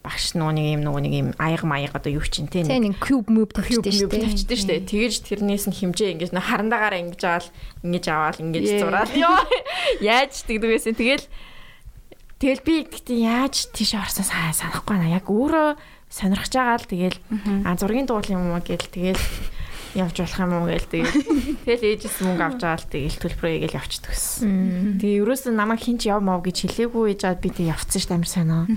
багш 0.00 0.32
нөгөө 0.38 0.54
нэг 0.56 0.66
юм 0.78 0.82
нөгөө 0.86 1.02
нэг 1.04 1.14
юм 1.18 1.28
аяга 1.36 1.66
маяг 1.68 1.92
одоо 1.92 2.12
юу 2.12 2.24
чинь 2.24 2.48
те 2.48 2.62
нэг 2.64 2.96
куб 3.02 3.28
мөв 3.28 3.52
тавьчихдээ 3.52 3.92
шүү 3.92 4.08
дээ. 4.08 4.24
Тавьчихдээ 4.24 4.58
шүү 4.58 4.70
дээ. 4.72 4.88
Тэгэж 4.88 5.14
тэрнээс 5.26 5.64
нь 5.68 5.76
хэмжээ 5.76 6.12
ингэж 6.16 6.30
харандаагаараа 6.32 7.02
ингэж 7.02 7.22
аваад 7.28 7.46
ингэж 7.84 8.04
аваад 8.08 8.38
ингэж 8.40 8.64
зураад 8.78 9.10
ёо 9.12 9.36
яаж 10.00 10.32
тэгдэг 10.46 10.70
байсан. 10.70 10.94
Тэгэл 10.94 11.24
Тэгэл 12.38 12.62
би 12.62 12.74
гэхдээ 12.86 13.18
яаж 13.18 13.54
тийш 13.74 13.98
орсон 13.98 14.22
санахгүй 14.22 14.94
байна. 14.94 15.10
Яг 15.10 15.26
өөрөө 15.26 15.74
сонирхож 16.06 16.54
байгаа 16.54 16.78
л 16.78 16.86
тэгэл 16.86 17.18
а 17.66 17.74
зургийн 17.74 18.06
дуул 18.06 18.22
юм 18.30 18.54
уу 18.54 18.62
гэл 18.62 18.78
тэгэл 18.78 19.18
явж 19.98 20.16
болох 20.22 20.38
юм 20.38 20.52
уу 20.54 20.70
гээл 20.70 20.86
тэгэл 20.86 21.14
тэгэл 21.66 21.88
ээжээс 21.98 22.18
мөнгө 22.22 22.44
авч 22.46 22.62
л 22.62 22.86
тэгэл 22.86 23.18
төлбөрөө 23.18 23.58
гээл 23.66 23.78
явчихдаг 23.82 24.14
гэсэн. 24.14 25.02
Тэгээ 25.02 25.20
ерөөсөө 25.26 25.52
намайг 25.52 25.82
хинч 25.82 26.06
яв 26.06 26.22
мав 26.22 26.46
гэж 26.46 26.56
хэлээгүй 26.62 27.18
ээжаад 27.18 27.42
би 27.42 27.50
тэг 27.50 27.66
явцсан 27.74 28.00
ш 28.00 28.06
амар 28.14 28.30
сонио. 28.30 28.70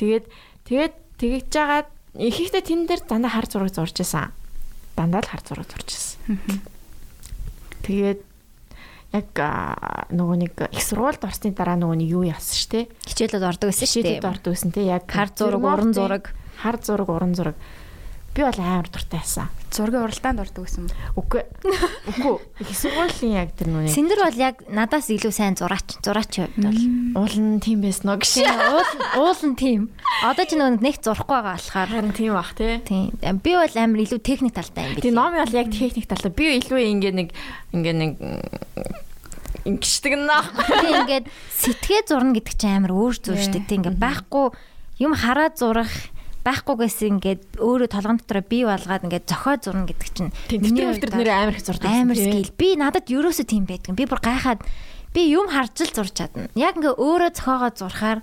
Тэгээд 0.00 0.24
тэгээд 0.64 0.94
тэгэж 1.20 1.44
жагаад 1.52 1.88
ихэнхдээ 2.16 2.64
тэн 2.64 2.80
дээр 2.88 3.02
дандаа 3.04 3.32
хар 3.36 3.46
зураг 3.46 3.76
зурж 3.76 3.96
исэн. 4.00 4.32
Дандаа 4.96 5.20
л 5.20 5.30
хар 5.30 5.42
зураг 5.44 5.68
зурж 5.68 5.88
исэн. 5.92 6.32
Тэгээд 7.84 8.20
яг 9.16 9.32
нөгөө 10.12 10.36
нэг 10.44 10.52
их 10.70 10.82
сургуульд 10.84 11.24
орсны 11.24 11.52
дараа 11.56 11.76
нөгөө 11.80 11.96
нэг 12.00 12.08
юу 12.12 12.24
яасан 12.28 12.56
штэ. 12.56 12.86
Хичээлд 13.08 13.42
ордог 13.42 13.72
байсан 13.72 13.88
штэ. 13.88 14.20
Хичээлд 14.20 14.28
ордог 14.28 14.52
байсан 14.52 14.70
те 14.72 14.86
яг 14.86 15.08
хар 15.08 15.32
зураг, 15.32 15.64
уран 15.64 15.92
зураг, 15.96 16.24
хар 16.60 16.76
зураг, 16.82 17.08
уран 17.08 17.34
зураг. 17.34 17.56
Би 18.36 18.44
бол 18.44 18.60
амар 18.60 18.84
дуртай 18.92 19.24
байсан. 19.24 19.48
Зургийн 19.72 20.04
уралдаанд 20.04 20.40
ордог 20.44 20.68
байсан 20.68 20.84
юм. 20.84 20.92
Үгүй. 21.16 21.40
Үгүй. 22.12 22.36
Их 22.60 22.72
сургуулийн 22.76 23.32
яг 23.32 23.56
тэр 23.56 23.72
нүг. 23.72 23.88
Синдэр 23.88 24.20
бол 24.20 24.36
яг 24.36 24.60
надаас 24.68 25.08
илүү 25.08 25.32
сайн 25.32 25.56
зураач, 25.56 25.96
зураач 26.04 26.36
хувьд 26.36 26.60
бол 26.60 27.24
уул 27.24 27.32
нь 27.32 27.64
тийм 27.64 27.80
байсан 27.80 28.12
уу 28.12 28.20
гэж. 28.20 28.44
Уул 28.44 29.32
уул 29.32 29.40
нь 29.40 29.56
тийм. 29.56 29.88
Одоо 30.20 30.44
ч 30.44 30.52
нэг 30.52 30.84
нэг 30.84 31.00
зурхгүй 31.00 31.32
байгаа 31.32 31.56
болохоор 31.56 31.88
харин 31.96 32.12
тийм 32.12 32.36
бах 32.36 32.52
тий. 32.52 32.76
Тийм. 32.84 33.40
Би 33.40 33.56
бол 33.56 33.76
амар 33.80 34.04
илүү 34.04 34.20
техник 34.20 34.52
талтай 34.52 34.84
юм 34.84 35.00
би. 35.00 35.00
Тийм 35.00 35.16
ном 35.16 35.32
бол 35.32 35.56
яг 35.56 35.72
техник 35.72 36.04
талтай. 36.04 36.28
Би 36.28 36.60
илүү 36.60 36.80
ингээ 36.92 37.16
нэг 37.16 37.28
ингээ 37.72 37.96
нэг 37.96 38.12
ингэждэг 39.66 40.14
наа. 40.14 40.46
Тийм 40.46 40.94
ингээд 41.02 41.26
сэтгээ 41.58 42.06
зурна 42.06 42.32
гэдэг 42.38 42.54
чинь 42.54 42.76
амар 42.78 42.92
өөр 42.94 43.14
зүйл 43.18 43.42
шүү 43.42 43.52
дээ. 43.58 43.66
Тийм 43.66 43.80
ингээ 43.82 43.98
байхгүй 43.98 44.46
юм 45.02 45.12
хараад 45.18 45.58
зурах 45.58 45.90
байхгүйгээс 46.46 46.98
ингээд 47.10 47.42
өөрөө 47.58 47.88
толгон 47.90 48.22
дотор 48.22 48.40
бий 48.46 48.62
болгоод 48.62 49.02
ингээд 49.10 49.26
зохио 49.26 49.58
зурна 49.58 49.84
гэдэг 49.90 50.08
чинь 50.14 50.30
миний 50.62 50.86
хувьд 50.86 51.10
нэр 51.10 51.30
амар 51.34 51.58
их 51.58 51.66
зурдаг. 51.66 51.90
Амар 51.90 52.14
скил. 52.14 52.54
Би 52.54 52.78
надад 52.78 53.10
ерөөсөө 53.10 53.46
тийм 53.50 53.66
байдаг. 53.66 53.98
Би 53.98 54.06
бүр 54.06 54.22
гайхаад 54.22 54.62
би 55.10 55.26
юм 55.34 55.50
харж 55.50 55.90
л 55.90 55.94
зурч 55.96 56.14
чадна. 56.14 56.46
Яг 56.54 56.78
ингээ 56.78 56.94
өөрөө 56.94 57.30
зохиогоо 57.34 57.70
зурхаар 57.74 58.20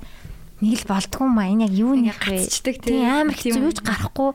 нэг 0.64 0.80
л 0.80 0.88
болдгоо 0.88 1.28
маа. 1.28 1.52
Энэ 1.52 1.68
яг 1.68 1.74
юу 1.76 1.94
нэг 1.99 2.15
вэ? 2.24 2.48
Тийм 2.48 3.03
амар 3.03 3.36
хэцүү 3.36 3.60
юуч 3.60 3.84
гарахгүй. 3.84 4.32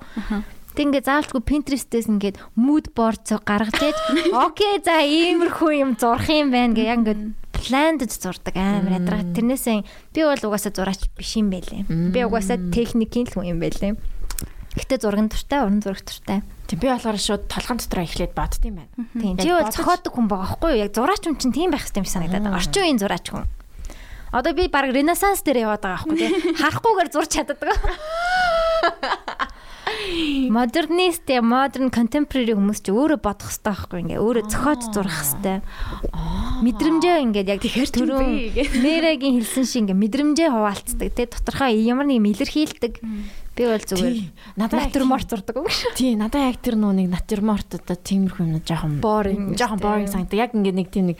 Тэг 0.78 0.94
ингээ 0.94 1.10
заавалчгүй 1.10 1.42
Pinterest-ээс 1.42 2.06
ингээд 2.06 2.38
mood 2.54 2.94
board 2.94 3.26
гаргаж 3.26 3.82
ээж 3.82 3.98
окей 4.46 4.78
за 4.78 5.02
иймэрхүү 5.02 5.74
юм 5.74 5.98
зурх 5.98 6.30
юм 6.30 6.54
байна 6.54 6.70
гэ 6.70 6.86
яг 6.86 7.02
ингээд 7.02 7.22
пландд 7.50 8.06
зурдаг 8.06 8.54
амар 8.54 9.02
ядраа. 9.02 9.26
Тэрнээсээ 9.26 9.82
би 10.14 10.20
бол 10.22 10.38
угаасаа 10.38 10.70
зураач 10.70 11.10
биш 11.18 11.34
юм 11.34 11.50
байлээ. 11.50 11.82
Би 12.14 12.22
угаасаа 12.22 12.62
техникийн 12.70 13.26
л 13.26 13.34
хүн 13.34 13.50
юм 13.50 13.58
байлээ. 13.58 13.98
Гэтэ 14.78 15.02
зургийн 15.02 15.26
дуртай, 15.26 15.66
уран 15.66 15.82
зураг 15.82 16.06
дуртай. 16.06 16.46
Тийм 16.70 16.78
би 16.78 16.86
болохоор 16.86 17.18
шууд 17.18 17.50
толгойн 17.50 17.82
дотроо 17.82 18.06
эхлээд 18.06 18.38
бодд 18.38 18.62
юм 18.62 18.78
байна. 18.78 18.94
Тийм. 19.18 19.34
Чи 19.34 19.50
бол 19.50 19.74
зохиодог 19.74 20.14
хүн 20.14 20.30
байгаа 20.30 20.46
байхгүй 20.46 20.70
юу? 20.78 20.82
Яг 20.86 20.94
зураач 20.94 21.26
хүн 21.26 21.42
чинь 21.42 21.56
тийм 21.58 21.74
байх 21.74 21.82
хэрэгтэй 21.82 22.06
юм 22.06 22.12
санагдаад. 22.14 22.46
байна. 22.46 22.54
Орчин 22.54 22.86
үеийн 22.86 23.02
зураач 23.02 23.26
хүн. 23.34 23.50
Одоо 24.30 24.54
би 24.54 24.70
баг 24.70 24.94
ренессанс 24.94 25.42
дээр 25.42 25.66
яваад 25.66 25.82
байгаа 25.82 26.06
байхгүй 26.06 26.14
тийм. 26.14 26.32
Харахгүйгээр 26.62 27.10
зурч 27.10 27.30
чаддаг. 27.34 27.58
Модернист 30.48 31.26
я 31.28 31.42
модерн 31.42 31.90
contemporary 31.90 32.54
хүмүүс 32.54 32.80
ч 32.84 32.94
өөрөө 32.94 33.18
бодох 33.18 33.50
хэрэгтэй 33.50 33.66
байхгүй 33.68 33.98
ингээ 34.06 34.22
өөрөө 34.22 34.44
зохиод 34.46 34.82
зурах 34.94 35.18
хэрэгтэй. 35.18 35.58
Мэдрэмжээ 36.62 37.16
ингээд 37.26 37.50
яг 37.50 37.60
тэгэхээр 37.62 37.90
түрүүн 37.92 38.28
Мэрэгийн 38.78 39.36
хэлсэн 39.42 39.66
шиг 39.66 39.80
ингээ 39.86 39.98
мэдрэмжээ 39.98 40.48
хуваалцдаг 40.54 41.08
тий 41.12 41.26
тодорхой 41.26 41.82
ямар 41.82 42.06
нэг 42.06 42.22
юм 42.22 42.30
илэрхийлдэг. 42.30 42.94
Би 43.58 43.62
бол 43.66 43.82
зүгээр. 43.82 44.16
Надад 44.54 44.86
натюрморт 44.86 45.26
зурдаг 45.26 45.56
юм 45.58 45.66
шиг. 45.66 45.94
Тийм, 45.98 46.22
надад 46.22 46.46
яг 46.46 46.62
тэр 46.62 46.78
нэг 46.78 47.10
натюрморт 47.10 47.70
одоо 47.74 47.98
тиймэрхүү 47.98 48.44
юм 48.46 48.62
жоохон 48.62 49.02
Boring 49.02 49.58
жоохон 49.58 49.82
шүү 49.82 49.86
boring 49.86 50.06
санагдав. 50.06 50.38
Яг 50.38 50.54
ингээд 50.54 50.78
нэг 50.78 50.88
тийм 50.94 51.10
нэг 51.10 51.18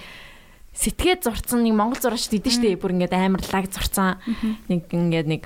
сэтгээд 0.79 1.27
зурцсан 1.27 1.67
нэг 1.67 1.75
монгол 1.75 1.99
зурагч 1.99 2.31
идэв 2.31 2.55
штэ 2.55 2.79
бүр 2.79 2.95
ингээд 2.95 3.11
амар 3.11 3.43
лаг 3.43 3.67
зурцсан 3.67 4.23
нэг 4.71 4.87
ингээд 4.87 5.27
нэг 5.27 5.43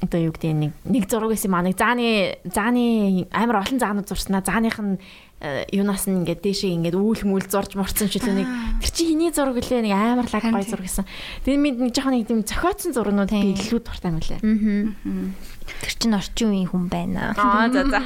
одоо 0.00 0.20
юу 0.20 0.32
гэдэг 0.32 0.52
нэг 0.54 0.72
нэг 0.84 1.04
зураг 1.08 1.32
байсан 1.32 1.50
маа 1.52 1.64
нэг 1.64 1.76
зааны 1.78 2.38
зааны 2.44 3.26
амар 3.32 3.64
олон 3.64 3.78
заанууд 3.78 4.08
зурснаа. 4.08 4.44
Зааных 4.44 4.78
нь 4.78 4.98
э, 5.40 5.64
юунаас 5.72 6.06
нь 6.06 6.20
ингээд 6.22 6.42
дээшээ 6.42 6.76
ингээд 6.76 6.96
үүл 6.98 7.22
мүл 7.24 7.46
зурж 7.46 7.78
мурцсан 7.78 8.10
ч 8.10 8.18
үлээ 8.18 8.42
нэг 8.42 8.48
тэр 8.82 8.90
чи 8.92 9.12
иний 9.14 9.30
зураг 9.30 9.58
үлээ 9.58 9.86
нэг 9.86 9.94
амар 9.94 10.28
лаг 10.28 10.44
гой 10.44 10.64
зураг 10.66 10.86
гэсэн. 10.86 11.06
Тэгээд 11.46 11.62
минь 11.62 11.78
нэг 11.78 11.92
жоохон 11.94 12.14
нэг 12.18 12.26
тийм 12.26 12.42
зохиоцсон 12.42 12.92
зургнууд 12.92 13.30
би 13.32 13.54
илүү 13.54 13.80
дуртай 13.82 14.10
юм 14.10 14.20
лээ. 14.20 14.40
Тэр 15.68 15.92
чин 16.00 16.16
орчин 16.16 16.48
үеийн 16.50 16.68
хүн 16.72 16.88
байна. 16.88 17.36
Аа 17.36 17.68
за 17.68 17.84
за. 17.86 18.00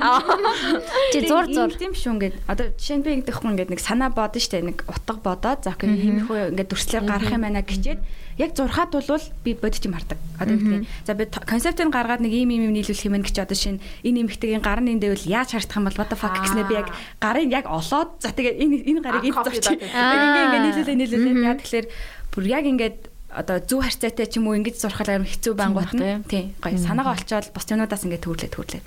Чи 1.15 1.25
зур 1.25 1.47
зур. 1.47 1.71
Тийм 1.71 1.95
шүү 1.95 2.19
ингээд. 2.19 2.37
Одоо 2.51 2.75
жишээ 2.75 2.99
нь 2.99 3.05
би 3.07 3.11
ингэдэхгүй 3.23 3.49
ингээд 3.55 3.71
нэг 3.71 3.81
санаа 3.81 4.11
бодно 4.11 4.43
штэ. 4.43 4.67
Нэг 4.67 4.83
утга 4.91 5.15
бодоод 5.23 5.63
за 5.63 5.71
окей 5.73 5.95
иймэрхүү 5.95 6.53
ингээд 6.53 6.69
дүрслэр 6.69 7.07
гарах 7.07 7.31
юм 7.31 7.47
байна 7.47 7.63
гэчихэд 7.63 8.03
яг 8.39 8.57
зурхаад 8.57 8.91
болвол 8.93 9.25
би 9.45 9.55
бодит 9.55 9.85
юм 9.85 9.95
хардаг. 9.95 10.19
Одоо 10.39 10.57
гэдэг 10.57 10.87
за 11.07 11.13
би 11.15 11.25
концептыг 11.27 11.89
гаргаад 11.93 12.21
нэг 12.25 12.33
ийм 12.33 12.51
ийм 12.53 12.71
юм 12.71 12.75
нийлүүлэх 12.77 13.07
юм 13.09 13.21
гэж 13.21 13.37
одоо 13.45 13.57
шинэ 13.59 13.81
энэ 14.05 14.21
эмхтэйгийн 14.29 14.63
гарын 14.63 14.93
энэ 14.97 15.03
дэвэл 15.05 15.29
яаж 15.29 15.53
харагдах 15.53 15.77
юм 15.77 15.87
бол 15.89 15.99
what 16.01 16.09
the 16.09 16.17
fuck 16.17 16.37
гэснээр 16.39 16.69
би 16.69 16.75
яг 16.81 16.89
гарын 17.21 17.51
яг 17.53 17.67
олоод 17.69 18.21
за 18.21 18.33
тэгээ 18.33 18.55
энэ 18.61 18.77
энэ 18.89 19.01
гарыг 19.05 19.23
copy 19.33 19.61
зурчих. 19.61 19.81
ингээ 19.81 20.45
ингээ 20.49 20.63
нийлүүлээ 20.65 20.97
нийлүүлээ. 20.97 21.47
Яа 21.47 21.57
тэгэхээр 21.61 21.87
бүр 22.33 22.45
яг 22.49 22.65
ингээд 22.65 22.99
одоо 23.33 23.59
зүв 23.65 23.81
харьцаатай 23.89 24.29
ч 24.29 24.37
юм 24.37 24.53
уу 24.53 24.57
ингэж 24.61 24.77
зурхал 24.77 25.09
амар 25.09 25.29
хэцүү 25.29 25.53
бангууд 25.57 25.93
Тийм 25.97 26.21
нь 26.21 26.29
тийм 26.29 26.47
гоё 26.61 26.77
санаагаа 26.77 27.17
олчоод 27.17 27.49
бос 27.57 27.65
юмудаас 27.65 28.05
ингээд 28.05 28.25
төрлөө 28.29 28.51
төрлөө. 28.53 28.83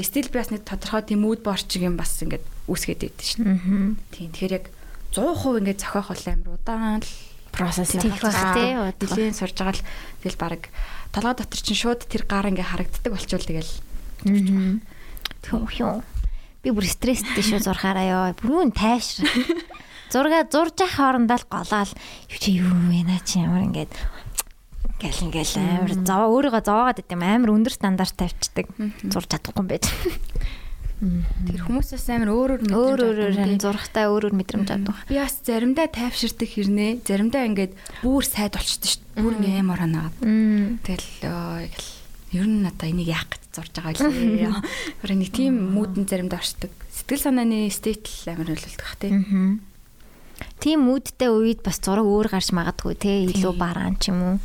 Стил 0.00 0.28
би 0.32 0.40
бас 0.40 0.48
нэг 0.48 0.64
тодорхой 0.64 1.04
тийм 1.04 1.28
үд 1.28 1.44
борчиг 1.44 1.84
юм 1.84 2.00
бас 2.00 2.16
ингээд 2.24 2.44
үүсгээд 2.64 3.00
байдаг 3.04 3.26
шин. 3.28 3.44
Мм. 3.44 4.00
Тийм 4.08 4.32
тэгэхээр 4.32 4.56
яг 4.56 4.64
100% 5.12 5.60
ингээд 5.60 5.80
зохиох 5.84 6.08
бол 6.08 6.24
амар 6.32 6.48
удаан 6.56 7.00
л 7.04 7.12
процесс 7.52 7.96
Тийх 7.96 8.20
бах 8.20 8.54
тий. 8.54 8.76
дилийн 9.00 9.34
сурж 9.34 9.54
байгаа 9.56 9.76
л 9.76 9.84
тэгэл 10.22 10.38
баг 10.38 10.62
толгой 11.12 11.34
дотор 11.34 11.60
чинь 11.60 11.78
шууд 11.78 12.04
тэр 12.06 12.24
гар 12.28 12.48
ингээ 12.48 12.68
харагддаг 12.68 13.12
болчвол 13.12 13.44
тэгэл. 13.44 13.72
Төө 15.44 15.68
юу. 15.80 16.02
Би 16.62 16.74
бүр 16.74 16.84
стресстэй 16.84 17.42
шүү 17.42 17.62
зурхаараа 17.62 18.06
ёо. 18.06 18.36
Бүрүүн 18.38 18.74
тайш. 18.74 19.22
Зурга 20.10 20.44
зурж 20.48 20.76
ах 20.82 20.96
хоорондоо 20.96 21.38
л 21.38 21.46
голоол 21.48 21.92
юу 22.32 22.38
чи 22.40 22.58
юу 22.58 22.72
вэ 22.88 23.04
наа 23.04 23.20
чи 23.22 23.38
ямар 23.44 23.68
ингээд 23.68 23.92
гэл 24.98 25.24
ингээл 25.30 25.54
амар 25.60 25.92
зав 26.02 26.26
өөрийгөө 26.32 26.62
зовоогоод 26.64 27.02
идэм 27.04 27.22
амар 27.22 27.52
өндөр 27.54 27.74
стандарт 27.76 28.16
тавьчихдаг. 28.16 28.66
Зурж 29.04 29.28
чадахгүй 29.30 29.62
юм 29.62 29.68
байж. 29.68 29.84
Тэр 30.98 31.60
хүмүүсээс 31.62 32.06
амар 32.10 32.30
өөр 32.34 32.50
өөр 32.58 32.62
Өөр 32.74 32.98
өөрөөр 32.98 33.30
авдаг 33.30 33.38
харин 33.38 33.54
юм, 33.54 33.58
тий. 33.58 33.64
зурхтаа 33.64 34.04
өөр 34.10 34.24
өөр 34.28 34.34
мэдрэмж 34.34 34.68
авдаг. 34.74 34.96
би 35.06 35.14
бас 35.22 35.34
заримдаа 35.46 35.86
тайвширдаг 35.86 36.48
хэрнээ 36.50 36.90
заримдаа 37.06 37.42
ингээд 37.46 37.72
бүр 38.02 38.24
сайд 38.26 38.52
болчихдээ 38.58 38.90
шүү 38.90 39.02
дээ 39.14 39.22
бүр 39.22 39.34
ингээ 39.38 39.58
амар 39.62 39.80
ханаад 39.86 40.14
Мм. 40.26 40.82
тэгэл 40.82 41.70
ер 42.34 42.44
нь 42.50 42.66
одоо 42.66 42.86
энийг 42.90 43.08
яах 43.08 43.26
гэж 43.30 43.42
зурж 43.56 43.72
байгаа 43.78 44.10
лээ. 44.10 44.52
Тэр 45.00 45.12
нэг 45.22 45.30
тийм 45.32 45.54
мүүдэн 45.72 46.04
заримдаа 46.10 46.42
оршдог. 46.42 46.70
Сэтгэл 46.92 47.24
санааны 47.24 47.70
стейт 47.72 48.04
л 48.04 48.34
амар 48.36 48.52
нөлөөлдөг 48.52 48.84
хэ. 48.84 49.62
Тийм 50.62 50.86
үүдтэй 50.92 51.30
үед 51.32 51.62
бас 51.66 51.78
зураг 51.82 52.04
өөр 52.06 52.28
гарч 52.30 52.50
магадгүй 52.54 52.94
те 53.00 53.22
илүү 53.26 53.54
бараан 53.58 53.96
ч 53.98 54.10
юм 54.12 54.20
уу. 54.22 54.38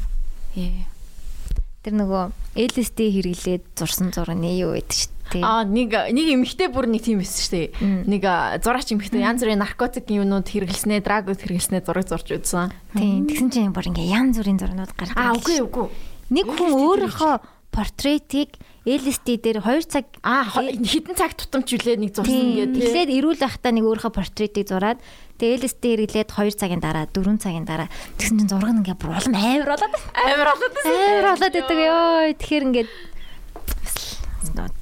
Тэр 1.84 1.93
нөгөө 1.99 2.23
LSD 2.55 2.99
хэрэглээд 3.13 3.63
зурсан 3.75 4.09
зураг 4.15 4.39
нэ 4.39 4.55
юу 4.63 4.73
гэдэг 4.80 4.95
шүү. 4.95 5.12
Аа 5.39 5.63
нэг 5.63 5.93
нэг 6.11 6.27
эмхтэй 6.35 6.67
бүр 6.67 6.91
нэг 6.91 7.07
тийм 7.07 7.23
байсан 7.23 7.39
шүү 7.39 7.53
дээ. 7.53 7.69
Нэг 8.09 8.23
зураач 8.61 8.89
эмхтэй 8.91 9.23
янз 9.23 9.41
бүрийн 9.41 9.61
наркотик 9.63 10.05
юмнууд 10.11 10.45
хэрэглэснээ, 10.45 10.99
драгууд 11.01 11.41
хэрэглэснээ 11.41 11.81
зураг 11.81 12.05
зурж 12.05 12.27
үзсэн. 12.37 12.73
Тийм. 12.93 13.25
Тэгсэн 13.31 13.49
чинь 13.49 13.73
бүр 13.73 13.89
ингээ 13.89 14.11
янз 14.13 14.37
бүрийн 14.37 14.59
зурнууд 14.59 14.93
гардаг. 14.93 15.17
Аа 15.17 15.33
үгүй 15.33 15.63
үгүй. 15.63 15.87
Нэг 16.33 16.47
хүн 16.51 16.71
өөрийнхөө 16.75 17.33
портретийг 17.73 18.53
LSD 18.85 19.39
дээр 19.39 19.63
2 19.63 19.87
цаг 19.87 20.05
Аа 20.21 20.43
хідэн 20.45 21.15
цаг 21.15 21.33
тутамжүүлээ 21.39 21.97
нэг 21.97 22.11
зурсан 22.13 22.51
гэдэг. 22.53 22.83
Тэгэхээр 22.83 23.09
эрүүл 23.15 23.39
байхдаа 23.39 23.71
нэг 23.71 23.85
өөрийнхөө 23.87 24.11
портретийг 24.13 24.67
зураад 24.67 24.99
тэгээ 25.39 25.63
LSD 25.63 25.83
хэрэглээд 26.13 26.29
2 26.29 26.59
цагийн 26.59 26.83
дараа 26.83 27.07
4 27.07 27.39
цагийн 27.39 27.63
дараа 27.63 27.87
тэгсэн 28.19 28.43
чинь 28.43 28.51
зураг 28.51 28.75
нь 28.75 28.83
ингээ 28.83 28.99
бүр 28.99 29.15
улам 29.15 29.33
амар 29.33 29.69
болоод. 29.71 29.95
Амар 30.13 30.49
болоод 30.51 30.73
амар 30.83 31.27
болоод 31.31 31.55
идэг 31.55 31.79
ёо. 31.79 32.35
Тэгэхээр 32.37 32.67
ингээд 32.67 32.89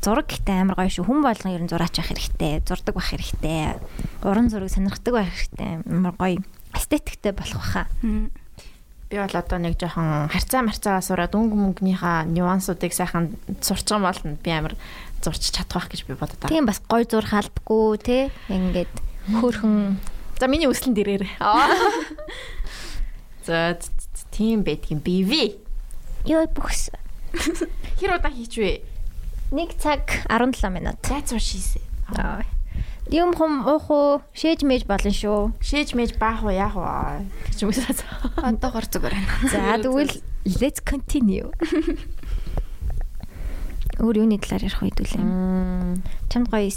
зураг 0.01 0.27
гэхдээ 0.27 0.57
амар 0.65 0.77
гоё 0.79 0.89
шүү. 0.89 1.05
Хүн 1.05 1.21
болгон 1.21 1.53
ер 1.53 1.61
нь 1.61 1.71
зураач 1.71 1.95
байх 1.97 2.09
хэрэгтэй. 2.09 2.65
Зурдаг 2.65 2.95
байх 2.97 3.09
хэрэгтэй. 3.13 3.77
Уран 4.25 4.49
зураг 4.49 4.73
сонирхдаг 4.73 5.13
байх 5.13 5.29
хэрэгтэй. 5.29 5.71
Амар 5.85 6.15
гоё 6.17 6.41
эстетиктэй 6.73 7.31
болох 7.31 7.61
баха. 7.61 7.85
Би 8.01 9.19
бол 9.19 9.35
одоо 9.35 9.59
нэг 9.59 9.75
жоохон 9.77 10.31
харьцаа 10.31 10.63
марцаа 10.63 11.03
сураад 11.03 11.35
өнгө 11.35 11.53
мөнгөнийхаа 11.53 12.25
нюансуудыг 12.31 12.95
сайхан 12.95 13.35
сурч 13.59 13.91
байгаа 13.91 14.15
бол 14.15 14.39
би 14.39 14.51
амар 14.55 14.73
зурч 15.19 15.51
чадах 15.51 15.83
байх 15.83 15.91
гэж 15.91 16.07
би 16.07 16.15
бодод 16.15 16.39
байгаа. 16.39 16.55
Тийм 16.55 16.65
бас 16.65 16.79
гоё 16.87 17.05
зурх 17.05 17.35
албагүй 17.35 17.99
те. 17.99 18.17
Ингээд 18.47 18.95
хөөхөн 19.35 19.99
За 20.41 20.49
миний 20.49 20.65
өслөн 20.65 20.97
дээрээ. 20.97 21.37
За 23.45 23.77
тийм 24.33 24.65
байдгийн 24.65 24.97
бивэ. 24.97 25.61
ёо 26.25 26.49
бүхс. 26.49 26.89
Хэр 28.01 28.17
удаан 28.17 28.33
хийчвэ? 28.33 28.81
1 29.51 29.67
цаг 29.77 30.07
17 30.31 30.71
минут. 30.71 30.95
That's 31.03 31.31
what 31.35 31.43
she 31.43 31.59
said. 31.59 31.83
Аа. 32.15 32.43
Юм 33.11 33.35
хум 33.35 33.67
уух 33.67 33.91
уу, 33.91 34.21
шээж 34.31 34.63
мэж 34.63 34.87
болно 34.87 35.11
шүү. 35.11 35.51
Шээж 35.59 35.91
мэж 35.99 36.15
баах 36.15 36.47
уу 36.47 36.55
яах 36.55 36.79
вэ? 36.79 37.27
гэж 37.51 37.67
уу. 37.67 37.75
Одоогор 38.39 38.87
зүгээр 38.87 39.11
байна. 39.11 39.51
За 39.51 39.75
тэгвэл 39.83 40.23
let's 40.47 40.79
continue. 40.79 41.51
Өөр 43.99 44.23
юуны 44.23 44.39
талаар 44.39 44.63
ярих 44.63 44.79
үед 44.79 44.95
үлээ. 45.03 45.19
Чамд 46.31 46.47
гоё 46.47 46.71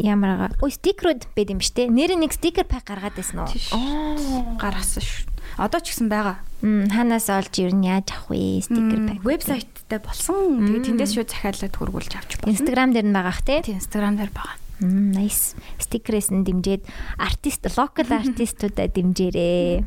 ямар 0.00 0.48
байгаа. 0.48 0.50
Ой, 0.64 0.72
стикерүүд 0.72 1.28
байд 1.36 1.52
юм 1.52 1.60
штэ. 1.60 1.92
Нэр 1.92 2.16
нэг 2.16 2.32
стикер 2.32 2.64
пак 2.64 2.88
гаргаад 2.88 3.20
байсан 3.20 3.44
уу? 3.44 4.56
Гаргасан 4.56 5.04
шүү. 5.04 5.28
Одоо 5.60 5.84
ч 5.84 5.92
гэсэн 5.92 6.08
байгаа. 6.08 6.47
Мм, 6.58 6.90
ханаас 6.90 7.30
олж 7.30 7.54
ер 7.62 7.70
нь 7.70 7.86
яаж 7.86 8.10
авах 8.10 8.34
вэ? 8.34 8.58
Стикер 8.66 9.00
пак. 9.06 9.22
Вебсайттай 9.22 10.02
болсон. 10.02 10.66
Тэгээ 10.66 10.90
тэндээс 10.90 11.12
шууд 11.14 11.30
захиалаад 11.30 11.74
хургуулж 11.78 12.12
авч 12.18 12.34
болно. 12.42 12.50
Instagram 12.50 12.90
дээр 12.90 13.06
нь 13.06 13.14
байгаах 13.14 13.40
те. 13.46 13.62
Тийм 13.62 13.78
Instagram 13.78 14.18
дээр 14.18 14.32
байгаа. 14.34 14.58
Мм, 14.82 15.14
nice. 15.14 15.54
Стикерээс 15.78 16.34
нь 16.34 16.42
дэмжиэд 16.42 16.82
артист, 17.18 17.62
локал 17.78 18.10
артистуудаа 18.10 18.90
дэмжээрээ. 18.90 19.86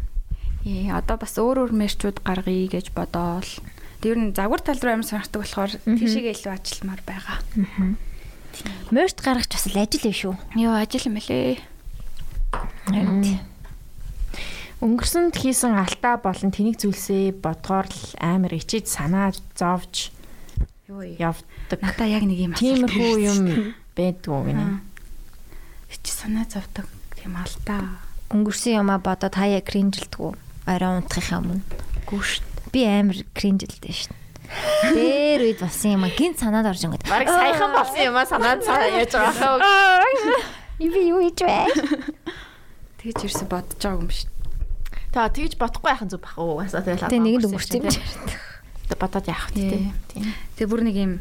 Ээ 0.63 0.95
одоо 0.95 1.17
бас 1.19 1.35
өөр 1.35 1.67
өөр 1.67 1.73
мерчүүд 1.75 2.23
гаргая 2.23 2.67
гэж 2.71 2.95
бодоол. 2.95 3.51
Тэр 3.99 4.15
нь 4.15 4.31
загвар 4.31 4.63
тал 4.63 4.79
руу 4.79 4.95
амар 4.95 5.07
сонирхдаг 5.07 5.41
болохоор 5.43 5.71
тийшээгээ 5.75 6.35
илүү 6.39 6.51
ажилламаар 6.55 7.01
байгаа. 7.03 7.37
Мерч 8.95 9.17
гаргаж 9.19 9.51
бас 9.51 9.65
л 9.67 9.75
ажил 9.75 10.07
юм 10.07 10.15
шүү. 10.15 10.33
Йоо 10.55 10.75
ажил 10.79 11.07
юм 11.07 11.15
байлээ. 11.19 11.59
Харин. 12.87 13.50
Өнгөрсөнд 14.81 15.37
хийсэн 15.37 15.77
алдаа 15.77 16.17
болон 16.17 16.49
тэнийг 16.49 16.81
зүйлсээ 16.81 17.37
бодгоор 17.37 17.85
л 17.85 18.01
амар 18.17 18.57
ичиж 18.57 18.89
санаа 18.89 19.29
зовж 19.53 20.09
явдаг. 20.89 21.77
Надаа 21.85 22.09
яг 22.09 22.25
нэг 22.25 22.49
юм 22.49 22.53
Тиймэрхүү 22.57 23.13
юм 23.21 23.39
байдгүй 23.93 24.41
гинэ. 24.49 24.81
чи 26.01 26.09
санаа 26.09 26.49
зовдөг 26.49 26.89
тийм 27.13 27.37
алдаа. 27.37 28.01
Өнгөрсөн 28.33 28.81
юмаа 28.81 28.97
бодоод 28.97 29.37
хаяа 29.37 29.61
кринжилдгүү. 29.61 30.33
Орой 30.65 30.97
унтахын 30.97 31.61
өмнө. 31.61 31.61
Гүүш. 32.09 32.41
Би 32.73 32.81
амар 32.89 33.21
кринжилдээ 33.37 33.93
шин. 33.93 34.17
Дээр 34.97 35.45
үед 35.45 35.59
болсон 35.61 35.93
юм 35.93 36.03
а 36.03 36.09
гинт 36.09 36.41
санаад 36.41 36.65
орж 36.73 36.81
ингээд. 36.89 37.05
Бараг 37.05 37.29
саяхан 37.29 37.69
болсон 37.69 38.01
юм 38.01 38.17
а 38.17 38.25
санаа 38.25 38.57
цаа 38.57 38.89
яаж 38.89 39.13
байгаа. 39.13 39.61
Би 40.81 41.01
юу 41.05 41.21
хийж 41.21 41.45
вэ? 41.45 41.69
Тэгэж 42.97 43.29
ерөөсө 43.29 43.45
бодож 43.45 43.77
байгаа 43.77 44.01
юм 44.01 44.09
биш. 44.09 44.25
Та 45.11 45.27
тэгж 45.27 45.59
бодохгүй 45.59 45.91
байхын 45.91 46.09
зүг 46.09 46.23
бах 46.23 46.39
уу. 46.39 46.63
Асаа 46.63 46.81
тэгэл. 46.81 47.11
Тэгээ 47.11 47.19
нэгэнд 47.19 47.45
өнгөрсөн 47.51 47.83
юм. 47.83 47.95
бодоод 49.01 49.27
яах 49.27 49.49
вэ 49.51 49.91
тий. 50.13 50.23
Тэгээ 50.55 50.69
бүр 50.69 50.81
нэг 50.85 50.95
юм 50.95 51.13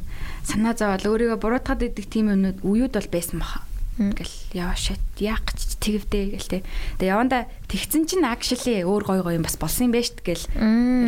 санаа 0.45 0.77
зовоод 0.77 1.07
өөрийгөө 1.07 1.39
буруутгаад 1.41 1.87
идэг 1.89 2.07
тийм 2.07 2.31
юмнууд 2.33 2.61
үеуд 2.61 2.93
бол 2.93 3.09
байсан 3.09 3.41
баха. 3.41 3.65
Ингээл 4.01 4.37
яа 4.57 4.75
шат 4.77 5.01
яах 5.21 5.45
гэж 5.49 5.81
тэгвдээ 5.81 6.25
гэл 6.37 6.51
те. 6.51 6.59
Тэгээ 7.01 7.13
яванда 7.15 7.49
тэгсэн 7.69 8.05
чинь 8.09 8.27
actually 8.27 8.85
өөр 8.85 9.03
гой 9.05 9.21
гой 9.25 9.35
юм 9.41 9.45
бас 9.45 9.57
болсон 9.57 9.89
юм 9.89 9.95
байна 9.97 10.09
штт 10.09 10.21
гэл. 10.25 10.45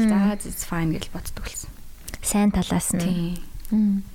За 0.09 0.37
it's 0.37 0.65
fine 0.65 0.97
гэл 0.97 1.13
боддог 1.13 1.45
болсон. 1.45 1.71
Сайн 2.25 2.53
талаас 2.53 2.93
нь. 2.97 3.37
Тэг 3.71 4.12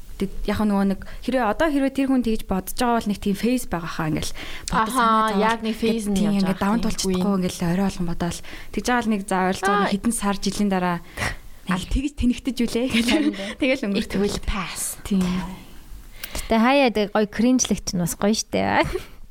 яг 0.50 0.60
нөгөө 0.66 0.86
нэг 0.98 1.02
хэрвээ 1.22 1.46
одоо 1.46 1.68
хэрвээ 1.70 1.94
тэр 1.94 2.08
хүн 2.10 2.26
тэгж 2.26 2.50
бодож 2.50 2.74
байгаа 2.74 2.98
бол 2.98 3.10
нэг 3.14 3.20
тийм 3.22 3.36
фейс 3.38 3.64
байгаа 3.70 3.92
хаа 3.94 4.10
ингээл 4.10 4.34
бодож 4.72 4.94
санаа 4.98 5.38
яг 5.38 5.60
нэг 5.62 5.76
фейс 5.78 6.06
нь 6.10 6.18
явж 6.18 6.26
байгаа. 6.26 6.40
Ингээд 6.42 6.62
даван 6.64 6.82
тулчихгүй 6.82 7.34
ингээл 7.38 7.70
орой 7.70 7.86
болгон 7.86 8.10
бодоол 8.10 8.40
тэгж 8.74 8.86
байгаа 8.90 9.04
л 9.06 9.12
нэг 9.14 9.22
за 9.30 9.38
ойролцоо 9.46 9.78
хэдэн 9.94 10.14
сар 10.16 10.38
жилийн 10.42 10.70
дараа 10.74 10.98
аль 11.74 11.88
тэгж 11.92 12.12
тэнэгтэж 12.16 12.58
үлээ 12.64 12.88
гэл. 12.90 13.36
Тэгэл 13.62 13.86
өнгөртөв. 13.92 14.20
Will 14.24 14.40
pass. 14.48 14.96
Тийм. 15.04 15.28
Гэтэ 16.34 16.56
хаяа 16.58 16.90
тэг 16.96 17.12
гой 17.12 17.28
кринжлэгч 17.28 17.94
нь 17.94 18.02
бас 18.02 18.16
гоё 18.16 18.32
штэ. 18.32 18.88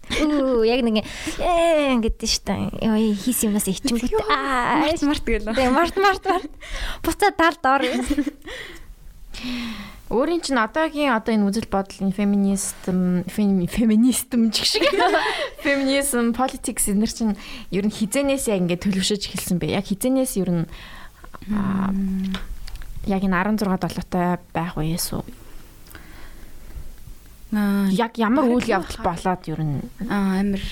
Үу 0.22 0.62
яг 0.62 0.84
нэг 0.86 1.02
ээ 1.40 1.98
гэдэг 1.98 2.30
штэ. 2.30 2.78
Яа 2.84 2.94
хийс 2.94 3.42
юмнаас 3.42 3.66
ичингүүт 3.66 4.20
аа 4.28 4.84
март 4.92 5.24
гэлээ. 5.24 5.56
Тэг 5.56 5.72
март 5.72 5.96
март 5.96 6.24
март. 6.28 6.52
Буцаа 7.02 7.32
тал 7.32 7.58
доор. 7.58 7.82
Өөрийн 10.06 10.38
чинь 10.38 10.62
одоогийн 10.62 11.18
одоо 11.18 11.34
энэ 11.34 11.50
үзэл 11.50 11.66
бодол 11.66 12.14
феминизм 12.18 13.26
феминизм 13.26 14.42
ч 14.54 14.62
шиг. 14.62 14.86
Феминизм 15.66 16.30
политикс 16.30 16.86
энэ 16.86 17.10
чинь 17.10 17.34
ер 17.74 17.84
нь 17.86 17.90
хизэнээс 17.90 18.46
яг 18.46 18.62
ингээд 18.62 18.86
төлөвшөж 18.86 19.26
эхэлсэн 19.26 19.58
бэ. 19.58 19.74
Яг 19.74 19.90
хизэнээс 19.90 20.38
ер 20.38 20.50
нь 20.54 20.64
яг 23.10 23.22
энэ 23.26 23.34
16 23.58 23.82
долоотой 23.82 24.38
байх 24.54 24.78
үеэс 24.78 25.10
үү? 25.10 25.26
Яг 27.98 28.14
ямар 28.14 28.46
үйл 28.46 28.62
явдал 28.62 29.02
болоод 29.02 29.42
ер 29.50 29.58
нь? 29.58 29.82
Амар 30.06 30.62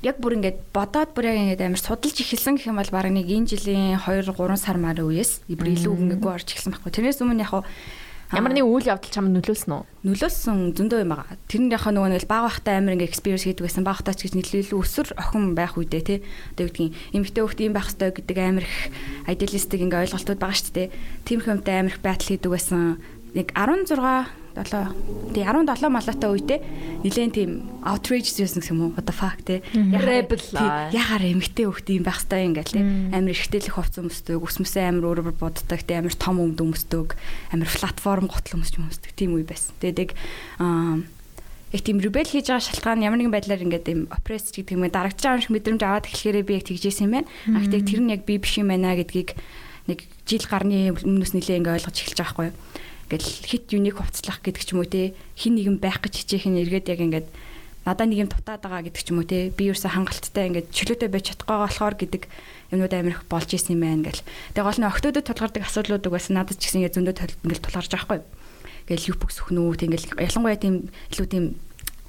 яг 0.00 0.16
бүр 0.16 0.40
ингээд 0.40 0.72
бодоод 0.72 1.12
бүр 1.12 1.28
яг 1.28 1.36
ингээд 1.36 1.60
амар 1.60 1.80
судалж 1.80 2.16
эхэлсэн 2.24 2.56
гэх 2.56 2.72
юм 2.72 2.80
бол 2.80 2.88
баг 2.88 3.12
нэг 3.12 3.28
энэ 3.28 3.52
жилийн 3.52 4.00
2 4.00 4.32
3 4.32 4.56
сар 4.56 4.80
маар 4.80 5.04
үеэс. 5.04 5.44
Илүү 5.44 5.92
ингээггүй 6.16 6.32
орж 6.32 6.56
эхэлсэн 6.56 6.72
байхгүй. 6.72 6.92
Тэрнээс 6.92 7.20
өмнө 7.20 7.44
яг 7.44 7.52
Ямар 8.28 8.52
нэг 8.52 8.68
үйл 8.68 8.84
явдал 8.84 9.08
чамд 9.08 9.32
нөлөөлсөн 9.32 9.72
үү? 9.72 9.84
Нөлөөлсөн 10.04 10.76
зөндөө 10.76 11.00
юм 11.00 11.16
байгаа. 11.16 11.40
Тэр 11.48 11.60
нь 11.64 11.72
яхаа 11.72 11.96
нөгөө 11.96 12.12
нэг 12.12 12.28
баг 12.28 12.44
бахтай 12.44 12.76
амар 12.76 13.00
ингээ 13.00 13.08
экспириенс 13.08 13.48
хийдэг 13.48 13.64
байсан. 13.64 13.88
Баг 13.88 14.04
бахтай 14.04 14.12
ч 14.20 14.28
гэж 14.28 14.32
нийлүүлээ 14.36 14.76
өсөр 14.76 15.16
охин 15.16 15.56
байх 15.56 15.80
үедээ 15.80 16.02
тий. 16.04 16.18
Одоо 16.52 16.68
гэдгийг 16.68 16.92
эмэгтэй 17.16 17.40
хөлт 17.40 17.60
юм 17.64 17.72
байх 17.72 17.88
хэрэгтэй 17.88 18.12
гэдэг 18.20 18.36
амар 18.36 18.64
их 18.68 18.76
айдиалистик 19.32 19.80
ингээ 19.80 20.02
ойлголтууд 20.12 20.40
байгаа 20.44 20.60
шүү 20.60 20.76
дээ. 20.76 20.88
Тийм 21.24 21.40
хүмүүст 21.40 21.68
амар 21.72 21.92
их 21.96 22.04
байтал 22.04 22.28
хийдэг 22.28 22.50
байсан. 22.52 23.00
Нэг 23.32 23.48
16 23.56 23.96
7 24.64 25.34
тий 25.34 25.44
17 25.46 25.86
малаатай 25.86 26.30
үедээ 26.30 26.60
нилээн 27.04 27.32
тийм 27.32 27.50
outrage 27.86 28.34
байсан 28.34 28.58
гэсэн 28.58 28.74
юм 28.74 28.82
уу? 28.90 28.98
Одоо 28.98 29.14
fuck 29.14 29.38
тий. 29.46 29.62
Rebel 29.74 30.42
ягаар 30.90 31.24
эмгтэй 31.24 31.66
хөхт 31.70 31.88
юм 31.94 32.02
байх 32.02 32.26
хэвээр 32.26 32.48
ингээл 32.50 32.74
тий. 32.74 32.84
Амар 33.14 33.34
ихтэйлэх 33.34 33.74
хувц 33.78 33.94
өмсдөг, 34.02 34.42
өсмөсөө 34.42 34.82
амар 34.82 35.04
өөрөөр 35.06 35.36
боддог, 35.38 35.80
тий 35.84 35.96
амар 35.96 36.14
том 36.18 36.42
өмд 36.42 36.58
өмсдөг, 36.58 37.14
амар 37.54 37.70
платформ 37.70 38.26
готл 38.26 38.58
өмсч 38.58 38.74
өмсдөг 38.82 39.12
тийм 39.14 39.38
үе 39.38 39.46
байсан. 39.46 39.78
Тэгээд 39.78 40.12
аа 40.58 40.98
яг 41.70 41.82
тийм 41.84 42.00
rebel 42.00 42.24
хийж 42.24 42.48
байгаа 42.48 42.64
шалтгаан 42.64 43.04
ямар 43.04 43.20
нэгэн 43.20 43.34
байдлаар 43.34 43.62
ингээд 43.62 43.86
юм 43.92 44.00
oppress 44.08 44.48
гэдэг 44.56 44.72
юм 44.72 44.88
дарагдж 44.88 45.20
байгаа 45.20 45.36
юм 45.36 45.44
шиг 45.44 45.54
мэдрэмж 45.54 45.82
аваад 45.84 46.08
эхлэхээрээ 46.08 46.48
би 46.48 46.56
яг 46.56 46.64
тэгжсэн 46.64 47.04
юм 47.04 47.14
байна. 47.20 47.28
А 47.52 47.60
гэхдээ 47.60 47.84
тэр 47.84 48.00
нь 48.00 48.12
яг 48.16 48.22
би 48.24 48.40
биш 48.40 48.56
юм 48.56 48.72
байна 48.72 48.96
гэдгийг 48.96 49.36
нэг 49.84 50.08
жил 50.24 50.44
гарны 50.48 50.96
өмнөөс 50.96 51.32
нэлээ 51.36 51.60
ингээ 51.60 51.76
ойлгож 51.76 51.96
эхэлж 51.96 52.18
байгаа 52.24 52.24
байхгүй 52.24 52.46
юу 52.48 52.56
гэл 53.08 53.24
хит 53.24 53.72
юник 53.72 53.98
хувцлах 53.98 54.44
гэдэг 54.44 54.62
ч 54.64 54.72
юм 54.76 54.84
уу 54.84 54.88
те 54.88 55.16
хин 55.34 55.56
нэгэн 55.56 55.80
байх 55.80 56.04
гэж 56.04 56.28
хичээх 56.28 56.46
нь 56.48 56.60
эргээд 56.60 56.92
яг 56.92 57.00
ингээд 57.00 57.28
надаа 57.88 58.04
нэг 58.04 58.20
юм 58.24 58.28
дутаад 58.28 58.60
байгаа 58.60 58.84
гэдэг 58.84 59.02
ч 59.02 59.08
юм 59.08 59.24
уу 59.24 59.28
те 59.28 59.48
би 59.48 59.72
ерөөсө 59.72 59.88
хангалттай 59.88 60.52
ингээд 60.52 60.68
чөлөөтэй 60.68 61.08
байж 61.08 61.24
чадахгүй 61.32 61.56
болохоор 61.56 61.94
гэдэг 61.96 62.22
юмнууд 62.76 62.92
амир 62.92 63.16
их 63.16 63.24
болж 63.32 63.48
исэн 63.48 63.80
юм 63.80 63.82
байна 63.88 64.12
гэл. 64.12 64.20
Тэгээ 64.52 64.66
гол 64.68 64.80
нь 64.84 64.88
октодод 64.92 65.24
тулгардаг 65.24 65.64
асуудлуудыг 65.64 66.12
бас 66.12 66.28
надад 66.28 66.60
ч 66.60 66.68
гэсэн 66.68 66.84
ингээд 66.84 66.96
зөндөө 67.00 67.14
ингээд 67.48 67.64
тулгарч 67.64 67.88
байгаа 67.88 68.08
байхгүй. 68.12 68.20
Гэл 68.92 69.08
юпк 69.16 69.30
сөхнүүд 69.32 69.80
ингээд 69.88 70.04
ялангуяа 70.20 70.60
тийм 70.60 70.92
илүү 71.16 71.26
тийм 71.32 71.44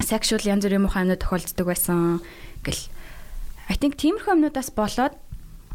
sexual 0.04 0.44
янз 0.44 0.68
бүрийн 0.68 0.84
муухай 0.84 1.08
юмнууд 1.08 1.24
тохиолддог 1.24 1.64
байсан 1.64 2.20
гэл. 2.60 2.82
I 3.72 3.76
think 3.80 3.96
тиймэрхүү 3.96 4.36
юмнуудаас 4.36 4.68
болоод 4.76 5.16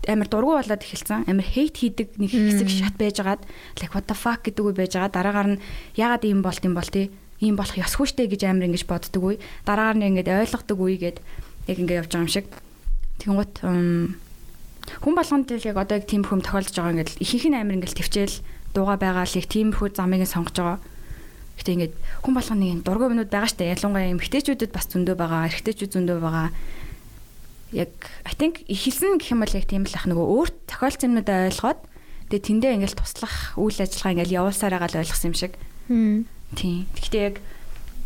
амар 0.08 0.30
дургу 0.30 0.58
болоод 0.58 0.82
эхэлсэн. 0.82 1.26
Амар 1.28 1.46
хейт 1.46 1.76
хийдэг 1.78 2.18
нэг 2.22 2.32
хэсэг 2.32 2.70
шат 2.70 2.96
байжгаад 2.98 3.42
like 3.82 3.94
what 3.94 4.06
the 4.06 4.16
fuck 4.16 4.46
гэдэг 4.46 4.64
үе 4.66 4.74
байжгаа 4.76 5.10
дараагаар 5.10 5.58
нь 5.58 5.62
ягаад 5.98 6.24
ийм 6.26 6.42
болт 6.46 6.62
юм 6.62 6.76
бол 6.78 6.88
тий 6.88 7.12
ийм 7.42 7.56
болох 7.60 7.76
ёсгүй 7.76 8.08
штэ 8.08 8.32
гэж 8.32 8.48
амар 8.48 8.70
ингэж 8.72 8.86
боддөг 8.88 9.24
үе. 9.24 9.42
Дараагаар 9.68 9.98
нь 10.00 10.08
ингэж 10.14 10.28
ойлгодог 10.32 10.80
үе 10.80 10.96
гээд 10.98 11.18
яг 11.68 11.78
ингэ 11.80 11.98
явж 12.00 12.10
байгаа 12.14 12.26
юм 12.26 12.32
шиг. 12.32 12.48
Тэнгуут 13.20 13.54
хүн 13.62 15.16
болгонд 15.18 15.50
л 15.52 15.68
яг 15.68 15.78
одоо 15.78 15.98
яг 15.98 16.06
тийм 16.06 16.24
хүм 16.24 16.42
тохиолдож 16.46 16.76
байгаа 16.76 16.94
ингээд 16.96 17.18
ихэнх 17.20 17.46
нь 17.50 17.58
амар 17.58 17.76
ингээл 17.82 18.00
төвчээл 18.00 18.38
дууга 18.72 18.96
байгаа 19.02 19.26
л 19.26 19.40
их 19.40 19.48
тиймэрхүү 19.50 19.98
замыг 19.98 20.24
сонгож 20.30 20.56
байгаа. 20.56 20.80
Гэтэ 21.56 21.72
ингээд 21.76 21.96
хүн 22.22 22.34
болгоны 22.36 22.66
нэг 22.70 22.82
дургуй 22.86 23.08
юмнууд 23.10 23.32
байгаа 23.32 23.50
штэ 23.50 23.72
ялангуяа 23.74 24.12
эмгтээчүүдэд 24.14 24.72
бас 24.76 24.86
зөндөө 24.92 25.16
байгаа, 25.16 25.48
эрэгтэйчүүд 25.50 25.92
зөндөө 25.96 26.18
байгаа 26.20 26.48
яг 27.74 27.92
I 28.26 28.34
think 28.38 28.62
ихэлсэн 28.70 29.18
гэх 29.18 29.34
юм 29.34 29.42
бол 29.42 29.54
яг 29.56 29.66
тийм 29.66 29.86
л 29.88 29.96
ах 29.98 30.06
нөгөө 30.06 30.28
өөрт 30.30 30.58
тохиолдсон 30.70 31.10
юмнуудаа 31.16 31.50
ойлгоод 31.50 31.80
тэгээ 32.30 32.46
тэндээ 32.46 32.72
ингээл 32.78 33.00
туслах 33.00 33.58
үйл 33.58 33.80
ажиллагаа 33.82 34.14
ингээл 34.14 34.38
явуулсаар 34.44 34.74
байгаа 34.78 34.90
л 34.92 35.02
ойлгосон 35.02 35.30
юм 35.32 35.38
шиг. 35.38 35.54
Тийм. 36.56 36.86
Гэхдээ 36.94 37.24
яг 37.26 37.38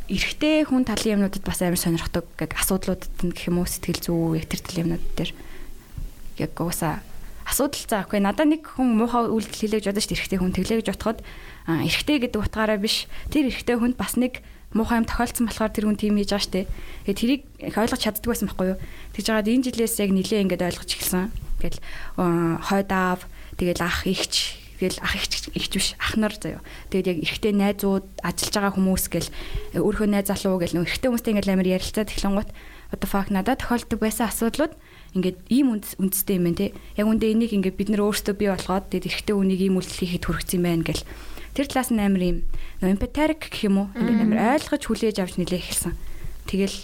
эрэгтэй 0.09 0.65
хүн 0.65 0.83
талын 0.89 1.13
юмнуудад 1.21 1.43
бас 1.45 1.59
амар 1.61 1.77
сонирхдаг 1.77 2.25
яг 2.39 2.51
асуудлуудад 2.57 3.13
нь 3.21 3.33
гэх 3.35 3.47
юм 3.51 3.61
уу 3.61 3.67
сэтгэл 3.69 4.01
зүй 4.01 4.41
яг 4.41 4.47
тэр 4.49 4.61
талын 4.65 4.83
юмнууд 4.95 5.05
дээр. 5.13 5.31
Яг 6.41 6.53
уусаа 6.57 7.05
асуудал 7.45 7.85
заа 7.85 8.05
үгүй 8.05 8.21
надаа 8.21 8.45
нэг 8.45 8.65
хүн 8.65 8.97
муухай 8.97 9.29
үйлдэл 9.29 9.57
хийлээж 9.77 9.85
бодож 9.89 10.07
эрэгтэй 10.09 10.39
хүн 10.41 10.53
тэглээ 10.53 10.77
гэж 10.81 10.87
бодоход 10.93 11.19
эрэгтэй 11.69 12.17
гэдэг 12.25 12.41
утгаараа 12.41 12.77
биш. 12.81 13.05
Тэр 13.29 13.49
эрэгтэй 13.49 13.77
хүнд 13.77 13.97
бас 13.97 14.17
нэг 14.17 14.41
муухай 14.73 15.01
юм 15.01 15.07
тохиолдсон 15.09 15.49
болохоор 15.49 15.73
тэр 15.73 15.85
хүн 15.89 15.97
тийм 15.97 16.15
хийж 16.17 16.29
байгаа 16.29 16.45
штэ. 16.45 16.61
Тэгээ 17.09 17.17
тэрийг 17.17 17.41
их 17.57 17.77
ойлгож 17.77 18.01
чаддаг 18.05 18.29
байсан 18.29 18.47
байхгүй 18.53 18.67
юу? 18.77 18.81
Тэгж 19.17 19.25
жагаад 19.25 19.49
энэ 19.49 19.65
жилээс 19.65 19.95
яг 19.97 20.11
нилээ 20.13 20.43
ингээд 20.45 20.67
ойлгож 20.69 20.89
эхэлсэн. 20.93 21.33
Тэгэл 21.57 21.79
хойд 22.69 22.89
аав, 22.93 23.21
тэгэл 23.57 23.81
ах 23.81 24.05
ихч, 24.05 24.61
тэгэл 24.77 25.01
ах 25.01 25.13
ихч 25.17 25.49
ихч 25.57 25.71
биш 25.73 25.89
ах 25.97 26.13
нар 26.21 26.37
заяа. 26.37 26.61
Тэгээд 26.93 27.09
яг 27.09 27.17
эрэгтэй 27.25 27.53
найзууд, 27.57 28.05
ажиллаж 28.21 28.53
байгаа 28.53 28.73
хүмүүс 28.77 29.05
гэл 29.09 29.29
өөрийнхөө 29.73 30.09
найз 30.13 30.29
залуу 30.29 30.61
гэл 30.61 30.77
нөх 30.77 30.87
эрэгтэй 30.87 31.09
хүмүүстэй 31.09 31.31
ингээд 31.33 31.49
амар 31.49 31.73
ярилцаад 31.73 32.13
эхлэнгуут 32.13 32.49
what 32.89 33.01
the 33.01 33.09
fuck 33.09 33.29
надад 33.33 33.61
тохиолддог 33.61 33.99
байсан 33.99 34.29
асуудлууд 34.29 34.73
ингээд 35.17 35.37
ийм 35.49 35.77
үндэстэй 35.77 36.37
юм 36.37 36.45
байна 36.49 36.57
те. 36.57 36.73
Яг 36.97 37.09
үндэ 37.09 37.33
энийг 37.33 37.53
ингээд 37.53 37.77
бид 37.77 37.89
нар 37.89 38.05
өөрсдөө 38.05 38.35
бий 38.37 38.49
болгоод 38.49 38.89
тэгээд 38.93 39.09
эрэгтэй 39.09 39.35
үнийг 39.37 39.61
ийм 39.61 39.77
үйлдэл 39.77 40.01
хийхэд 40.05 40.25
хүргэсэн 40.25 40.57
юм 40.57 40.65
байна 40.65 40.85
гэл 40.85 41.03
тэр 41.55 41.65
талаас 41.67 41.89
нь 41.93 42.01
амар 42.01 42.23
юм 42.23 42.37
нөө 42.81 42.93
эмпатарик 42.95 43.49
гэх 43.49 43.67
юм 43.67 43.75
уу 43.83 43.87
ингээд 43.97 44.23
амар 44.23 44.39
ойлгож 44.59 44.83
хүлээж 44.85 45.17
авч 45.19 45.35
нилээ 45.39 45.59
эхэлсэн. 45.59 45.93
Тэгэл 46.49 46.77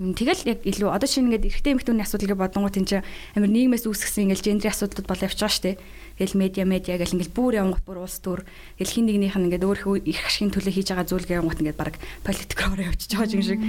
юм 0.00 0.16
тэгэл 0.16 0.48
яг 0.48 0.60
илүү 0.64 0.88
одоо 0.88 1.04
шинэ 1.04 1.36
ингээд 1.36 1.48
эрэгтэй 1.52 1.72
эмэгтэйний 1.76 2.04
асуудал 2.08 2.32
гэж 2.32 2.40
бодонгууд 2.40 2.78
энэ 2.80 2.88
чинь 2.88 3.04
амар 3.36 3.50
нийгмээс 3.52 3.84
үүсгэсэн 3.84 4.32
ингээд 4.32 4.64
гендрийн 4.64 4.72
асуудлууд 4.72 5.04
болоо 5.04 5.28
явж 5.28 5.36
байгаа 5.36 5.52
шүү 5.52 5.64
дээ. 5.68 5.76
Тэгэл 6.16 6.40
медиа 6.40 6.64
медиа 6.64 6.96
гэл 6.96 7.14
ингээд 7.20 7.36
бүр 7.36 7.52
явангут 7.60 7.84
бүр 7.84 8.00
улс 8.00 8.16
төр 8.24 8.40
тэгэл 8.80 8.94
хин 8.96 9.04
нэгнийх 9.12 9.36
нь 9.36 9.44
ингээд 9.52 9.68
өөрөө 9.68 10.08
их 10.08 10.24
ашигын 10.24 10.56
төлөө 10.56 10.72
хийж 10.72 10.88
байгаа 10.88 11.04
зүйл 11.04 11.28
гэх 11.28 11.40
юмгут 11.44 11.60
ингээд 11.60 11.76
баг 11.76 11.94
политикоор 12.24 12.80
явчихж 12.80 13.12
байгаа 13.12 13.36
юм 13.36 13.44
шиг. 13.44 13.60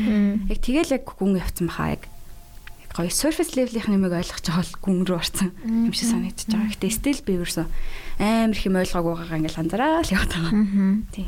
Яг 0.48 0.60
тэгэл 0.64 0.96
яг 0.96 1.04
гүн 1.04 1.36
явцсан 1.36 1.68
баха 1.68 2.00
яг 2.00 2.04
гоё 2.96 3.12
surface 3.12 3.56
level-ийн 3.56 3.88
нэмийг 3.88 4.16
ойлгож 4.16 4.44
байгаа 4.44 4.64
бол 4.64 4.76
гүн 4.84 5.00
рүү 5.08 5.20
орсон 5.20 5.52
юм 5.68 5.96
шиг 5.96 6.12
санагдчихж 6.12 6.52
байгаа. 6.52 6.72
Гэтэ 6.76 6.88
still 6.92 7.20
би 7.24 7.32
ерөөсөө 7.40 7.68
амар 8.22 8.54
их 8.54 8.66
юм 8.66 8.78
ойлгоогүй 8.78 9.14
байгаа 9.18 9.38
ингээл 9.42 9.62
анзаараа 9.66 10.06
л 10.06 10.14
яваад 10.14 10.34
байгаа. 10.38 10.54
Тийм. 11.10 11.28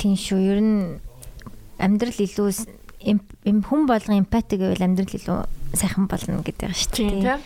Тийм 0.00 0.14
шүү. 0.16 0.40
Ер 0.40 0.60
нь 0.64 0.76
амьдрал 1.76 2.16
илүү 2.16 2.48
юм 3.04 3.58
хүн 3.60 3.84
болгон 3.84 4.24
эмпати 4.24 4.56
гэвэл 4.56 4.86
амьдрал 4.88 5.12
илүү 5.12 5.38
сайхан 5.76 6.08
болно 6.08 6.40
гэдэг 6.40 6.72
шүү 6.72 7.20
дээ. 7.20 7.38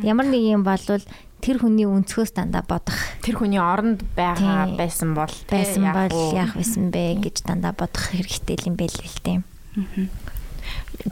Ямар 0.00 0.26
нэг 0.32 0.40
юм 0.40 0.64
болвол 0.64 1.04
тэр 1.44 1.60
хүний 1.60 1.84
өнцгөөс 1.84 2.32
дандаа 2.32 2.64
бодох. 2.64 2.96
Тэр 3.20 3.36
хүний 3.36 3.60
оронд 3.60 4.00
байгаа 4.16 4.72
байсан 4.80 5.12
бол 5.12 5.32
байсан 5.52 5.84
бол 5.92 6.16
яах 6.32 6.56
вэсэн 6.56 6.88
бэ 6.88 7.20
гэж 7.20 7.44
дандаа 7.44 7.76
бодох 7.76 8.16
хэрэгтэй 8.16 8.64
юм 8.64 8.80
байл 8.80 8.96
л 8.96 9.20
тийм. 9.20 9.44
Аа 9.76 10.30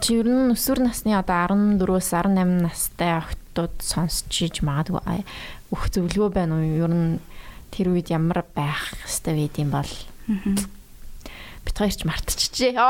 чи 0.02 0.18
ер 0.20 0.28
нь 0.28 0.52
өсвөр 0.52 0.82
насны 0.84 1.16
одоо 1.16 1.56
14-өөс 1.80 2.10
18 2.12 2.60
настай 2.64 3.18
охтууд 3.18 3.74
сонсч 3.80 4.44
иж 4.44 4.60
магадгүй 4.60 5.24
өөх 5.72 5.88
зөвлөгөө 5.92 6.30
байна 6.32 6.56
уу? 6.56 6.64
Ер 6.64 6.92
нь 6.92 7.20
тэр 7.72 7.88
үед 7.92 8.08
ямар 8.08 8.44
байх 8.56 8.96
хэвээр 9.04 9.36
байд 9.36 9.54
юм 9.60 9.70
бол. 9.72 9.92
Бид 11.64 11.76
хоёрч 11.76 12.04
мартчихжээ. 12.04 12.76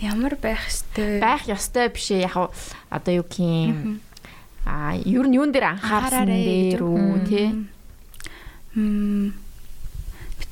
Ямар 0.00 0.34
байх 0.40 0.64
хэвээр 0.68 1.20
байх 1.20 1.44
ёстой 1.48 1.88
биш 1.92 2.10
ээ. 2.12 2.24
Яг 2.28 2.52
одоо 2.88 3.12
юу 3.20 3.26
гэх 3.28 3.76
аа 4.64 4.96
ер 4.96 5.26
нь 5.28 5.36
юун 5.36 5.52
дээр 5.52 5.76
анхаарсан 5.76 6.28
дээр 6.28 6.80
үү 6.80 7.28
тий? 7.28 7.48
Мм 8.76 9.32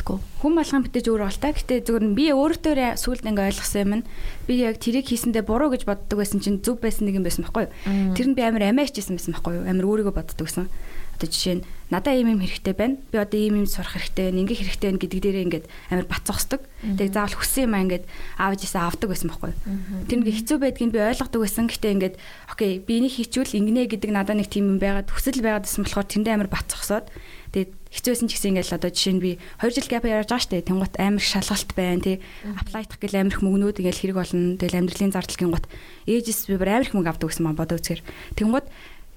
битгүү. 0.08 0.18
Хүн 0.40 0.54
болгон 0.56 0.84
битэж 0.86 1.04
өөр 1.12 1.22
болтой. 1.28 1.52
Гэтэ 1.52 1.84
нь 2.00 2.16
би 2.16 2.32
өөртөө 2.32 2.96
сүулт 2.96 3.26
ингээ 3.28 3.48
ойлгосон 3.52 3.80
юм 3.84 4.02
би 4.48 4.54
яг 4.64 4.80
тэрийг 4.80 5.06
хийсэндээ 5.12 5.44
буруу 5.44 5.68
гэж 5.68 5.84
боддог 5.84 6.16
байсан 6.16 6.40
чинь 6.40 6.64
зөв 6.64 6.80
байсан 6.80 7.04
нэг 7.04 7.20
юм 7.20 7.26
байсан 7.26 7.44
байхгүй 7.44 7.68
юу? 7.68 8.16
Тэр 8.16 8.26
нь 8.32 8.36
би 8.36 8.42
амар 8.42 8.72
амиа 8.72 8.88
хичээсэн 8.88 9.18
байсан 9.20 9.32
байхгүй 9.36 9.60
юу? 9.60 9.68
Амар 9.68 9.84
өөрийгөө 9.84 10.14
боддог 10.16 10.46
гэсэн. 10.48 10.70
Одоо 11.18 11.28
жишээ 11.28 11.54
нь 11.58 11.66
надаа 11.90 12.14
ийм 12.14 12.30
юм 12.30 12.40
хэрэгтэй 12.40 12.74
байна. 12.78 12.96
Би 13.10 13.18
одоо 13.18 13.38
ийм 13.42 13.58
юм 13.58 13.66
сурах 13.66 13.98
хэрэгтэй 13.98 14.30
байна. 14.30 14.40
Ингээ 14.46 14.58
хэрэгтэй 14.62 14.88
байна 14.88 15.02
гэдэг 15.02 15.18
дээрээ 15.18 15.46
ингээд 15.50 15.66
амар 15.90 16.06
бацсахдаг. 16.06 16.62
Тэгээ 16.78 17.10
заавал 17.10 17.34
хүссэн 17.34 17.66
юм 17.66 17.74
аа 17.74 17.82
ингээд 17.82 18.04
аавж 18.38 18.60
исэн 18.62 18.86
авдаг 18.86 19.08
байсан 19.10 19.28
байхгүй 19.34 19.50
юу? 19.50 19.58
Тэр 20.06 20.18
нэг 20.22 20.30
хэцүү 20.30 20.58
байдгийг 20.62 20.94
би 20.94 21.02
ойлгодог 21.02 21.40
байсан. 21.42 21.66
Гэтэ 21.66 21.90
ингээд 21.90 22.14
окей 22.54 22.78
би 22.78 22.92
энийг 23.02 23.18
хийчихвэл 23.18 23.58
ингэнэ 23.58 23.90
гэдэг 23.90 24.10
надад 24.14 24.38
нэг 24.38 24.46
тийм 24.46 24.70
юм 24.70 24.78
байгаад 24.78 25.10
хүсэл 25.10 25.42
байгаад 25.42 25.66
байсан 25.66 25.82
болохоор 25.82 26.06
тэндээ 26.06 26.34
амар 26.38 26.50
бацсахсоод 26.54 27.10
тэгээд 27.50 27.70
хэцүүсэн 27.92 28.28
ч 28.28 28.36
гэсэн 28.36 28.50
ингээл 28.56 28.76
одоо 28.76 28.90
жишээ 28.92 29.14
нь 29.16 29.22
би 29.24 29.30
2 29.60 29.72
жил 29.72 29.88
гап 29.88 30.04
ярьж 30.04 30.28
байгаа 30.28 30.44
штэ 30.44 30.66
тэнгуут 30.68 30.94
амар 31.00 31.24
шалгалт 31.24 31.70
байна 31.72 32.04
тий 32.04 32.16
аплайдах 32.44 32.98
гэл 33.00 33.16
амар 33.16 33.34
их 33.34 33.40
мөнгнүүд 33.40 33.80
ингээл 33.80 34.02
хэрэг 34.12 34.16
болно. 34.16 34.60
Тэгэл 34.60 34.78
амьдралын 34.84 35.14
зардлын 35.16 35.52
гут 35.56 35.66
ээжис 36.04 36.48
би 36.48 36.54
амар 36.60 36.84
их 36.84 36.92
мөнгө 36.92 37.10
авдаг 37.10 37.28
гэсэн 37.32 37.44
маа 37.48 37.56
бодоо 37.56 37.80
үзэхэр 37.80 38.04
тэнгуут 38.36 38.66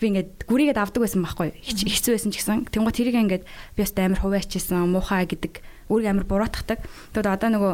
би 0.01 0.05
ингээд 0.09 0.31
гүрийгээд 0.49 0.81
авдаг 0.81 1.01
байсан 1.03 1.21
байхгүй. 1.21 1.53
Хэцүү 1.61 2.11
байсан 2.17 2.31
ч 2.33 2.41
гэсэн. 2.41 2.71
Тэнгуут 2.73 2.97
тэрийг 2.97 3.17
ингээд 3.21 3.43
би 3.45 3.79
бас 3.85 3.93
амар 3.93 4.19
хуваачсан 4.23 4.89
муухай 4.89 5.29
гэдэг 5.29 5.61
өөрийг 5.93 6.09
амар 6.09 6.25
буруутгадаг. 6.25 6.79
Тэгэд 7.13 7.27
одоо 7.29 7.49
нөгөө 7.53 7.73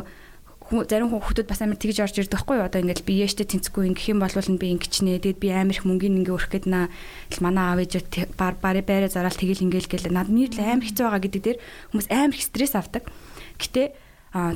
зарим 0.68 1.11
хүүхдүүд 1.11 1.48
бас 1.48 1.61
амар 1.64 1.80
тэгж 1.80 2.03
орж 2.03 2.15
ирдэг 2.19 2.35
байхгүй 2.35 2.56
юу? 2.60 2.68
Одоо 2.68 2.80
ингээд 2.84 3.07
би 3.07 3.23
яштэй 3.23 3.48
тэнцэхгүй 3.48 3.88
ингэх 3.91 4.11
юм 4.11 4.19
бол 4.19 4.31
би 4.31 4.68
ингэчнэ. 4.76 5.23
Тэгэд 5.23 5.39
би 5.39 5.49
амар 5.56 5.76
их 5.76 5.88
мөнгөний 5.88 6.22
ингээ 6.27 6.35
өрөх 6.35 6.52
гээд 6.52 6.68
наа. 6.68 6.91
Манай 7.39 7.65
аав 7.72 7.80
ээж 7.88 8.03
бар 8.35 8.60
бари 8.60 8.84
байраа 8.84 9.07
зараал 9.07 9.35
тэгэл 9.35 9.64
ингээл 9.64 9.88
гээл 9.88 10.11
над 10.11 10.27
нэр 10.27 10.52
л 10.52 10.60
амар 10.60 10.84
хэцүү 10.84 11.06
байгаа 11.07 11.23
гэдэг 11.23 11.44
дээр 11.48 11.60
хүмүүс 11.95 12.07
амар 12.11 12.35
их 12.35 12.44
стресс 12.44 12.76
авдаг. 12.76 13.07
Гэтээ 13.60 13.88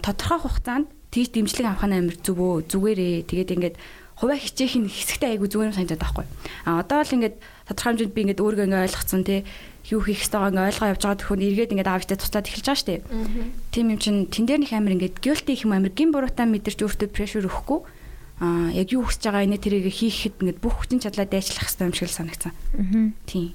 тодорхой 0.03 0.39
хугацаанд 0.43 0.87
тийж 1.15 1.31
дэмжлэг 1.31 1.67
авах 1.67 1.87
нь 1.87 1.95
амар 1.95 2.15
зүгөө 2.19 2.67
зүгээрээ. 2.67 3.27
Тэгээд 3.31 3.53
ингээд 3.55 3.75
хуваа 4.21 4.37
хичээх 4.37 4.77
нь 4.77 4.85
хэсэгтэй 4.85 5.33
айгу 5.33 5.49
зүгээр 5.49 5.73
юм 5.73 5.77
санагдаад 5.81 6.03
байхгүй 6.05 6.25
а 6.69 6.85
одоо 6.85 7.01
л 7.01 7.15
ингээд 7.17 7.35
тодорхой 7.65 7.89
хэмжээнд 7.97 8.13
би 8.13 8.21
ингээд 8.21 8.43
өөргөө 8.45 8.65
ингээ 8.69 8.85
ойлгоцсон 8.85 9.21
тий 9.25 9.41
юу 9.91 10.01
хийх 10.01 10.23
ёстойгоо 10.23 10.49
ингээ 10.51 10.69
ойлгоо 10.71 10.91
явж 10.95 11.01
байгаа 11.03 11.19
төхөнд 11.19 11.45
эргээд 11.45 11.73
ингээ 11.75 11.91
аавчтай 11.91 12.17
туцаад 12.17 12.47
эхэлж 12.47 12.67
байгаа 12.67 12.81
штеп. 12.81 13.03
Тийм 13.75 13.87
юм 13.91 13.99
чин 13.99 14.15
тэн 14.31 14.45
дээр 14.47 14.61
них 14.63 14.73
амир 14.73 14.95
ингээ 14.95 15.19
guilty 15.19 15.51
их 15.53 15.63
юм 15.67 15.75
амир 15.75 15.91
гин 15.91 16.15
буруутай 16.15 16.47
мэдэрч 16.47 16.79
өөртөө 16.81 17.09
pressure 17.11 17.45
өгөхгүй 17.45 17.79
аа 18.41 18.73
яг 18.73 18.89
юу 18.89 19.05
хүсэж 19.05 19.27
байгаа 19.27 19.45
инээ 19.45 19.61
тэрийг 19.61 19.91
хийхэд 19.91 20.41
ингээ 20.41 20.63
бүх 20.63 20.81
хүчин 20.81 21.03
чадлаа 21.03 21.27
дайчлах 21.29 21.67
хэрэгтэй 21.67 21.85
юм 21.85 21.93
шиг 21.93 22.09
л 22.09 22.17
санагцсан. 22.17 22.53
Тийм. 23.29 23.53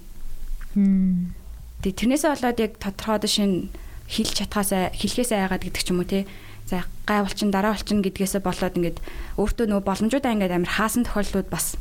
Тэгээ 1.83 1.99
тэрнээсээ 1.99 2.31
болоод 2.31 2.59
яг 2.63 2.73
тодорхой 2.79 3.17
одоо 3.17 3.31
шин 3.31 3.73
хилж 4.07 4.33
чадхаасаа 4.39 4.95
хэлхээсээ 4.95 5.43
айгаад 5.43 5.65
гэдэг 5.67 5.83
ч 5.83 5.91
юм 5.91 6.01
уу 6.01 6.09
те 6.09 6.29
за 6.67 6.87
гай 7.07 7.23
болчин 7.23 7.51
дараа 7.51 7.75
болчин 7.75 8.03
гэдгээсээ 8.03 8.43
болоод 8.43 8.77
ингээд 8.79 8.99
өөртөө 9.39 9.67
нөгөө 9.67 9.87
боломжуудаа 9.87 10.35
ингээд 10.35 10.55
амар 10.55 10.71
хаасан 10.71 11.03
тохиолдлууд 11.07 11.49
бас 11.51 11.75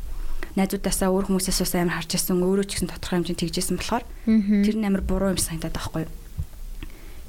найзуудаасаа 0.56 1.11
өөр 1.11 1.27
хүмүүсээс 1.30 1.60
бас 1.61 1.73
амар 1.76 1.99
харж 1.99 2.11
ирсэн 2.15 2.40
өөрөө 2.40 2.65
ч 2.68 2.72
гэсэн 2.80 2.90
тодорхой 2.91 3.15
хэмжээнд 3.19 3.41
тэгжсэн 3.44 3.77
болохоор 3.80 4.06
тэр 4.26 4.76
нь 4.80 4.88
амар 4.88 5.03
буруу 5.03 5.36
юм 5.36 5.40
санагдаад 5.40 5.76
байхгүй 5.76 6.03
юу 6.07 6.14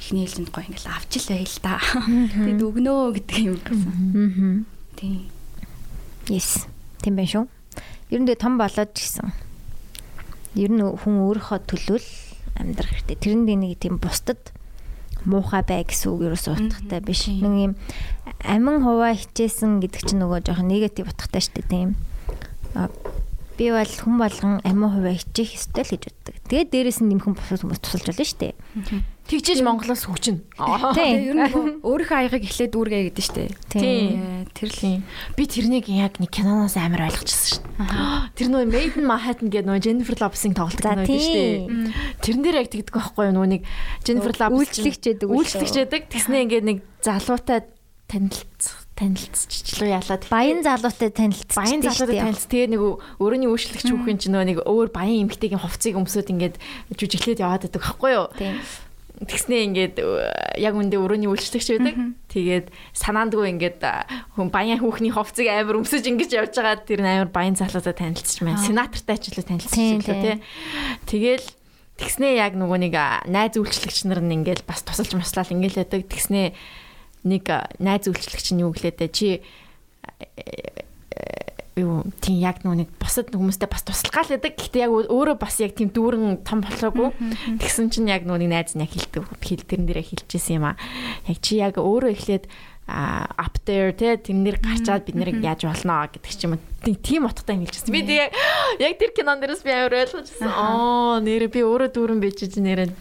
эхний 0.00 0.24
ээлжинд 0.26 0.52
гоё 0.52 0.68
ингээл 0.68 0.92
авч 0.92 1.12
л 1.18 1.30
байл 1.32 1.56
та. 1.64 1.80
Тэгэд 2.06 2.62
өгнөө 2.62 3.02
гэдэг 3.16 3.38
юм 3.42 3.56
гэсэн. 3.64 4.66
Тийм. 4.96 5.26
Yes. 6.28 6.68
Тийм 7.00 7.16
байх 7.16 7.32
шүү. 7.32 7.48
Ер 8.12 8.20
нь 8.20 8.28
том 8.36 8.60
болоод 8.60 8.92
гисэн. 8.92 9.32
Ер 10.54 10.70
нь 10.70 10.84
хүн 10.84 11.16
өөрийнхөө 11.26 11.58
төлөөл 11.64 12.08
амьдрах 12.60 12.92
хэрэгтэй. 12.92 13.16
Тэрэнд 13.16 13.48
нэг 13.48 13.80
тийм 13.80 13.96
бусдад 13.96 14.52
муухай 15.24 15.64
бай 15.64 15.82
гэсэн 15.82 16.12
үг 16.12 16.28
ерөөсөө 16.28 16.54
утгатай 16.54 17.00
биш. 17.00 17.26
Нэг 17.26 17.72
юм 17.72 17.74
амин 18.44 18.84
хуваа 18.84 19.16
хичээсэн 19.16 19.80
гэдэг 19.80 20.02
чинь 20.06 20.20
нөгөө 20.22 20.44
жоохон 20.44 20.70
негатив 20.70 21.08
утгатай 21.08 21.40
шүү 21.40 21.66
дээ 21.66 21.72
тийм 21.72 21.90
би 23.56 23.72
бол 23.72 23.88
хүн 23.88 24.16
болгон 24.20 24.54
амиа 24.68 24.88
хуваа 24.92 25.16
хичээх 25.16 25.56
ёстой 25.56 25.84
л 25.84 25.92
гэж 25.96 26.02
боддог. 26.04 26.34
Тэгээд 26.44 26.70
дээрэс 26.76 27.00
нь 27.00 27.08
нэмхэн 27.08 27.32
босоод 27.32 27.64
хүмүүс 27.64 27.80
тусалж 27.80 28.04
болно 28.12 28.28
шүү 28.28 28.40
дээ. 28.44 28.54
Тэгжээж 29.26 29.60
Монголоос 29.64 30.06
хөгжинэ. 30.06 30.44
Тийм. 30.94 31.16
Ер 31.26 31.34
нь 31.34 31.80
өөрийнхөө 31.82 32.18
аягыг 32.20 32.46
эхлээд 32.46 32.78
үүргээ 32.78 33.02
гэдэг 33.10 33.24
шүү 33.26 33.36
дээ. 33.42 33.50
Тийм. 33.74 34.46
Тэр 34.54 34.70
л 34.70 35.02
би 35.34 35.42
тэрнийг 35.48 35.88
яг 35.90 36.20
нэг 36.22 36.30
киноноос 36.30 36.76
амар 36.78 37.10
ойлгочихсон 37.10 37.58
шүү 37.58 37.62
дээ. 37.66 38.36
Тэр 38.38 38.48
нөө 38.54 38.64
Made 38.70 38.94
in 39.00 39.08
Manhattan 39.08 39.50
гэдэг 39.50 39.66
нөө 39.66 39.82
Jennifer 39.82 40.14
Lopez-ийн 40.14 40.54
тоглолт 40.54 40.78
кино 40.78 41.02
гэдэг 41.02 41.18
шүү 41.26 41.42
дээ. 41.42 41.58
Тэрэн 42.22 42.42
дээр 42.46 42.60
яг 42.62 42.70
тэгдэг 42.70 42.94
байхгүй 42.94 43.24
юу 43.26 43.34
нөө 43.34 43.46
нэг 43.50 43.62
Jennifer 44.06 44.34
Lopez 44.36 44.58
үйлчлэгч 44.62 45.02
гэдэг. 45.10 45.26
Үйлчлэгч 45.26 45.74
гэдэг. 45.74 46.02
Тэгснээ 46.06 46.44
ингээд 46.46 46.66
нэг 46.70 46.78
залуутай 47.02 47.66
танилцах 48.06 48.85
танилцчихлоо 48.96 49.88
яалаад 49.92 50.24
баян 50.32 50.64
залуутай 50.64 51.12
танилцчих. 51.12 51.52
Баян 51.52 51.84
залуутай 51.84 52.16
танилц. 52.16 52.48
Тэгээ 52.48 52.72
нэг 52.72 52.82
өөрөөний 53.20 53.48
үйлчлэгч 53.52 53.92
хүүхэн 53.92 54.18
чинь 54.18 54.32
нэг 54.32 54.64
өөр 54.64 54.88
баян 54.88 55.28
эмэгтэйгийн 55.28 55.60
хувцсыг 55.60 56.00
өмсөд 56.00 56.32
ингээд 56.32 56.56
жүжиглээд 56.96 57.44
яваад 57.44 57.68
байдаг 57.68 57.82
байхгүй 57.84 58.12
юу? 58.16 58.26
Тийм. 58.40 58.56
Тэгснээ 59.16 59.60
ингээд 59.68 59.94
яг 60.60 60.74
үндэ 60.76 60.96
өрөөний 61.00 61.28
үйлчлэгч 61.28 61.68
байдаг. 61.76 61.96
Тэгээд 62.32 62.66
санаандгүй 62.92 63.48
ингээд 63.56 63.80
хүн 64.36 64.48
баян 64.52 64.80
хүүхний 64.80 65.12
хувцсыг 65.12 65.48
амар 65.48 65.80
өмсөж 65.80 66.04
ингэж 66.04 66.36
явж 66.36 66.52
байгаа 66.56 66.84
тэр 66.84 67.00
амар 67.00 67.32
баян 67.32 67.56
залуутай 67.56 67.96
танилцчих 67.96 68.44
маань. 68.44 68.60
Сенатортай 68.60 69.16
ч 69.16 69.32
л 69.32 69.40
танилцчих 69.40 70.04
лээ 70.04 70.20
тий. 70.20 70.36
Тэгэл 71.08 71.48
тэгснээ 71.96 72.44
яг 72.44 72.60
нөгөө 72.60 72.78
нэг 72.88 72.94
найз 73.28 73.56
үйлчлэгч 73.56 74.04
нар 74.04 74.20
нь 74.20 74.36
ингээд 74.44 74.68
бас 74.68 74.84
тусалж 74.84 75.16
маслал 75.16 75.48
ингээд 75.48 75.72
л 75.76 75.80
байдаг. 75.80 76.02
Тэгснээ 76.12 76.52
нэг 77.26 77.44
найз 77.82 78.06
үйлчлэгч 78.06 78.54
нь 78.54 78.62
юу 78.62 78.70
гэлээ 78.70 79.10
чи 79.10 79.42
юу 81.76 82.08
тийм 82.24 82.40
яг 82.40 82.64
нүг 82.64 82.88
бусад 82.96 83.28
хүмүүстэй 83.28 83.68
бас 83.68 83.84
туслах 83.84 84.24
гал 84.24 84.32
байдаг. 84.32 84.56
Гэхдээ 84.56 84.88
яг 84.88 84.92
өөрөө 85.12 85.36
бас 85.36 85.60
яг 85.60 85.76
тийм 85.76 85.92
дүүрэн 85.92 86.40
том 86.40 86.64
болоогүй. 86.64 87.12
Тэгсэн 87.60 87.92
чинь 87.92 88.08
яг 88.08 88.24
нүг 88.24 88.48
найз 88.48 88.72
нь 88.72 88.80
яг 88.80 88.96
хилдэг 88.96 89.28
хил 89.44 89.60
тэрэн 89.60 89.84
дээрээ 89.84 90.08
хилжсэн 90.08 90.56
юм 90.56 90.72
аа. 90.72 90.80
Яг 91.28 91.38
чи 91.44 91.60
яг 91.60 91.76
өөрөө 91.76 92.16
эхлээд 92.16 92.48
up 92.86 93.58
there 93.66 93.90
те 93.90 94.14
тэрнэр 94.14 94.62
гарчаад 94.62 95.02
бид 95.06 95.18
нэр 95.18 95.42
яаж 95.42 95.66
болно 95.66 96.06
гэдэг 96.06 96.30
ч 96.30 96.46
юм 96.46 96.54
тийм 96.94 97.26
утгатай 97.26 97.58
хэлчихсэн. 97.58 97.90
Би 97.90 98.06
яг 98.14 98.30
яг 98.78 98.94
тэр 98.94 99.10
кинон 99.10 99.42
дээрээс 99.42 99.66
би 99.66 99.74
амар 99.74 100.06
ойлгожсэн. 100.06 100.46
Аа 100.46 101.18
нэрээ 101.18 101.50
би 101.50 101.60
өөрөө 101.66 101.90
дүүрэн 101.90 102.22
бийж 102.22 102.46
нэрээ 102.46 102.94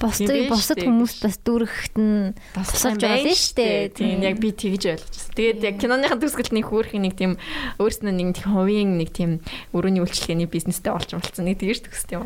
бусдыг 0.00 0.48
бусад 0.48 0.80
хүмүүст 0.80 1.20
бас 1.20 1.36
дүүрэхт 1.44 1.94
нь 2.00 2.32
тусалж 2.56 3.04
байна 3.04 3.36
шүү 3.36 3.56
дээ. 3.60 3.92
Тийм 3.92 4.24
яг 4.24 4.40
би 4.40 4.56
тэгж 4.56 4.82
ойлгожсэн. 4.96 5.36
Тэгээд 5.36 5.60
яг 5.68 5.76
киноныхын 5.84 6.20
төгсгөлд 6.24 6.56
нэг 6.56 6.66
хөөрхөн 6.72 7.04
нэг 7.04 7.14
тийм 7.20 7.36
өөрснөө 7.76 8.14
нэг 8.16 8.40
тийм 8.40 8.48
хувийн 8.56 8.96
нэг 8.96 9.10
тийм 9.12 9.30
өрөөний 9.76 10.00
үйлчлэгээний 10.00 10.48
бизнестэй 10.48 10.96
болж 10.96 11.12
болцсон. 11.12 11.44
Нэг 11.44 11.60
тэгж 11.60 11.84
төгсд 11.84 12.16
юм. 12.16 12.24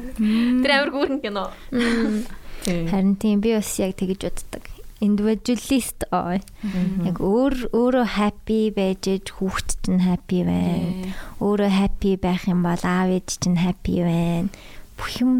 Тэр 0.62 0.70
амар 0.78 0.94
хөөрхөн 0.94 1.18
кино. 1.26 1.50
Харин 2.70 3.16
тийм 3.18 3.42
би 3.42 3.56
бас 3.58 3.72
яг 3.82 3.98
тэгж 3.98 4.30
боддог 4.30 4.62
individualist 5.00 6.04
ой. 6.12 6.40
Яг 7.06 7.20
өөр 7.24 7.72
өөрөө 7.72 8.06
happy 8.16 8.60
байж 8.76 9.08
хүүхэд 9.32 9.68
чинь 9.84 10.04
happy 10.04 10.44
байна. 10.44 11.12
Өөрөө 11.40 11.72
happy 11.72 12.16
байх 12.20 12.44
юм 12.48 12.62
бол 12.64 12.84
аав 12.84 13.08
ээж 13.08 13.40
чинь 13.40 13.60
happy 13.60 14.04
байна. 14.04 14.52
Бүх 15.00 15.12
юм 15.24 15.32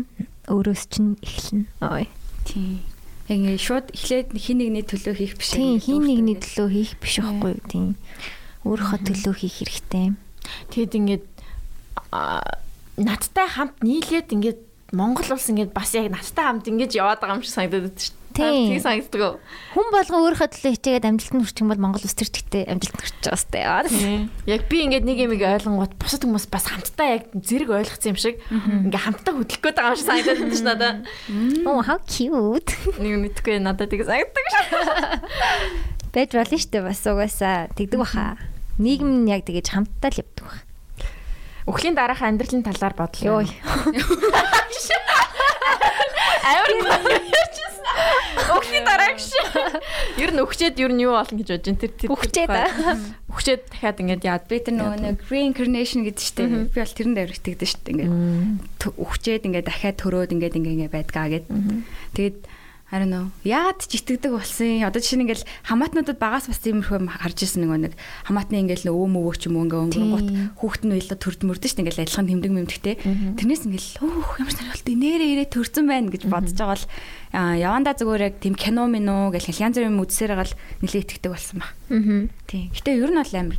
өөрөөс 0.49 0.85
чинь 0.89 1.21
эхэлнэ. 1.21 1.65
Ой. 1.85 2.09
Тийм. 2.49 2.81
Яг 3.29 3.61
шууд 3.61 3.93
эхлээд 3.95 4.33
хин 4.35 4.59
нэгний 4.65 4.83
төлөө 4.83 5.15
хийх 5.15 5.37
биш. 5.39 5.53
Тийм, 5.55 5.77
хин 5.79 6.09
нэгний 6.09 6.41
төлөө 6.41 6.69
хийх 6.73 6.93
биш 6.99 7.21
байхгүй 7.21 7.53
юу? 7.55 7.63
Тийм. 7.69 7.89
Өөрийнхөө 8.65 9.01
төлөө 9.07 9.35
хийх 9.45 9.57
хэрэгтэй. 9.61 10.17
Тэгэд 10.73 10.99
ингээд 10.99 11.27
надтай 12.99 13.47
хамт 13.47 13.77
нийлээд 13.85 14.35
ингээд 14.35 14.61
Монгол 14.97 15.37
улс 15.37 15.47
ингээд 15.47 15.71
бас 15.71 15.95
яг 15.95 16.11
надтай 16.11 16.49
хамт 16.49 16.67
ингэж 16.67 16.99
яваад 16.99 17.23
байгаа 17.23 17.39
юм 17.39 17.45
шиг 17.47 17.55
санагдаад 17.55 17.87
байна 17.87 18.03
шүү 18.03 18.20
Тийм. 18.31 18.71
Тийг 18.71 18.83
санагддаг. 18.83 19.43
Хүн 19.75 19.89
болгон 19.91 20.23
өөрийнхөө 20.23 20.49
төлөө 20.55 20.73
хичээгээд 20.79 21.09
амжилтанд 21.11 21.43
хүрчих 21.43 21.63
юм 21.67 21.71
бол 21.75 21.83
Монгол 21.83 22.05
улс 22.07 22.15
тэр 22.15 22.31
чигтээ 22.31 22.71
амжилтанд 22.71 23.03
хүрчих 23.03 23.27
байгаа 23.27 23.91
сте. 23.91 24.31
Яг 24.47 24.63
би 24.71 24.77
ингээд 24.87 25.05
нэг 25.05 25.19
юм 25.19 25.35
ойлгонгууд 25.35 25.95
бусад 25.99 26.23
хүмүүс 26.23 26.47
бас 26.47 26.67
хамтдаа 26.71 27.09
яг 27.19 27.25
зэрэг 27.35 27.71
ойлгоцсон 27.75 28.15
юм 28.15 28.19
шиг 28.23 28.39
ингээ 28.51 29.03
хамтдаа 29.03 29.35
хөдлөх 29.35 29.61
гээд 29.67 29.77
байгаа 29.77 29.93
юм 29.93 29.99
шиг 29.99 30.09
санагдаад 30.09 30.39
байна 30.39 30.55
ш 30.55 30.63
надаа. 30.63 30.93
Oh 31.67 31.81
how 31.83 31.99
cute. 32.07 32.71
Нэг 33.03 33.15
мэдгүй 33.19 33.59
надад 33.59 33.91
тийг 33.91 34.07
санагддаг 34.07 34.47
ш. 34.47 34.55
Бэж 36.15 36.31
болно 36.39 36.59
штэ 36.59 36.79
бас 36.87 37.03
угаасаа 37.03 37.71
тэгдэг 37.75 37.99
баха. 37.99 38.39
Нийгэм 38.79 39.27
нь 39.27 39.31
яг 39.31 39.43
тэгэж 39.43 39.75
хамтдаа 39.75 40.11
л 40.15 40.23
явдаг 40.23 40.45
баха. 40.47 40.70
Өхлийн 41.71 41.95
дараах 41.95 42.27
амьдралын 42.27 42.67
талаар 42.67 42.95
бодлоо. 42.99 43.47
Йой. 43.47 43.49
Амар 46.43 46.71
Өхний 48.51 48.83
дараагш. 48.83 49.31
Ер 50.19 50.31
нь 50.35 50.43
өхчээд 50.43 50.83
ер 50.83 50.91
нь 50.91 51.03
юу 51.07 51.15
болно 51.15 51.39
гэж 51.39 51.49
бодож 51.55 51.67
байна. 51.71 51.79
Тэр 51.79 51.93
тэр 51.95 52.11
өхчээд 52.11 52.51
өхчээд 53.31 53.63
дахиад 53.71 54.01
ингээд 54.03 54.27
яад. 54.27 54.45
Би 54.51 54.59
тэр 54.59 54.75
нөгөө 54.75 54.99
нэг 54.99 55.19
reincarnation 55.31 56.03
гэдэг 56.07 56.25
штеп. 56.25 56.51
Би 56.51 56.79
бол 56.83 56.97
тэрэн 56.99 57.15
дээр 57.15 57.31
итгэдэг 57.35 57.69
штеп. 57.71 57.87
Ингээд 57.95 58.15
өхчээд 58.99 59.47
ингээд 59.47 59.67
дахиад 59.71 59.97
төрөөд 60.03 60.35
ингээд 60.35 60.59
ингээ 60.59 60.75
ингээ 60.75 60.91
байдгаа 60.91 61.27
гэд. 61.31 61.47
Тэгээд 62.19 62.39
Don't 62.91 63.07
know. 63.07 63.31
Яагаад 63.47 63.87
ч 63.87 64.03
итгэдэг 64.03 64.35
болсон. 64.35 64.83
Одоо 64.83 64.99
жишээ 64.99 65.23
нь 65.23 65.25
ингээл 65.31 65.47
хамаатнуудад 65.63 66.19
багаас 66.19 66.51
бас 66.51 66.59
иймэрхүү 66.67 67.07
харж 67.07 67.39
ирсэн 67.47 67.63
нэг 67.63 67.95
нэг 67.95 67.95
хамаатны 68.27 68.67
ингээл 68.67 68.91
өвөө 68.91 69.09
мөвөө 69.15 69.35
ч 69.39 69.47
юм 69.47 69.63
уу 69.63 69.71
ингээ 69.71 69.83
өнгөрөнгөт 69.95 70.29
хүүхэд 70.59 70.85
нь 70.91 70.95
уйлаа 70.99 71.19
төрд 71.23 71.41
мөрдөн 71.47 71.71
шүү 71.71 71.77
дээ 71.79 71.85
ингээл 71.87 72.03
адилхан 72.03 72.27
тэмдэг 72.35 72.51
мэмдэгтэй. 72.51 72.95
Тэрнээс 73.39 73.63
ингээл 73.71 73.91
өөх 74.03 74.31
ямар 74.43 74.55
сонирхолтой 74.59 74.97
нэрээ 74.99 75.31
ирээ 75.39 75.49
төрцөн 75.55 75.87
байна 75.87 76.11
гэж 76.11 76.23
бодож 76.27 76.55
байгаа 76.59 76.75
бол 76.75 76.87
явандаа 77.63 77.95
зүгээр 77.95 78.27
яг 78.27 78.35
тийм 78.43 78.55
кино 78.59 78.91
минь 78.91 79.07
уу 79.07 79.31
гэл 79.31 79.55
янз 79.55 79.79
бүрийн 79.79 80.03
үзсээр 80.03 80.35
гал 80.35 80.55
нилээ 80.83 81.03
итгэдэг 81.07 81.31
болсон 81.31 81.63
баг. 81.63 81.71
Аа. 81.95 82.27
Тийм. 82.51 82.75
Гэтэ 82.75 82.99
ер 82.99 83.15
нь 83.15 83.23
бол 83.23 83.39
амар 83.39 83.59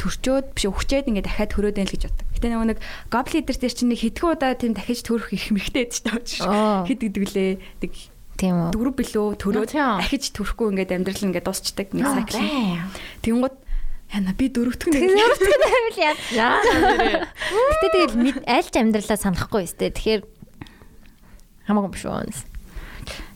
төрчөөд 0.00 0.46
биш 0.56 0.64
өгчээд 0.64 1.08
ингээ 1.12 1.24
дахиад 1.28 1.52
төрөөд 1.52 1.76
байл 1.76 1.92
гэж 1.92 2.02
боддог. 2.08 2.26
Гэтэ 2.32 2.48
нөгөө 2.48 2.68
нэг 2.72 2.78
гобли 3.12 3.36
лидер 3.44 3.56
дээр 3.60 3.74
чинь 3.76 3.90
нэг 3.92 4.00
хэдхэн 4.00 4.32
удаа 4.32 4.52
тийм 4.56 4.72
дахиж 4.72 5.04
төрөх 5.04 5.36
их 5.36 5.52
байдаг 5.52 5.92
шүү 5.92 6.48
дээ. 6.48 6.88
Хэд 6.88 7.00
гэдэг 7.04 7.24
лээ. 7.36 7.52
Нэг 7.84 7.92
Тийм 8.40 8.56
үү. 8.56 8.70
Дөрөв 8.72 8.94
билүү 8.96 9.26
төрөөд 9.36 9.72
дахиж 9.76 10.32
төрөхгүй 10.32 10.72
ингээд 10.72 10.94
амьдрал 10.96 11.24
ингээд 11.28 11.44
дуусчдаг 11.44 11.92
нэг 11.92 12.08
сайкл. 12.08 12.40
Тэнгууд 13.20 13.56
яна 14.16 14.32
би 14.32 14.48
дөрөвтгөн 14.48 14.96
нэг 14.96 15.12
дөрөвтгөн 15.12 15.60
байвал 15.60 15.98
яа. 16.40 16.56
Гэтэ 17.52 17.86
тэгэл 17.92 18.40
айлч 18.48 18.74
амьдралаа 18.80 19.18
санахгүй 19.20 19.68
өстэй. 19.68 19.92
Тэгэхээр 19.92 20.22
хамаагүй 21.68 21.92
биш 21.92 22.04
үү. 22.08 22.32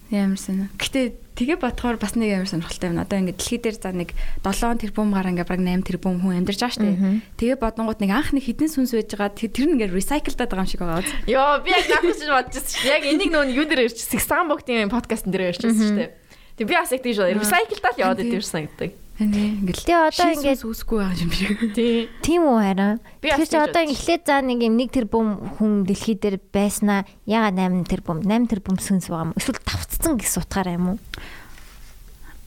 Ямарсан. 0.08 0.72
Гэтэ 0.80 1.23
тэгээ 1.34 1.58
бодохоор 1.58 1.98
бас 1.98 2.14
нэг 2.14 2.30
амар 2.34 2.50
сонирхолтой 2.50 2.88
байна. 2.94 3.04
Одоо 3.04 3.18
ингээд 3.18 3.38
дэлхий 3.38 3.60
дээр 3.60 3.76
за 3.76 3.90
нэг 3.90 4.10
7 4.42 4.78
тэрбум 4.80 5.10
гараа 5.10 5.30
ингээд 5.34 5.50
баг 5.50 5.60
8 5.60 5.82
тэрбум 5.82 6.22
хүн 6.22 6.38
амьдарч 6.40 6.60
байгаа 6.62 6.74
шүү 6.78 6.86
дээ. 6.86 6.98
Тэгээ 7.36 7.58
бодонгууд 7.58 8.00
нэг 8.00 8.10
анх 8.14 8.30
нэг 8.30 8.44
хідэн 8.46 8.70
сүнс 8.70 8.94
байж 8.94 9.10
байгаа. 9.12 9.34
Тэр 9.34 9.66
нь 9.66 9.74
ингээд 9.74 9.94
recycledаад 9.94 10.50
байгаа 10.50 10.64
юм 10.64 10.70
шиг 10.70 10.82
байгаа. 10.82 11.02
Йоо 11.26 11.62
би 11.66 11.70
яг 11.74 11.86
наах 11.90 12.04
гэж 12.06 12.20
бодож 12.30 12.54
байсан 12.54 12.74
шүү. 12.78 12.86
Яг 12.86 13.02
энийг 13.02 13.30
нөө 13.34 13.44
юу 13.50 13.66
дээр 13.66 13.86
ирчихсэн. 13.90 14.22
Сагсан 14.22 14.46
богтын 14.46 14.90
подкастн 14.94 15.30
дээр 15.34 15.50
ирчихсэн 15.50 15.82
шүү 15.82 15.98
дээ. 15.98 16.10
Тэг 16.54 16.66
би 16.70 16.74
бас 16.78 16.94
яг 16.94 17.02
тийж 17.02 17.18
recycledаад 17.18 17.98
яваад 17.98 18.22
ирсэн 18.22 18.70
гэдэг. 18.70 18.90
Ингээл 19.14 19.86
Тэгээ 19.86 20.10
одоо 20.10 20.30
ингээд 20.34 20.66
үсэхгүй 20.66 20.98
байгаа 20.98 21.22
юм 21.22 21.30
шиг. 21.30 21.58
Тий. 21.70 22.10
Тийм 22.18 22.50
үү 22.50 22.58
хараа. 22.58 22.98
Тэгэхээр 23.22 23.46
чи 23.46 23.58
одоо 23.62 23.82
эхлээд 23.86 24.22
за 24.26 24.42
нэг 24.42 24.58
юм 24.66 24.74
1 24.74 24.90
тэрбум 24.90 25.54
хүн 25.54 25.86
дэлхий 25.86 26.18
дээр 26.18 26.42
байснаа 26.50 27.06
яга 27.22 27.54
8 27.54 27.86
тэрбум 27.86 28.26
8 28.26 28.50
тэрбум 28.50 28.74
сүнс 28.74 29.06
байгаа 29.06 29.30
юм. 29.30 29.38
Эсвэл 29.38 29.62
давцсан 30.04 30.20
гэсэн 30.20 30.42
утгаараа 30.44 30.76
юм 30.76 30.86
уу? 30.92 30.98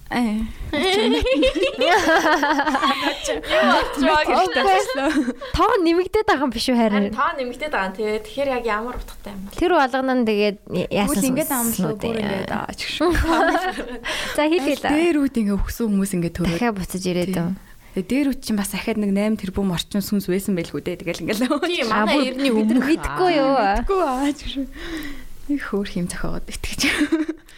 Аа. 0.08 0.40
Тоо 5.52 5.74
нэмэгдээд 5.84 6.28
байгаа 6.30 6.48
юм 6.48 6.54
биш 6.54 6.70
үү 6.72 6.78
харин? 6.80 7.12
Тоо 7.12 7.32
нэмэгдээд 7.36 7.74
байгаа 7.74 7.92
тий. 7.92 8.16
Тэгэхээр 8.24 8.50
яг 8.56 8.64
ямар 8.64 8.96
утгатай 8.96 9.36
юм 9.36 9.52
бэ? 9.52 9.58
Тэр 9.58 9.72
болгоно 9.76 10.14
нь 10.16 10.24
тэгээд 10.24 10.58
яасан 10.94 11.12
Тэгвэл 11.12 11.30
ингээд 11.34 11.52
амлаа 11.52 11.94
бүр 12.00 12.18
ингээд 12.24 12.52
аач 12.56 12.80
шүү. 12.88 13.12
За 14.38 14.48
хэлээ 14.48 14.78
л. 14.80 14.86
Дээр 14.88 15.18
үүд 15.28 15.36
ингээд 15.44 15.60
өгсөн 15.60 15.86
хүмүүс 15.92 16.12
ингээд 16.16 16.36
төрөө. 16.40 16.56
Дахиад 16.56 16.78
буцаж 16.80 17.04
ирээд 17.04 17.36
үү. 17.36 17.52
Тэгээ 17.98 18.08
дээр 18.08 18.28
үт 18.32 18.42
чинь 18.46 18.62
бас 18.62 18.72
ахаад 18.78 19.02
нэг 19.02 19.12
8 19.12 19.42
тэрбум 19.42 19.74
орчин 19.74 20.06
сүнс 20.06 20.30
байсан 20.30 20.54
байлгүй 20.54 20.86
дээ. 20.86 21.02
Тэгэл 21.02 21.26
ингээл. 21.26 21.50
Тийм 21.66 21.90
манай 21.90 22.30
эртний 22.30 22.54
өмнө 22.54 22.86
мэдхгүй 22.86 23.32
юу. 23.42 23.58
Мэдхгүй 23.58 24.02
аач 24.06 24.40
шүү. 24.46 24.70
Их 25.48 25.64
хөөр 25.72 25.88
хим 25.88 26.08
зохиогоод 26.12 26.48
итгэж. 26.52 26.82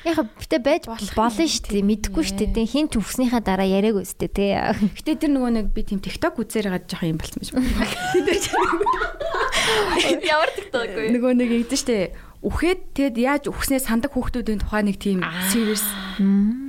Яг 0.05 0.21
битэ 0.37 0.61
байж 0.61 0.85
болно 0.85 1.01
шүү 1.03 1.73
дээ. 1.73 1.83
Мэдхгүй 1.83 2.23
шүү 2.23 2.53
дээ. 2.53 2.69
Хин 2.69 2.87
ч 2.87 3.01
өгснийхаа 3.01 3.41
дараа 3.41 3.67
яриаг 3.67 3.99
өстэй 4.05 4.29
те. 4.29 4.77
Гэтэ 4.77 5.25
тэр 5.27 5.33
нөгөө 5.33 5.51
нэг 5.57 5.65
би 5.73 5.81
тийм 5.83 5.99
TikTok 5.99 6.37
үзээр 6.39 6.69
гад 6.69 6.85
жоох 6.87 7.03
юм 7.03 7.17
болсон 7.17 7.43
юм 7.43 7.49
шиг. 7.49 7.57
Ямар 10.23 10.49
TikTok 10.55 10.87
вэ? 10.95 11.11
Нөгөө 11.17 11.31
нэг 11.33 11.49
ингэдэж 11.65 11.81
штэ. 11.81 12.15
Үхээд 12.39 12.95
тэгэд 12.95 13.17
яаж 13.19 13.43
үхснээ 13.51 13.83
сандаг 13.83 14.15
хүүхдүүдийн 14.15 14.63
тухай 14.63 14.87
нэг 14.87 14.95
тийм 14.95 15.19
series 15.51 15.83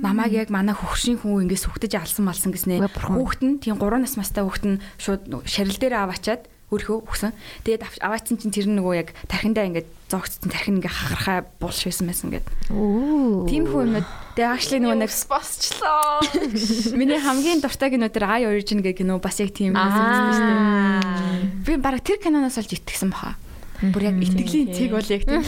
намайг 0.03 0.35
яг 0.35 0.51
манай 0.51 0.75
хөвшин 0.75 1.23
хүн 1.23 1.47
ингээс 1.47 1.63
сүхтэж 1.63 1.95
алсан 1.95 2.27
малсан 2.27 2.51
гэснээ. 2.51 2.83
Хүүхэд 2.83 3.41
нь 3.47 3.55
тийм 3.63 3.79
3 3.79 4.03
нас 4.03 4.19
настай 4.19 4.43
хүүхэд 4.43 4.67
нь 4.67 4.83
шууд 4.99 5.31
шарил 5.47 5.79
дээр 5.79 5.95
аваачаад 6.03 6.50
өөрхөө 6.71 6.97
өгсөн. 7.03 7.35
Тэгээд 7.67 7.83
аваацсан 7.99 8.39
чинь 8.39 8.55
тэр 8.55 8.71
нөгөө 8.71 8.95
яг 8.95 9.11
тархиндаа 9.27 9.67
ингээд 9.67 9.89
зогцсон 10.07 10.47
тархин 10.47 10.79
ингээ 10.79 10.91
хахархаа 10.91 11.43
булш 11.59 11.83
байсан 11.83 12.07
байсан 12.07 12.31
гэд. 12.31 12.47
Оо. 12.71 13.43
Хүн 13.43 13.67
юмнууд 13.67 14.07
тэгээд 14.39 14.55
actually 14.55 14.79
нөгөө 14.79 14.99
нэг 15.03 15.11
босчлоо. 15.27 16.23
Миний 16.99 17.19
хамгийн 17.19 17.59
дуртай 17.59 17.91
кино 17.91 18.07
тэр 18.07 18.31
I 18.31 18.47
Origin 18.47 18.79
гэх 18.79 19.03
кино 19.03 19.19
бас 19.19 19.43
яг 19.43 19.51
тийм 19.51 19.75
юм 19.75 19.79
байсан 19.79 20.31
шүү 20.31 20.47
дээ. 20.47 21.67
Би 21.67 21.73
бараг 21.75 22.03
тэр 22.07 22.23
киноноос 22.23 22.55
олж 22.55 22.71
итгэсэн 22.71 23.11
баха. 23.11 23.35
Бүр 23.81 24.13
яг 24.13 24.15
итгэлийн 24.21 24.71
цэг 24.71 24.93
бол 24.93 25.09
яг 25.09 25.23
тийм. 25.25 25.41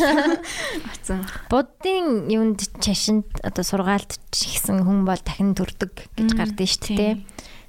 Ацсан. 0.92 1.22
Буддын 1.54 2.28
юунд 2.34 2.66
чашинд 2.82 3.30
одоо 3.46 3.64
сургаалт 3.64 4.18
хийсэн 4.34 4.82
хүн 4.82 5.06
бол 5.06 5.22
дахин 5.22 5.54
төрдөг 5.54 6.10
гэж 6.18 6.30
гардыг 6.34 6.66
шүү 6.66 6.98
дээ. 6.98 7.14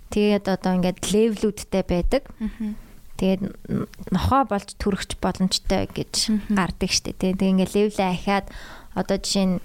Тэгээд 0.08 0.46
одоо 0.48 0.80
ингээд 0.80 1.04
левлүүдтэй 1.04 1.84
байдаг. 1.84 2.24
Тэгээд 3.14 3.42
нохоо 4.10 4.42
болж 4.48 4.74
төрөгч 4.78 5.16
боломжтой 5.22 5.86
гэж 5.86 6.50
гардаг 6.50 6.90
штэ 6.90 7.14
тий. 7.14 7.32
Тэгээ 7.34 7.52
ингээд 7.54 7.74
левлээ 7.74 8.10
ахиад 8.10 8.46
одоо 8.98 9.16
жишээ 9.22 9.46
нь 9.46 9.56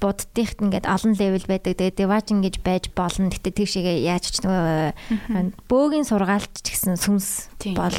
буддихт 0.00 0.60
ингээд 0.64 0.88
олон 0.88 1.12
левел 1.16 1.44
байдаг. 1.48 1.76
Тэгээ 1.76 2.00
деважин 2.00 2.40
гэж 2.40 2.60
байж 2.64 2.88
болно. 2.92 3.28
Гэтэ 3.32 3.52
тийшээгээ 3.52 4.04
яаж 4.08 4.24
ч 4.32 4.36
нөгөө 4.44 5.68
бөөгийн 5.68 6.08
сургаалт 6.08 6.52
ч 6.60 6.72
гэсэн 6.72 6.96
сүнс 6.96 7.52
бол 7.76 7.96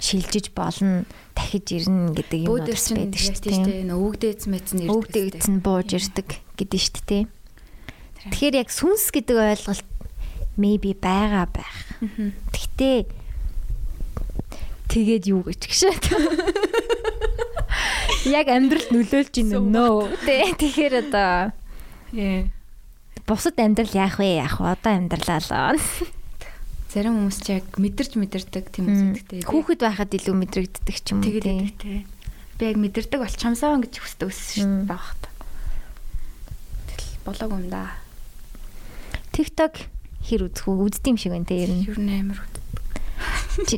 шилжиж 0.00 0.52
болно 0.56 1.04
дахиж 1.36 1.84
ирнэ 1.84 2.12
гэдэг 2.16 2.40
юм 2.44 2.60
байдаг 2.60 2.76
шүү 2.76 3.08
дээ. 3.08 3.88
Өвгдээц 3.88 4.42
мэдсэн 4.48 4.78
ирдэг. 4.84 4.92
Өвгдээц 4.92 5.46
нь 5.48 5.60
бууж 5.60 5.88
ирдэг 5.96 6.28
гэдэг 6.60 6.80
шүү 6.80 7.04
дээ. 7.08 7.24
Тэгэхээр 8.32 8.54
яг 8.60 8.68
сүнс 8.72 9.12
гэдэг 9.12 9.36
ойлголт 9.36 9.88
maybe 10.56 10.96
байгаа 10.96 11.48
байх. 11.52 11.76
Гэхдээ 12.52 13.23
тэгээд 14.88 15.24
юу 15.30 15.42
гэж 15.46 15.60
гişээ. 15.64 15.94
Яг 18.24 18.48
амьдрал 18.48 18.88
нөлөөлж 18.88 19.34
ийн 19.36 19.52
нөө. 19.52 20.16
Тэгэхээр 20.24 20.94
одоо 21.08 21.52
бусад 23.28 23.56
амьдрал 23.60 23.92
яах 23.92 24.16
вэ? 24.20 24.40
Яах 24.40 24.60
вэ? 24.60 24.72
Одоо 24.72 24.92
амьдралаа 24.96 25.76
л. 25.76 25.82
Зарим 26.94 27.18
хүмүүс 27.18 27.38
ч 27.42 27.58
яг 27.58 27.66
мэдэрч 27.74 28.14
мэдэрдэг 28.14 28.70
тийм 28.70 28.86
үсэдэгтэй. 28.86 29.42
Хүүхэд 29.50 29.82
байхад 29.82 30.14
илүү 30.14 30.34
мэдрэгддэг 30.46 30.96
ч 31.02 31.10
юм 31.10 31.26
уу 31.26 31.42
тийм. 31.74 32.06
Би 32.54 32.62
яг 32.70 32.78
мэдэрдэг 32.78 33.18
болчамсаа 33.18 33.82
гэж 33.82 33.98
хүсдэг 33.98 34.30
ус 34.30 34.62
байх 34.86 35.18
та. 35.18 35.28
Тэгэл 36.94 37.18
болоогүй 37.26 37.58
юм 37.66 37.68
да. 37.74 37.98
TikTok 39.34 39.90
хэр 40.22 40.46
үзэх 40.46 40.70
үү? 40.70 40.86
Үздэг 40.86 41.10
юм 41.10 41.18
шиг 41.18 41.34
байна 41.34 41.50
те 41.50 41.66
ер 41.66 41.74
нь. 41.74 41.82
Ер 41.82 41.98
нь 41.98 42.14
амар. 42.14 42.38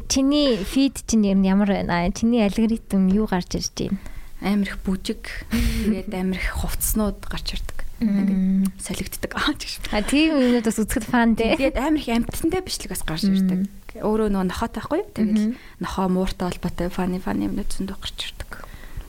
Чиний 0.09 0.57
фид 0.65 1.03
чинь 1.07 1.27
ер 1.27 1.37
нь 1.37 1.47
ямар 1.47 1.69
байна? 1.69 2.11
Чиний 2.13 2.45
алгоритм 2.45 3.09
юу 3.09 3.27
гарч 3.27 3.57
ирж 3.57 3.73
байна? 3.77 3.99
Амар 4.41 4.69
их 4.69 4.79
бүжиг. 4.85 5.49
Тэгээд 5.51 6.13
амар 6.13 6.37
их 6.41 6.53
хувцснууд 6.57 7.25
гарч 7.27 7.57
ирдэг 7.57 7.87
ингээд 8.01 8.77
солигддаг 8.77 9.33
аа 9.33 9.57
гэж. 9.57 9.81
А 9.89 10.05
тийм 10.05 10.37
юмнууд 10.37 10.69
бас 10.69 10.77
үзэхэд 10.77 11.07
фан 11.09 11.33
дээ. 11.33 11.57
Тэгээд 11.57 11.81
амар 11.81 12.01
их 12.01 12.09
амтсантай 12.13 12.61
бичлэг 12.61 12.93
бас 12.93 13.01
гарч 13.09 13.25
ирдэг. 13.25 13.73
Өөрөө 14.05 14.29
нөгөө 14.29 14.49
нохотой 14.53 14.81
байхгүй 14.85 15.01
юу? 15.01 15.09
Тэгээд 15.17 15.57
нохоо 15.81 16.07
мууртай 16.13 16.53
холбоотой 16.53 16.93
фаны 16.93 17.17
фаны 17.25 17.49
юмнууд 17.49 17.73
зөндөө 17.73 17.97
гарч 17.97 18.19
ирдэг. 18.21 18.51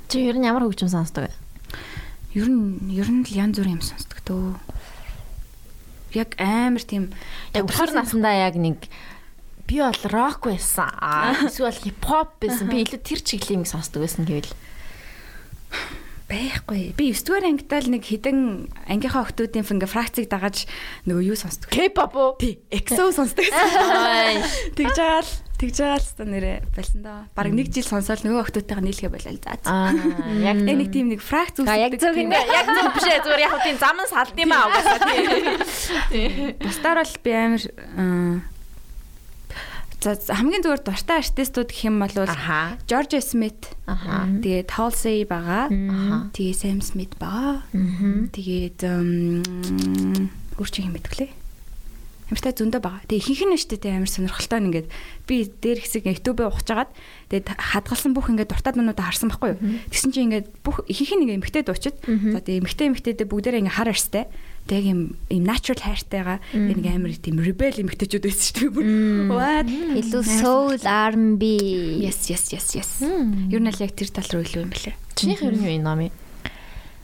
Чи 0.08 0.24
ер 0.24 0.40
нь 0.40 0.48
ямар 0.48 0.64
хөгжим 0.64 0.88
сонсдог 0.88 1.28
вэ? 1.28 1.36
Ер 2.32 2.48
нь 2.48 2.88
ер 2.96 3.12
нь 3.12 3.28
л 3.28 3.36
янз 3.36 3.60
бүрийн 3.60 3.76
юм 3.76 3.84
сонсдог 3.84 4.24
дөө. 4.24 4.56
Яг 6.16 6.40
амар 6.40 6.84
тийм 6.88 7.12
яг 7.52 7.68
бухар 7.68 7.92
насандаа 7.92 8.48
яг 8.48 8.56
нэг 8.56 8.88
би 9.68 9.84
бол 9.84 10.02
рок 10.08 10.48
байсан. 10.48 10.90
Эсвэл 11.46 11.76
хипхоп 11.76 12.40
байсан. 12.40 12.72
Би 12.72 12.84
илүү 12.88 13.04
тэр 13.04 13.20
чиглэлийг 13.22 13.68
сонсдог 13.68 14.08
байсан 14.08 14.24
гэвэл 14.24 14.56
байхгүй. 16.28 16.92
Би 16.96 17.12
9 17.16 17.24
дугаар 17.24 17.48
ангитаа 17.48 17.80
л 17.84 17.92
нэг 17.92 18.04
хідэн 18.04 18.68
ангийнхаа 18.88 19.24
охтуудын 19.24 19.64
ингээ 19.64 19.88
фракцыг 19.88 20.28
дагаж 20.28 20.68
нөгөө 21.08 21.24
юу 21.24 21.40
сонсдог. 21.40 21.72
K-pop 21.72 22.14
уу? 22.16 22.36
Тий, 22.36 22.60
EXO 22.68 23.16
сонсдог. 23.16 23.48
Тэгж 24.76 24.92
жаал 24.92 25.30
тэгж 25.56 25.76
жаал 25.80 26.04
та 26.04 26.24
нэрэ 26.28 26.68
болсон 26.76 27.00
доо. 27.00 27.24
Бараг 27.32 27.56
нэг 27.56 27.72
жил 27.72 27.88
сонсоод 27.88 28.28
нөгөө 28.28 28.44
охтуудтайгаа 28.44 28.84
нийлгээ 28.84 29.12
болол 29.12 29.40
заа. 29.40 29.56
Аа, 29.64 29.96
яг 30.44 30.60
нэг 30.60 30.92
тийм 30.92 31.16
нэг 31.16 31.24
фракц 31.24 31.64
үүсдэг. 31.64 31.80
Яг 31.80 31.96
зөв 31.96 32.16
юм. 32.20 32.36
Яг 32.36 32.68
зөв 32.68 32.92
биш 32.92 33.08
ээ. 33.08 33.24
Зүгээр 33.24 33.44
яг 33.48 33.56
тийм 33.64 33.78
зам 33.80 33.96
нь 33.96 34.12
салд 34.12 34.36
юм 34.36 34.52
аа 34.52 34.68
угаасаа 34.68 35.00
тий. 36.12 36.60
Бусдаар 36.60 37.00
бол 37.02 37.16
би 37.24 37.32
амар 37.32 37.64
За 39.98 40.14
хамгийн 40.14 40.62
зүгээр 40.62 40.82
дуртай 40.86 41.18
артистууд 41.26 41.74
гэх 41.74 41.90
юм 41.90 41.98
бол 42.06 42.14
George 42.86 43.18
Smith. 43.18 43.74
Тэгээд 44.46 44.70
Halsey 44.78 45.26
байгаа. 45.26 45.74
Тэгээд 46.38 46.58
Sam 46.62 46.80
Smith 46.86 47.18
байгаа. 47.18 47.66
Тэгээд 48.30 48.80
өөрчиг 50.62 50.86
юм 50.86 50.94
мэдгэлээ. 51.02 51.32
Амар 52.28 52.44
та 52.44 52.52
зөндөө 52.52 52.82
байгаа. 52.84 53.08
Тэгээ 53.08 53.24
ихэнх 53.24 53.56
нь 53.56 53.62
штэ 53.64 53.80
те 53.80 53.96
амар 53.96 54.12
сонирхолтой 54.12 54.60
нь 54.60 54.68
ингээд 54.68 54.88
би 55.32 55.48
дээр 55.48 55.80
хэсэг 55.80 56.12
YouTube-ээ 56.12 56.52
ухаж 56.52 56.68
агаад 56.76 56.92
тэгээд 57.32 57.48
хадгалсан 57.56 58.12
бүх 58.12 58.28
ингээд 58.28 58.52
дуртай 58.52 58.76
дуунуудаа 58.76 59.08
харсан 59.08 59.32
байхгүй 59.32 59.56
юу. 59.56 59.60
Тэгсэн 59.88 60.12
чинь 60.12 60.26
ингээд 60.36 60.48
бүх 60.60 60.84
ихэнх 60.92 61.12
нь 61.16 61.24
ингээд 61.24 61.40
эмгтэй 61.40 61.64
дуучид. 61.64 61.96
За 62.04 62.44
тэгээ 62.44 62.60
эмгтэй 62.68 62.88
эмгтэйдээ 62.92 63.28
бүгдээрээ 63.32 63.62
ингээд 63.64 63.78
хар 63.80 63.90
арьстай. 63.96 64.26
Тэг 64.68 64.84
юм 64.84 65.16
юм 65.32 65.44
natural 65.48 65.80
хайртайгаа 65.80 66.44
нэг 66.52 66.84
амар 66.84 67.16
тийм 67.16 67.40
rebel 67.40 67.80
эмгтэйчүүд 67.80 68.24
байсан 68.28 68.48
шүү 68.60 68.76
дээ. 68.76 69.32
What? 69.32 69.68
Илүү 69.72 70.24
soul 70.28 70.76
R&B. 70.84 71.44
Yes, 72.04 72.28
yes, 72.28 72.52
yes, 72.52 72.76
yes. 72.76 72.90
Ер 73.48 73.64
нь 73.64 73.72
л 73.72 73.80
яг 73.80 73.96
тэр 73.96 74.12
тал 74.12 74.28
руу 74.28 74.44
илүү 74.44 74.68
юм 74.68 74.72
бэлээ. 74.76 74.96
Чинийх 75.16 75.40
ер 75.48 75.56
нь 75.56 75.64
юу 75.64 75.72
юм 75.80 75.88
номи? 75.88 76.12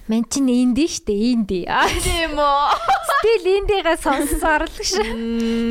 Мен 0.07 0.25
чинь 0.27 0.51
инди 0.51 0.87
штэ 0.91 1.15
инди. 1.31 1.63
Тийм 2.03 2.35
үү. 2.35 2.63
Стил 3.23 3.45
индигаа 3.47 3.95
сонссоор 3.95 4.67
л 4.67 4.75
гэж. 4.75 4.99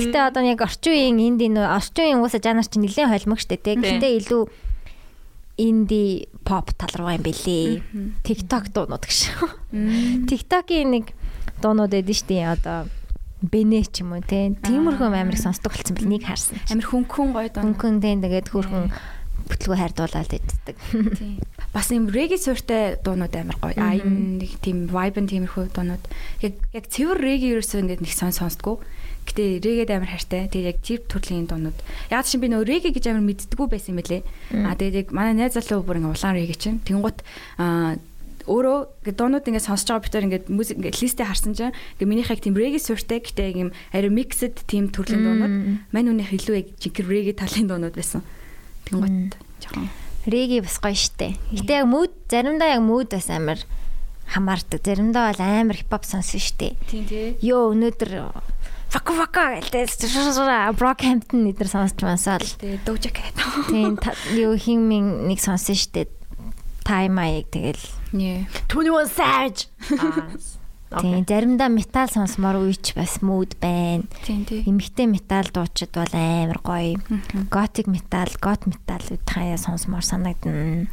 Гэтэ 0.09 0.19
одоо 0.25 0.41
яг 0.41 0.65
орчин 0.65 0.97
үеийн 0.97 1.21
инди 1.21 1.53
нөө 1.53 1.69
орчин 1.69 2.17
үеийн 2.17 2.21
уусаа 2.25 2.41
жанр 2.41 2.65
чинь 2.65 2.89
нэлээд 2.89 3.13
холимог 3.13 3.45
штэ 3.45 3.61
тий. 3.61 3.77
Гэтэ 3.77 4.09
илүү 4.25 4.43
инди 5.61 6.33
pop 6.49 6.73
тал 6.81 6.97
руу 6.97 7.13
юм 7.13 7.21
бэлээ. 7.21 7.85
TikTok 8.25 8.73
дуунууд 8.73 9.05
гэж. 9.05 9.37
TikTok-ийн 10.33 10.89
нэг 10.97 11.13
дуунууд 11.61 11.93
эдэн 11.93 12.17
штэ 12.17 12.57
одоо 12.57 12.89
бэнэ 13.45 13.85
ч 13.93 14.01
юм 14.01 14.17
уу 14.17 14.25
тий. 14.25 14.57
Тиймэрхүү 14.65 15.13
амирыг 15.13 15.45
сонсдог 15.45 15.77
болсон 15.77 15.93
бэл 15.93 16.09
нэг 16.09 16.25
харсан. 16.25 16.57
Амир 16.73 16.89
хөнгөн 16.89 17.37
гоё 17.37 17.53
дуу. 17.53 17.69
Хөнгөн 17.69 18.01
тий 18.01 18.17
тэгээд 18.17 18.49
хөөрхөн 18.49 18.89
бүтлгүү 19.51 19.77
хайрдуулаад 19.77 20.33
иддэг. 20.33 20.77
Тийм. 21.21 21.37
Бас 21.73 21.89
юм 21.89 22.09
реги 22.13 22.37
сууртай 22.37 23.01
дуунууд 23.01 23.33
амар 23.33 23.57
гоё. 23.57 23.73
А 23.81 23.97
энэ 23.97 24.45
нэг 24.45 24.61
тийм 24.61 24.93
vibe 24.93 25.25
нь 25.25 25.31
тиймэрхүү 25.33 25.73
дуунууд. 25.73 26.05
Яг 26.45 26.53
яг 26.77 26.85
цэвэр 26.85 27.17
реги 27.17 27.57
ерөөсөө 27.57 27.81
ингээд 27.81 28.05
нэг 28.05 28.13
сон 28.13 28.29
сонсдгоо. 28.29 28.77
Гэтэ 29.25 29.65
регэд 29.65 29.91
амар 29.97 30.13
хайртай. 30.13 30.53
Тэгээд 30.53 30.69
яг 30.69 30.79
тэр 30.85 31.01
төрлийн 31.09 31.49
дуунууд. 31.49 31.79
Яг 32.13 32.29
чинь 32.29 32.45
би 32.45 32.53
нөө 32.53 32.69
реги 32.69 32.93
гэж 32.93 33.09
амар 33.09 33.25
мэддгүү 33.25 33.67
байсан 33.73 33.97
юм 33.97 34.05
билэ. 34.05 34.21
А 34.53 34.77
тэгээд 34.77 35.01
яг 35.01 35.09
манай 35.17 35.33
найз 35.33 35.57
залуу 35.57 35.81
бүр 35.81 36.05
ингээд 36.05 36.13
улаан 36.13 36.37
реги 36.37 36.61
чинь. 36.61 36.85
Тэнгуут 36.85 37.25
а 37.57 37.97
өөрөө 38.45 38.79
ингээд 39.09 39.17
дуунууд 39.17 39.49
ингээд 39.49 39.65
сонсож 39.65 39.89
байгаа 39.89 40.05
битэр 40.05 40.27
ингээд 40.29 40.47
музик 40.53 40.77
ингээд 40.77 41.01
листэ 41.01 41.25
харсан 41.25 41.57
чинь 41.57 41.73
ингээд 41.73 42.11
минийхийг 42.11 42.45
тийм 42.45 42.59
реги 42.59 42.85
сууртай 42.85 43.25
гэтээ 43.25 43.49
юм 43.57 43.73
ари 43.97 44.13
миксэд 44.13 44.67
тийм 44.69 44.93
төрлийн 44.93 45.25
дуунууд. 45.25 45.55
Мань 45.95 46.11
үнийх 46.11 46.37
илүү 46.37 46.57
яг 46.59 46.67
жинхэнэ 46.83 47.09
реги 47.09 47.33
талын 47.39 47.71
дуунууд 47.71 47.95
байсан. 47.95 48.21
Тэнгуут 48.91 49.39
жоохон 49.63 50.02
Реги 50.27 50.61
бас 50.63 50.79
гоё 50.79 50.95
штэ. 50.95 51.35
Гэтэ 51.51 51.83
яг 51.83 51.87
мууд 51.91 52.15
заримдаа 52.31 52.79
яг 52.79 52.83
мууд 52.87 53.11
бас 53.11 53.27
амар 53.27 53.59
хамаардаг. 54.31 54.81
Заримдаа 54.83 55.35
бол 55.35 55.43
амар 55.43 55.77
хипхоп 55.77 56.05
сонсон 56.07 56.39
штэ. 56.39 56.79
тийм 56.87 57.05
тий. 57.11 57.35
Йоо 57.43 57.75
өнөөдөр 57.75 58.31
фака 58.93 59.13
фака 59.17 59.45
гэлтэй 59.59 59.89
Брокхэмптон 60.79 61.51
эдэр 61.51 61.69
сонсч 61.69 61.99
мансаал. 62.05 62.45
Тэгээ 62.45 62.85
Doja 62.87 63.11
Cat. 63.11 63.35
Тийм 63.67 63.99
юу 64.37 64.55
хинмин 64.55 65.27
нэг 65.27 65.41
сонсон 65.41 65.75
штэ. 65.75 66.07
Time 66.85 67.19
аяг 67.19 67.51
тэгэл. 67.51 67.83
Нэ. 68.13 68.47
21 68.69 69.11
Savage. 69.11 69.67
Тийм 71.01 71.25
заримдаа 71.25 71.69
метал 71.73 72.09
сонсмоор 72.11 72.61
үеч 72.61 72.93
бас 72.93 73.23
мууд 73.25 73.57
байна. 73.57 74.05
Эмэгтэй 74.29 75.09
метал 75.09 75.49
дуучид 75.49 75.97
бол 75.97 76.13
амар 76.13 76.61
гоё. 76.61 77.01
Готик 77.49 77.89
метал, 77.89 78.29
гот 78.41 78.67
метал 78.69 79.01
үүд 79.01 79.25
хаяа 79.25 79.57
сонсмоор 79.57 80.05
санагдана. 80.05 80.91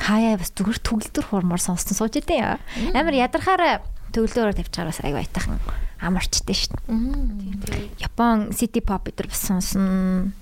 Хаяа 0.00 0.40
бас 0.40 0.52
зүгээр 0.56 0.80
төгөлдөр 0.80 1.24
хуурмаар 1.28 1.60
сонссон 1.60 1.92
сууж 1.92 2.16
идэв. 2.16 2.56
Амар 2.96 3.12
ядархаараа 3.12 3.84
төгөлдөөрөө 4.16 4.56
тавьчихаар 4.56 4.88
бас 4.88 5.00
аяг 5.04 5.20
байтахан 5.20 5.60
амарчдээ 6.00 6.56
шүү 6.56 6.80
дээ. 6.80 7.92
Япон 8.00 8.52
сити 8.56 8.80
pop 8.80 9.06
өдр 9.08 9.28
бас 9.28 9.44
сонсон. 9.44 10.32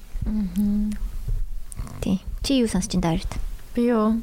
Тий. 2.01 2.23
Чи 2.43 2.63
юу 2.63 2.71
сонсч 2.71 2.95
ин 2.95 3.03
даард? 3.05 3.29
Би 3.75 3.91
юу? 3.91 4.23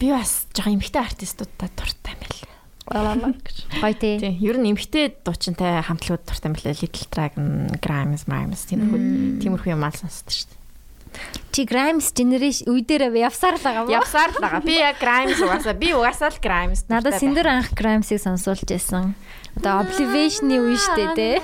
Би 0.00 0.10
бас 0.10 0.48
жоохон 0.56 0.80
эмхтэй 0.80 1.04
артистуудтай 1.04 1.70
дуртай 1.76 2.16
юм 2.16 2.53
Гоё 2.84 3.94
тий. 3.96 4.20
Тийм, 4.20 4.36
ер 4.44 4.56
нь 4.60 4.68
эмхтэй 4.76 5.16
дуучинтай 5.24 5.80
хамтлагууд 5.80 6.24
дуртай 6.28 6.52
юм 6.52 6.56
байна. 6.56 6.76
Little 6.76 7.08
Dragon, 7.08 7.46
Grimes, 7.80 8.22
Grimes 8.28 8.68
тиймэрхүү 8.68 9.00
тиймэрхүү 9.40 9.72
юм 9.72 9.84
аа 9.88 9.96
сонсдог 9.96 10.36
шүү 10.36 10.48
дээ. 10.52 10.62
Чи 11.54 11.62
Grimes 11.64 12.10
generation 12.12 12.68
үе 12.68 12.82
дээрээ 12.84 13.24
явсаар 13.24 13.56
л 13.56 13.64
байгаа 13.64 13.86
мó. 13.86 13.94
Явсаар 13.94 14.30
л 14.34 14.42
байгаа. 14.42 14.60
Би 14.66 14.74
яг 14.82 14.98
Grimes 15.00 15.38
угаасаа 15.40 15.74
би 15.78 15.88
угаасаа 15.94 16.28
л 16.34 16.42
Grimes. 16.42 16.84
Надад 16.90 17.16
сэндэр 17.22 17.46
анх 17.46 17.70
Grimes-ыг 17.72 18.20
сонсуулж 18.20 18.66
байсан. 18.66 19.14
Одоо 19.54 19.86
Oblivion-ы 19.86 20.58
үе 20.58 20.76
штэ 20.76 21.14
тий. 21.14 21.38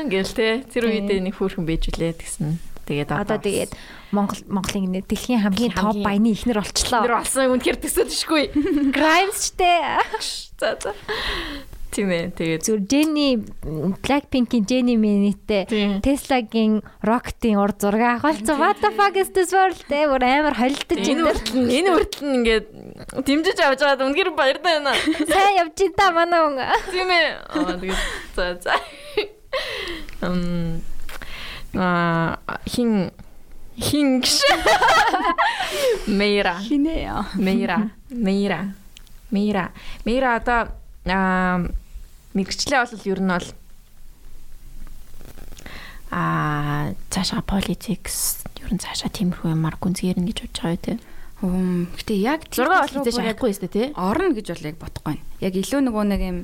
Ингээл 0.00 0.32
те. 0.32 0.62
Тэр 0.70 0.86
үедээ 0.86 1.18
нэг 1.18 1.34
хөөрхөн 1.34 1.66
байж 1.66 1.90
үлээ 1.90 2.14
гэсэн. 2.14 2.62
Тэгээд 2.86 3.10
Одоо 3.10 3.42
тэгээд 3.42 3.74
Монгол 4.14 4.42
Монголын 4.46 4.92
нэ 4.94 5.00
дэлхийн 5.02 5.42
хамгийн 5.42 5.74
топ 5.74 5.98
баяны 5.98 6.30
ихнэр 6.30 6.62
болчлоо. 6.62 7.02
Тэр 7.02 7.16
болсон 7.18 7.54
үнэхээр 7.58 7.78
төсөөд 7.82 8.10
шгүй. 8.10 8.44
Grimes 8.96 9.50
штэ. 9.50 9.98
За 10.60 10.78
за. 10.78 10.94
Тийм 11.96 12.12
ээ. 12.12 12.28
Тэгээд 12.36 12.62
Зүр 12.62 12.80
Jenny 12.84 13.40
Blackpink-ийн 14.04 14.68
Jenny 14.68 14.96
Minute 15.00 15.64
Тийм. 15.64 16.04
Tesla-гийн 16.04 16.84
Rocket-ийн 17.00 17.56
урд 17.56 17.80
зураг 17.80 18.20
авахалцсан. 18.20 18.60
What 18.60 18.84
the 18.84 18.92
fuck 18.92 19.16
is 19.16 19.32
this 19.32 19.52
world 19.56 19.80
те 19.88 20.04
бүр 20.04 20.20
амар 20.20 20.52
холдож 20.60 21.00
энэ 21.00 21.24
хүртэл 21.24 21.72
энэ 21.72 21.90
хүртэл 21.96 22.36
ингээд 22.36 22.66
дэмжиж 23.24 23.58
авч 23.64 23.80
байгаад 23.80 24.04
үнэхээр 24.04 24.30
баяртай 24.36 24.76
байна. 24.76 24.92
Сайн 25.30 25.56
явж 25.64 25.78
ин 25.88 25.92
та 25.96 26.12
манай 26.12 26.40
хүн. 26.44 26.56
Тийм 26.92 27.08
ээ. 27.08 27.28
Аа 27.48 27.74
тэгээд 27.80 28.02
за 28.36 28.44
за. 28.60 28.74
Эм 30.20 30.84
а 31.76 32.60
хин 32.68 33.08
хин 33.80 34.20
гэж. 34.20 34.40
Мейра. 36.06 36.56
Хинэ 36.64 36.94
яа. 37.02 37.24
Мейра. 37.34 37.90
Мейра. 38.10 38.74
Мейра. 39.30 39.70
Мейра 40.04 40.36
одоо 40.36 40.72
аа 41.06 41.66
мэрэгчлээ 42.34 42.80
бол 42.84 43.04
ер 43.04 43.20
нь 43.20 43.32
бол 43.32 43.48
аа 46.10 46.94
цаашаа 47.10 47.42
политикс 47.42 48.44
ер 48.62 48.72
нь 48.72 48.80
цаашаа 48.80 49.10
тиймэрхүү 49.12 49.52
юмар 49.52 49.76
гүнзгийрнэ 49.80 50.26
гэж 50.30 50.38
бодож 50.46 50.60
байгаа 50.62 50.76
үү 50.76 50.84
те. 50.84 50.94
Хөөм. 51.36 51.92
Гэтэ 52.00 52.14
яг 52.16 52.40
тэр 52.48 52.64
Зураг 52.64 52.88
тал 52.88 53.04
бол 53.04 53.04
руу 53.04 53.04
хийж 53.04 53.16
бүр 53.16 53.28
яг 53.28 53.36
чадахгүй 53.36 53.52
шүү 53.52 53.62
дээ 53.68 53.74
те. 53.76 53.84
орно 53.92 54.32
гэж 54.32 54.46
бол 54.52 54.68
яг 54.72 54.76
бодохгүй. 54.80 55.16
Яг 55.44 55.52
илүү 55.52 55.80
нөгөө 55.84 56.04
нэг 56.08 56.20
юм 56.24 56.38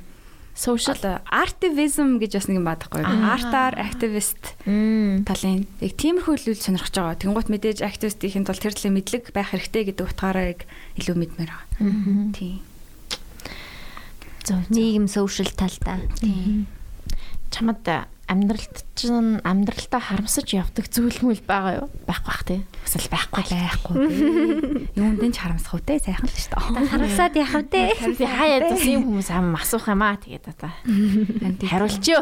Social 0.52 1.00
activism 1.32 2.20
гэж 2.20 2.36
бас 2.36 2.46
нэг 2.48 2.60
юм 2.60 2.68
баадахгүй. 2.68 3.00
Артаар 3.00 3.74
activist 3.80 4.52
талын 4.64 5.64
яг 5.80 5.92
тиймэрхүү 5.96 6.34
л 6.36 6.48
үйл 6.52 6.60
сонирхож 6.60 6.92
байгаа. 6.92 7.16
Тэнгуут 7.16 7.48
мэдээж 7.48 7.80
activist-ийн 7.80 8.44
тул 8.44 8.60
тэр 8.60 8.76
талын 8.76 9.00
мэдлэг 9.00 9.32
байх 9.32 9.56
хэрэгтэй 9.56 9.88
гэдэг 9.96 10.04
утгаараа 10.12 10.52
яг 10.52 10.68
илүү 11.00 11.16
мэдмээр 11.16 11.50
байгаа. 11.56 12.36
Тийм. 12.36 12.60
зөв 14.44 14.60
Нийгэм 14.68 15.08
social 15.08 15.48
талдаа. 15.56 16.04
Тийм. 16.20 16.68
чамд 17.48 17.80
амьдралд 18.32 18.76
чинь 18.96 19.38
амьдралтаа 19.44 20.00
харамсаж 20.00 20.48
явдаг 20.56 20.88
зүйл 20.88 21.20
мүл 21.20 21.40
байгаа 21.44 21.84
юу? 21.84 21.88
Байхгүй 22.08 22.26
бах 22.32 22.42
те. 22.48 22.64
Эсвэл 22.88 23.12
байхгүй 23.12 23.44
байхгүй. 23.52 23.94
Юунд 24.96 25.20
нь 25.20 25.32
ч 25.32 25.38
харамсах 25.38 25.76
үтэй 25.76 26.00
сайхан 26.00 26.26
л 26.26 26.32
шүү 26.32 26.56
дээ. 26.56 26.88
Харамсаад 26.88 27.34
яах 27.36 27.54
вэ? 27.68 28.16
Би 28.16 28.24
хаяа 28.24 28.60
тус 28.72 28.84
юм 28.88 29.02
хүмүүс 29.12 29.28
ам 29.36 29.54
асуух 29.60 29.86
юм 29.92 30.02
аа 30.02 30.16
тэгээд 30.16 30.48
одоо 30.48 30.72
хариулчихё. 31.68 32.20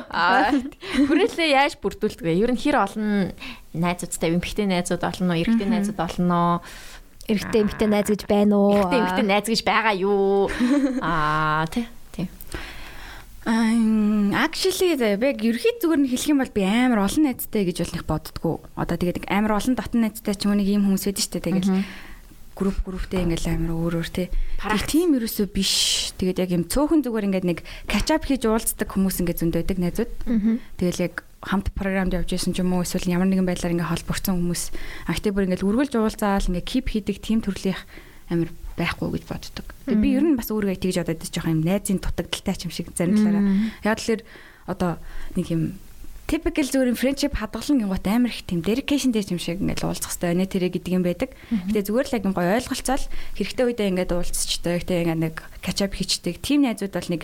Хүрээлээ 1.06 1.48
яаж 1.54 1.78
бүрдүүлдэг 1.78 2.26
вэ? 2.26 2.42
Ер 2.42 2.50
нь 2.50 2.60
хэр 2.60 2.76
олон 2.82 3.32
найзуудтай 3.72 4.34
эмэгтэй 4.34 4.66
найзууд 4.66 5.02
олон 5.06 5.30
уу, 5.30 5.38
эрэгтэй 5.38 5.68
найзууд 5.70 6.00
олон 6.02 6.30
уу? 6.30 6.54
Эрэгтэй 7.30 7.62
эмэгтэй 7.62 7.88
найз 7.88 8.08
гэж 8.10 8.22
байна 8.26 8.54
уу? 8.58 8.74
Эрэгтэй 8.74 8.98
эмэгтэй 8.98 9.26
найз 9.30 9.46
гэж 9.46 9.60
байгаа 9.62 9.94
юу? 9.94 10.50
Аа 10.98 11.66
тий. 11.70 11.86
Тий. 13.44 13.50
Аа 13.50 14.44
actually 14.44 14.96
яг 15.00 15.40
ерхий 15.40 15.74
зүгээр 15.80 16.00
нь 16.04 16.10
хэлэх 16.10 16.30
юм 16.30 16.40
бол 16.44 16.52
би 16.52 16.62
амар 16.64 17.08
олон 17.08 17.24
найзтай 17.24 17.64
гэж 17.64 17.76
бол 17.84 17.94
нэг 17.96 18.04
боддгоо. 18.04 18.56
Одоо 18.76 18.96
тэгээд 19.00 19.28
амар 19.32 19.56
олон 19.56 19.74
дотн 19.76 20.04
найзтай 20.04 20.34
ч 20.36 20.44
юм 20.44 20.52
уу 20.52 20.60
нэг 20.60 20.68
юм 20.68 20.84
хүмүүс 20.84 21.04
байдаг 21.08 21.24
шүү 21.24 21.32
дээ. 21.32 21.44
Тэгээд 21.48 21.68
групп 22.60 22.78
групптэй 22.84 23.24
ингээл 23.24 23.56
амар 23.56 23.72
өөр 23.72 23.94
өөр 24.04 24.10
те. 24.12 24.28
Парах 24.60 24.84
тим 24.84 25.16
ерөөсөө 25.16 25.46
биш. 25.48 26.12
Тэгээд 26.20 26.40
яг 26.44 26.50
юм 26.52 26.64
цөөхөн 26.68 27.00
зүгээр 27.00 27.26
ингээд 27.32 27.48
нэг 27.48 27.58
catch 27.88 28.12
up 28.12 28.28
хийж 28.28 28.44
уулздаг 28.44 28.88
хүмүүс 28.92 29.24
ингээд 29.24 29.40
зөнд 29.40 29.56
байдаг 29.56 29.78
найзууд. 29.80 30.12
Тэгэл 30.76 31.04
яг 31.08 31.24
хамт 31.40 31.72
програмд 31.72 32.12
явж 32.12 32.36
исэн 32.36 32.52
ч 32.52 32.60
юм 32.60 32.76
уу 32.76 32.84
эсвэл 32.84 33.08
ямар 33.08 33.24
нэгэн 33.32 33.48
байдлаар 33.48 33.72
ингээд 33.72 33.92
холбогдсон 34.04 34.36
хүмүүс 34.36 34.62
актив 35.08 35.32
бүр 35.32 35.48
ингээд 35.48 35.64
үргэлж 35.64 35.96
уулзаал 35.96 36.44
ингээд 36.52 36.68
keep 36.68 36.92
хийдэг 36.92 37.16
тим 37.24 37.40
төрлийнх 37.40 37.80
амар 38.28 38.52
байхгүй 38.80 39.20
гэж 39.20 39.24
боддог. 39.28 39.66
Би 39.84 40.16
ер 40.16 40.24
нь 40.24 40.40
бас 40.40 40.48
өөрийгөө 40.48 40.80
тэгж 40.80 40.96
бодоод 41.04 41.28
жоох 41.28 41.52
юм 41.52 41.60
найзын 41.60 42.00
дутагдaltaй 42.00 42.56
ч 42.56 42.64
юм 42.64 42.72
шиг 42.72 42.88
зарим 42.96 43.20
талаараа. 43.20 43.44
Яг 43.84 44.00
тэгэхээр 44.00 44.22
одоо 44.64 44.96
нэг 45.36 45.46
юм 45.52 45.62
typical 46.30 46.62
зүгээр 46.62 46.94
friendship 46.94 47.34
хадгалан 47.34 47.82
гингот 47.82 48.06
амар 48.06 48.30
их 48.30 48.46
тийм 48.46 48.62
dedication 48.62 49.10
дээр 49.10 49.34
юм 49.34 49.42
шиг 49.42 49.58
ингээд 49.58 49.82
уулзах 49.82 50.14
хэрэгтэй 50.14 50.38
нэ 50.38 50.46
тэрэ 50.46 50.68
гэдэг 50.78 50.92
юм 50.94 51.02
байдаг. 51.02 51.34
Гэтэ 51.50 51.90
зүгээр 51.90 52.06
л 52.06 52.16
яг 52.16 52.24
гоё 52.30 52.54
ойлголцоол 52.54 53.04
хэрэгтэй 53.34 53.64
үедээ 53.66 53.90
ингээд 53.90 54.14
уулзчдаг. 54.14 54.86
Гэтэ 54.86 54.94
ингээд 55.10 55.20
нэг 55.20 55.36
catch 55.58 55.82
up 55.82 55.92
хийчдэг. 55.98 56.38
Тим 56.38 56.62
найзууд 56.62 56.94
бол 56.94 57.10
нэг 57.10 57.22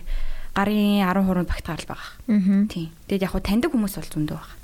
гарын 0.58 1.06
10 1.06 1.22
хуруунд 1.22 1.50
багтгаал 1.52 1.86
байгаа. 1.86 2.10
Аа. 2.26 2.66
Тийм. 2.66 2.90
Тэгэд 3.06 3.22
яг 3.22 3.30
хуу 3.30 3.44
таньдаг 3.46 3.70
хүмүүс 3.70 3.94
бол 3.94 4.10
зөндөө 4.10 4.36
байгаа. 4.36 4.56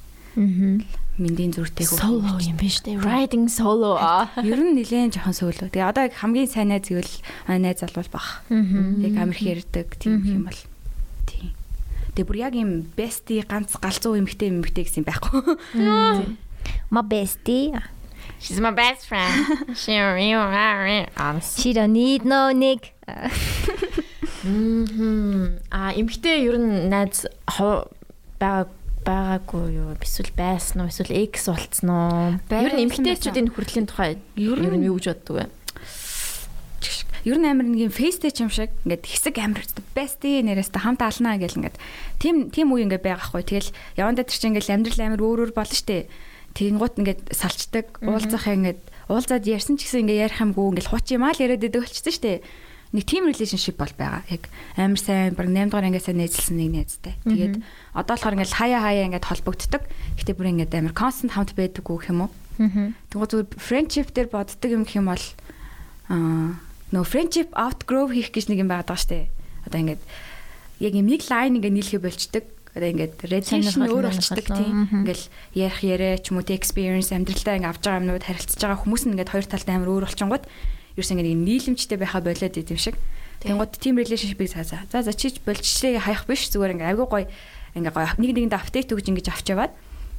Аа. 0.43 1.02
Мэндийн 1.21 1.53
зүртэй 1.53 1.85
Solo 1.85 2.41
юм 2.41 2.57
биш 2.57 2.81
үү? 2.81 3.05
Riding 3.05 3.45
solo 3.53 4.01
аа. 4.01 4.33
Ер 4.41 4.57
нь 4.65 4.73
нэлээд 4.81 5.21
жоохон 5.21 5.37
сөөлөө. 5.37 5.69
Тэгээ 5.69 5.91
одоо 5.93 6.09
яг 6.09 6.17
хамгийн 6.17 6.49
сайн 6.49 6.73
найз 6.73 6.89
гэвэл 6.89 7.15
аа, 7.53 7.61
найз 7.61 7.85
баг. 8.09 8.41
Аа. 8.49 9.05
Яг 9.05 9.15
амирх 9.21 9.45
ярьдаг 9.45 9.93
тийм 10.01 10.25
юм 10.25 10.49
бол. 10.49 10.57
Тийм. 11.29 11.53
Тэгээ 12.17 12.25
бүр 12.25 12.39
яг 12.41 12.55
юм 12.57 12.89
бести 12.97 13.45
ганц 13.45 13.77
галзуу 13.77 14.17
эмхтэй 14.17 14.49
эмхтэй 14.57 14.89
гэсэн 14.89 15.05
байхгүй. 15.05 15.53
My 16.89 17.05
bestie. 17.05 17.77
She's 18.41 18.59
my 18.59 18.73
best 18.73 19.05
friend. 19.07 19.77
She. 19.77 19.93
She 21.61 21.73
don't 21.77 21.93
need 21.93 22.25
no 22.25 22.51
nig. 22.57 22.89
Мм. 24.45 25.61
А 25.71 25.93
эмхтэй 25.95 26.43
ер 26.49 26.59
нь 26.59 26.89
найз 26.91 27.27
хоо- 27.47 27.87
байгаа 28.41 28.67
байгаагүй 29.05 29.65
юу? 29.77 29.95
Эсвэл 29.99 30.33
байсан 30.35 30.83
уу? 30.83 30.91
Эсвэл 30.91 31.13
экс 31.27 31.47
болцсон 31.51 31.89
уу? 31.91 32.39
Ер 32.51 32.73
нь 32.75 32.83
Байсан, 32.83 32.83
эмхтэйчүүдийн 32.87 33.49
хүртлийн 33.53 33.87
тухай 33.91 34.19
Ер 34.39 34.59
нь- 34.63 34.87
юу 34.87 34.97
гэж 34.99 35.07
боддог 35.13 35.37
вэ? 35.37 35.45
Ер 37.23 37.39
нь 37.39 37.47
амир 37.47 37.67
нэг 37.71 37.81
юм 37.87 37.93
фейстэй 37.95 38.35
юм 38.43 38.51
шиг 38.51 38.75
ингээд 38.83 39.07
хэсэг 39.07 39.39
амир 39.39 39.63
бести 39.95 40.43
нэрээс 40.43 40.75
та 40.75 40.83
хамт 40.83 41.07
алнаа 41.07 41.39
гэл 41.39 41.55
ингээд 41.55 41.79
тийм 42.19 42.51
тийм 42.51 42.75
үе 42.75 42.83
ингээд 42.83 43.07
байгаа 43.07 43.31
хгүй. 43.31 43.47
Тэгэл 43.47 43.71
явандаа 43.95 44.27
тэр 44.27 44.35
чинь 44.43 44.59
ингээд 44.59 44.75
амьдрал 44.75 45.07
амир 45.07 45.23
өөр 45.23 45.39
өөр 45.47 45.53
болно 45.55 45.71
штэ. 45.71 46.11
Тэгэнгუთ 46.59 46.99
ингээд 46.99 47.21
салцдаг, 47.31 48.03
уулзахаа 48.03 48.59
ингээд 48.59 48.81
уулзаад 49.07 49.47
ярьсан 49.47 49.79
ч 49.79 49.87
гэсэн 49.87 50.03
ингээд 50.03 50.35
ярих 50.35 50.43
юмгүй 50.43 50.67
ингээд 50.83 50.91
хуч 50.91 51.07
юм 51.15 51.23
аа 51.23 51.31
л 51.31 51.43
яриад 51.47 51.63
идэг 51.63 51.87
болчихсон 51.87 52.11
штэ. 52.19 52.43
Нэг 52.93 53.05
team 53.09 53.25
relationship 53.25 53.81
бол 53.81 53.93
байгаа. 53.97 54.21
Яг 54.29 54.53
амар 54.77 55.01
сайн 55.01 55.33
баг 55.33 55.49
8 55.49 55.73
дугаар 55.73 55.89
ангиасаа 55.89 56.13
нээзэлсэн 56.13 56.57
нэг 56.61 56.71
найзтай. 56.77 57.17
Тэгээд 57.25 57.57
одоо 57.97 58.13
болохоор 58.13 58.37
ингээд 58.37 58.59
хаяа 58.61 58.81
хаяа 58.85 59.09
ингээд 59.09 59.29
холбогддог. 59.33 59.83
Гэтэ 60.21 60.37
бүр 60.37 60.53
ингээд 60.53 60.77
амар 60.77 60.93
constant 60.93 61.33
хамт 61.33 61.57
байдаггүй 61.57 61.97
гэх 61.97 62.13
юм 62.13 62.29
уу? 62.29 62.33
Тэгвэл 63.09 63.49
зүгээр 63.49 63.49
friendship 63.57 64.13
дээр 64.13 64.29
боддог 64.29 64.69
юм 64.69 64.85
гэх 64.85 65.01
юм 65.01 65.09
бол 65.09 65.25
аа 66.13 66.61
нөө 66.93 67.05
friendship 67.09 67.49
outgrow 67.57 68.13
хийх 68.13 68.29
гэж 68.29 68.53
нэг 68.53 68.61
юм 68.61 68.69
байгаа 68.69 68.93
даа 68.93 69.01
штэ. 69.01 69.33
Одоо 69.65 69.81
ингээд 69.81 70.03
яг 70.85 70.93
юм 70.93 71.09
нэг 71.09 71.25
line 71.33 71.57
ингээд 71.57 71.77
нийлхэ 71.81 71.99
болчдөг. 72.05 72.45
Одоо 72.77 72.89
ингээд 72.93 73.17
Сонирхол, 73.49 73.89
өөр 73.89 74.07
болчдөг 74.13 74.47
тийм. 74.53 74.89
Ингээл 75.01 75.25
ярих 75.57 75.81
яриа 75.81 76.21
ч 76.21 76.29
юм 76.29 76.41
уу 76.41 76.45
те 76.45 76.57
experience 76.61 77.09
амьдралдаа 77.09 77.57
ингээд 77.57 77.73
авч 77.73 77.83
байгаа 77.89 78.01
юмнууд 78.05 78.25
харилцаж 78.29 78.61
байгаа 78.61 78.81
хүмүүс 78.85 79.03
нь 79.09 79.13
ингээд 79.17 79.33
хоёр 79.33 79.47
талтай 79.49 79.75
амар 79.77 79.93
өөр 79.93 80.05
болчингууд 80.09 80.45
ерөөс 80.97 81.11
ингээд 81.13 81.33
юм 81.33 81.43
нийлэмжтэй 81.47 81.99
байхаа 81.99 82.23
болоод 82.25 82.57
идэв 82.57 82.79
шиг. 82.79 82.97
Тэнгууд 83.43 83.75
team 83.79 83.99
relationship-ийг 83.99 84.51
цаа 84.53 84.65
цаа. 84.65 84.83
За 84.91 85.03
за 85.03 85.13
чиж 85.13 85.43
болчихлээ 85.43 86.03
хаях 86.03 86.27
биш 86.27 86.47
зүгээр 86.53 86.79
ингээд 86.79 86.91
айгүй 86.95 87.07
гоё 87.11 87.27
ингээд 87.75 87.97
гоё 87.97 88.13
нэг 88.21 88.31
нэгэндээ 88.37 88.61
апдейт 88.61 88.93
өгж 88.93 89.07
ингэж 89.11 89.29
авч 89.33 89.47
яваад 89.51 89.73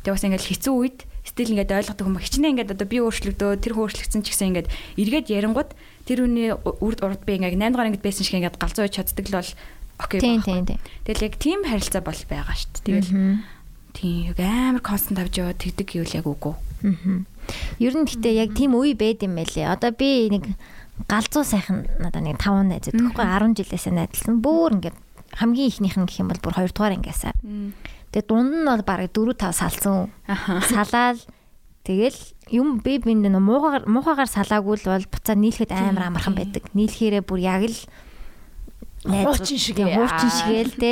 Тэгээ 0.03 0.19
бас 0.19 0.27
ингээд 0.27 0.47
хэцүү 0.51 0.73
үед 0.75 0.99
стил 1.23 1.51
ингээд 1.55 1.71
ойлгодог 1.71 2.07
юм 2.11 2.19
хичнээн 2.19 2.51
ингээд 2.59 2.75
одоо 2.75 2.87
би 2.91 2.99
өөрчлөгдөө 2.99 3.51
тэр 3.63 3.73
өөрчлөгдсөн 3.79 4.21
ч 4.27 4.35
гэсэн 4.35 4.47
ингээд 4.51 4.67
эргээд 4.99 5.31
ярингууд 5.31 5.71
тэр 6.03 6.27
үний 6.27 6.51
үрд 6.51 6.99
урд 6.99 7.23
би 7.23 7.39
ингээд 7.39 7.55
8 7.55 7.71
дахь 7.71 7.87
ангид 7.87 8.03
байсан 8.03 8.27
шиг 8.27 8.43
ингээд 8.43 8.59
галзуу 8.59 8.91
чаддаг 8.91 9.25
л 9.31 9.39
бол 9.39 9.51
окей 10.03 10.19
тийм. 10.19 10.67
Тэгэл 11.07 11.23
яг 11.23 11.35
тийм 11.39 11.63
харилцаа 11.63 12.03
бол 12.03 12.19
байгаа 12.27 12.51
шүү 12.51 12.71
дээ. 12.83 12.83
Тэгэл 12.83 13.39
тийм 13.95 14.35
яг 14.35 14.39
амар 14.43 14.83
констант 14.83 15.23
авч 15.23 15.39
яваад 15.39 15.63
тэгдэг 15.63 15.87
гэвэл 15.87 16.17
яг 16.19 16.27
үгүй. 16.27 16.51
Аа. 16.51 17.23
Ер 17.79 17.93
нь 17.97 18.05
гэхдээ 18.07 18.33
яг 18.43 18.51
тийм 18.57 18.73
үе 18.77 18.93
байд 18.97 19.23
юм 19.23 19.35
байлээ. 19.37 19.67
Одоо 19.71 19.91
би 19.91 20.29
нэг 20.31 20.43
галзуу 21.09 21.43
сайхан 21.43 21.87
надаа 21.99 22.21
нэг 22.21 22.37
5 22.37 22.69
найз 22.69 22.87
өгөхгүй 22.93 23.25
10 23.25 23.57
жилээсээ 23.57 23.93
найзлсан. 23.93 24.39
Бөөр 24.41 24.71
ингээд 24.77 24.97
хамгийн 25.39 25.69
ихнийх 25.69 25.97
нь 25.97 26.05
гэх 26.05 26.21
юм 26.21 26.29
бол 26.29 26.41
бүр 26.41 26.53
2 26.53 26.69
дугаар 26.73 26.95
ангиасаа. 26.97 27.33
Тэгээ 28.13 28.27
дунд 28.29 28.53
нь 28.61 28.67
бол 28.69 28.83
бараг 28.85 29.09
4 29.09 29.33
5 29.33 29.51
салсан. 29.57 30.13
Салаал 30.69 31.19
тэгэл 31.83 32.19
юм 32.53 32.79
би 32.79 33.01
бинд 33.01 33.25
нөө 33.25 33.41
муугаар 33.41 33.83
муухагаар 33.89 34.29
салаагүй 34.29 34.85
л 34.85 34.87
бол 34.93 35.05
буцаа 35.09 35.35
нийлэхэд 35.35 35.73
амар 35.73 36.13
амархан 36.13 36.37
байдаг. 36.37 36.69
Нийлхээрээ 36.77 37.25
бүр 37.25 37.41
яг 37.41 37.65
л 37.67 37.77
Хуучин 39.03 39.59
шиг 39.59 39.75
Тэгээ, 39.75 39.91
ээ. 39.91 39.99
хуучин 39.99 40.31
шигээл 40.31 40.73
те 40.79 40.91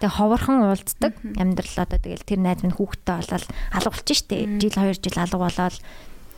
тэгээ 0.00 0.16
ховорхон 0.16 0.58
уулздаг 0.66 1.14
амьдрал 1.36 1.76
одоо 1.82 1.98
тэгэл 1.98 2.28
тэр 2.28 2.40
найз 2.40 2.60
минь 2.62 2.76
хүүхдтэй 2.76 3.16
болоод 3.20 3.44
алга 3.72 3.90
болчих 3.90 4.18
штэ 4.20 4.60
жил 4.60 4.74
2 4.74 5.00
жил 5.00 5.16
алга 5.16 5.38
болоод 5.40 5.76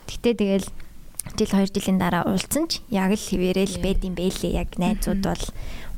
гэтээ 0.09 0.35
тэгэл 0.39 0.69
жил 1.37 1.51
2 1.51 1.75
жилийн 1.75 1.99
дараа 1.99 2.25
уулзсан 2.25 2.71
ч 2.71 2.81
яг 2.89 3.13
л 3.13 3.21
хിവэрэл 3.21 3.83
байд 3.83 4.07
юм 4.07 4.15
бэлээ 4.17 4.57
яг 4.57 4.79
найзууд 4.79 5.23
бол 5.27 5.45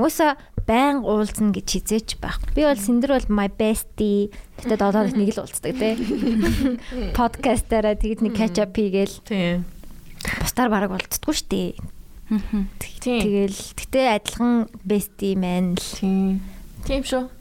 уусаа 0.00 0.40
байн 0.66 1.02
уулзна 1.04 1.50
гэж 1.54 1.66
хизээч 1.66 2.08
байхгүй. 2.22 2.54
Би 2.54 2.62
бол 2.64 2.78
Синдэр 2.78 3.16
бол 3.16 3.28
my 3.30 3.48
bestie. 3.50 4.30
Гэтэ 4.62 4.76
додоо 4.82 5.06
нэг 5.06 5.34
л 5.34 5.42
уулздаг 5.42 5.74
те. 5.76 5.98
Подкастаараа 7.18 7.98
тэгэд 7.98 8.22
нэг 8.22 8.34
catch 8.38 8.58
up 8.62 8.74
хийгээл 8.74 9.16
Тийм. 9.26 9.64
бусдаар 10.40 10.70
бараг 10.70 10.90
уулздаггүй 10.94 11.34
штэ. 11.34 11.74
Тэгэл 13.02 13.58
гэтээ 13.74 14.06
адилхан 14.14 14.70
bestie 14.86 15.34
man 15.34 15.74
л. 15.74 15.86
Тийм. 15.98 16.38
Тийм 16.86 17.02
шүү. 17.02 17.39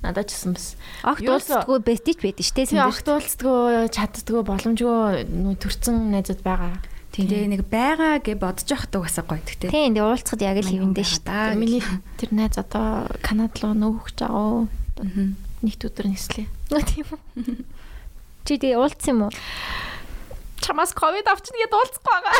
Надад 0.00 0.28
ч 0.28 0.36
гэсэн 0.36 0.52
бас. 0.56 0.66
Огт 1.04 1.28
уулздаггүй 1.28 1.78
ч 1.84 2.20
байдаг 2.24 2.46
Тийм 2.48 2.66
Синдэр. 2.72 2.88
огт 2.88 3.06
уулздгүй, 3.08 3.92
чаддгүй, 3.92 4.40
боломжгүй 4.48 5.56
төрцөн 5.60 5.96
найзууд 6.16 6.40
байгаа. 6.40 6.80
Тэгээ 7.10 7.52
нэг 7.52 7.62
байгаа 7.68 8.22
гэж 8.24 8.38
бодож 8.40 8.70
явахдаг 8.70 9.02
басаа 9.04 9.24
гоё 9.28 9.42
тэгтээ. 9.44 9.68
Тийм 9.74 9.92
тэгээ 9.98 10.08
уулзахад 10.08 10.40
яг 10.40 10.56
л 10.62 10.70
хэвэндээ 10.72 11.04
штэ. 11.04 11.28
Аа, 11.28 11.52
Миний 11.58 11.82
тэр 12.16 12.30
найз 12.32 12.56
одоо 12.56 13.10
Канад 13.20 13.58
руу 13.60 13.74
нөөхж 13.76 14.24
байгаа. 14.24 14.70
Нэгт 15.60 15.82
өдөр 15.90 16.06
нислээ. 16.08 16.46
Нөө 16.72 16.82
тийм 16.86 17.06
үү. 17.12 17.20
Чи 18.48 18.56
тэгээ 18.56 18.78
уулзсан 18.80 19.10
юм 19.12 19.20
уу? 19.28 19.32
Чамаас 20.64 20.96
ковид 20.96 21.28
авчин 21.28 21.60
гэдээ 21.60 21.76
уулзахгүй 21.76 22.08
байгаа. 22.08 22.34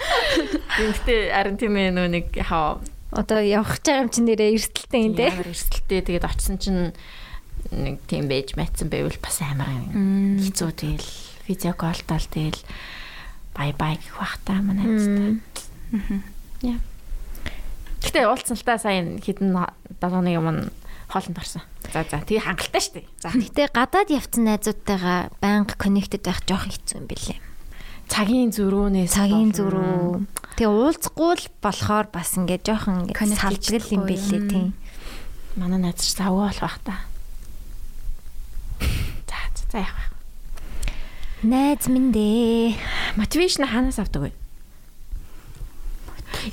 Тэгтээ 0.80 1.20
харин 1.34 1.56
тийм 1.60 1.74
ээ 1.76 1.90
нөө 1.92 2.08
нэг 2.08 2.26
яхаа 2.38 2.80
Одоо 3.10 3.42
явах 3.42 3.82
гэж 3.82 3.84
байгаа 3.90 4.02
юм 4.06 4.10
чи 4.14 4.20
нэрээ 4.22 4.54
эрсдэлтэй 4.54 5.02
юм 5.10 5.14
те. 5.18 5.30
ямар 5.34 5.50
эрсдэлтэй 5.50 6.00
тэгээд 6.06 6.28
очсон 6.30 6.56
чинь 6.62 6.94
нэг 7.74 7.98
тийм 8.06 8.30
байж 8.30 8.54
мэдсэн 8.54 8.86
байвал 8.86 9.18
бас 9.18 9.42
амар 9.42 9.66
хэцүү 10.38 10.70
тэгэл 10.78 11.10
видео 11.50 11.74
колтал 11.74 12.22
тэгэл 12.22 12.62
бай 13.54 13.74
бай 13.74 13.98
гэх 13.98 14.14
бах 14.14 14.38
та 14.46 14.62
манай 14.62 14.86
найзтай. 14.86 15.42
Яа. 16.62 16.78
Гэтэ 18.00 18.30
уулцсан 18.30 18.56
л 18.56 18.64
та 18.64 18.78
сайн 18.78 19.18
хідэн 19.18 19.58
7 19.98 20.30
юм 20.30 20.70
хоолнд 21.10 21.36
орсон. 21.36 21.62
За 21.90 22.06
за 22.06 22.22
тэгээ 22.22 22.46
хангалттай 22.46 22.80
шүү 22.80 22.94
дээ. 22.94 23.06
За 23.18 23.28
Гэтэ 23.34 23.74
гадаад 23.74 24.08
явцсан 24.14 24.46
найзуудтайгаа 24.46 25.34
байнга 25.42 25.74
connected 25.74 26.22
байх 26.22 26.40
жоох 26.46 26.70
хэцүү 26.70 27.02
юм 27.02 27.06
билээ. 27.10 27.49
Цагийн 28.10 28.50
зөрүүнээс 28.50 29.14
Цагийн 29.14 29.54
зүрүү. 29.54 30.26
Тэгээ 30.58 30.66
уулзахгүй 30.66 31.30
л 31.38 31.46
болохоор 31.62 32.06
бас 32.10 32.34
ингээд 32.34 32.66
жоохон 32.66 33.06
ингээд 33.06 33.38
салжгал 33.38 33.94
юм 33.94 34.02
билээ 34.10 34.42
тийм. 34.50 34.68
манай 35.54 35.78
найз 35.78 36.02
ч 36.02 36.18
завгүй 36.18 36.50
болох 36.50 36.60
бах 36.60 36.78
та. 36.82 36.94
За 39.30 39.38
за 39.70 39.78
яах 39.78 39.94
вэ? 39.94 40.18
Найз 41.46 41.86
минь 41.86 42.10
дээ. 42.10 42.74
Мотивашн 43.14 43.64
хаанаас 43.64 44.02
авдаг 44.02 44.28
вэ? 44.28 44.30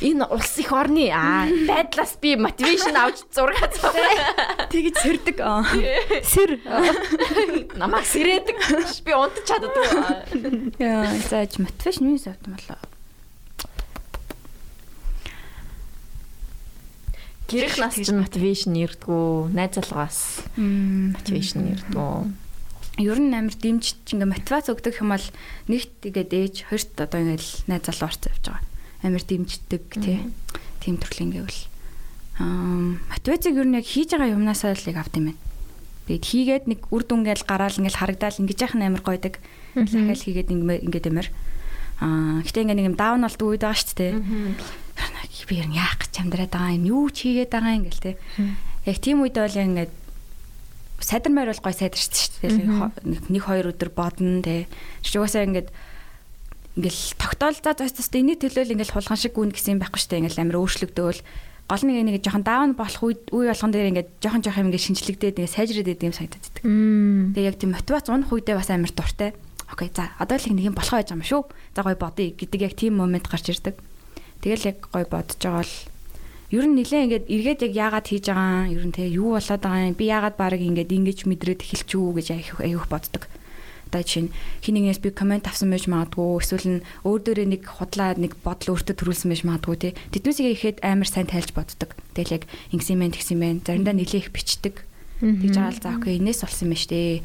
Энэ 0.01 0.25
улс 0.27 0.57
их 0.59 0.71
орны 0.71 1.07
аа 1.11 1.47
байдлаас 1.67 2.17
би 2.21 2.35
мотивашн 2.35 2.95
авч 2.97 3.23
зураг 3.31 3.71
зураг 3.77 4.69
Тэгэж 4.71 4.95
сэрдэг. 4.99 5.37
Сэр. 6.27 6.51
намайг 7.79 8.05
сэрээдэг 8.05 8.57
би 9.05 9.11
унтаж 9.15 9.43
чаддаггүй. 9.47 10.75
Яа, 10.81 11.07
зааж 11.29 11.57
мотивашн 11.61 12.11
юу 12.11 12.19
завт 12.19 12.43
юм 12.45 12.57
болоо. 12.59 12.79
Гэрэх 17.47 17.79
нас 17.79 17.95
чинь 17.95 18.19
мотивашн 18.19 18.75
ирдгүү, 18.75 19.55
найз 19.55 19.79
залгаас 19.79 20.43
мотивашн 20.59 21.63
ирдгүү. 21.71 22.27
Ер 22.99 23.19
нь 23.23 23.31
амар 23.31 23.55
дэмжиж 23.55 24.03
ингээ 24.11 24.27
мотивац 24.35 24.67
өгдөг 24.67 24.99
юм 24.99 25.15
бол 25.15 25.27
нэгт 25.71 26.03
тэгээд 26.03 26.31
ээж 26.35 26.55
хоёрт 26.67 26.99
одоо 26.99 27.23
ингээл 27.23 27.71
найз 27.71 27.87
залуу 27.87 28.11
орцоо 28.11 28.35
явж 28.35 28.43
байгаа. 28.51 28.66
Амар 29.03 29.23
дэмждэг 29.23 29.83
тий. 30.01 30.25
Тим 30.81 30.97
төрлийн 30.97 31.31
гэвэл. 31.35 31.61
Аа 32.37 32.97
мотивацийг 33.09 33.57
нь 33.57 33.77
яг 33.77 33.85
хийж 33.85 34.13
байгаа 34.13 34.33
юмнасаа 34.33 34.73
л 34.73 34.89
яг 34.89 34.97
авд 35.01 35.17
юм 35.17 35.25
байна. 35.33 35.41
Тэгээд 36.07 36.23
хийгээд 36.23 36.65
нэг 36.71 36.79
үр 36.87 37.03
дүнгээл 37.03 37.43
гараал 37.43 37.77
ингээл 37.77 37.99
харагдаал 37.99 38.39
ингэж 38.39 38.59
яхах 38.63 38.77
нь 38.79 38.87
амар 38.87 39.03
гойдаг. 39.03 39.41
Дахиад 39.75 40.21
хийгээд 40.23 40.53
ингээ 40.53 40.85
ингээд 40.87 41.09
юмэр. 41.11 41.27
Аа 41.99 42.39
гэтээ 42.45 42.63
ингээ 42.63 42.77
нэг 42.79 42.89
юм 42.93 42.97
даун 42.97 43.27
болдог 43.27 43.47
үед 43.51 43.65
байгаа 43.65 43.81
шүү 43.81 43.97
дээ. 43.97 44.13
Би 45.47 45.55
ер 45.59 45.67
нь 45.67 45.75
яах 45.75 45.99
гэж 45.99 46.13
амьдраад 46.23 46.51
байгаа 46.53 46.77
юм 46.77 46.85
юу 46.87 47.05
ч 47.11 47.27
хийгээд 47.27 47.51
байгаа 47.51 47.75
ингээл 47.75 48.05
тий. 48.05 48.15
Яг 48.87 48.97
тийм 49.03 49.19
үед 49.25 49.35
бол 49.35 49.51
ингээд 49.51 49.91
сайдармаар 51.03 51.51
бол 51.51 51.63
гой 51.67 51.75
сайдарч 51.75 52.07
шүү 52.07 52.31
дээ. 52.39 52.55
Нэг 53.03 53.23
нэг 53.27 53.43
хоёр 53.43 53.75
өдөр 53.75 53.91
бодно 53.91 54.41
тий. 54.41 54.71
Чи 55.03 55.19
угаасаа 55.19 55.43
ингээд 55.43 55.69
ингээл 56.77 57.01
тогтоол 57.17 57.57
за 57.57 57.73
тест 57.73 58.13
энийг 58.13 58.39
төлөөл 58.45 58.77
ингээл 58.77 58.93
хулган 58.93 59.17
шиг 59.17 59.33
гүн 59.33 59.49
гэсэн 59.49 59.75
юм 59.75 59.81
байхгүй 59.81 59.97
дээ. 59.97 60.21
Ингээл 60.29 60.43
амар 60.45 60.61
өөрчлөгдөөл 60.61 61.21
гол 61.67 61.83
нэг 61.83 61.97
нэг 62.05 62.23
жоохон 62.23 62.45
даун 62.47 62.71
болох 62.77 63.03
үе 63.03 63.17
үе 63.33 63.51
болгон 63.51 63.71
дээр 63.73 63.89
ингээд 63.91 64.09
жоохон 64.23 64.41
жоохон 64.45 64.61
юм 64.63 64.69
ингээд 64.71 64.85
шинжлэгдээд 64.87 65.37
ингээд 65.41 65.55
сайжраад 65.57 65.91
идэм 65.91 66.13
санагдаад. 66.15 66.55
Тэгээ 66.63 67.47
яг 67.49 67.57
тийм 67.59 67.71
мотивац 67.75 68.07
унах 68.07 68.31
үедээ 68.31 68.55
бас 68.55 68.71
амар 68.71 68.93
дуртай. 68.95 69.35
Окей 69.67 69.91
за 69.91 70.15
одоо 70.15 70.37
л 70.39 70.47
нэг 70.47 70.69
юм 70.71 70.77
болохоо 70.79 71.01
байж 71.01 71.11
байгаа 71.11 71.19
юм 71.19 71.27
шүү. 71.27 71.43
За 71.75 71.83
гоё 71.83 71.97
бодъё 71.99 72.31
гэдэг 72.39 72.61
яг 72.63 72.73
тийм 72.79 73.01
момент 73.01 73.27
гарч 73.27 73.51
ирдэг. 73.51 73.75
Тэгэл 74.39 74.69
яг 74.71 74.77
гоё 74.87 75.05
бодож 75.11 75.35
байгаа 75.43 75.65
бол 75.65 75.75
ер 76.55 76.65
нь 76.71 76.75
нилээ 76.79 77.03
ингээд 77.03 77.25
эргээд 77.27 77.63
яг 77.67 77.73
яагаад 77.75 78.07
хийж 78.07 78.31
байгаа 78.31 78.71
юм 78.71 78.79
ер 78.79 78.85
нь 78.87 78.95
тэгээ 78.95 79.17
юу 79.19 79.35
болоод 79.35 79.59
байгаа 79.59 79.91
юм 79.91 79.97
би 79.99 80.05
яагаад 80.07 80.35
баг 80.39 80.55
ингээд 80.55 80.95
ингэж 80.95 81.19
мэдрээд 81.27 81.65
эхэлчихв 81.67 82.15
гэж 82.15 82.27
аяих 82.63 82.87
боддог 82.87 83.27
одоо 83.87 84.03
жишээ 84.03 84.23
нь 84.27 84.33
хин 84.61 84.73
нэгнээс 84.75 85.01
би 85.01 85.09
комент 85.15 85.47
авсан 85.47 85.71
байж 85.71 85.87
магадгүй 85.87 86.43
эсвэл 86.43 86.67
нь 86.67 86.85
өөр 87.07 87.21
дөрөө 87.23 87.47
нэг 87.47 87.63
худлаа 87.63 88.13
нэг 88.19 88.35
бодол 88.43 88.75
өөртөө 88.75 88.95
төрүүлсэн 88.99 89.31
байж 89.31 89.41
магадгүй 89.47 89.77
тий. 89.79 89.93
Тэднүүсийг 90.11 90.47
ихэд 90.53 90.77
амар 90.83 91.07
сайн 91.07 91.31
тайлж 91.31 91.55
боддог. 91.55 91.95
Тэгэл 92.13 92.37
яг 92.37 92.43
ингэсэн 92.75 92.99
мэн 92.99 93.15
тэгсэн 93.15 93.37
мэн 93.39 93.57
заримдаа 93.63 93.95
нэлээх 93.95 94.29
бичдэг. 94.35 94.83
Тэгж 95.23 95.55
байгаа 95.55 95.73
л 95.73 95.81
за 95.81 95.89
окей 95.95 96.19
энэс 96.19 96.43
болсон 96.43 96.69
юм 96.69 96.77
штэ 96.77 97.23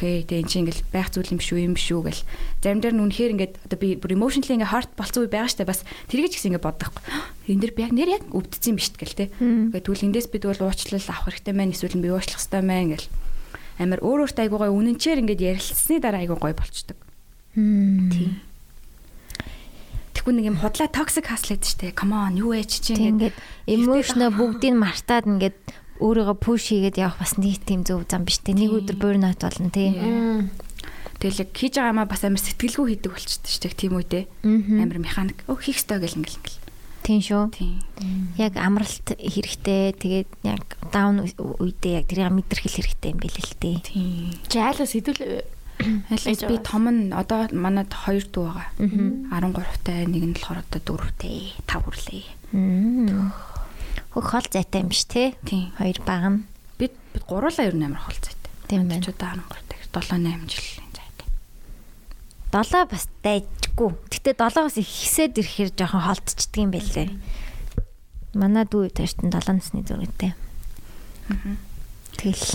окей 0.00 0.24
тэгээ 0.24 0.42
эн 0.44 0.48
чинь 0.48 0.62
ингээл 0.64 0.84
байх 0.92 1.08
зүйл 1.12 1.34
юм 1.36 1.40
шүү 1.40 1.58
юм 1.60 1.76
шүү 1.76 2.00
гэл. 2.08 2.24
Заримдаа 2.64 2.92
нь 2.92 3.02
үнэхээр 3.04 3.32
ингээд 3.36 3.54
одоо 3.68 3.78
би 3.80 3.88
бүр 4.00 4.16
emotionally 4.16 4.56
ингээ 4.56 4.72
heart 4.72 4.90
болцсон 4.96 5.28
үе 5.28 5.32
байгаа 5.32 5.52
штэ 5.52 5.68
бас 5.68 5.84
тэргэж 6.08 6.40
гэсэн 6.40 6.56
ингээ 6.56 6.64
боддог 6.64 6.92
энэ 7.52 7.60
дэр 7.68 7.72
би 7.76 7.84
яг 7.84 7.92
нэр 7.92 8.10
яг 8.16 8.24
өвдсөн 8.32 8.76
юм 8.76 8.80
штэ 8.80 8.96
гэл 8.96 9.18
тий. 9.18 9.28
Okay 9.36 9.80
тэгвэл 9.84 10.06
эндээс 10.08 10.28
бид 10.32 10.44
бол 10.48 10.64
уучлал 10.64 11.04
авах 11.04 11.28
хэрэгтэй 11.28 11.54
маань 11.56 11.74
эсвэл 11.76 12.00
би 12.00 12.08
уучлах 12.08 12.40
хэрэгтэй 12.40 12.64
маань 12.64 12.92
гэл 12.96 13.08
амар 13.80 14.04
өөр 14.04 14.28
өөртөө 14.28 14.44
айгуу 14.44 14.60
гоё 14.60 14.76
үнэнчээр 14.76 15.24
ингээд 15.24 15.40
ярилцсны 15.56 15.96
дараа 16.04 16.20
айгуу 16.20 16.36
гоё 16.36 16.52
болчдөг. 16.52 16.98
Тийм. 17.56 18.44
Тэгвэл 20.12 20.36
нэг 20.36 20.46
юм 20.52 20.60
худлаа 20.60 20.88
токсик 20.92 21.32
хаслаад 21.32 21.64
штэ. 21.64 21.96
Come 21.96 22.12
on, 22.12 22.36
юу 22.36 22.52
ээж 22.52 22.92
чинь 22.92 23.16
ингээд 23.16 23.34
эмошноо 23.64 24.28
бүгдийг 24.28 24.76
мартаад 24.76 25.24
ингээд 25.24 25.56
өөрийгөө 25.96 26.36
пуш 26.36 26.68
хийгээд 26.76 27.00
явах 27.00 27.24
бас 27.24 27.40
нийт 27.40 27.64
тийм 27.64 27.88
зөв 27.88 28.04
зам 28.04 28.28
биш 28.28 28.44
те. 28.44 28.52
Нэг 28.52 28.84
өдөр 28.84 29.00
бурноут 29.00 29.40
болно 29.40 29.72
те. 29.72 29.96
Тэгэл 31.20 31.48
яг 31.48 31.50
хийж 31.56 31.80
байгаа 31.80 31.92
юмаа 31.96 32.08
бас 32.08 32.20
амар 32.24 32.40
сэтгэлгүй 32.40 33.00
хийдэг 33.00 33.12
болчихсон 33.16 33.48
штэ. 33.48 33.72
Тийм 33.72 33.96
үедээ. 33.96 34.24
Амар 34.44 35.00
механик. 35.00 35.40
Өө 35.48 35.56
хийх 35.60 35.80
ёстой 35.80 36.04
гэл 36.04 36.20
ингээл 36.20 36.36
ингээл. 36.36 36.59
Тийм 37.10 37.22
шүү. 37.26 37.50
Яг 38.38 38.54
амралт 38.54 39.10
хэрэгтэй. 39.18 39.98
Тэгээд 39.98 40.30
яг 40.46 40.78
даун 40.94 41.26
үедээ 41.26 41.98
яг 41.98 42.06
тэрийг 42.06 42.30
мэдэрхэл 42.38 42.78
хэрэгтэй 42.78 43.10
юм 43.10 43.18
бэл 43.18 43.34
л 43.34 43.54
дээ. 43.58 43.76
Тийм. 43.82 44.30
Жайлаас 44.46 44.94
хэдүүл 44.94 45.42
Айлс 46.14 46.44
би 46.46 46.56
том 46.62 46.86
нь 46.86 47.10
одоо 47.10 47.50
манад 47.50 47.90
2 47.90 48.30
дүү 48.30 48.46
байгаа. 48.46 48.70
13-тай, 48.78 50.06
нэг 50.06 50.22
нь 50.22 50.34
болохоор 50.38 50.62
одоо 50.62 50.80
4-тэй, 50.86 51.56
5 51.66 51.82
хүрлээ. 51.82 52.26
Хөх 54.14 54.26
хол 54.30 54.46
зайтай 54.46 54.86
юм 54.86 54.94
те? 54.94 55.34
Тийм. 55.42 55.74
Хоёр 55.74 55.98
баг 56.06 56.22
нь. 56.30 56.46
Бид 56.78 56.94
бид 57.10 57.24
гуруулаа 57.26 57.66
ер 57.66 57.74
нь 57.74 57.90
амар 57.90 58.06
хол 58.06 58.18
зайтай. 58.22 58.54
Тийм 58.70 58.86
байна. 58.86 59.02
Ч 59.02 59.10
удаа 59.10 59.34
13-тай. 59.34 59.82
7 59.90 60.14
8 60.14 60.46
жил 60.46 60.80
долоо 62.50 62.86
бас 62.90 63.06
дайжгүй. 63.70 63.94
Гэтэ 64.10 64.34
долоогоос 64.34 64.78
ихсээд 64.78 65.38
ирэхээр 65.38 65.70
жоохон 65.78 66.02
холдчихдаг 66.02 66.58
юм 66.58 66.70
байлээ. 66.74 67.08
Манай 68.34 68.64
дүү 68.66 68.90
тааштай 68.90 69.30
7 69.30 69.54
насны 69.54 69.82
зүрхтэй. 69.86 70.34
Тэгэл 72.18 72.46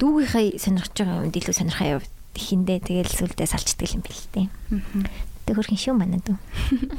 дүүгийнхээ 0.00 0.58
сонирхож 0.58 0.96
байгаа 0.96 1.24
юм 1.28 1.32
илүү 1.32 1.54
сонирхоо 1.56 1.88
яв 2.00 2.02
хиндэ 2.36 2.80
тэгэл 2.80 3.12
сүлдээ 3.12 3.48
салчдаг 3.48 3.92
юм 3.92 4.02
бэл 4.02 4.24
тээ. 4.32 4.46
Тэг 5.46 5.54
хөрхин 5.56 5.78
шүү 5.78 5.94
манай 5.96 6.20
дүү. 6.24 6.36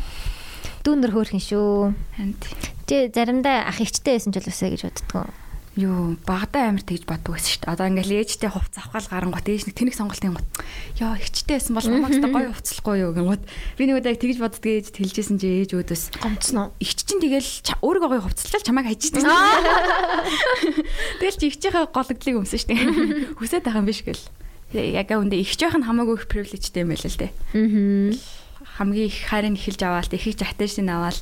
Дүүнэр 0.86 1.11
хөрхин 1.14 1.41
шүү. 1.41 1.94
Тэ 2.86 3.10
заримдаа 3.10 3.70
ах 3.70 3.82
ихчтэй 3.82 4.18
байсан 4.18 4.34
ч 4.34 4.40
болоосэй 4.41 4.74
гэж 4.78 4.82
боддгоо 4.88 5.43
юу 5.74 6.22
багадаа 6.22 6.70
амар 6.70 6.86
тэгж 6.86 7.10
боддог 7.10 7.34
байсан 7.34 7.50
шүү 7.50 7.62
дээ. 7.66 7.74
Одоо 7.74 7.86
ингээл 7.90 8.18
ээжтэй 8.22 8.50
хувц 8.54 8.78
авахгал 8.78 9.10
гарангуут 9.10 9.50
ээж 9.50 9.66
нэг 9.66 9.74
тэнэг 9.74 9.98
сонголтын 9.98 10.38
гот. 10.38 10.45
Яа 11.02 11.18
ихчтэй 11.18 11.58
байсан 11.58 11.74
бол 11.74 11.90
намайг 11.90 12.22
гоё 12.30 12.54
хувцлахгүй 12.54 12.95
юу 13.02 13.12
гингууд. 13.18 13.41
Би 13.82 13.84
нэг 13.90 13.98
удаа 13.98 14.14
тэгж 14.14 14.38
боддог 14.38 14.62
ээж 14.70 14.94
хэлжсэн 14.94 15.41
чи 15.41 15.66
ээж 15.66 15.74
өөдөөс 15.74 16.04
гомцсон 16.22 16.58
уу? 16.62 16.70
Ихч 16.78 17.00
чинь 17.10 17.26
тэгэл 17.26 17.50
өөрийгөө 17.82 18.10
гоё 18.14 18.22
хувцлал 18.22 18.62
чамайг 18.62 18.86
хайждаг. 18.86 19.26
Тэгэл 21.26 21.40
чи 21.41 21.45
ихчийнхээ 21.50 21.90
гологдлыг 21.90 22.38
өмсөн 22.38 22.60
шүү 22.62 22.70
дээ. 22.70 22.82
Хүсээд 23.41 23.66
байгаа 23.66 23.82
юм 23.82 23.90
биш 23.90 24.06
гэл. 24.06 24.26
Яг 24.78 25.10
үндэ 25.10 25.41
ихч 25.41 25.58
байх 25.58 25.74
нь 25.74 25.88
хамаагүй 25.90 26.22
их 26.22 26.30
привилежтэй 26.30 26.86
юм 26.86 26.94
байл 26.94 27.02
л 27.02 27.18
дээ. 27.18 27.34
Аа. 27.34 28.14
Хамгийн 28.78 29.10
их 29.10 29.18
хайрыг 29.26 29.58
эхэлж 29.58 29.82
аваал, 29.86 30.14
ихийг 30.14 30.38
атtention 30.41 30.90
аваал 30.90 31.18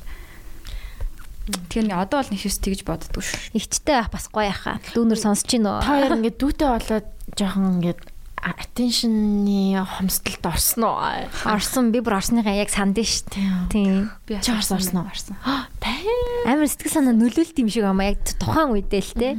Тэгэхээр 1.42 1.98
одоо 1.98 2.22
бол 2.22 2.30
нэг 2.30 2.40
шүс 2.42 2.58
тэгж 2.62 2.86
боддгоо 2.86 3.22
шүү. 3.22 3.58
Игчтэй 3.58 4.06
бас 4.06 4.30
гоё 4.30 4.46
яхаа. 4.46 4.78
Дүүнэр 4.94 5.18
сонсож 5.18 5.50
гин 5.50 5.66
үү? 5.66 5.82
Та 5.82 5.90
хоёр 5.90 6.14
ингээд 6.22 6.38
дүүтэй 6.38 6.68
болоод 6.70 7.08
жоохон 7.34 7.82
ингээд 7.82 8.00
attention-ы 8.42 9.82
хомсдолд 9.86 10.46
орсон 10.46 10.82
уу? 10.86 10.98
Орсон. 11.46 11.90
Би 11.94 12.02
бүр 12.02 12.18
орсныхаа 12.18 12.54
яг 12.58 12.70
санд 12.70 12.98
нь 12.98 13.06
шүү. 13.06 13.70
Тийм. 13.70 14.10
Би 14.26 14.38
ч 14.42 14.50
орсон 14.50 14.82
уу? 14.82 15.06
Орсон. 15.06 15.38
Амар 16.46 16.66
сэтгэл 16.66 16.94
санаа 16.94 17.14
нөлөөлт 17.14 17.58
юм 17.62 17.70
шиг 17.70 17.86
амаа 17.86 18.14
яг 18.14 18.22
тухайн 18.38 18.74
үедээ 18.74 19.02
л 19.02 19.14
те. 19.14 19.30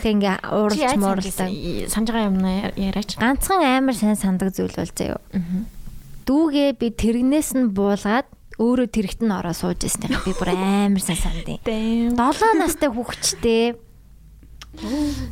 Тэг 0.00 0.16
ингээ 0.16 0.36
ууралж 0.48 0.96
муурлаа. 0.96 1.48
Санаж 1.92 2.08
байгаа 2.08 2.32
юм 2.32 2.40
яриач. 2.80 3.20
Ганцхан 3.20 3.60
амар 3.60 3.96
сайн 3.96 4.16
сандаг 4.16 4.56
зүйл 4.56 4.72
бол 4.72 4.88
заяа. 4.88 5.20
Дүүгээ 6.24 6.80
би 6.80 6.88
тэрнээс 6.96 7.52
нь 7.60 7.68
буулгаад 7.76 8.28
өөрөө 8.60 8.88
тэрэгт 8.92 9.20
нь 9.24 9.32
ороо 9.32 9.56
сууж 9.56 9.88
ирснийг 9.88 10.20
би 10.20 10.36
бүр 10.36 10.52
амар 10.52 11.00
сайн 11.00 11.16
сандیں۔ 11.16 11.64
7 11.64 12.12
настай 12.60 12.92
хүүхчтэй 12.92 13.80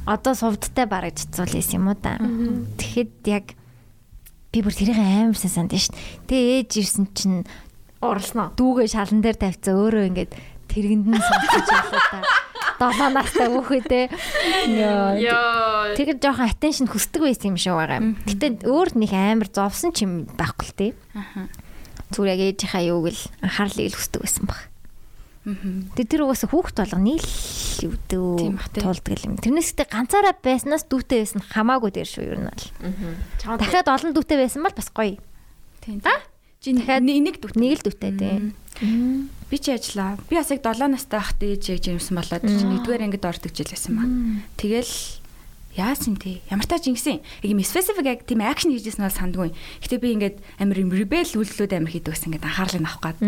одоо 0.09 0.33
сувдтай 0.33 0.89
бараг 0.89 1.13
цэцүүл 1.13 1.53
байсан 1.53 1.77
юм 1.77 1.93
уу 1.93 1.99
да. 2.01 2.17
Тэгэхэд 2.81 3.13
яг 3.29 3.47
би 4.49 4.65
бүр 4.65 4.73
тэрийг 4.73 4.97
амар 4.97 5.37
сайн 5.37 5.53
санд 5.53 5.77
нь 5.77 5.85
шүү. 5.85 5.93
Тэгээ 6.25 6.57
ээж 6.65 6.71
ирсэн 6.81 7.07
чинь 7.13 7.45
уралснаа. 8.01 8.57
Дүүгээ 8.57 8.89
шалан 8.97 9.21
дээр 9.21 9.37
тавьцаа 9.37 9.77
өөрөө 9.77 10.09
ингээд 10.09 10.33
тэргэнд 10.73 11.07
нь 11.13 11.21
сонсож 11.21 11.69
байлаа 11.69 12.25
да. 12.81 12.89
7 12.89 13.13
настай 13.13 13.49
хүүхэдээ. 13.53 14.05
Тэгэхээр 16.01 16.19
жоохон 16.23 16.49
attention 16.49 16.89
хүсдэг 16.89 17.29
байсан 17.29 17.53
юм 17.53 17.59
шиг 17.61 17.77
байгаа 17.77 18.01
юм. 18.01 18.17
Гэтэ 18.25 18.65
өөр 18.65 18.89
нэг 18.97 19.13
амар 19.13 19.51
зовсон 19.53 19.93
ч 19.93 20.09
юм 20.09 20.25
байхгүй 20.39 20.65
л 20.65 20.75
тий. 20.79 20.91
Аха 21.13 21.51
зүгээр 22.13 22.33
яг 22.35 22.41
ээжийнхаа 22.55 22.83
юуг 22.89 23.07
л 23.13 23.23
анхаарлыг 23.45 23.93
л 23.93 23.99
хүсдэг 23.99 24.23
байсан 24.25 24.45
баг. 24.49 24.61
Тэгээ 25.49 26.09
тэр 26.13 26.23
угаасаа 26.29 26.51
хүүхд 26.53 26.77
болго 26.77 27.01
нийл 27.01 27.25
өвдөө 27.89 28.59
тулдаг 28.77 29.19
юм. 29.25 29.41
Тэрнээс 29.41 29.73
ихтэй 29.73 29.89
ганцаараа 29.89 30.37
байснаас 30.37 30.85
дүүтэй 30.91 31.25
байсан 31.25 31.41
хамаагүй 31.41 31.91
дээр 31.95 32.09
шүү 32.09 32.25
ер 32.29 32.41
нь 32.43 32.49
бол. 32.53 32.67
Дахиад 33.57 33.89
олон 33.89 34.13
дүүтэй 34.13 34.37
байсан 34.45 34.61
бол 34.61 34.77
бас 34.77 34.93
гоё. 34.93 35.17
Тийм. 35.81 36.05
Чи 36.61 36.77
дахиад 36.77 37.05
нэг 37.07 37.41
дүүтэй. 37.41 37.61
Нэг 37.65 37.81
л 37.81 37.85
дүүтэй 37.89 38.13
тийм. 38.19 38.45
Би 39.49 39.57
чи 39.57 39.73
ажиллаа. 39.73 40.21
Би 40.29 40.37
бас 40.37 40.53
яг 40.53 40.61
7 40.61 40.85
настай 40.93 41.17
байхад 41.17 41.41
ээж 41.41 41.63
яг 41.73 41.81
жимсэн 41.81 42.15
болоод 42.21 42.45
нэгдүгээр 42.45 43.05
ангид 43.09 43.25
ордог 43.25 43.53
жил 43.57 43.73
байсан 43.73 43.93
маа. 43.97 44.09
Тэгэл 44.61 44.93
яасан 45.79 46.19
тий 46.19 46.43
ямар 46.51 46.67
тач 46.67 46.91
ингэсэн 46.91 47.23
яг 47.23 47.49
юм 47.49 47.63
specific 47.63 48.05
яг 48.05 48.27
тийм 48.27 48.43
акшн 48.43 48.75
хийжсэн 48.75 49.07
бол 49.07 49.15
сандгүй. 49.15 49.51
Гэтэ 49.81 50.03
би 50.03 50.09
ингээд 50.19 50.37
амар 50.59 50.79
юм 50.83 50.91
rebel 50.91 51.23
үйлдэлүүд 51.23 51.73
амар 51.79 51.93
хийдэг 51.95 52.13
гэсэн 52.13 52.35
ингээд 52.35 52.47
анхаарлыг 52.51 52.83
авах 52.83 53.01
гад. 53.01 53.19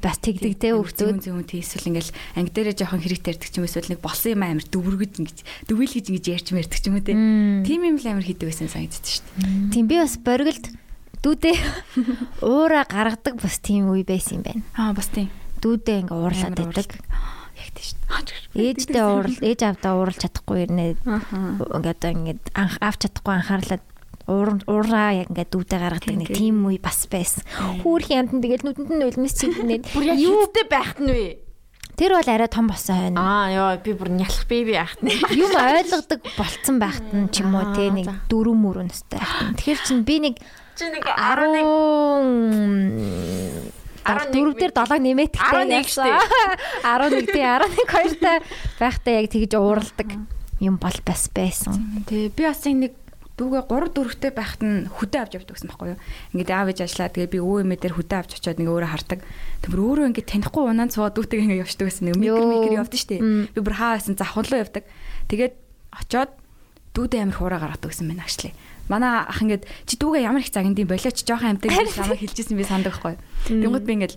Бас 0.00 0.18
тэгдэг 0.24 0.56
те 0.56 0.72
өвцөө 0.72 1.20
зүүн 1.20 1.44
тий 1.44 1.60
эсвэл 1.60 1.92
ингээд 1.92 2.10
анги 2.40 2.50
дээрээ 2.50 2.76
жоохон 2.80 3.04
хэрэгтэй 3.04 3.32
ярьдаг 3.36 3.50
ч 3.52 3.54
юм 3.60 3.68
эсвэл 3.68 3.92
нэг 3.92 4.00
болсон 4.00 4.32
юм 4.32 4.42
амар 4.42 4.66
дөвөргөж 4.66 5.12
ингэж 5.20 5.38
дөвөл 5.68 5.92
гэж 5.92 6.06
ингэж 6.08 6.26
ярьж 6.32 6.48
мэрдэг 6.56 6.80
ч 6.80 6.84
юм 6.88 6.96
уу 6.96 7.04
те. 7.04 7.12
Тийм 7.12 7.80
юм 7.84 7.96
л 8.00 8.08
амар 8.08 8.24
хийдэг 8.24 8.48
байсан 8.48 8.72
санагддаг 8.72 9.04
шүү 9.04 9.24
дээ. 9.36 9.72
Тийм 9.76 9.84
би 9.86 9.96
бас 10.00 10.16
боргилд 10.16 10.66
дүүдээ 11.20 11.56
уура 12.48 12.82
гаргадаг 12.88 13.36
бас 13.36 13.60
тийм 13.60 13.92
үе 13.92 14.02
байсан 14.02 14.40
юм 14.40 14.44
байна. 14.48 14.62
Аа 14.74 14.96
бас 14.96 15.12
тийм. 15.12 15.28
Дүүдээ 15.62 16.08
ингээ 16.08 16.18
уурлаад 16.18 16.56
байдаг 16.58 16.88
ягтай 17.62 17.84
шүү. 17.86 17.98
Ээжтэй 18.58 19.02
уурал, 19.06 19.38
ээж 19.38 19.60
авдаа 19.62 19.92
ууралж 19.96 20.18
чадахгүй 20.20 20.58
ирнэ. 20.66 20.98
Ингээд 20.98 21.86
одоо 21.86 22.10
ингээд 22.10 22.42
анх 22.58 22.74
авч 22.82 23.06
чадахгүй 23.06 23.34
анхаарлаад 23.38 23.82
ураа 24.26 25.10
яг 25.14 25.30
ингээд 25.30 25.50
дүүдэ 25.50 25.78
гаргадаг 25.78 26.16
нэг 26.18 26.30
тийм 26.34 26.66
үе 26.66 26.78
бас 26.78 27.06
байсан. 27.10 27.42
Хүүрхийн 27.82 28.20
амтан 28.26 28.42
тэгэл 28.42 28.66
нүдэнд 28.66 28.92
нь 28.92 29.06
үлмэс 29.06 29.34
чигнээд 29.38 29.84
юутэй 29.94 30.66
байхт 30.70 30.98
нь 31.02 31.10
вэ? 31.10 31.38
Тэр 31.98 32.16
бол 32.16 32.24
арай 32.24 32.48
том 32.48 32.66
болсон 32.70 32.96
байна. 32.96 33.20
Аа 33.20 33.52
ёо 33.52 33.76
би 33.82 33.92
бүр 33.92 34.08
нялх 34.14 34.46
беби 34.48 34.72
ахт 34.78 35.02
нь. 35.04 35.12
Юм 35.36 35.52
ойлгодог 35.52 36.24
болцсон 36.38 36.80
байхт 36.80 37.04
нь 37.12 37.28
ч 37.28 37.44
юм 37.44 37.52
уу 37.52 37.76
те 37.76 37.92
нэг 37.92 38.08
дөрөв 38.32 38.56
мөрөө 38.56 38.88
настай 38.88 39.20
байхт 39.20 39.44
нь. 39.44 39.52
Тэгэхээр 39.60 39.80
чин 39.84 40.00
би 40.06 40.16
нэг 40.22 40.40
чи 40.78 40.88
нэг 40.88 41.04
10 41.04 43.81
4 44.02 44.58
дээр 44.58 44.72
7 44.74 44.98
нэмээд 44.98 45.34
11 45.38 45.86
штэ 45.86 46.10
11 46.82 47.32
тий 47.32 47.44
11 47.46 47.86
2 47.86 48.20
та 48.20 48.32
байхдаа 48.78 49.12
яг 49.18 49.26
тэгж 49.30 49.52
ууралдаг 49.56 50.08
юм 50.62 50.76
бол 50.78 50.98
бас 51.06 51.30
байсан. 51.34 52.04
Тий 52.06 52.30
би 52.30 52.42
бас 52.46 52.62
нэг 52.66 52.94
дүүгээ 53.38 53.64
3 53.66 53.90
4-тэй 53.96 54.30
байхад 54.30 54.62
нь 54.62 54.86
хөдөө 54.92 55.20
авч 55.24 55.32
явдаг 55.40 55.56
гэсэн 55.56 55.68
байхгүй 55.72 55.88
юу. 55.96 56.00
Ингээд 56.36 56.50
аав 56.52 56.68
ээж 56.70 56.80
ажиллаа 56.84 57.10
тэгээ 57.10 57.32
би 57.32 57.38
өвөө 57.40 57.60
эмээ 57.64 57.80
дээр 57.80 57.96
хөдөө 57.96 58.18
авч 58.20 58.30
очиод 58.38 58.60
ингээ 58.60 58.74
өөрөө 58.76 58.90
хардаг. 58.92 59.20
Тэгвэр 59.64 59.80
өөрөө 59.82 60.06
ингээ 60.12 60.26
танихгүй 60.28 60.62
унаан 60.68 60.92
цуваа 60.92 61.10
дүүтэйгээ 61.16 61.46
ингээ 61.48 61.62
явждаг 61.64 61.86
гэсэн 61.88 62.04
нэг 62.12 62.16
микро 62.20 62.44
микро 62.44 62.74
явдаг 62.84 63.00
штеп. 63.00 63.20
Би 63.24 63.60
бүр 63.64 63.74
хаа 63.74 63.96
байсан 63.96 64.14
завханлуу 64.20 64.60
явдаг. 64.62 64.84
Тэгээд 65.32 65.54
очиод 65.96 66.30
дүүдээ 66.92 67.20
амир 67.24 67.36
хуураа 67.40 67.60
гаргадаг 67.64 67.88
гэсэн 67.88 68.06
байна 68.12 68.22
агшлаа. 68.28 68.52
Манай 68.92 69.24
ах 69.24 69.40
ингээд 69.40 69.64
чи 69.88 69.96
дүүгээ 69.96 70.28
ямар 70.28 70.44
их 70.44 70.52
загинд 70.52 70.76
юм 70.76 70.92
болооч 70.92 71.24
жоохон 71.24 71.56
гэж 71.56 71.96
намайг 71.96 72.20
хэлжсэн 72.20 72.60
би 72.60 72.64
санддаг 72.68 72.92
байхгүй. 73.00 73.16
Тэнгүүд 73.48 73.88
би 73.88 73.92
ингээд 73.96 74.14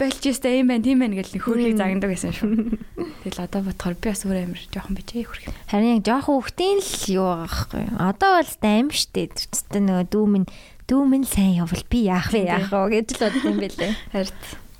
болж 0.00 0.22
өстэй 0.24 0.64
юм 0.64 0.72
байна 0.72 0.84
тийм 0.88 0.98
байна 1.04 1.20
гэж 1.20 1.36
хөөрхийг 1.36 1.76
загнадаг 1.76 2.10
байсан 2.10 2.32
шүү. 2.32 2.80
Тэгэл 3.28 3.44
одоо 3.44 3.60
бодохоор 3.68 3.94
би 4.00 4.08
бас 4.10 4.24
өөр 4.24 4.38
амир 4.42 4.62
жоохон 4.72 4.96
bijээ 4.96 5.28
хөрх. 5.28 5.44
Харин 5.68 6.00
яг 6.00 6.02
жоохон 6.08 6.40
хүүхдийн 6.40 6.80
л 6.80 6.92
юу 7.12 7.28
байгаа 7.28 7.44
байхгүй. 7.44 7.84
Одоо 8.00 8.30
бол 8.40 8.52
дайм 8.64 8.88
штэ. 8.90 9.28
Тэ 9.28 9.78
нөгөө 9.84 10.08
дүү 10.08 10.24
минь 10.26 10.48
дүү 10.88 11.02
минь 11.04 11.28
сайн 11.28 11.62
явал 11.62 11.84
би 11.86 12.08
яах 12.08 12.32
вэ 12.32 12.48
яах 12.48 12.72
вэ 12.72 13.04
гэж 13.04 13.06
л 13.14 13.22
бодсон 13.22 13.50
юм 13.54 13.58
бэлээ. 13.62 13.92
Харин 14.10 14.34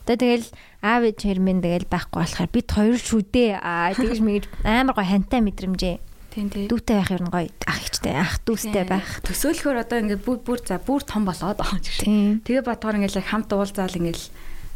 Одоо 0.05 0.21
тэгэл 0.21 0.49
аав 0.85 1.03
ээж 1.09 1.19
хэрмэн 1.25 1.65
тэгэл 1.65 1.89
байхгүй 1.89 2.21
болохоор 2.21 2.49
бид 2.53 2.69
хоёр 2.69 3.01
шүү 3.01 3.25
дээ. 3.25 3.57
Аа 3.57 3.97
тэгэж 3.97 4.21
мэгж 4.21 4.45
амар 4.61 4.93
гой 4.93 5.09
хантай 5.09 5.41
мэдрэмжээ. 5.41 5.97
Тийм 6.35 6.51
тийм. 6.51 6.67
Дүүтэй 6.69 6.97
байх 6.99 7.11
юм 7.15 7.31
гоё 7.31 7.49
ах 7.71 7.81
ихтэй 7.87 8.15
ах 8.19 8.35
дүүстэй 8.43 8.85
байх. 8.85 9.09
Төсөөлөхөр 9.23 9.79
одоо 9.81 9.99
ингээд 10.03 10.23
бүр 10.27 10.39
бүр 10.43 10.61
за 10.67 10.83
бүр 10.83 11.07
том 11.07 11.23
болоод 11.25 11.63
байгаа 11.63 11.79
юм 11.79 11.87
шиг. 11.87 12.03
Тийм. 12.03 12.43
Тэгээ 12.43 12.67
бодохоор 12.67 12.99
ингээд 12.99 13.19
яг 13.23 13.29
хамт 13.31 13.55
уулзаал 13.55 13.95
ингээд 13.95 14.21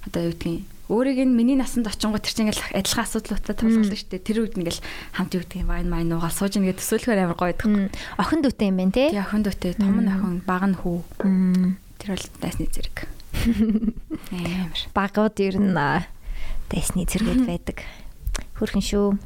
одоо 0.07 0.23
юу 0.23 0.33
гэдгийг 0.39 0.63
өөрийг 0.89 1.21
нь 1.29 1.37
миний 1.37 1.59
насанд 1.59 1.85
очингууд 1.85 2.25
тэр 2.25 2.33
чинь 2.33 2.49
ингээл 2.49 2.81
адилхан 2.81 3.05
асуудлуудтай 3.05 3.55
тулгална 3.61 3.93
шүү 3.93 4.09
дээ. 4.09 4.25
Тэр 4.25 4.39
үед 4.41 4.57
ингээл 4.57 4.81
хамт 5.13 5.37
юу 5.37 5.45
гэдгийг 5.45 5.69
вайн 5.69 5.89
майн 5.93 6.15
уугаал 6.17 6.33
сууж 6.33 6.57
ингээд 6.57 6.81
төсөөлөхөр 6.81 7.21
амар 7.29 7.37
гоё 7.37 7.53
байдаг. 7.53 7.93
Охин 8.17 8.41
дүүтэй 8.41 8.73
юм 8.73 8.81
байна 8.81 8.97
те. 8.97 9.13
Тэгээ 9.13 9.27
охин 9.29 9.45
дүүтэй 9.45 9.73
том 9.77 10.01
нь 10.01 10.09
охин 10.09 10.41
баг 10.49 10.65
нь 10.65 10.79
хүү. 10.81 10.99
Тэр 12.01 12.09
бол 12.17 12.27
дайсны 12.41 12.67
зэрэг. 12.73 12.99
Амар. 14.33 14.81
Багууд 14.97 15.37
ер 15.45 15.57
нь 15.61 15.77
аа, 15.77 16.09
дэсний 16.73 17.05
зэрэгэд 17.05 17.45
байдаг. 17.53 17.79
Хөрхөн 18.57 18.81
шүү. 18.81 19.21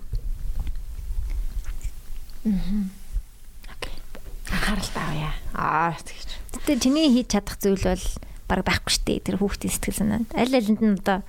Анхаарал 4.51 4.91
тавья. 4.91 5.31
Аа 5.55 5.95
тэгэж. 5.95 6.31
Гэтэ 6.59 6.83
чиний 6.83 7.07
хийж 7.15 7.31
чадах 7.31 7.57
зүйл 7.63 7.79
бол 7.79 8.05
баг 8.51 8.67
байхгүй 8.67 8.93
штэ. 8.93 9.23
Тэр 9.23 9.39
хүүхдийн 9.39 9.71
сэтгэл 9.71 9.99
санаанд. 10.03 10.29
Аль 10.35 10.51
алинд 10.51 10.83
нь 10.83 10.99
одоо 10.99 11.23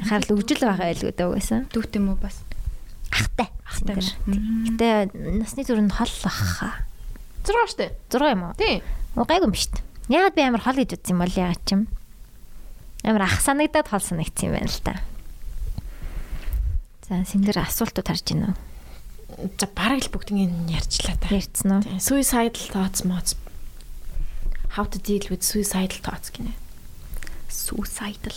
анхаарал 0.00 0.34
өгжил 0.40 0.64
байгаа 0.64 0.88
байлгүй 0.88 1.12
даа 1.12 1.28
угаасаа. 1.28 1.68
Дүүт 1.68 1.92
юм 2.00 2.16
уу 2.16 2.18
бас? 2.18 2.40
Ахтай. 3.12 3.52
Ахтай. 3.68 4.00
Гэтэ 4.00 5.12
насны 5.44 5.62
зүрхэнд 5.68 5.92
хол 5.92 6.12
баха. 6.24 6.88
6 7.44 7.76
штэ. 7.76 7.92
6 8.08 8.32
юм 8.32 8.42
уу? 8.48 8.56
Тийм. 8.56 8.80
Гайгүй 9.14 9.52
юм 9.52 9.54
штэ. 9.54 9.84
Яагаад 10.08 10.34
би 10.34 10.42
амар 10.42 10.64
хол 10.64 10.80
гэж 10.80 10.96
үзсэн 10.96 11.12
юм 11.14 11.20
бол 11.20 11.36
яагаад 11.36 11.62
ч 11.62 11.70
юм. 11.76 11.82
Амар 13.04 13.28
ах 13.28 13.38
санагдаад 13.38 13.88
хол 13.92 14.00
санагдсан 14.00 14.48
юм 14.48 14.54
байна 14.56 14.72
л 14.72 14.80
та. 14.80 14.96
За 17.04 17.20
синдэр 17.22 17.60
асуултууд 17.60 18.08
харж 18.08 18.32
уу? 18.32 18.56
За 19.34 19.66
бараг 19.66 20.06
л 20.06 20.12
бүгднийг 20.14 20.70
ярьчлаа 20.70 21.18
та. 21.18 21.34
Ярьцсан 21.34 21.82
уу? 21.82 21.98
Suicidal 21.98 22.54
thoughts 22.70 23.02
mods. 23.02 23.34
How 24.78 24.86
to 24.86 24.98
deal 25.02 25.26
with 25.30 25.42
suicidal 25.42 25.98
thoughts 25.98 26.30
гинэ. 26.30 26.54
Suicidal. 27.50 28.36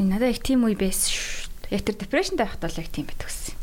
Надад 0.00 0.32
их 0.32 0.40
тийм 0.40 0.64
үе 0.64 0.76
байсан 0.76 1.12
шүү. 1.12 1.52
Яг 1.76 1.84
тэр 1.84 2.00
depressionтэй 2.00 2.48
байхад 2.48 2.64
бол 2.64 2.80
яг 2.80 2.88
тийм 2.88 3.06
байдаг 3.12 3.28
гэсэн. 3.28 3.54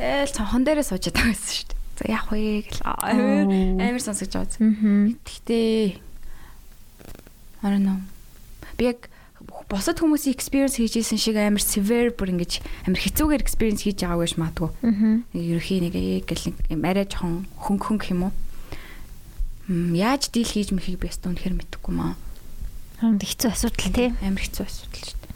Ээл 0.00 0.32
цонхон 0.32 0.64
дээрээ 0.64 0.88
сууж 0.88 1.04
байгаа 1.12 1.28
байсан 1.28 1.52
шүү. 1.52 1.76
За 2.00 2.04
яах 2.08 2.28
вэ 2.32 2.64
гэл 2.64 2.80
амар 2.84 4.00
сонсож 4.00 4.32
байгаа. 4.32 4.48
Аа. 4.56 5.12
Гэхдээ 5.20 6.00
I 7.60 7.68
don't 7.68 7.84
know. 7.84 8.00
Би 8.80 8.88
яг 8.92 9.08
босод 9.66 9.98
хүмүүсийн 9.98 10.34
experience 10.34 10.78
хийж 10.78 11.02
исэн 11.02 11.18
шиг 11.18 11.36
амар 11.36 11.62
severe 11.62 12.14
бүр 12.14 12.34
ингэж 12.34 12.62
амар 12.86 13.00
хэцүүгээр 13.02 13.42
experience 13.42 13.82
хийж 13.82 14.06
байгаагүй 14.06 14.28
ш 14.30 14.34
маадгүй. 14.38 14.70
Ерөхий 15.34 15.80
нэг 15.82 15.94
гэл 16.26 16.44
нэг 16.54 16.80
арай 16.86 17.06
жоохон 17.10 17.50
хөнгө 17.58 17.84
хөнгө 17.90 18.10
юм 18.14 18.22
уу? 18.30 18.34
Яаж 19.98 20.30
дийл 20.30 20.46
хийж 20.46 20.70
мэхийг 20.70 21.02
би 21.02 21.10
өстө 21.10 21.34
үнэхэр 21.34 21.58
мэдэхгүй 21.58 21.94
маа. 21.94 22.14
Хамд 23.02 23.26
хэцүү 23.26 23.50
асуудал 23.50 23.90
тий. 23.90 24.14
Амар 24.22 24.40
хэцүү 24.46 24.62
асуудал 24.62 25.02
шүү 25.02 25.18
дээ. 25.18 25.34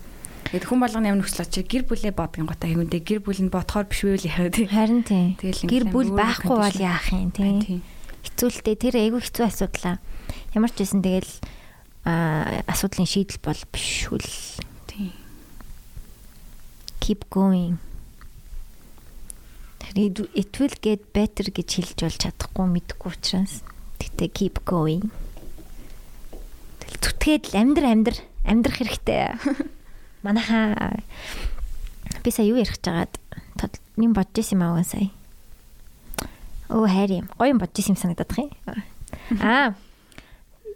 Тэгээд 0.50 0.66
хүн 0.70 0.80
болгоны 0.82 1.06
ямар 1.10 1.20
нөхцөл 1.22 1.46
очиж 1.46 1.66
гэр 1.66 1.84
бүлээ 1.90 2.14
бодгийн 2.14 2.46
гота 2.46 2.66
айгундээ 2.70 3.02
гэр 3.02 3.20
бүл 3.26 3.38
нь 3.42 3.50
бодохоор 3.50 3.86
биш 3.90 4.02
үү 4.06 4.18
л 4.18 4.26
яа 4.30 4.50
тий. 4.50 4.66
Харин 4.70 5.02
тий. 5.02 5.34
Гэр 5.38 5.90
бүл 5.90 6.14
байхгүй 6.14 6.58
бол 6.58 6.78
яах 6.78 7.06
юм 7.10 7.30
тий. 7.34 7.82
Хэцүүлтэй 8.22 8.74
тэр 8.74 8.94
айгүй 8.98 9.22
хэцүү 9.22 9.46
асуудал. 9.46 10.02
Ямар 10.54 10.70
ч 10.74 10.82
байсан 10.82 11.02
тэгэл 11.02 11.30
асуудлын 12.04 13.06
шийдэл 13.06 13.40
бол 13.44 13.60
биш 13.72 14.08
үл. 14.10 14.24
Тийм. 14.88 15.12
Keep 17.00 17.28
going. 17.30 17.78
It 19.94 20.54
will 20.60 20.76
get 20.80 21.02
better 21.12 21.50
гэж 21.50 21.68
хэлж 21.82 21.98
бол 22.06 22.14
чадахгүй 22.22 22.66
мэдгүй 22.70 23.10
учраас 23.10 23.60
тэгтээ 23.98 24.30
keep 24.30 24.56
going. 24.62 25.10
Зүтгээд 27.02 27.50
л 27.50 27.58
амьдр 27.58 27.84
амьдр 27.90 28.16
амьдрах 28.46 28.76
хэрэгтэй. 28.78 29.34
Манайхаа 30.24 31.00
би 32.22 32.30
сая 32.30 32.46
юу 32.46 32.60
ярих 32.62 32.78
тод- 32.78 33.18
юм 33.98 34.12
бодож 34.14 34.38
исэн 34.46 34.62
юм 34.62 34.78
аа 34.78 34.84
сая. 34.86 35.10
Оо 36.70 36.86
хайр 36.86 37.24
юм. 37.24 37.26
Гоё 37.34 37.50
юм 37.50 37.58
бодож 37.58 37.82
исэн 37.82 37.98
юм 37.98 38.00
санагдах 38.00 38.38
юм. 38.38 38.50
Аа. 39.42 39.74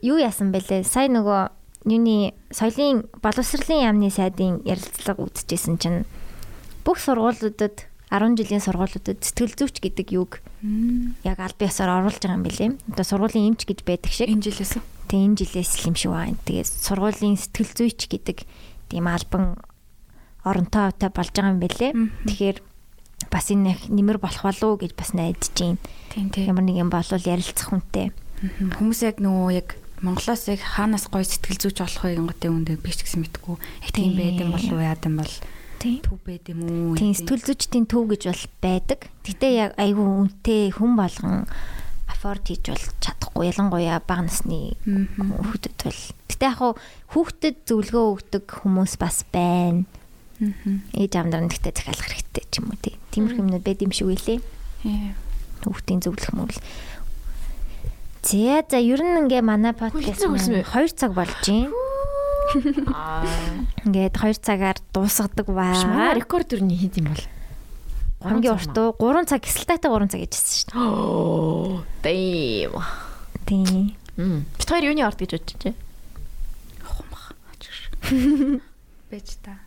Юу 0.05 0.21
яасан 0.21 0.53
бэлээ? 0.53 0.85
Сая 0.85 1.09
нөгөө 1.09 1.89
юуны 1.89 2.37
соёлын 2.53 3.09
боловсролын 3.25 3.89
яамны 3.89 4.13
сайдын 4.13 4.61
ярилцлага 4.69 5.25
үзчихсэн 5.25 5.81
чинь 5.81 6.05
бүх 6.85 7.01
сургуулиудад 7.01 7.89
10 8.13 8.37
жилийн 8.37 8.61
сургуулиудад 8.61 9.25
сэтгэл 9.25 9.57
зүйч 9.57 9.81
гэдэг 9.81 10.13
юг 10.13 10.45
яг 11.25 11.41
аль 11.41 11.57
биесээр 11.57 11.89
оруулж 11.89 12.21
байгаа 12.21 12.37
юм 12.37 12.45
билээ. 12.45 12.71
Одоо 12.93 13.05
сургуулийн 13.05 13.57
эмч 13.57 13.65
гэж 13.65 13.81
байдаг 13.89 14.13
шиг. 14.13 14.29
Энэ 14.29 14.45
жилээс? 14.45 14.77
Тэг 15.09 15.21
энэ 15.25 15.39
жилээс 15.41 15.73
л 15.81 15.89
юм 15.89 15.97
шиг 15.97 16.13
байна. 16.13 16.37
Тэгээд 16.45 16.69
сургуулийн 16.69 17.41
сэтгэл 17.41 17.73
зүйч 17.73 18.01
гэдэг 18.13 18.39
тийм 18.93 19.09
албан 19.09 19.57
оронтойтой 20.45 21.11
болж 21.17 21.33
байгаа 21.33 21.53
юм 21.57 21.65
билээ. 21.65 21.93
Тэгэхээр 22.29 22.59
бас 23.33 23.49
энэ 23.49 23.89
нэмэр 23.89 24.21
болох 24.21 24.45
болов 24.45 24.69
уу 24.69 24.81
гэж 24.85 24.93
бас 24.93 25.17
найдаж 25.17 25.49
байна. 25.57 25.81
Тийм 26.13 26.29
тийм. 26.29 26.45
Ямар 26.53 26.65
нэг 26.69 26.77
юм 26.77 26.93
болвол 26.93 27.25
ярилцах 27.25 27.73
хүнтэй. 27.73 28.13
Хүмүүс 28.77 29.01
яг 29.09 29.17
нөгөө 29.25 29.51
яг 29.57 29.69
Монголоос 30.03 30.49
яг 30.51 30.61
хаанаас 30.65 31.07
гоё 31.09 31.23
сэтгэл 31.23 31.61
зүйч 31.61 31.79
болох 31.79 32.03
вэ 32.03 32.17
гэнgoтэй 32.19 32.51
үндэ 32.51 32.75
би 32.83 32.91
ч 32.91 33.07
гэсэн 33.07 33.23
мэдгүй. 33.23 33.57
Яг 33.85 33.91
тийм 33.95 34.11
Тийм. 34.13 34.19
байд 34.19 34.37
юм 34.43 34.51
болов 34.53 34.79
яад 34.83 35.03
юм 35.07 35.17
бол 35.23 35.35
Тийм. 35.79 35.99
төв 36.03 36.19
байд 36.27 36.45
юм 36.51 36.61
уу? 36.65 36.97
Тийм 36.99 37.15
сэтгэл 37.15 37.45
зүйчдийн 37.47 37.87
төв 37.87 38.05
гэж 38.11 38.23
бол 38.29 38.45
байдаг. 38.61 39.01
Гэтэ 39.25 39.49
яг 39.55 39.71
айгүй 39.79 40.05
үнэтэй 40.05 40.75
хүн 40.75 40.93
болгон 40.99 41.47
аффорд 42.11 42.45
хийж 42.45 42.65
бол 42.73 42.85
чадахгүй. 43.01 43.49
Ялангуяа 43.49 44.01
бага 44.05 44.27
насны 44.29 44.77
хүүхдэд 44.85 45.77
бол. 45.85 46.01
Гэтэ 46.29 46.45
яг 46.49 46.61
хүүхдэд 47.15 47.57
зөвлөгөө 47.69 48.07
өгдөг 48.19 48.45
хүмүүс 48.61 48.97
бас 49.01 49.25
байна. 49.33 49.85
Ээж 50.93 51.13
амдрын 51.17 51.49
гэхдээ 51.49 51.73
захиалах 51.73 52.09
хэрэгтэй 52.11 52.45
ч 52.51 52.59
юм 52.61 52.69
уу 52.75 52.79
тий. 52.83 52.99
Тиймэрхүү 53.15 53.41
юмнууд 53.41 53.65
байд 53.65 53.81
юм 53.81 53.93
шиг 53.95 54.11
үлээ. 54.11 54.41
Ээ. 54.85 55.15
Хүүхдийн 55.65 56.03
зөвлөх 56.05 56.33
мөл. 56.37 56.59
За 58.25 58.65
за 58.65 58.79
ер 58.81 59.01
нь 59.05 59.29
ингээ 59.29 59.45
манай 59.45 59.77
подкаст 59.77 60.25
Хөлцөө 60.25 60.33
хөлсөн 60.33 60.53
бэ? 60.57 60.63
2 60.65 60.97
цаг 60.97 61.13
болж 61.13 61.45
байна. 61.45 61.69
Ингээд 63.85 64.17
2 64.17 64.41
цагаар 64.41 64.79
дуусгадаг 64.97 65.47
Манай 65.93 66.09
баа. 66.09 66.17
рекорд 66.17 66.49
юу 66.57 66.65
хэд 66.65 66.97
юм 67.05 67.13
бол? 67.13 67.25
Хамгийн 68.25 68.57
урт 68.57 68.77
уу 68.81 68.97
3 68.97 69.29
цаг 69.29 69.45
эсэлтайтай 69.45 69.91
3 69.93 70.09
цаг 70.09 70.21
гэжсэн 70.25 70.57
шүү 70.57 71.85
дээ. 72.01 72.73
Дэм. 72.73 72.73
Тийм. 73.45 73.93
Мм. 74.17 74.49
Бид 74.57 74.69
хоёр 74.73 74.85
юуны 74.89 75.05
орд 75.05 75.21
гэж 75.21 75.31
бодож 75.37 75.61
байна? 75.61 75.77
Хумх. 76.81 77.23
Ачиж. 77.53 77.77
Бэж 79.13 79.29
та. 79.45 79.61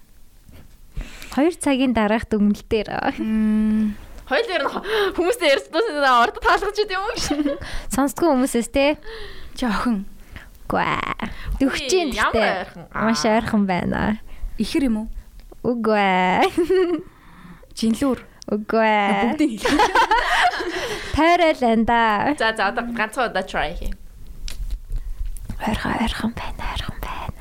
2 1.37 1.61
цагийн 1.61 1.93
дараах 1.93 2.25
дүгнэлт 2.25 2.65
дээр 2.65 2.89
Мм. 3.21 3.93
Хоёул 4.27 4.49
ер 4.51 4.63
нь 4.67 4.71
хүмүүстэй 5.15 5.49
ярьсан 5.55 6.03
орд 6.03 6.35
таалгаж 6.43 6.77
идэв 6.83 6.99
юм 6.99 7.15
шиг. 7.15 7.59
сонсдгүй 7.95 8.27
хүмүүсээс 8.35 8.69
те 8.75 8.97
Чи 9.55 9.63
охин 9.65 10.03
үгүй 10.67 10.83
дөгч 11.63 11.93
юм 11.95 12.11
ойрхон. 12.35 12.83
маш 12.91 13.23
ойрхон 13.23 13.63
байна. 13.65 14.19
ихэр 14.59 14.83
юм 14.91 14.97
уу? 14.97 15.07
Үгүй 15.63 16.43
Жинлүүр. 17.77 18.19
үгүй 18.51 18.95
Бүгдийг 19.23 19.51
хэлээ. 19.63 19.79
тайрал 21.15 21.63
энэ 21.71 21.85
да. 21.87 22.03
За 22.39 22.51
за 22.55 22.67
одоо 22.71 22.83
ганцхан 22.95 23.31
удаа 23.31 23.43
try 23.47 23.71
хий. 23.79 23.91
Ойрхон 25.63 25.93
ойрхон 26.03 26.31
байна 26.35 26.63
ойрхон 26.75 26.97
байна. 26.99 27.36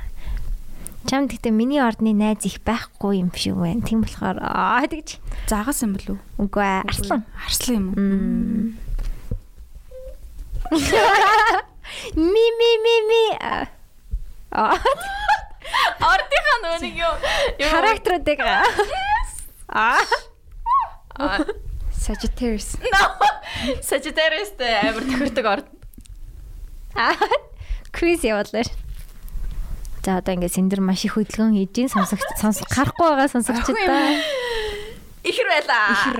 Чам 1.06 1.30
гэхдээ 1.30 1.54
миний 1.54 1.78
ордны 1.78 2.10
найз 2.12 2.42
их 2.46 2.58
байхгүй 2.66 3.22
юм 3.22 3.30
шиг 3.34 3.54
байна. 3.54 3.82
Тийм 3.86 4.02
болохоор 4.02 4.42
аа 4.42 4.82
тэгж 4.90 5.22
Загас 5.46 5.82
юм 5.86 5.94
болов 5.94 6.18
уу? 6.18 6.50
үгүй 6.50 6.66
арслан. 6.82 7.22
Арслан 7.46 7.74
юм 7.78 7.86
уу? 7.94 8.86
Ми 12.16 12.44
ми 12.58 12.70
ми 12.82 12.94
ми. 13.08 13.24
Аа. 14.50 14.74
Ордынхаа 16.02 16.56
нөгөө 16.62 16.80
нэг 16.82 16.94
юу 16.98 17.14
Характеруудыг. 17.70 18.38
Аа. 19.70 20.02
Sagittarius. 21.94 22.74
Sagittarius 23.82 24.50
амар 24.58 25.04
тохирдог 25.06 25.46
орд. 25.46 25.66
Аа. 26.98 27.14
Крис 27.94 28.26
явуулаа. 28.26 28.66
За 30.06 30.22
одоо 30.22 30.38
ингээд 30.38 30.54
сэндэр 30.54 30.78
маш 30.78 31.02
их 31.02 31.18
хөдөлгөөн 31.18 31.58
хийж 31.58 31.74
ин 31.82 31.90
сонсогч 31.90 32.22
сонсох 32.38 32.70
гарахгүй 32.70 33.10
байгаа 33.10 33.26
сонсогчд 33.26 33.74
та. 33.74 34.14
Ихэр 35.26 35.48
байлаа. 35.50 35.90
Ихэр. 35.90 36.18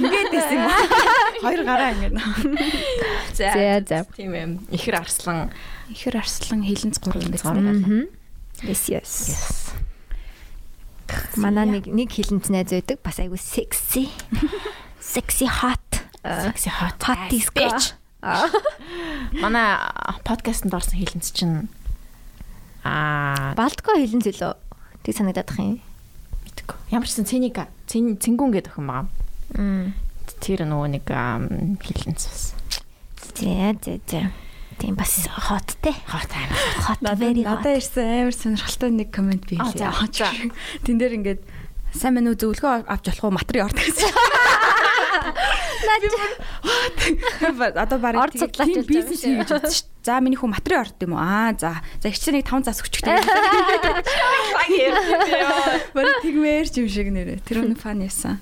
Ингээд 0.00 0.28
байсан 0.32 0.56
юм 0.56 0.64
аа. 0.72 0.80
Хоёр 1.44 1.62
гараа 1.68 1.92
ингээд. 1.92 2.16
За 3.36 3.52
за. 3.84 4.08
Тийм 4.16 4.32
ээ. 4.32 4.56
Ихэр 4.72 5.04
арслан. 5.04 5.52
Ихэр 5.92 6.16
арслан 6.16 6.64
хилэнц 6.64 6.96
гурван 6.96 7.28
байсан. 7.28 7.60
Мгм. 7.60 8.08
Yes 8.64 8.88
yes. 8.88 9.12
Манай 11.36 11.68
нэг 11.68 11.92
нэг 11.92 12.08
хилэнц 12.08 12.48
найз 12.48 12.72
байдаг. 12.72 13.04
Бас 13.04 13.20
айгу 13.20 13.36
секси. 13.36 14.08
Секси 14.96 15.44
hot. 15.44 16.08
Sexy 16.24 16.72
hot. 16.72 16.96
Hot 17.04 17.28
disco. 17.28 17.60
bitch. 17.60 17.92
Манай 19.44 19.76
подкастэнд 20.24 20.72
орсон 20.72 20.96
хэлэнц 20.96 21.28
чинь 21.36 21.68
аа 22.84 23.54
Балтко 23.54 23.94
хилэнц 23.96 24.26
үлээ. 24.26 24.54
Тэг 25.02 25.14
санагдаад 25.16 25.50
ах 25.50 25.58
юм. 25.58 25.78
мэдгүй. 26.46 26.76
Ямар 26.90 27.06
ч 27.08 27.12
сан 27.18 27.26
цэнийг 27.26 27.58
цэн 27.86 28.18
цэнгүүн 28.18 28.52
гэдэг 28.54 28.72
охин 28.74 28.86
байгаа. 28.86 29.06
Мм. 29.58 29.94
Тэр 30.42 30.66
нөгөө 30.66 30.88
нэг 30.98 31.06
ам, 31.14 31.76
хэлэнц 31.78 32.22
бас. 32.26 32.42
За 33.38 33.74
за 33.78 33.98
за. 34.06 34.20
Тийм 34.78 34.94
бас 34.98 35.14
те. 35.82 35.92
Хот 36.06 36.30
амар. 36.34 36.58
Hot 36.90 36.98
Надад 37.02 37.18
very 37.22 37.42
hot. 37.46 37.62
надад 37.62 37.78
ирсэн 37.78 38.26
амар 38.26 38.34
сонирхолтой 38.34 38.90
нэг 38.90 39.08
комент 39.14 39.46
би 39.46 39.58
Аа, 39.58 39.70
хэлээ. 39.70 40.50
Тэн 40.82 40.96
дээр 40.98 41.14
ингээд 41.22 41.40
сайн 41.94 42.18
мэнүү 42.18 42.34
зөвлөгөө 42.40 42.90
авч 42.90 43.04
болох 43.14 43.24
уу 43.30 43.36
материал 43.38 43.68
ордог 43.70 43.84
гэсэн. 43.86 44.10
Одоо 47.76 47.98
баг 47.98 48.14
Орд 48.16 48.34
судлаач 48.38 48.68
тийм 48.72 48.86
бизнес 48.86 49.22
юм 49.24 49.36
хий 49.36 49.44
гэж 49.44 49.50
бодсон 49.52 49.72
шүү 49.72 49.86
дээ. 49.86 50.02
За 50.02 50.18
миний 50.18 50.38
хүү 50.38 50.50
материал 50.50 50.82
орд 50.86 50.98
юм 51.04 51.12
уу? 51.14 51.22
Аа 51.22 51.52
за. 51.58 51.78
За 52.02 52.08
нэг 52.10 52.46
5 52.48 52.64
зас 52.66 52.82
өчгтэй. 52.82 53.18
Бараг 55.94 56.16
тэгмээр 56.22 56.66
ч 56.66 56.74
юм 56.82 56.88
шиг 56.88 57.08
нэрэ. 57.12 57.38
Тэр 57.46 57.62
өнө 57.66 57.76
фан 57.78 58.02
ясан. 58.02 58.40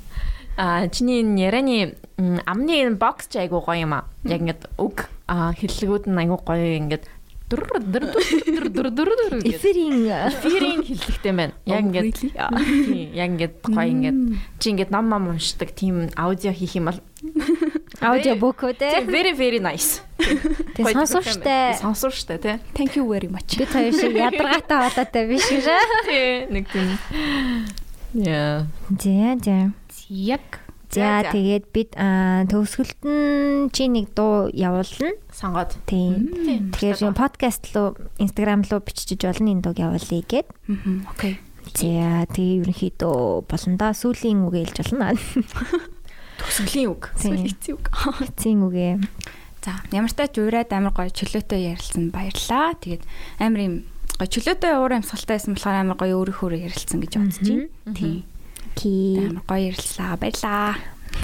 А 0.57 0.89
чиний 0.89 1.23
энэ 1.25 1.41
ярианы 1.41 1.95
м, 2.19 2.41
амны 2.45 2.85
энэ 2.85 2.97
бокс 3.01 3.29
ч 3.29 3.41
айгуу 3.41 3.65
гоё 3.65 3.85
юм 3.89 3.95
аа. 3.97 4.05
Яг 4.25 4.41
ингээд 4.45 4.69
үг 4.77 5.09
а, 5.29 5.53
хэллэгүүд 5.57 6.05
нь 6.11 6.21
айгуу 6.21 6.41
гоё 6.45 6.77
ингээд 6.81 7.05
Эфирийн 9.43 10.07
Эфирийн 10.07 10.81
хэллэгтэй 10.87 11.33
байна. 11.35 11.55
Яг 11.67 11.83
ингээд 11.91 12.19
яг 12.31 13.29
ингээд 13.35 13.55
гоё 13.67 13.91
ингээд 13.91 14.19
чи 14.63 14.71
ингээд 14.71 14.91
ном 14.95 15.11
ном 15.11 15.35
уншдаг 15.35 15.75
тийм 15.75 16.15
аудио 16.15 16.55
хийх 16.55 16.79
юм 16.79 16.95
бол 16.95 17.01
аудио 17.99 18.39
үү 18.39 18.73
те. 18.79 19.03
very 19.03 19.35
very 19.35 19.59
nice. 19.59 20.07
Тэг 20.79 20.95
сонсууштай. 20.95 21.75
Сонсууштай 21.75 22.39
тий. 22.39 22.57
Thank 22.79 22.95
you 22.95 23.05
very 23.11 23.27
much. 23.27 23.59
Бид 23.59 23.69
хоёр 23.69 23.93
шиг 23.93 24.15
ядаргаатай 24.15 24.79
болоотой 24.87 25.25
биш 25.27 25.45
гэж. 25.51 25.67
Тий, 26.07 26.47
нэг 26.49 26.65
тийм. 26.71 26.89
Яа. 28.15 28.67
За 28.95 29.35
за. 29.43 29.75
Яг 30.09 30.63
За 30.91 31.23
тэгээд 31.31 31.65
бид 31.71 31.95
аа, 31.95 32.43
төгсгөлт 32.51 33.03
нь 33.07 33.71
чи 33.71 33.87
нэг 33.87 34.11
дуу 34.11 34.51
явуулна. 34.51 35.15
Сонгоод. 35.31 35.79
Тийм. 35.87 36.75
Тэгэхээр 36.75 37.07
yung 37.07 37.15
подкаст 37.15 37.71
руу 37.71 37.95
Instagram 38.19 38.67
руу 38.67 38.83
бичиж 38.83 39.23
болно 39.23 39.55
энэ 39.55 39.63
дууг 39.63 39.79
явуулъя 39.79 40.23
гэд. 40.27 40.51
Мгм. 40.67 41.07
Окей. 41.15 41.39
За 41.79 42.27
тэгээ 42.27 42.67
ерөнхийдөө 42.67 43.47
болондоо 43.47 43.91
сүүлийн 43.95 44.43
үг 44.51 44.55
ээлж 44.67 44.77
болно. 44.83 45.15
төгсгөлийн 46.43 46.89
үг. 46.91 47.15
Эцэг 47.15 47.79
үг. 47.79 47.87
Эцсийн 48.27 48.67
үгээ. 48.67 48.99
За 49.63 49.79
ямар 49.93 50.11
ч 50.11 50.17
тач 50.17 50.35
уурайд 50.41 50.73
амар 50.73 50.97
гоё 50.97 51.13
чөлөөтэй 51.13 51.71
ярилцсан 51.71 52.11
баярлаа. 52.11 52.75
Тэгээд 52.81 53.05
амар 53.39 53.61
юм 53.61 53.75
гоё 54.17 54.27
чөлөөтэй 54.27 54.73
уур 54.75 54.97
амьсгалтай 54.97 55.37
байсан 55.37 55.55
болохоор 55.55 55.77
амар 55.77 55.99
гоё 56.01 56.17
өөрийнхөө 56.17 56.67
ярилцсан 56.67 56.99
гэж 57.05 57.13
бодож 57.21 57.39
байна. 57.45 57.69
Тийм. 57.93 58.25
Ки. 58.75 59.19
Амар 59.31 59.43
гоё 59.49 59.71
ярилцлаа. 59.73 60.17
Баярлаа. 60.21 60.75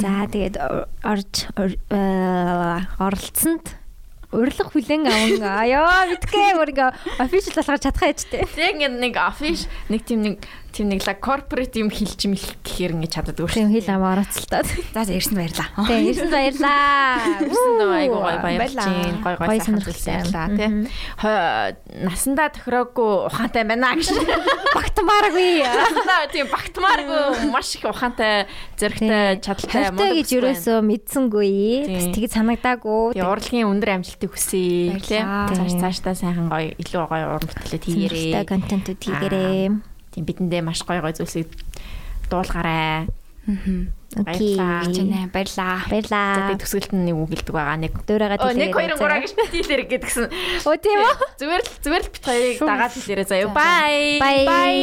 За 0.01 0.27
тэгээд 0.29 0.57
ор- 0.61 0.89
орж 1.07 1.35
ор- 1.57 1.81
аа, 1.95 2.85
оролцсонд 3.01 3.77
урилга 4.35 4.67
хүлэн 4.69 5.07
аван 5.07 5.45
аяа 5.47 6.11
битгээ 6.11 6.59
өөрийгөө 6.59 6.91
official 7.23 7.55
болгож 7.57 7.81
чадхаа 7.87 8.11
яжтэй. 8.13 8.43
Яг 8.59 8.75
ингээд 8.77 8.99
нэг 8.99 9.15
office 9.17 9.71
нэг 9.89 10.03
тийм 10.05 10.21
нэг 10.27 10.37
тийм 10.77 10.93
нэг 10.93 11.01
ла 11.09 11.15
corporate 11.17 11.73
юм 11.81 11.89
хэлж 11.89 12.21
мэлэх 12.29 12.53
гэхээр 12.61 12.93
ингээд 13.01 13.15
чаддаг 13.17 13.35
Тийм 13.49 13.73
үү. 13.73 13.81
хэл 13.81 13.89
аваа 13.97 14.13
оролцолтоод. 14.21 14.69
За 14.93 15.01
за 15.09 15.13
ирсэн 15.17 15.35
баярлаа. 15.41 15.69
Тийм 15.89 16.05
ирсэн 16.13 16.29
баярлаа. 16.29 17.17
Ирсэн 17.41 17.73
дөө 17.81 17.93
айгуу 17.97 18.21
гоё 18.21 18.39
гоё 18.45 18.59
Гоё 19.25 19.49
сайхан 19.57 19.81
сонирхолтой. 19.81 20.21
тий. 20.53 20.69
Насандаа 22.05 22.49
тохироогүй 22.53 23.11
ухаантай 23.33 23.65
байна 23.65 23.97
гэж. 23.97 24.13
Багтмааргүй. 24.77 25.65
Насандаа 25.65 26.29
тийм 26.29 26.47
багтмааргүй 26.53 27.49
маш 27.53 27.73
их 27.77 27.85
ухаантай 27.89 28.47
зэрэгтэй 28.77 29.41
чадaltaй 29.41 29.83
Хайртай 29.89 30.11
гэж 30.21 30.29
юусоо 30.37 30.79
мэдсэнгүй. 30.85 31.89
Бас 31.89 32.05
Тийм. 32.05 32.13
тэгж 32.13 32.33
санагдаагүй. 32.37 33.17
Урлагийн 33.17 33.67
өндөр 33.73 33.97
амжилтыг 33.97 34.31
хүсье 34.37 35.01
тий. 35.01 35.25
Баярлалаа. 35.25 35.57
Цааш 35.57 35.73
цаашдаа 35.81 36.15
сайхан 36.15 36.47
гоё 36.53 36.77
илүү 36.77 37.03
гоё 37.09 37.25
уран 37.33 37.49
бүтээлүүд 37.49 37.85
хийгээрэй. 37.89 38.45
Контентууд 38.45 39.01
хийгээрэй. 39.01 39.96
Тийм 40.17 40.25
бидэндээ 40.25 40.65
маш 40.65 40.81
гоё 40.81 41.05
гоё 41.05 41.13
зүйлсийг 41.13 41.53
дуулгаарай. 42.33 43.05
Окей. 44.17 44.57
Баярлалаа. 44.57 44.89
Чинээ 44.97 45.29
баярлаа. 45.29 45.85
За 45.85 45.91
Баярлаа. 45.93 46.35
тэгээ 46.49 46.63
төсгөлт 46.65 46.93
нь 46.97 47.05
нэг 47.05 47.15
үг 47.21 47.29
хэлдэг 47.37 47.53
байгаа 47.53 47.77
нэг. 47.77 47.93
Дуурагаа 48.09 48.41
Оо 48.41 48.57
нэг. 48.57 48.73
2 48.73 48.97
3 48.97 49.23
гэж 49.23 49.33
дийлэр 49.53 49.83
гэдгсэн. 49.93 50.25
Оо 50.65 50.75
тийм 50.81 50.99
үү? 51.05 51.15
Зүгээр 51.37 51.63
л 51.63 51.71
зүгээр 51.85 52.03
л 52.03 52.11
бит 52.17 52.25
хоёрыг 52.25 52.59
дагаад 52.65 52.93
хэлээрэй 52.97 53.27
заяа. 53.29 53.53
Бай. 53.53 54.17
Бай. 54.25 54.77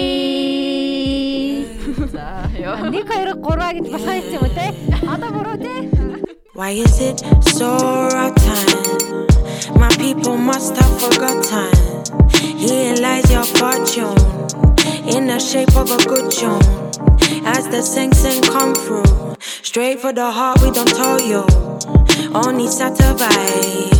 За 2.13 2.45
ёо. 2.61 2.77
1 2.77 2.93
2 2.93 3.41
3 3.41 3.41
гэж 3.41 3.85
болохоо 3.89 4.15
юм 4.21 4.45
уу 4.45 4.53
те? 4.53 4.65
Одоо 5.01 5.29
буруу 5.33 5.57
те? 5.57 5.73
Why 6.53 6.77
is 6.77 7.01
it 7.01 7.25
so 7.57 7.73
time? 8.37 9.32
My 9.71 9.89
people 9.97 10.37
must 10.37 10.75
have 10.75 10.99
forgotten. 10.99 11.71
Here 12.57 12.95
lies 12.95 13.31
your 13.31 13.45
fortune 13.45 14.17
in 15.07 15.27
the 15.27 15.39
shape 15.39 15.75
of 15.77 15.89
a 15.89 15.97
good 16.05 16.29
tune. 16.31 16.61
As 17.45 17.67
the 17.69 17.81
sing 17.81 18.13
sing 18.13 18.41
come 18.43 18.75
through, 18.75 19.35
straight 19.39 19.99
for 19.99 20.11
the 20.11 20.29
heart, 20.29 20.61
we 20.61 20.71
don't 20.71 20.87
tell 20.87 21.21
you. 21.21 21.45
Only 22.33 22.67
satellites, 22.67 23.99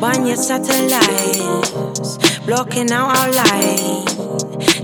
burn 0.00 0.26
your 0.26 0.36
satellites, 0.36 2.18
blocking 2.46 2.90
out 2.90 3.16
our 3.16 3.30
light. 3.30 4.06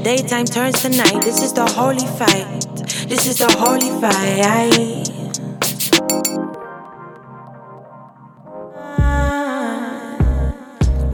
Daytime 0.04 0.46
turns 0.46 0.82
to 0.82 0.88
night. 0.88 1.22
This 1.22 1.42
is 1.42 1.52
the 1.52 1.66
holy 1.66 2.06
fight. 2.18 2.60
This 3.08 3.26
is 3.26 3.38
the 3.38 3.50
holy 3.58 3.90
fight. 4.00 5.06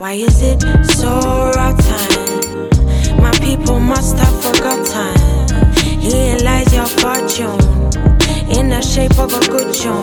Why 0.03 0.15
is 0.15 0.43
it 0.43 0.61
so 0.99 1.53
time? 1.53 3.23
My 3.23 3.31
people 3.39 3.79
must 3.79 4.19
have 4.19 4.43
forgotten. 4.43 5.15
Here 6.01 6.37
lies 6.39 6.75
your 6.75 6.87
fortune 6.87 7.63
in 8.51 8.69
the 8.69 8.83
shape 8.83 9.17
of 9.21 9.33
a 9.33 9.39
good 9.47 9.73
tune. 9.73 10.03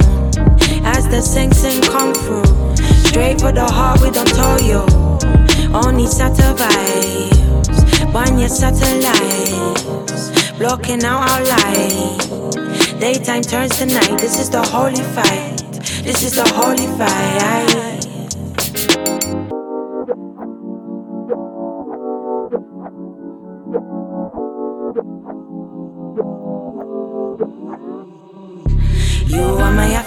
As 0.86 1.06
the 1.10 1.22
sing 1.22 1.52
sing 1.52 1.82
come 1.82 2.14
through, 2.14 2.78
straight 3.10 3.42
for 3.42 3.52
the 3.52 3.66
heart, 3.66 4.00
we 4.00 4.10
don't 4.10 4.26
tell 4.26 4.62
you. 4.62 4.88
Only 5.76 6.08
satellites, 6.08 7.36
burn 8.14 8.40
your 8.40 8.48
satellites, 8.48 10.32
blocking 10.58 11.04
out 11.04 11.30
our 11.30 11.44
light. 11.44 13.02
Daytime 13.02 13.42
turns 13.42 13.78
to 13.80 13.86
night. 13.86 14.18
This 14.18 14.40
is 14.40 14.50
the 14.50 14.62
holy 14.62 15.04
fight. 15.12 15.58
This 16.06 16.24
is 16.24 16.36
the 16.36 16.48
holy 16.56 16.88
fight. 16.98 17.89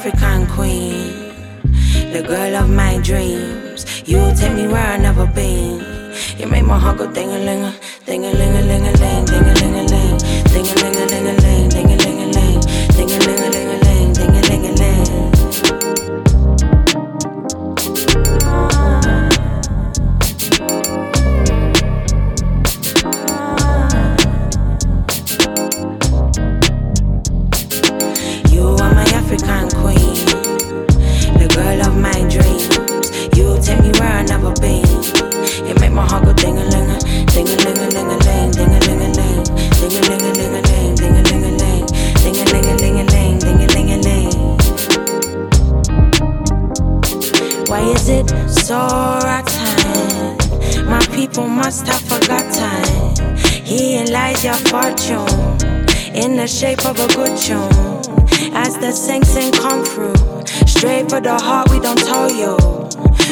African 0.04 0.48
queen, 0.48 1.32
the 2.12 2.24
girl 2.26 2.56
of 2.56 2.68
my 2.68 2.98
dreams. 3.04 3.86
You 4.04 4.18
take 4.34 4.52
me 4.52 4.66
where 4.66 4.84
I've 4.84 5.00
never 5.00 5.26
been. 5.26 5.78
You 6.36 6.48
make 6.48 6.64
my 6.64 6.76
heart 6.76 6.98
go 6.98 7.12
ding 7.12 7.30
a 7.30 7.38
ling 7.38 7.62
a, 7.62 7.72
ding 8.04 8.24
a 8.24 8.32
ling 8.32 8.56
a 8.56 8.62
ling 8.62 8.88
a 8.88 8.92
ling, 8.98 9.24
ding 9.26 9.44
a 9.44 9.54
ling 9.54 9.74
a 9.76 9.82
ling, 9.84 10.18
ding 10.50 10.66
a 10.66 10.74
ling 10.82 10.96
a 10.96 11.06
ling 11.06 11.28
a 11.28 11.34
ling, 11.40 11.68
ding 11.68 11.92
a 11.92 11.96
ling 12.02 12.20
a 12.20 12.26
ling, 12.34 12.60
ding 12.88 13.10
a 13.12 13.18
ling 13.26 13.38
a 13.38 13.50
ling. 13.50 13.61
It 48.30 48.70
right 48.70 49.46
time? 49.46 50.86
My 50.86 51.04
people 51.14 51.48
must 51.48 51.86
have 51.86 52.02
forgotten. 52.02 53.16
He 53.64 54.04
lies 54.10 54.44
your 54.44 54.54
fortune 54.54 55.26
in 56.14 56.36
the 56.36 56.46
shape 56.46 56.84
of 56.84 56.98
a 56.98 57.08
good 57.14 57.36
tune. 57.38 57.70
As 58.54 58.76
the 58.78 58.92
saints 58.92 59.36
and 59.36 59.54
come 59.54 59.84
through, 59.84 60.14
straight 60.66 61.08
for 61.08 61.20
the 61.20 61.34
heart, 61.34 61.70
we 61.70 61.80
don't 61.80 61.98
tell 61.98 62.30
you. 62.30 62.56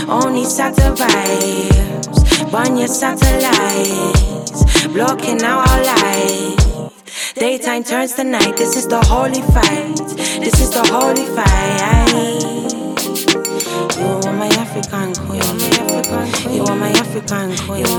Only 0.09 0.45
satellites, 0.45 2.09
burn 2.51 2.77
your 2.77 2.89
satellites, 2.89 4.87
blocking 4.89 5.43
out 5.43 5.69
our 5.69 5.83
light. 5.85 6.91
Daytime 7.35 7.85
turns 7.85 8.15
to 8.15 8.25
night, 8.25 8.57
this 8.57 8.77
is 8.77 8.87
the 8.89 9.01
holy 9.01 9.43
fight. 9.53 9.97
This 10.41 10.61
is 10.61 10.71
the 10.71 10.83
holy 10.91 11.27
fight. 11.37 12.40
African 14.81 15.15
queen. 15.27 16.55
You 16.55 16.65
are 16.65 16.75
my 16.75 16.89
African 16.91 17.55
queen. 17.59 17.85
You 17.85 17.93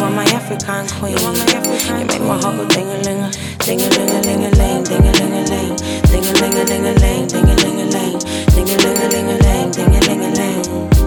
are 0.00 0.10
my 0.10 0.24
African 0.24 0.88
queen. 0.88 1.18
You 1.18 2.06
make 2.06 2.22
my 2.22 2.40
heart 2.40 2.56
go 2.56 2.68
ding 2.68 2.88
a 2.88 2.96
ling, 3.04 3.30
ding 3.58 3.80
a 3.80 3.88
ling 3.90 4.08
a 4.08 4.20
ling 4.22 4.44
a 4.44 4.50
ling, 4.56 4.84
ding 4.84 5.06
a 5.06 5.12
ling 5.12 5.32
a 5.32 5.44
ling, 5.44 5.76
ding 6.08 6.24
a 6.24 6.32
ling 6.40 6.54
a 6.54 6.64
ling 6.64 6.86
a 6.86 6.94
ling, 6.94 7.26
ding 7.28 7.44
a 7.44 7.54
ling 7.54 7.80
a 7.80 7.84
ling, 7.84 8.18
ding 8.48 8.68
a 8.68 8.76
ling 8.78 8.96
a 8.96 9.08
ling 9.08 9.28
a 9.28 9.38
ling, 9.42 9.70
ding 9.70 9.94
a 9.94 10.00
ling 10.00 10.24
a 10.24 10.30
ling. 10.30 10.97